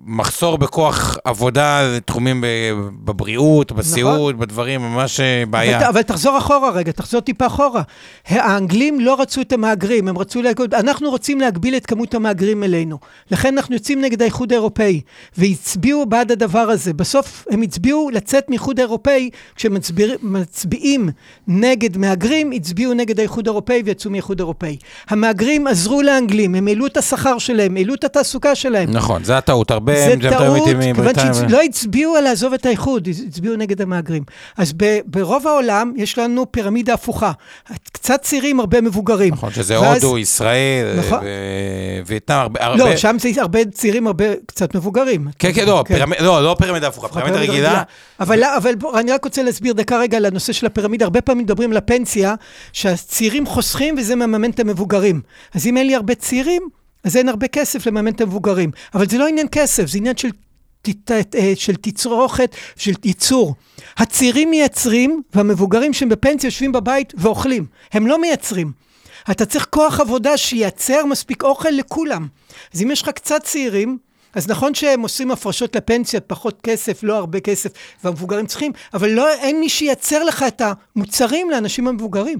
מחסור 0.05 0.57
בכוח 0.57 1.17
עבודה 1.25 1.81
לתחומים 1.95 2.41
ב- 2.41 2.45
בבריאות, 3.05 3.71
בסיעוד, 3.71 4.39
בדברים, 4.39 4.81
ממש 4.81 5.19
אה, 5.19 5.43
בעיה. 5.49 5.77
אבל, 5.77 5.85
אבל 5.85 6.01
תחזור 6.01 6.37
אחורה 6.37 6.71
רגע, 6.71 6.91
תחזור 6.91 7.21
טיפה 7.21 7.45
אחורה. 7.45 7.68
האנגלים 8.27 8.99
לא 8.99 9.21
רצו 9.21 9.41
את 9.41 9.53
המהגרים, 9.53 10.07
הם 10.07 10.17
רצו 10.17 10.41
להגיד, 10.41 10.73
אנחנו 10.73 11.09
רוצים 11.09 11.41
להגביל 11.41 11.75
את 11.75 11.85
כמות 11.85 12.13
המהגרים 12.13 12.63
אלינו. 12.63 12.97
לכן 13.31 13.57
אנחנו 13.57 13.75
יוצאים 13.75 14.01
נגד 14.01 14.21
האיחוד 14.21 14.51
האירופאי, 14.53 15.01
והצביעו 15.37 16.05
בעד 16.05 16.31
הדבר 16.31 16.59
הזה. 16.69 16.93
בסוף 16.93 17.45
הם 17.51 17.61
הצביעו 17.61 18.09
לצאת 18.13 18.49
מאיחוד 18.49 18.79
האירופאי, 18.79 19.29
כשמצביעים 19.55 21.09
נגד 21.47 21.97
מהגרים, 21.97 22.51
הצביעו 22.51 22.93
נגד 22.93 23.19
האיחוד 23.19 23.47
האירופאי 23.47 23.81
ויצאו 23.85 24.11
מהאיחוד 24.11 24.39
האירופאי. 24.39 24.77
המהגרים 25.09 25.67
עזרו 25.67 26.01
לאנגלים, 26.01 26.55
הם 26.55 26.67
העלו 26.67 26.85
את 26.85 26.97
השכר 26.97 27.37
שלהם, 27.37 27.77
העלו 27.77 27.93
את 27.93 28.03
התעסוקה 28.03 28.55
שלהם. 28.55 28.91
נכון, 28.91 29.23
זה 29.23 29.37
הטעות. 29.37 29.71
הרבה 29.71 29.95
זה 29.95 30.13
הם 30.13 30.19
טעות, 30.19 30.63
כיוון. 30.65 31.13
שלא 31.49 31.61
הצביעו 31.61 32.15
על 32.15 32.23
לעזוב 32.23 32.53
את 32.53 32.65
האיחוד, 32.65 33.07
הצביעו 33.27 33.55
נגד 33.55 33.81
המהגרים. 33.81 34.23
אז 34.57 34.73
ברוב 35.05 35.47
העולם 35.47 35.93
יש 35.95 36.17
לנו 36.17 36.51
פירמידה 36.51 36.93
הפוכה. 36.93 37.31
קצת 37.91 38.21
צעירים, 38.21 38.59
הרבה 38.59 38.81
מבוגרים. 38.81 39.33
נכון, 39.33 39.51
שזה 39.53 39.81
ואז- 39.81 40.03
הודו, 40.03 40.17
ישראל, 40.17 40.99
נכון. 40.99 41.19
ו- 41.23 41.25
וייטנאם, 42.05 42.39
הרבה... 42.59 42.75
לא, 42.75 42.97
שם 42.97 43.15
זה 43.19 43.41
הרבה 43.41 43.65
צעירים, 43.65 44.07
הרבה 44.07 44.25
קצת 44.45 44.75
מבוגרים. 44.75 45.27
כן, 45.39 45.51
כן, 45.53 45.65
לא, 45.65 45.83
פירמידה, 45.87 46.23
לא, 46.23 46.43
לא 46.43 46.55
פירמידה 46.59 46.87
הפוכה, 46.87 47.07
פירמידה 47.07 47.39
רגילה. 47.39 47.83
אבל, 48.19 48.43
אבל 48.43 48.75
בוא, 48.75 48.99
אני 48.99 49.11
רק 49.11 49.23
רוצה 49.25 49.43
להסביר 49.43 49.73
דקה 49.73 49.99
רגע 49.99 50.17
על 50.17 50.25
הנושא 50.25 50.53
של 50.53 50.65
הפירמידה. 50.65 51.05
הרבה 51.05 51.21
פעמים 51.21 51.43
מדברים 51.43 51.71
על 51.71 51.77
הפנסיה, 51.77 52.35
שהצעירים 52.73 53.45
חוסכים 53.45 53.95
וזה 53.97 54.15
מממן 54.15 54.49
את 54.49 54.59
המבוגרים. 54.59 55.21
אז 55.53 55.67
אם 55.67 55.77
אין 55.77 55.87
לי 55.87 55.95
הרבה 55.95 56.15
צעירים, 56.15 56.61
אז 57.03 57.17
אין 57.17 57.29
הרבה 57.29 57.47
כסף 57.47 57.85
לממן 57.85 58.11
את 58.11 58.21
המבוגרים. 58.21 58.71
אבל 58.93 59.09
זה 59.09 59.17
לא 59.17 59.27
עניין 59.27 59.47
כסף, 59.51 59.85
זה 59.87 59.97
עניין 59.97 60.17
של, 60.17 60.29
של 61.55 61.75
תצרוכת, 61.75 62.55
של 62.75 62.93
ייצור. 63.03 63.55
הצעירים 63.97 64.49
מייצרים, 64.49 65.21
והמבוגרים 65.33 65.93
שהם 65.93 66.09
בפנסיה 66.09 66.47
יושבים 66.47 66.71
בבית 66.71 67.13
ואוכלים. 67.17 67.65
הם 67.93 68.07
לא 68.07 68.21
מייצרים. 68.21 68.71
אתה 69.31 69.45
צריך 69.45 69.67
כוח 69.69 69.99
עבודה 69.99 70.37
שייצר 70.37 71.05
מספיק 71.05 71.43
אוכל 71.43 71.69
לכולם. 71.69 72.27
אז 72.73 72.81
אם 72.81 72.91
יש 72.91 73.01
לך 73.01 73.09
קצת 73.09 73.43
צעירים, 73.43 73.97
אז 74.33 74.47
נכון 74.47 74.73
שהם 74.75 75.01
עושים 75.01 75.31
הפרשות 75.31 75.75
לפנסיה, 75.75 76.19
פחות 76.19 76.61
כסף, 76.63 77.03
לא 77.03 77.17
הרבה 77.17 77.39
כסף, 77.39 77.69
והמבוגרים 78.03 78.45
צריכים, 78.45 78.71
אבל 78.93 79.09
לא, 79.09 79.33
אין 79.33 79.59
מי 79.59 79.69
שייצר 79.69 80.23
לך 80.23 80.45
את 80.47 80.61
המוצרים 80.95 81.49
לאנשים 81.49 81.87
המבוגרים. 81.87 82.39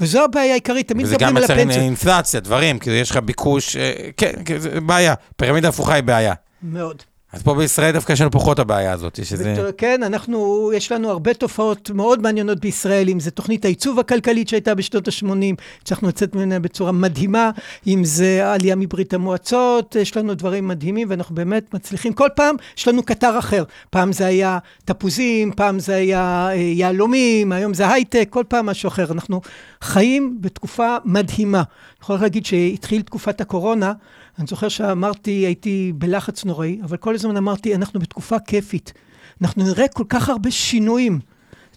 וזו 0.00 0.24
הבעיה 0.24 0.52
העיקרית, 0.52 0.88
תמיד 0.88 1.06
וזה 1.06 1.14
מדברים 1.14 1.30
גם 1.30 1.36
על 1.36 1.42
יוצר 1.42 1.54
הפנסיה. 1.54 1.82
אינפלציה, 1.82 2.40
דברים, 2.40 2.78
כאילו 2.78 2.96
יש 2.96 3.10
לך 3.10 3.16
ביקוש, 3.16 3.76
אה, 3.76 3.92
כן, 4.16 4.32
כן, 4.44 4.58
זה 4.58 4.80
בעיה. 4.80 5.14
פירמידה 5.36 5.68
הפוכה 5.68 5.94
היא 5.94 6.02
בעיה. 6.02 6.34
מאוד. 6.62 7.02
אז 7.32 7.42
פה 7.42 7.54
בישראל 7.54 7.92
דווקא 7.92 8.12
יש 8.12 8.20
לנו 8.20 8.30
פחות 8.30 8.58
הבעיה 8.58 8.92
הזאת, 8.92 9.24
שזה... 9.24 9.70
כן, 9.78 10.02
אנחנו, 10.02 10.70
יש 10.74 10.92
לנו 10.92 11.10
הרבה 11.10 11.34
תופעות 11.34 11.90
מאוד 11.90 12.22
מעניינות 12.22 12.60
בישראל, 12.60 13.08
אם 13.08 13.20
זה 13.20 13.30
תוכנית 13.30 13.64
העיצוב 13.64 13.98
הכלכלית 13.98 14.48
שהייתה 14.48 14.74
בשנות 14.74 15.08
ה-80, 15.08 15.54
הצלחנו 15.82 16.08
לצאת 16.08 16.34
ממנה 16.34 16.58
בצורה 16.58 16.92
מדהימה, 16.92 17.50
אם 17.86 18.04
זה 18.04 18.46
העלייה 18.46 18.76
מברית 18.76 19.14
המועצות, 19.14 19.96
יש 19.96 20.16
לנו 20.16 20.34
דברים 20.34 20.68
מדהימים 20.68 21.10
ואנחנו 21.10 21.34
באמת 21.34 21.74
מצליחים. 21.74 22.12
כל 22.12 22.28
פעם 22.36 22.56
יש 22.76 22.88
לנו 22.88 23.02
קטר 23.02 23.38
אחר. 23.38 23.64
פעם 23.90 24.12
זה 24.12 24.26
היה 24.26 24.58
תפוזים, 24.84 25.52
פעם 25.52 25.78
זה 25.78 25.94
היה 25.94 26.48
אה, 26.50 26.54
יהלומים, 26.54 27.52
היום 27.52 27.74
זה 27.74 27.92
הייטק, 27.92 28.26
כל 28.30 28.44
פעם 28.48 28.66
משהו 28.66 28.88
אחר. 28.88 29.12
אנחנו 29.12 29.40
חיים 29.82 30.38
בתקופה 30.40 30.96
מדהימה. 31.04 31.58
אני 31.58 32.02
יכול 32.02 32.16
להגיד 32.16 32.46
שהתחיל 32.46 33.02
תקופת 33.02 33.40
הקורונה, 33.40 33.92
אני 34.40 34.46
זוכר 34.46 34.68
שאמרתי, 34.68 35.30
הייתי 35.30 35.92
בלחץ 35.94 36.44
נוראי, 36.44 36.78
אבל 36.84 36.96
כל 36.96 37.14
הזמן 37.14 37.36
אמרתי, 37.36 37.74
אנחנו 37.74 38.00
בתקופה 38.00 38.38
כיפית. 38.38 38.92
אנחנו 39.40 39.64
נראה 39.64 39.88
כל 39.88 40.04
כך 40.08 40.28
הרבה 40.28 40.50
שינויים. 40.50 41.20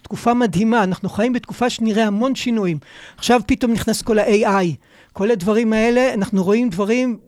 תקופה 0.02 0.34
מדהימה, 0.34 0.84
אנחנו 0.84 1.08
חיים 1.08 1.32
בתקופה 1.32 1.70
שנראה 1.70 2.06
המון 2.06 2.34
שינויים. 2.34 2.78
עכשיו 3.16 3.40
פתאום 3.46 3.72
נכנס 3.72 4.02
כל 4.02 4.18
ה-AI. 4.18 4.66
כל 5.14 5.30
הדברים 5.30 5.72
האלה, 5.72 6.14
אנחנו 6.14 6.44
רואים 6.44 6.70
דברים, 6.70 7.18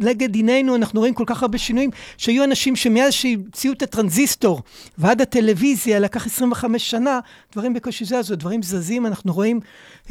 לגד 0.00 0.34
עינינו, 0.34 0.76
אנחנו 0.76 1.00
רואים 1.00 1.14
כל 1.14 1.24
כך 1.26 1.42
הרבה 1.42 1.58
שינויים, 1.58 1.90
שהיו 2.16 2.44
אנשים 2.44 2.76
שמאז 2.76 3.12
שהמציאו 3.12 3.72
את 3.72 3.82
הטרנזיסטור 3.82 4.62
ועד 4.98 5.20
הטלוויזיה, 5.20 5.98
לקח 5.98 6.26
25 6.26 6.90
שנה, 6.90 7.18
דברים 7.52 7.74
בקושי 7.74 8.04
זזו, 8.04 8.36
דברים 8.36 8.62
זזים, 8.62 9.06
אנחנו 9.06 9.32
רואים 9.32 9.60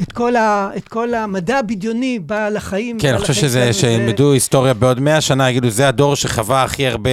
את 0.02 0.12
כל, 0.12 0.36
ה, 0.36 0.70
את 0.76 0.88
כל 0.88 1.14
המדע 1.14 1.58
הבדיוני 1.58 2.18
בא 2.18 2.48
לחיים. 2.48 2.98
כן, 2.98 3.08
אני 3.08 3.18
חושב 3.18 3.34
שזה, 3.34 3.72
שילמדו 3.72 4.32
היסטוריה 4.32 4.74
בעוד 4.74 5.00
100 5.00 5.20
שנה, 5.20 5.50
יגידו, 5.50 5.70
זה 5.70 5.88
הדור 5.88 6.16
שחווה 6.16 6.62
הכי 6.62 6.86
הרבה... 6.86 7.10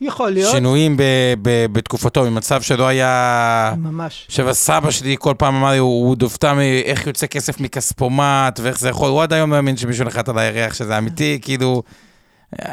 יכול 0.00 0.30
להיות. 0.30 0.50
שינויים 0.50 0.96
ב, 0.96 1.02
ב, 1.42 1.66
בתקופתו, 1.72 2.30
ממצב 2.30 2.62
שלא 2.62 2.86
היה... 2.86 3.74
ממש. 3.78 4.28
סבא 4.52 4.90
שלי 4.90 5.16
כל 5.18 5.34
פעם 5.38 5.54
אמר 5.54 5.70
לי, 5.70 5.78
הוא 5.78 6.08
הוא 6.08 6.16
דופתע 6.16 6.54
מאיך 6.54 7.06
יוצא 7.06 7.26
כסף 7.26 7.60
מכספומט, 7.60 8.60
ואיך 8.62 8.78
זה 8.78 8.88
יכול, 8.88 9.10
הוא 9.10 9.22
עד 9.22 9.32
היום 9.32 9.50
לא 9.50 9.56
מאמין 9.56 9.76
שמישהו 9.76 10.04
נחת 10.04 10.28
על 10.28 10.38
הירח 10.38 10.74
שזה 10.74 10.98
אמיתי, 10.98 11.38
כאילו, 11.42 11.82
אה, 12.62 12.72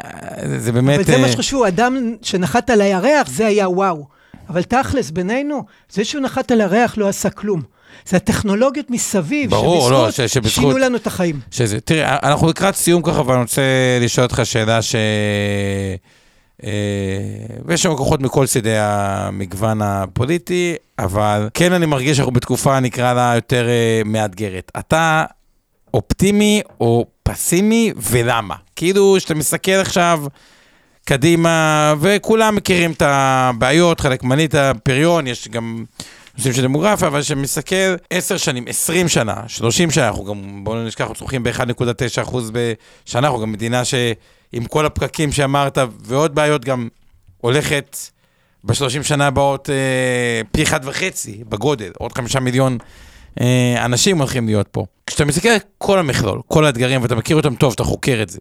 זה 0.58 0.72
באמת... 0.72 0.94
אבל 0.94 1.04
זה 1.04 1.18
מה 1.18 1.26
אה, 1.26 1.32
שחשוב, 1.32 1.64
אדם 1.64 2.14
שנחת 2.22 2.70
על 2.70 2.80
הירח, 2.80 3.28
זה 3.28 3.46
היה 3.46 3.68
וואו. 3.68 4.06
אבל 4.48 4.62
תכלס, 4.62 5.10
בינינו, 5.10 5.64
זה 5.90 6.04
שהוא 6.04 6.22
נחת 6.22 6.50
על 6.50 6.60
הירח 6.60 6.98
לא 6.98 7.08
עשה 7.08 7.30
כלום. 7.30 7.62
זה 8.06 8.16
הטכנולוגיות 8.16 8.90
מסביב, 8.90 9.50
ברור, 9.50 9.90
לא, 9.90 10.10
ש, 10.10 10.20
שבזכות 10.20 10.64
שינו 10.64 10.78
לנו 10.78 10.96
את 10.96 11.06
החיים. 11.06 11.40
שזה, 11.50 11.80
תראה, 11.80 12.16
אנחנו 12.22 12.48
לקראת 12.48 12.74
סיום 12.74 13.02
ככה, 13.02 13.22
ואני 13.26 13.40
רוצה 13.40 13.62
לשאול 14.00 14.26
אותך 14.26 14.40
שאלה 14.44 14.82
ש... 14.82 14.94
אה, 16.64 16.70
ויש 17.64 17.82
שם 17.82 17.96
כוחות 17.96 18.20
מכל 18.20 18.46
צידי 18.46 18.76
המגוון 18.78 19.82
הפוליטי, 19.82 20.74
אבל 20.98 21.48
כן 21.54 21.72
אני 21.72 21.86
מרגיש 21.86 22.16
שאנחנו 22.16 22.32
בתקופה, 22.32 22.80
נקרא 22.80 23.12
לה, 23.12 23.32
יותר 23.34 23.68
אה, 23.68 24.02
מאתגרת. 24.04 24.72
אתה 24.78 25.24
אופטימי 25.94 26.62
או 26.80 27.06
פסימי, 27.22 27.92
ולמה? 27.96 28.54
כאילו, 28.76 29.20
שאתה 29.20 29.34
מסתכל 29.34 29.72
עכשיו 29.72 30.24
קדימה, 31.04 31.94
וכולם 32.00 32.56
מכירים 32.56 32.92
את 32.92 33.02
הבעיות, 33.06 34.00
חלק 34.00 34.22
מנית 34.22 34.54
הפריון, 34.54 35.26
יש 35.26 35.48
גם... 35.48 35.84
נושאים 36.38 36.54
של 36.54 36.62
דמוגרפיה, 36.62 37.08
אבל 37.08 37.20
כשמסתכל 37.22 37.94
10 38.10 38.36
שנים, 38.36 38.64
20 38.68 39.08
שנה, 39.08 39.34
30 39.46 39.90
שנה, 39.90 40.08
אנחנו 40.08 40.24
גם, 40.24 40.64
בואו 40.64 40.84
נשכח, 40.84 41.00
אנחנו 41.00 41.14
צורכים 41.14 41.42
ב-1.9% 41.42 42.36
בשנה, 42.52 43.26
אנחנו 43.26 43.40
גם 43.40 43.52
מדינה 43.52 43.84
ש... 43.84 43.94
עם 44.54 44.64
כל 44.64 44.86
הפקקים 44.86 45.32
שאמרת, 45.32 45.78
ועוד 46.04 46.34
בעיות 46.34 46.64
גם 46.64 46.88
הולכת 47.38 47.96
בשלושים 48.64 49.02
שנה 49.02 49.26
הבאות 49.26 49.70
אה, 49.70 50.40
פי 50.52 50.62
אחד 50.62 50.80
וחצי 50.84 51.44
בגודל, 51.48 51.92
עוד 51.98 52.12
חמישה 52.12 52.40
מיליון 52.40 52.78
אה, 53.40 53.84
אנשים 53.84 54.18
הולכים 54.18 54.46
להיות 54.46 54.68
פה. 54.68 54.86
כשאתה 55.06 55.24
מסתכל 55.24 55.48
על 55.48 55.58
כל 55.78 55.98
המכלול, 55.98 56.40
כל 56.46 56.66
האתגרים, 56.66 57.02
ואתה 57.02 57.14
מכיר 57.14 57.36
אותם 57.36 57.54
טוב, 57.54 57.72
אתה 57.72 57.84
חוקר 57.84 58.22
את 58.22 58.28
זה, 58.28 58.40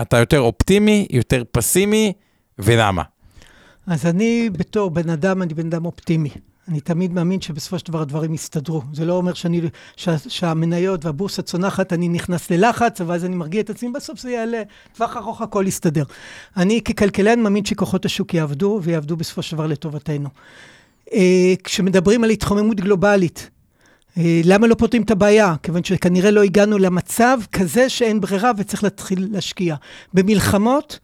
אתה 0.00 0.18
יותר 0.18 0.40
אופטימי, 0.40 1.06
יותר 1.10 1.42
פסימי, 1.52 2.12
ולמה? 2.58 3.02
אז 3.86 4.06
אני 4.06 4.50
בתור 4.52 4.90
בן 4.90 5.10
אדם, 5.10 5.42
אני 5.42 5.54
בן 5.54 5.66
אדם 5.66 5.84
אופטימי. 5.86 6.30
אני 6.68 6.80
תמיד 6.80 7.12
מאמין 7.12 7.40
שבסופו 7.40 7.78
של 7.78 7.86
דבר 7.86 8.02
הדברים 8.02 8.34
יסתדרו. 8.34 8.82
זה 8.92 9.04
לא 9.04 9.12
אומר 9.12 9.34
שאני, 9.34 9.60
שה, 9.96 10.18
שהמניות 10.28 11.04
והבורסה 11.04 11.42
צונחת, 11.42 11.92
אני 11.92 12.08
נכנס 12.08 12.50
ללחץ, 12.50 13.00
ואז 13.06 13.24
אני 13.24 13.36
מרגיע 13.36 13.60
את 13.60 13.70
עצמי, 13.70 13.90
בסוף 13.94 14.20
זה 14.20 14.30
יעלה, 14.30 14.62
טווח 14.96 15.16
ארוך 15.16 15.42
הכל 15.42 15.64
יסתדר. 15.66 16.04
אני 16.56 16.80
ככלכלן 16.80 17.40
מאמין 17.40 17.64
שכוחות 17.64 18.04
השוק 18.04 18.34
יעבדו, 18.34 18.80
ויעבדו 18.82 19.16
בסופו 19.16 19.42
של 19.42 19.56
דבר 19.56 19.66
לטובתנו. 19.66 20.28
אה, 21.12 21.54
כשמדברים 21.64 22.24
על 22.24 22.30
התחוממות 22.30 22.80
גלובלית, 22.80 23.50
אה, 24.18 24.40
למה 24.44 24.66
לא 24.66 24.74
פותרים 24.74 25.02
את 25.02 25.10
הבעיה? 25.10 25.54
כיוון 25.62 25.84
שכנראה 25.84 26.30
לא 26.30 26.42
הגענו 26.42 26.78
למצב 26.78 27.38
כזה 27.52 27.88
שאין 27.88 28.20
ברירה 28.20 28.50
וצריך 28.56 28.84
להתחיל 28.84 29.28
להשקיע. 29.32 29.76
במלחמות, 30.14 30.98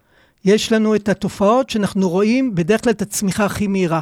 יש 0.45 0.73
לנו 0.73 0.95
את 0.95 1.09
התופעות 1.09 1.71
שאנחנו 1.71 2.09
רואים 2.09 2.55
בדרך 2.55 2.85
כלל 2.85 2.93
את 2.93 3.03
הצמיחה 3.03 3.45
הכי 3.45 3.67
מהירה. 3.67 4.01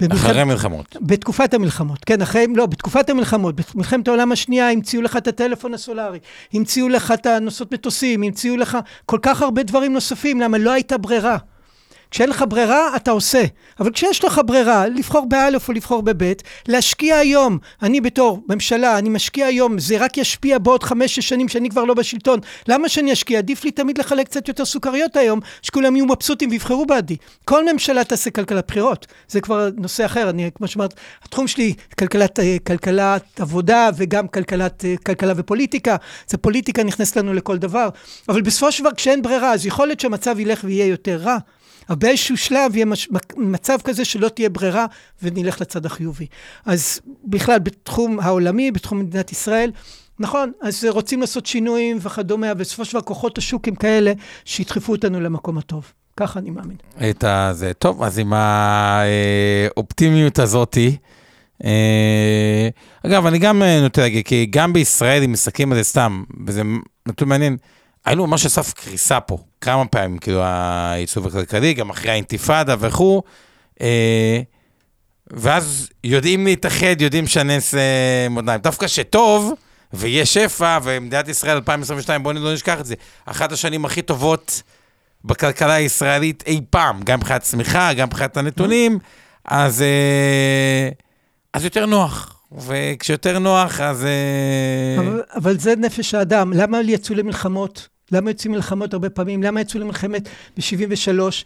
במלחמת, 0.00 0.30
אחרי 0.30 0.40
המלחמות. 0.40 0.96
בתקופת 1.00 1.54
המלחמות, 1.54 2.04
כן, 2.04 2.22
אחרי, 2.22 2.46
לא, 2.54 2.66
בתקופת 2.66 3.10
המלחמות, 3.10 3.54
במלחמת 3.74 4.08
העולם 4.08 4.32
השנייה 4.32 4.70
המציאו 4.70 5.02
לך 5.02 5.16
את 5.16 5.28
הטלפון 5.28 5.74
הסולארי, 5.74 6.18
המציאו 6.52 6.88
לך 6.88 7.12
את 7.12 7.26
הנוסעות 7.26 7.72
מטוסים, 7.72 8.22
המציאו 8.22 8.56
לך 8.56 8.78
כל 9.06 9.18
כך 9.22 9.42
הרבה 9.42 9.62
דברים 9.62 9.92
נוספים, 9.92 10.40
למה 10.40 10.58
לא 10.58 10.72
הייתה 10.72 10.98
ברירה. 10.98 11.36
כשאין 12.14 12.28
לך 12.28 12.44
ברירה, 12.48 12.96
אתה 12.96 13.10
עושה. 13.10 13.44
אבל 13.80 13.92
כשיש 13.92 14.24
לך 14.24 14.40
ברירה, 14.46 14.88
לבחור 14.88 15.26
באלף 15.28 15.68
או 15.68 15.72
לבחור 15.72 16.02
בבית, 16.02 16.42
להשקיע 16.68 17.16
היום, 17.16 17.58
אני 17.82 18.00
בתור 18.00 18.42
ממשלה, 18.48 18.98
אני 18.98 19.08
משקיע 19.08 19.46
היום, 19.46 19.78
זה 19.78 19.98
רק 19.98 20.18
ישפיע 20.18 20.58
בעוד 20.58 20.82
חמש-שש 20.82 21.28
שנים 21.28 21.48
שאני 21.48 21.70
כבר 21.70 21.84
לא 21.84 21.94
בשלטון. 21.94 22.40
למה 22.68 22.88
שאני 22.88 23.12
אשקיע? 23.12 23.38
עדיף 23.38 23.64
לי 23.64 23.70
תמיד 23.70 23.98
לחלק 23.98 24.26
קצת 24.26 24.48
יותר 24.48 24.64
סוכריות 24.64 25.16
היום, 25.16 25.40
שכולם 25.62 25.96
יהיו 25.96 26.06
מבסוטים 26.06 26.50
ויבחרו 26.50 26.86
בעדי. 26.86 27.16
כל 27.44 27.72
ממשלה 27.72 28.04
תעשה 28.04 28.30
כלכלת 28.30 28.64
בחירות. 28.68 29.06
זה 29.28 29.40
כבר 29.40 29.68
נושא 29.76 30.06
אחר, 30.06 30.30
אני, 30.30 30.50
כמו 30.54 30.68
שאמרת, 30.68 30.94
התחום 31.22 31.46
שלי, 31.46 31.74
כלכלת, 31.98 32.40
אה, 32.40 32.56
כלכלת 32.66 33.40
עבודה 33.40 33.90
וגם 33.96 34.28
כלכלת, 34.28 34.84
אה, 34.84 34.94
כלכלה 35.06 35.32
ופוליטיקה. 35.36 35.96
זה 36.26 36.36
פוליטיקה 36.36 36.84
נכנסת 36.84 37.16
לנו 37.16 37.34
לכל 37.34 37.58
דבר. 37.58 37.88
אבל 38.28 38.42
בסופו 38.42 38.72
של 38.72 38.82
דבר, 38.82 38.94
כשאין 38.94 39.22
ברירה, 39.22 39.52
אז 39.52 39.66
יכול 39.66 39.86
להיות 39.86 40.00
שהמצב 40.00 40.38
ילך 40.38 40.60
ויהיה 40.64 40.86
יותר 40.86 41.16
רע. 41.16 41.38
אבל 41.88 41.98
באיזשהו 41.98 42.36
שלב 42.36 42.76
יהיה 42.76 42.84
מש... 42.84 43.08
מצב 43.36 43.78
כזה 43.84 44.04
שלא 44.04 44.28
תהיה 44.28 44.48
ברירה 44.48 44.86
ונלך 45.22 45.60
לצד 45.60 45.86
החיובי. 45.86 46.26
אז 46.66 47.00
בכלל, 47.24 47.58
בתחום 47.58 48.20
העולמי, 48.20 48.70
בתחום 48.70 48.98
מדינת 48.98 49.32
ישראל, 49.32 49.70
נכון, 50.18 50.52
אז 50.62 50.84
רוצים 50.84 51.20
לעשות 51.20 51.46
שינויים 51.46 51.98
וכדומה, 52.00 52.50
אבל 52.52 52.60
בסופו 52.60 52.84
של 52.84 52.92
דבר 52.92 53.00
כוחות 53.00 53.38
השוק 53.38 53.68
הם 53.68 53.74
כאלה 53.74 54.12
שידחפו 54.44 54.92
אותנו 54.92 55.20
למקום 55.20 55.58
הטוב. 55.58 55.92
ככה 56.16 56.38
אני 56.38 56.50
מאמין. 56.50 56.76
את 57.10 57.24
הזה, 57.24 57.72
טוב, 57.72 58.02
אז 58.02 58.18
עם 58.18 58.32
האופטימיות 59.76 60.38
הזאתי, 60.38 60.96
אה, 61.64 62.68
אגב, 63.06 63.26
אני 63.26 63.38
גם 63.38 63.62
אה, 63.62 63.80
נוטה 63.80 64.00
להגיד, 64.00 64.26
כי 64.26 64.46
גם 64.50 64.72
בישראל, 64.72 65.22
אם 65.22 65.32
מסתכלים 65.32 65.72
על 65.72 65.78
זה 65.78 65.84
סתם, 65.84 66.24
וזה 66.46 66.62
נתון 67.08 67.28
מעניין, 67.28 67.56
היינו 68.04 68.26
ממש 68.26 68.44
על 68.44 68.50
סף 68.50 68.72
קריסה 68.72 69.20
פה, 69.20 69.38
כמה 69.60 69.86
פעמים, 69.86 70.18
כאילו, 70.18 70.42
העיצוב 70.42 71.26
הכלכלי, 71.26 71.74
גם 71.74 71.90
אחרי 71.90 72.10
האינתיפאדה 72.10 72.76
וכו', 72.78 73.22
אה, 73.80 74.40
ואז 75.30 75.88
יודעים 76.04 76.44
להתאחד, 76.44 77.00
יודעים 77.00 77.26
שהנס 77.26 77.74
אה. 77.74 78.56
דווקא 78.58 78.86
שטוב, 78.86 79.52
ויש 79.92 80.34
שפע, 80.34 80.78
ומדינת 80.82 81.28
ישראל 81.28 81.56
2022, 81.56 82.22
בואו 82.22 82.34
לא 82.34 82.54
נשכח 82.54 82.80
את 82.80 82.86
זה, 82.86 82.94
אחת 83.26 83.52
השנים 83.52 83.84
הכי 83.84 84.02
טובות 84.02 84.62
בכלכלה 85.24 85.74
הישראלית 85.74 86.42
אי 86.46 86.60
פעם, 86.70 87.02
גם 87.02 87.18
מבחינת 87.18 87.42
צמיחה, 87.42 87.92
גם 87.92 88.08
מבחינת 88.08 88.36
הנתונים, 88.36 88.98
אז, 89.44 89.82
אה, 89.82 90.88
אז 91.52 91.64
יותר 91.64 91.86
נוח. 91.86 92.30
וכשיותר 92.66 93.38
נוח, 93.38 93.80
אז... 93.80 94.04
אה, 94.04 94.96
אבל, 94.98 95.22
אבל 95.34 95.58
זה 95.58 95.76
נפש 95.76 96.14
האדם. 96.14 96.52
למה 96.52 96.80
יצאו 96.80 97.14
למלחמות? 97.14 97.88
למה 98.14 98.30
יוצאים 98.30 98.52
מלחמות 98.52 98.92
הרבה 98.92 99.10
פעמים? 99.10 99.42
למה 99.42 99.60
יצאו 99.60 99.80
למלחמת 99.80 100.28
ב-73? 100.56 101.44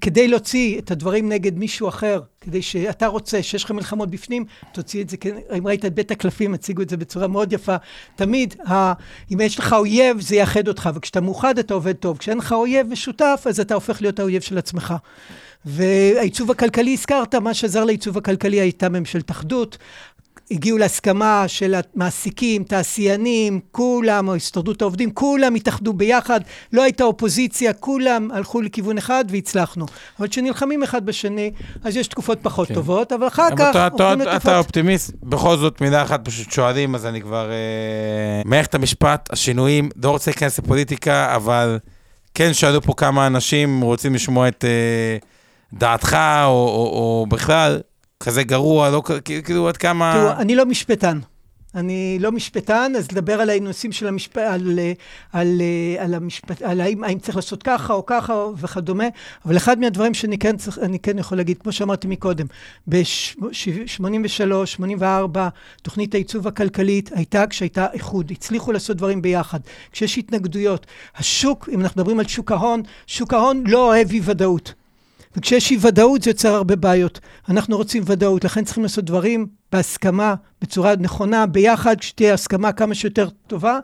כדי 0.00 0.28
להוציא 0.28 0.78
את 0.78 0.90
הדברים 0.90 1.28
נגד 1.28 1.58
מישהו 1.58 1.88
אחר, 1.88 2.20
כדי 2.40 2.62
שאתה 2.62 3.06
רוצה, 3.06 3.42
שיש 3.42 3.64
לך 3.64 3.70
מלחמות 3.70 4.10
בפנים, 4.10 4.44
תוציא 4.72 5.02
את 5.02 5.08
זה, 5.08 5.16
אם 5.58 5.66
ראית 5.66 5.84
את 5.84 5.94
בית 5.94 6.10
הקלפים, 6.10 6.54
הציגו 6.54 6.82
את 6.82 6.90
זה 6.90 6.96
בצורה 6.96 7.26
מאוד 7.26 7.52
יפה. 7.52 7.76
תמיד, 8.16 8.54
ה, 8.66 8.92
אם 9.32 9.40
יש 9.40 9.58
לך 9.58 9.72
אויב, 9.72 10.20
זה 10.20 10.36
יאחד 10.36 10.68
אותך, 10.68 10.90
וכשאתה 10.94 11.20
מאוחד 11.20 11.58
אתה 11.58 11.74
עובד 11.74 11.92
טוב. 11.92 12.18
כשאין 12.18 12.38
לך 12.38 12.52
אויב 12.52 12.86
משותף, 12.86 13.44
אז 13.48 13.60
אתה 13.60 13.74
הופך 13.74 14.02
להיות 14.02 14.18
האויב 14.18 14.42
של 14.42 14.58
עצמך. 14.58 14.94
והעיצוב 15.64 16.50
הכלכלי, 16.50 16.92
הזכרת, 16.92 17.34
מה 17.34 17.54
שעזר 17.54 17.84
לעיצוב 17.84 18.18
הכלכלי 18.18 18.60
הייתה 18.60 18.88
ממשלת 18.88 19.30
אחדות. 19.30 19.78
הגיעו 20.50 20.78
להסכמה 20.78 21.44
של 21.46 21.74
המעסיקים, 21.74 22.64
תעשיינים, 22.64 23.60
כולם, 23.72 24.28
או 24.28 24.34
הסתדרות 24.34 24.82
העובדים, 24.82 25.10
כולם 25.10 25.54
התאחדו 25.54 25.92
ביחד, 25.92 26.40
לא 26.72 26.82
הייתה 26.82 27.04
אופוזיציה, 27.04 27.72
כולם 27.72 28.30
הלכו 28.30 28.60
לכיוון 28.62 28.98
אחד 28.98 29.24
והצלחנו. 29.28 29.86
אבל 30.18 30.28
כשנלחמים 30.28 30.82
אחד 30.82 31.06
בשני, 31.06 31.50
אז 31.84 31.96
יש 31.96 32.08
תקופות 32.08 32.38
פחות 32.42 32.68
כן. 32.68 32.74
טובות, 32.74 33.12
אבל 33.12 33.26
אחר 33.26 33.48
כך... 33.56 33.70
אתה, 33.70 33.86
אתה, 33.86 34.12
אתה, 34.12 34.36
אתה 34.36 34.58
אופטימיסט, 34.58 35.12
בכל 35.22 35.56
זאת 35.56 35.80
מילה 35.80 36.02
אחת 36.02 36.24
פשוט 36.24 36.50
שואלים, 36.50 36.94
אז 36.94 37.06
אני 37.06 37.20
כבר... 37.20 37.50
אה, 37.50 38.42
מערכת 38.44 38.74
המשפט, 38.74 39.28
השינויים, 39.32 39.88
לא 40.04 40.10
רוצה 40.10 40.30
להיכנס 40.30 40.58
לפוליטיקה, 40.58 41.36
אבל 41.36 41.78
כן 42.34 42.54
שאלו 42.54 42.82
פה 42.82 42.92
כמה 42.96 43.26
אנשים 43.26 43.80
רוצים 43.80 44.14
לשמוע 44.14 44.48
את 44.48 44.64
אה, 44.64 45.16
דעתך, 45.72 46.18
או, 46.44 46.50
או, 46.50 46.90
או 46.92 47.26
בכלל. 47.28 47.80
כזה 48.22 48.42
גרוע, 48.42 48.90
לא 48.90 49.02
כאילו 49.44 49.68
עד 49.68 49.76
כמה... 49.76 50.12
תראו, 50.14 50.32
אני 50.40 50.54
לא 50.54 50.66
משפטן. 50.66 51.18
אני 51.74 52.18
לא 52.20 52.32
משפטן, 52.32 52.92
אז 52.98 53.12
לדבר 53.12 53.40
על 53.40 53.50
הנושאים 53.50 53.92
של 53.92 54.06
המשפט... 54.06 54.38
על, 54.38 54.78
על, 55.32 55.62
על 55.98 56.14
המשפט... 56.14 56.62
על 56.62 56.80
האם, 56.80 57.04
האם 57.04 57.18
צריך 57.18 57.36
לעשות 57.36 57.62
ככה 57.62 57.92
או 57.92 58.06
ככה 58.06 58.46
וכדומה, 58.56 59.04
אבל 59.44 59.56
אחד 59.56 59.78
מהדברים 59.78 60.14
שאני 60.14 60.38
כן, 60.38 60.56
צריך, 60.56 60.78
כן 61.02 61.18
יכול 61.18 61.38
להגיד, 61.38 61.58
כמו 61.62 61.72
שאמרתי 61.72 62.06
מקודם, 62.06 62.46
ב-83, 62.88 64.66
84, 64.66 65.48
תוכנית 65.82 66.14
העיצוב 66.14 66.48
הכלכלית 66.48 67.10
הייתה 67.14 67.46
כשהייתה 67.46 67.86
איחוד, 67.92 68.30
הצליחו 68.30 68.72
לעשות 68.72 68.96
דברים 68.96 69.22
ביחד. 69.22 69.60
כשיש 69.92 70.18
התנגדויות, 70.18 70.86
השוק, 71.16 71.68
אם 71.72 71.80
אנחנו 71.80 72.00
מדברים 72.00 72.18
על 72.18 72.28
שוק 72.28 72.52
ההון, 72.52 72.82
שוק 73.06 73.34
ההון 73.34 73.64
לא 73.66 73.88
אוהב 73.88 74.10
אי 74.10 74.20
ודאות. 74.24 74.81
וכשיש 75.36 75.70
אי 75.70 75.76
ודאות 75.80 76.22
זה 76.22 76.30
יוצר 76.30 76.54
הרבה 76.54 76.76
בעיות. 76.76 77.20
אנחנו 77.48 77.76
רוצים 77.76 78.02
ודאות, 78.06 78.44
לכן 78.44 78.64
צריכים 78.64 78.82
לעשות 78.82 79.04
דברים 79.04 79.46
בהסכמה, 79.72 80.34
בצורה 80.62 80.96
נכונה, 80.96 81.46
ביחד, 81.46 81.96
כשתהיה 82.00 82.34
הסכמה 82.34 82.72
כמה 82.72 82.94
שיותר 82.94 83.28
טובה, 83.46 83.78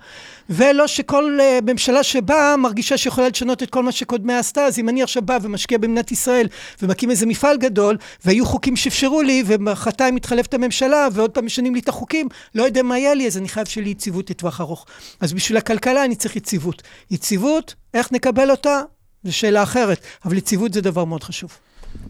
ולא 0.51 0.87
שכל 0.87 1.39
uh, 1.41 1.65
ממשלה 1.71 2.03
שבאה 2.03 2.57
מרגישה 2.57 2.97
שיכולה 2.97 3.29
לשנות 3.29 3.63
את 3.63 3.71
כל 3.71 3.83
מה 3.83 3.93
שקודמיה 3.93 4.39
עשתה, 4.39 4.65
אז 4.65 4.79
אם 4.79 4.89
אני 4.89 5.03
עכשיו 5.03 5.23
בא 5.23 5.39
ומשקיע 5.43 5.79
במדינת 5.79 6.13
ישראל 6.13 6.47
ומקים 6.83 7.11
איזה 7.11 7.27
מפעל 7.27 7.57
גדול, 7.57 7.97
והיו 8.25 8.47
חוקים 8.47 8.77
שאפשרו 8.77 9.23
לי, 9.23 9.43
ומחרתיים 9.47 10.15
מתחלפת 10.15 10.55
הממשלה, 10.55 11.09
ועוד 11.13 11.31
פעם 11.31 11.47
משנים 11.47 11.75
לי 11.75 11.81
את 11.81 11.89
החוקים, 11.89 12.29
לא 12.55 12.63
יודע 12.63 12.83
מה 12.83 12.99
יהיה 12.99 13.15
לי, 13.15 13.27
אז 13.27 13.39
אני 13.39 13.49
חייב 13.49 13.67
שיהיה 13.67 13.85
לי 13.85 13.91
יציבות 13.91 14.31
לטווח 14.31 14.61
ארוך. 14.61 14.87
אז 15.21 15.33
בשביל 15.33 15.59
הכלכלה 15.59 16.05
אני 16.05 16.17
צריך 16.17 16.37
יציבות. 16.37 16.83
יציבות, 17.11 17.75
איך 17.95 18.13
נקבל 18.13 18.51
אותה? 18.51 18.81
זו 19.25 19.37
שאלה 19.37 19.63
אחרת, 19.63 20.01
אבל 20.25 20.37
יציבות 20.37 20.73
זה 20.73 20.81
דבר 20.81 21.05
מאוד 21.05 21.23
חשוב. 21.23 21.59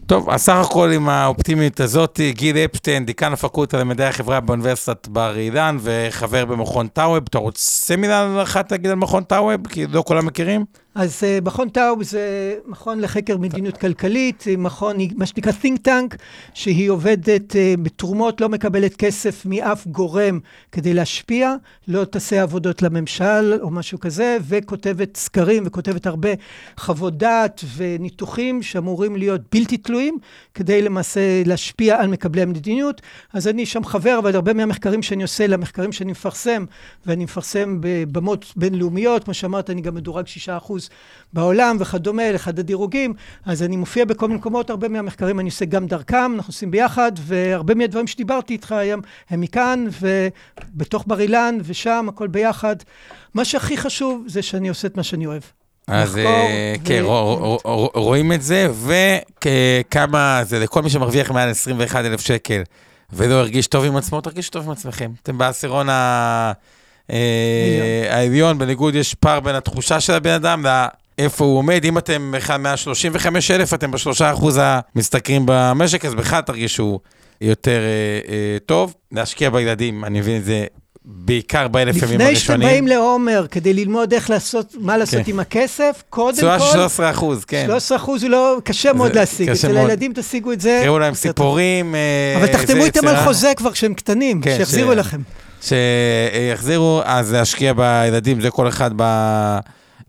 טוב, 0.05 0.29
אז 0.29 0.41
סך 0.41 0.55
הכל 0.55 0.91
עם 0.95 1.09
האופטימיות 1.09 1.79
הזאת, 1.79 2.19
גיל 2.29 2.57
אפשטיין, 2.57 3.05
דיקן 3.05 3.33
הפקולטה 3.33 3.77
למדעי 3.77 4.07
החברה 4.07 4.39
באוניברסיטת 4.39 5.07
בר 5.07 5.37
אילן 5.37 5.77
וחבר 5.81 6.45
במכון 6.45 6.87
טאווב. 6.87 7.23
אתה 7.29 7.37
רוצה 7.37 7.95
מילה 7.95 8.43
אחת 8.43 8.71
להגיד 8.71 8.91
על 8.91 8.95
מכון 8.95 9.23
טאווב? 9.23 9.67
כי 9.67 9.87
לא 9.87 10.03
כולם 10.07 10.25
מכירים? 10.25 10.65
אז 10.99 11.23
uh, 11.23 11.45
מכון 11.45 11.69
טאוב 11.69 12.03
זה 12.03 12.55
מכון 12.65 12.99
לחקר 12.99 13.37
מדיניות 13.37 13.77
כלכלית, 13.77 14.43
מכון, 14.57 14.95
מה 15.15 15.25
שנקרא 15.25 15.51
think 15.51 15.87
tank, 15.87 16.15
שהיא 16.53 16.89
עובדת 16.89 17.51
uh, 17.51 17.81
בתרומות, 17.81 18.41
לא 18.41 18.49
מקבלת 18.49 18.95
כסף 18.95 19.45
מאף 19.45 19.87
גורם 19.87 20.39
כדי 20.71 20.93
להשפיע, 20.93 21.55
לא 21.87 22.05
תעשה 22.05 22.41
עבודות 22.41 22.81
לממשל 22.81 23.59
או 23.61 23.69
משהו 23.69 23.99
כזה, 23.99 24.37
וכותבת 24.47 25.17
סקרים 25.17 25.63
וכותבת 25.65 26.07
הרבה 26.07 26.29
חוות 26.77 27.17
דעת 27.17 27.61
וניתוחים 27.77 28.61
שאמורים 28.61 29.15
להיות 29.15 29.41
בלתי 29.51 29.77
תלויים, 29.77 30.17
כדי 30.53 30.81
למעשה 30.81 31.43
להשפיע 31.45 32.01
על 32.01 32.07
מקבלי 32.07 32.41
המדיניות. 32.41 33.01
אז 33.33 33.47
אני 33.47 33.65
שם 33.65 33.83
חבר, 33.83 34.19
אבל 34.19 34.35
הרבה 34.35 34.53
מהמחקרים 34.53 35.03
שאני 35.03 35.23
עושה, 35.23 35.47
למחקרים 35.47 35.91
שאני 35.91 36.11
מפרסם, 36.11 36.65
ואני 37.05 37.23
מפרסם 37.23 37.77
בבמות 37.79 38.53
בינלאומיות, 38.55 39.23
כמו 39.23 39.33
שאמרת, 39.33 39.69
אני 39.69 39.81
גם 39.81 39.95
מדורג 39.95 40.25
6%. 40.25 40.88
בעולם 41.33 41.77
וכדומה, 41.79 42.31
לאחד 42.31 42.59
הדירוגים, 42.59 43.13
אז 43.45 43.63
אני 43.63 43.75
מופיע 43.75 44.05
בכל 44.05 44.27
מיני 44.27 44.39
מקומות, 44.39 44.69
הרבה 44.69 44.87
מהמחקרים 44.87 45.39
אני 45.39 45.49
עושה 45.49 45.65
גם 45.65 45.87
דרכם, 45.87 46.31
אנחנו 46.35 46.51
עושים 46.51 46.71
ביחד, 46.71 47.11
והרבה 47.17 47.75
מהדברים 47.75 48.07
שדיברתי 48.07 48.53
איתך 48.53 48.71
היום 48.71 49.01
הם 49.29 49.41
מכאן, 49.41 49.87
ובתוך 50.01 51.03
בר 51.07 51.19
אילן, 51.19 51.57
ושם, 51.63 52.05
הכל 52.09 52.27
ביחד. 52.27 52.75
מה 53.33 53.45
שהכי 53.45 53.77
חשוב 53.77 54.23
זה 54.27 54.41
שאני 54.41 54.69
עושה 54.69 54.87
את 54.87 54.97
מה 54.97 55.03
שאני 55.03 55.25
אוהב. 55.25 55.41
אז 55.87 56.17
אה, 56.17 56.73
כן, 56.85 57.03
רואים 57.95 58.31
את 58.31 58.41
זה, 58.41 58.67
וכמה 58.71 60.41
זה 60.43 60.59
לכל 60.59 60.81
מי 60.81 60.89
שמרוויח 60.89 61.31
מעל 61.31 61.49
21,000 61.49 62.19
שקל 62.19 62.61
ולא 63.13 63.33
הרגיש 63.33 63.67
טוב 63.67 63.85
עם 63.85 63.95
עצמו, 63.95 64.21
תרגישו 64.21 64.51
טוב 64.51 64.65
עם 64.65 64.71
עצמכם. 64.71 65.11
אתם 65.23 65.37
בעשירון 65.37 65.89
ה... 65.89 66.51
אה, 67.11 68.07
העליון, 68.09 68.57
בניגוד 68.57 68.95
יש 68.95 69.13
פער 69.13 69.39
בין 69.39 69.55
התחושה 69.55 69.99
של 69.99 70.13
הבן 70.13 70.31
אדם 70.31 70.65
לאיפה 71.19 71.45
הוא 71.45 71.57
עומד. 71.57 71.85
אם 71.85 71.97
אתם 71.97 72.33
אחד 72.37 72.57
מה-35 72.57 73.27
אלף, 73.51 73.73
אתם 73.73 73.91
בשלושה 73.91 74.31
אחוז 74.31 74.59
המשתכרים 74.61 75.43
במשק, 75.45 76.05
אז 76.05 76.15
בכלל 76.15 76.41
תרגישו 76.41 76.99
יותר 77.41 77.79
אה, 77.79 78.33
אה, 78.33 78.57
טוב. 78.65 78.93
להשקיע 79.11 79.49
בילדים, 79.49 80.05
אני 80.05 80.19
מבין 80.19 80.37
את 80.37 80.45
זה 80.45 80.65
בעיקר 81.05 81.67
באלף 81.67 81.95
ימים 81.95 82.21
הראשונים. 82.21 82.31
לפני 82.31 82.35
שאתם 82.35 82.59
באים 82.59 82.87
לעומר 82.87 83.45
כדי 83.51 83.73
ללמוד 83.73 84.13
איך 84.13 84.29
לעשות, 84.29 84.75
מה 84.79 84.97
לעשות 84.97 85.25
כן. 85.25 85.31
עם 85.31 85.39
הכסף, 85.39 86.03
קודם 86.09 86.35
כל... 86.35 86.41
תשואה 86.41 86.59
13 86.59 87.09
אחוז, 87.09 87.45
כן. 87.45 87.63
13 87.67 87.97
אחוז 87.97 88.23
הוא 88.23 88.31
לא, 88.31 88.57
קשה 88.63 88.93
מאוד 88.93 89.15
להשיג. 89.15 89.49
אצל 89.49 89.77
הילדים 89.77 90.13
תשיגו 90.15 90.51
את 90.51 90.61
זה. 90.61 90.81
תראו 90.83 90.99
להם 90.99 91.13
סיפורים. 91.13 91.95
אבל 92.37 92.47
תחתמו 92.47 92.85
איתם 92.85 93.07
על 93.07 93.23
חוזה 93.23 93.51
כבר 93.55 93.71
כשהם 93.71 93.93
קטנים, 93.93 94.41
כן, 94.41 94.57
שיחזירו 94.57 94.93
לכם. 94.93 95.21
שיחזירו, 95.61 97.01
אז 97.05 97.33
להשקיע 97.33 97.73
בילדים, 97.73 98.41
זה 98.41 98.51
כל 98.51 98.67
אחד 98.67 98.91
ב, 98.95 99.01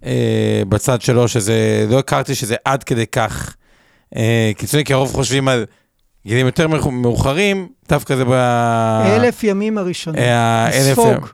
אה, 0.05 0.62
בצד 0.68 1.02
שלו, 1.02 1.28
שזה, 1.28 1.86
לא 1.90 1.98
הכרתי 1.98 2.35
שזה 2.35 2.56
עד 2.64 2.85
כדי 2.85 3.06
כך 3.06 3.55
אה, 4.16 4.51
קיצוני, 4.56 4.85
כי 4.85 4.93
הרוב 4.93 5.12
חושבים 5.12 5.48
על 5.48 5.66
גילים 6.27 6.47
יותר 6.47 6.68
מאוחרים, 6.90 7.68
דווקא 7.89 8.16
זה 8.16 8.24
ב... 8.24 8.32
אלף 9.06 9.44
ימים 9.44 9.78
הראשונים, 9.78 10.22
אה, 10.22 10.68
הספוג. 10.68 11.27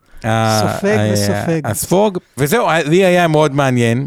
סופג 0.60 0.98
וסופג. 1.12 1.60
הספוג, 1.64 2.18
וזהו, 2.38 2.66
לי 2.86 3.04
היה 3.04 3.28
מאוד 3.28 3.54
מעניין, 3.54 4.06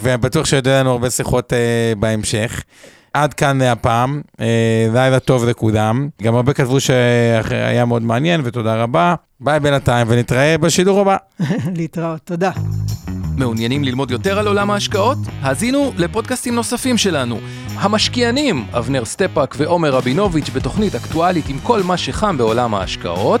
ובטוח 0.00 0.46
שיודע 0.46 0.80
לנו 0.80 0.90
הרבה 0.90 1.10
שיחות 1.10 1.52
בהמשך. 1.98 2.62
עד 3.14 3.34
כאן 3.34 3.62
הפעם, 3.62 4.20
אה, 4.40 4.88
לילה 4.92 5.20
טוב 5.20 5.44
לכולם. 5.44 6.08
גם 6.22 6.34
הרבה 6.34 6.52
כתבו 6.52 6.80
שהיה 6.80 7.84
מאוד 7.84 8.02
מעניין, 8.02 8.40
ותודה 8.44 8.82
רבה. 8.82 9.14
ביי 9.40 9.60
בינתיים, 9.60 10.06
ונתראה 10.10 10.58
בשידור 10.58 11.00
הבא. 11.00 11.16
להתראות, 11.78 12.20
תודה. 12.24 12.50
מעוניינים 13.36 13.84
ללמוד 13.84 14.10
יותר 14.10 14.38
על 14.38 14.46
עולם 14.46 14.70
ההשקעות? 14.70 15.18
האזינו 15.42 15.92
לפודקאסטים 15.96 16.54
נוספים 16.54 16.98
שלנו. 16.98 17.38
המשקיענים, 17.74 18.64
אבנר 18.72 19.04
סטפאק 19.04 19.54
ועומר 19.58 19.90
רבינוביץ' 19.90 20.50
בתוכנית 20.50 20.94
אקטואלית 20.94 21.48
עם 21.48 21.58
כל 21.62 21.82
מה 21.82 21.96
שחם 21.96 22.38
בעולם 22.38 22.74
ההשקעות. 22.74 23.40